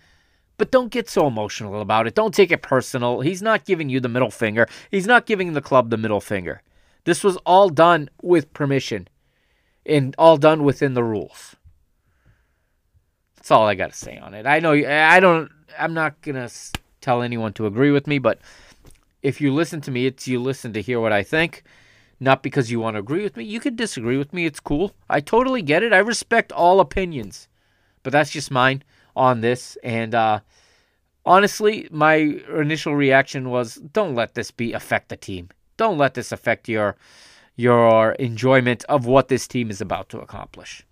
But 0.57 0.71
don't 0.71 0.91
get 0.91 1.07
so 1.07 1.27
emotional 1.27 1.81
about 1.81 2.07
it. 2.07 2.15
Don't 2.15 2.33
take 2.33 2.51
it 2.51 2.63
personal. 2.63 3.21
He's 3.21 3.43
not 3.43 3.65
giving 3.65 3.89
you 3.89 3.99
the 3.99 4.09
middle 4.09 4.31
finger. 4.31 4.67
He's 4.89 5.05
not 5.05 5.27
giving 5.27 5.53
the 5.53 5.61
club 5.61 5.89
the 5.89 5.97
middle 5.97 6.19
finger. 6.19 6.63
This 7.03 7.23
was 7.23 7.37
all 7.45 7.69
done 7.69 8.09
with 8.21 8.51
permission 8.53 9.07
and 9.85 10.15
all 10.17 10.37
done 10.37 10.63
within 10.63 10.95
the 10.95 11.03
rules. 11.03 11.55
That's 13.35 13.51
all 13.51 13.67
I 13.67 13.75
got 13.75 13.91
to 13.91 13.97
say 13.97 14.17
on 14.17 14.33
it. 14.33 14.45
I 14.45 14.59
know 14.59 14.73
I 14.73 15.19
don't 15.19 15.49
I'm 15.79 15.93
not 15.93 16.21
going 16.21 16.35
to 16.35 16.51
tell 17.01 17.21
anyone 17.21 17.53
to 17.53 17.67
agree 17.67 17.91
with 17.91 18.07
me, 18.07 18.19
but 18.19 18.39
if 19.21 19.41
you 19.41 19.53
listen 19.53 19.81
to 19.81 19.91
me, 19.91 20.05
it's 20.05 20.27
you 20.27 20.39
listen 20.39 20.73
to 20.73 20.81
hear 20.81 20.99
what 20.99 21.13
I 21.13 21.23
think, 21.23 21.63
not 22.19 22.43
because 22.43 22.71
you 22.71 22.79
want 22.79 22.95
to 22.95 22.99
agree 22.99 23.23
with 23.23 23.37
me. 23.37 23.43
You 23.43 23.59
can 23.59 23.75
disagree 23.75 24.17
with 24.17 24.33
me. 24.33 24.45
It's 24.45 24.59
cool. 24.59 24.93
I 25.09 25.19
totally 25.19 25.61
get 25.61 25.83
it. 25.83 25.93
I 25.93 25.97
respect 25.97 26.51
all 26.51 26.79
opinions. 26.79 27.47
But 28.03 28.13
that's 28.13 28.31
just 28.31 28.51
mine 28.51 28.83
on 29.15 29.41
this 29.41 29.77
and 29.83 30.13
uh 30.13 30.39
honestly, 31.27 31.87
my 31.91 32.15
initial 32.55 32.95
reaction 32.95 33.49
was 33.49 33.75
don't 33.75 34.15
let 34.15 34.33
this 34.33 34.49
be 34.49 34.73
affect 34.73 35.09
the 35.09 35.17
team. 35.17 35.49
Don't 35.75 35.97
let 35.97 36.15
this 36.15 36.31
affect 36.31 36.67
your 36.67 36.95
your 37.55 38.11
enjoyment 38.13 38.85
of 38.85 39.05
what 39.05 39.27
this 39.27 39.47
team 39.47 39.69
is 39.69 39.81
about 39.81 40.09
to 40.09 40.19
accomplish. 40.19 40.85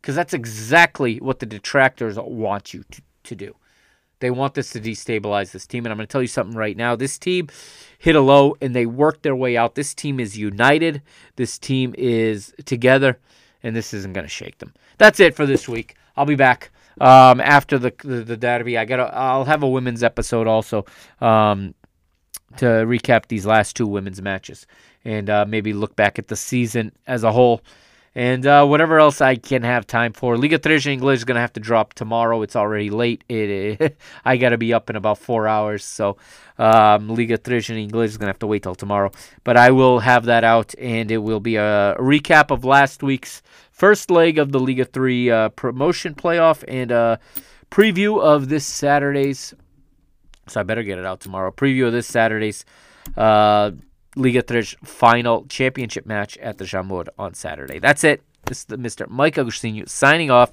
Because 0.00 0.14
that's 0.14 0.34
exactly 0.34 1.18
what 1.18 1.38
the 1.38 1.46
detractors 1.46 2.16
want 2.16 2.74
you 2.74 2.84
to, 2.90 3.02
to 3.24 3.36
do. 3.36 3.54
They 4.20 4.30
want 4.30 4.54
this 4.54 4.70
to 4.70 4.80
destabilize 4.80 5.50
this 5.50 5.66
team. 5.66 5.84
And 5.84 5.92
I'm 5.92 5.98
going 5.98 6.06
to 6.06 6.12
tell 6.12 6.22
you 6.22 6.28
something 6.28 6.56
right 6.56 6.76
now. 6.76 6.96
This 6.96 7.18
team 7.18 7.48
hit 7.98 8.14
a 8.14 8.20
low 8.20 8.56
and 8.60 8.74
they 8.74 8.86
worked 8.86 9.22
their 9.22 9.36
way 9.36 9.56
out. 9.56 9.74
This 9.74 9.94
team 9.94 10.20
is 10.20 10.38
united. 10.38 11.02
This 11.36 11.58
team 11.58 11.94
is 11.98 12.54
together. 12.64 13.18
And 13.62 13.76
this 13.76 13.92
isn't 13.92 14.14
going 14.14 14.24
to 14.24 14.30
shake 14.30 14.58
them. 14.58 14.72
That's 14.98 15.20
it 15.20 15.34
for 15.34 15.44
this 15.44 15.68
week. 15.68 15.96
I'll 16.16 16.26
be 16.26 16.34
back 16.36 16.70
um, 17.00 17.40
after 17.40 17.78
the, 17.78 17.92
the, 18.02 18.22
the 18.22 18.36
derby. 18.36 18.78
I 18.78 18.84
got. 18.86 19.12
I'll 19.12 19.44
have 19.44 19.62
a 19.62 19.68
women's 19.68 20.02
episode 20.02 20.46
also. 20.46 20.86
Um, 21.20 21.74
to 22.56 22.64
recap 22.64 23.26
these 23.28 23.46
last 23.46 23.76
two 23.76 23.86
women's 23.86 24.20
matches 24.20 24.66
and 25.04 25.30
uh, 25.30 25.44
maybe 25.46 25.72
look 25.72 25.94
back 25.96 26.18
at 26.18 26.28
the 26.28 26.36
season 26.36 26.92
as 27.06 27.22
a 27.22 27.32
whole 27.32 27.62
and 28.14 28.44
uh, 28.46 28.66
whatever 28.66 28.98
else 28.98 29.20
I 29.20 29.36
can 29.36 29.62
have 29.62 29.86
time 29.86 30.12
for. 30.12 30.36
Liga 30.36 30.58
3 30.58 30.92
English 30.92 31.18
is 31.18 31.24
going 31.24 31.36
to 31.36 31.40
have 31.40 31.52
to 31.54 31.60
drop 31.60 31.94
tomorrow. 31.94 32.42
It's 32.42 32.56
already 32.56 32.90
late. 32.90 33.24
It, 33.28 33.96
I 34.24 34.36
got 34.36 34.50
to 34.50 34.58
be 34.58 34.72
up 34.72 34.90
in 34.90 34.96
about 34.96 35.18
four 35.18 35.46
hours. 35.46 35.84
So 35.84 36.16
um, 36.58 37.08
Liga 37.08 37.36
3 37.36 37.62
English 37.68 38.10
is 38.10 38.16
going 38.16 38.26
to 38.26 38.32
have 38.32 38.38
to 38.40 38.46
wait 38.46 38.62
till 38.62 38.74
tomorrow. 38.74 39.10
But 39.44 39.56
I 39.56 39.70
will 39.70 40.00
have 40.00 40.24
that 40.26 40.44
out, 40.44 40.74
and 40.78 41.10
it 41.10 41.18
will 41.18 41.40
be 41.40 41.56
a 41.56 41.96
recap 41.98 42.50
of 42.50 42.64
last 42.64 43.02
week's 43.02 43.42
first 43.70 44.10
leg 44.10 44.38
of 44.38 44.52
the 44.52 44.60
Liga 44.60 44.84
3 44.84 45.30
uh, 45.30 45.48
promotion 45.50 46.14
playoff 46.14 46.64
and 46.66 46.90
a 46.90 47.20
preview 47.70 48.20
of 48.20 48.48
this 48.48 48.66
Saturday's 48.66 49.54
so 50.50 50.60
I 50.60 50.62
better 50.64 50.82
get 50.82 50.98
it 50.98 51.06
out 51.06 51.20
tomorrow. 51.20 51.52
Preview 51.52 51.86
of 51.86 51.92
this 51.92 52.08
Saturday's 52.08 52.64
uh, 53.16 53.70
Liga 54.16 54.42
3 54.42 54.62
final 54.84 55.46
championship 55.46 56.06
match 56.06 56.36
at 56.38 56.58
the 56.58 56.64
Jamor 56.64 57.08
on 57.18 57.34
Saturday. 57.34 57.78
That's 57.78 58.04
it. 58.04 58.22
This 58.46 58.66
is 58.68 58.76
Mr. 58.76 59.08
Mike 59.08 59.36
Agostinho 59.36 59.88
signing 59.88 60.30
off. 60.30 60.52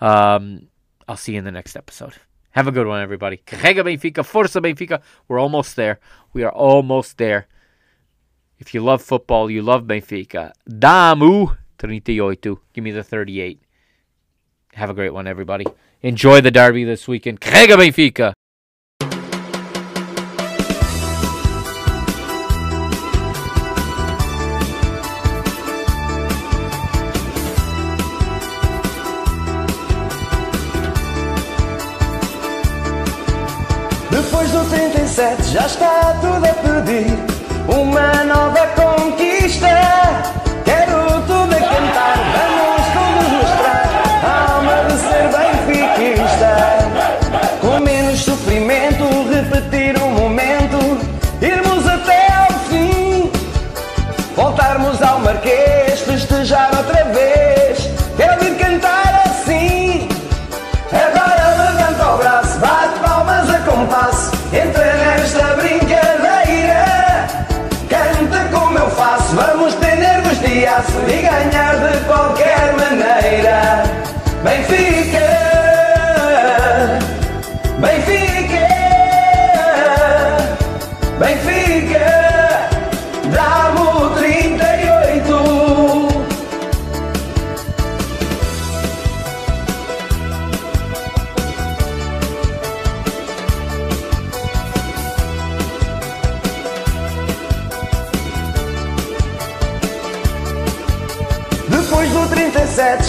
Um, 0.00 0.68
I'll 1.08 1.16
see 1.16 1.32
you 1.32 1.38
in 1.38 1.44
the 1.44 1.52
next 1.52 1.76
episode. 1.76 2.14
Have 2.50 2.68
a 2.68 2.72
good 2.72 2.86
one, 2.86 3.00
everybody. 3.00 3.38
Carrega 3.38 3.82
Benfica, 3.82 4.22
Força 4.22 4.60
Benfica. 4.60 5.00
We're 5.26 5.38
almost 5.38 5.76
there. 5.76 6.00
We 6.34 6.42
are 6.42 6.52
almost 6.52 7.16
there. 7.16 7.46
If 8.58 8.74
you 8.74 8.80
love 8.80 9.00
football, 9.02 9.50
you 9.50 9.62
love 9.62 9.84
Benfica. 9.84 10.52
Damu 10.68 11.56
38. 11.78 12.46
Give 12.74 12.84
me 12.84 12.90
the 12.90 13.02
38. 13.02 13.62
Have 14.74 14.90
a 14.90 14.94
great 14.94 15.14
one, 15.14 15.26
everybody. 15.26 15.66
Enjoy 16.02 16.40
the 16.40 16.50
derby 16.50 16.84
this 16.84 17.08
weekend. 17.08 17.40
Carrega 17.40 17.76
Benfica. 17.76 18.34
37 35.12 35.52
já 35.52 35.66
está 35.66 36.16
tudo 36.22 36.46
a 36.46 36.54
pedir 36.54 37.12
uma 37.68 38.24
nova 38.24 38.66
conquista. 38.68 39.68
Nervos 70.82 71.02
de 71.02 71.08
aço 71.08 71.08
e 71.08 71.22
ganhar 71.22 71.51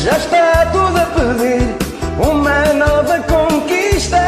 já 0.04 0.18
está 0.18 0.66
tudo 0.66 0.98
a 0.98 1.06
pedir 1.06 1.78
uma 2.20 2.74
nova 2.74 3.20
conquista. 3.20 4.20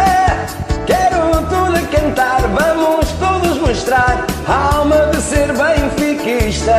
Quero 0.86 1.46
tudo 1.50 1.76
a 1.76 1.82
cantar, 1.82 2.42
vamos 2.48 3.12
todos 3.20 3.58
mostrar 3.60 4.26
a 4.48 4.78
alma 4.78 5.08
de 5.08 5.22
ser 5.22 5.52
benfiquista. 5.52 6.72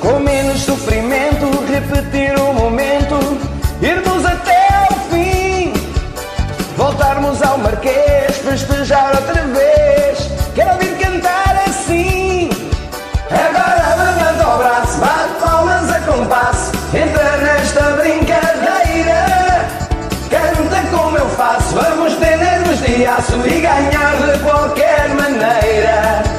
Com 0.00 0.20
menos 0.20 0.62
sofrimento, 0.62 1.46
repetir 1.70 2.34
o 2.40 2.54
momento, 2.54 3.16
irmos 3.82 4.24
até 4.24 4.68
ao 4.88 4.98
fim. 5.10 5.74
Voltarmos 6.78 7.42
ao 7.42 7.58
Marquês, 7.58 8.38
aço 23.06 23.40
e 23.46 23.60
ganhar 23.60 24.16
de 24.16 24.38
qualquer 24.40 25.08
maneira. 25.14 26.31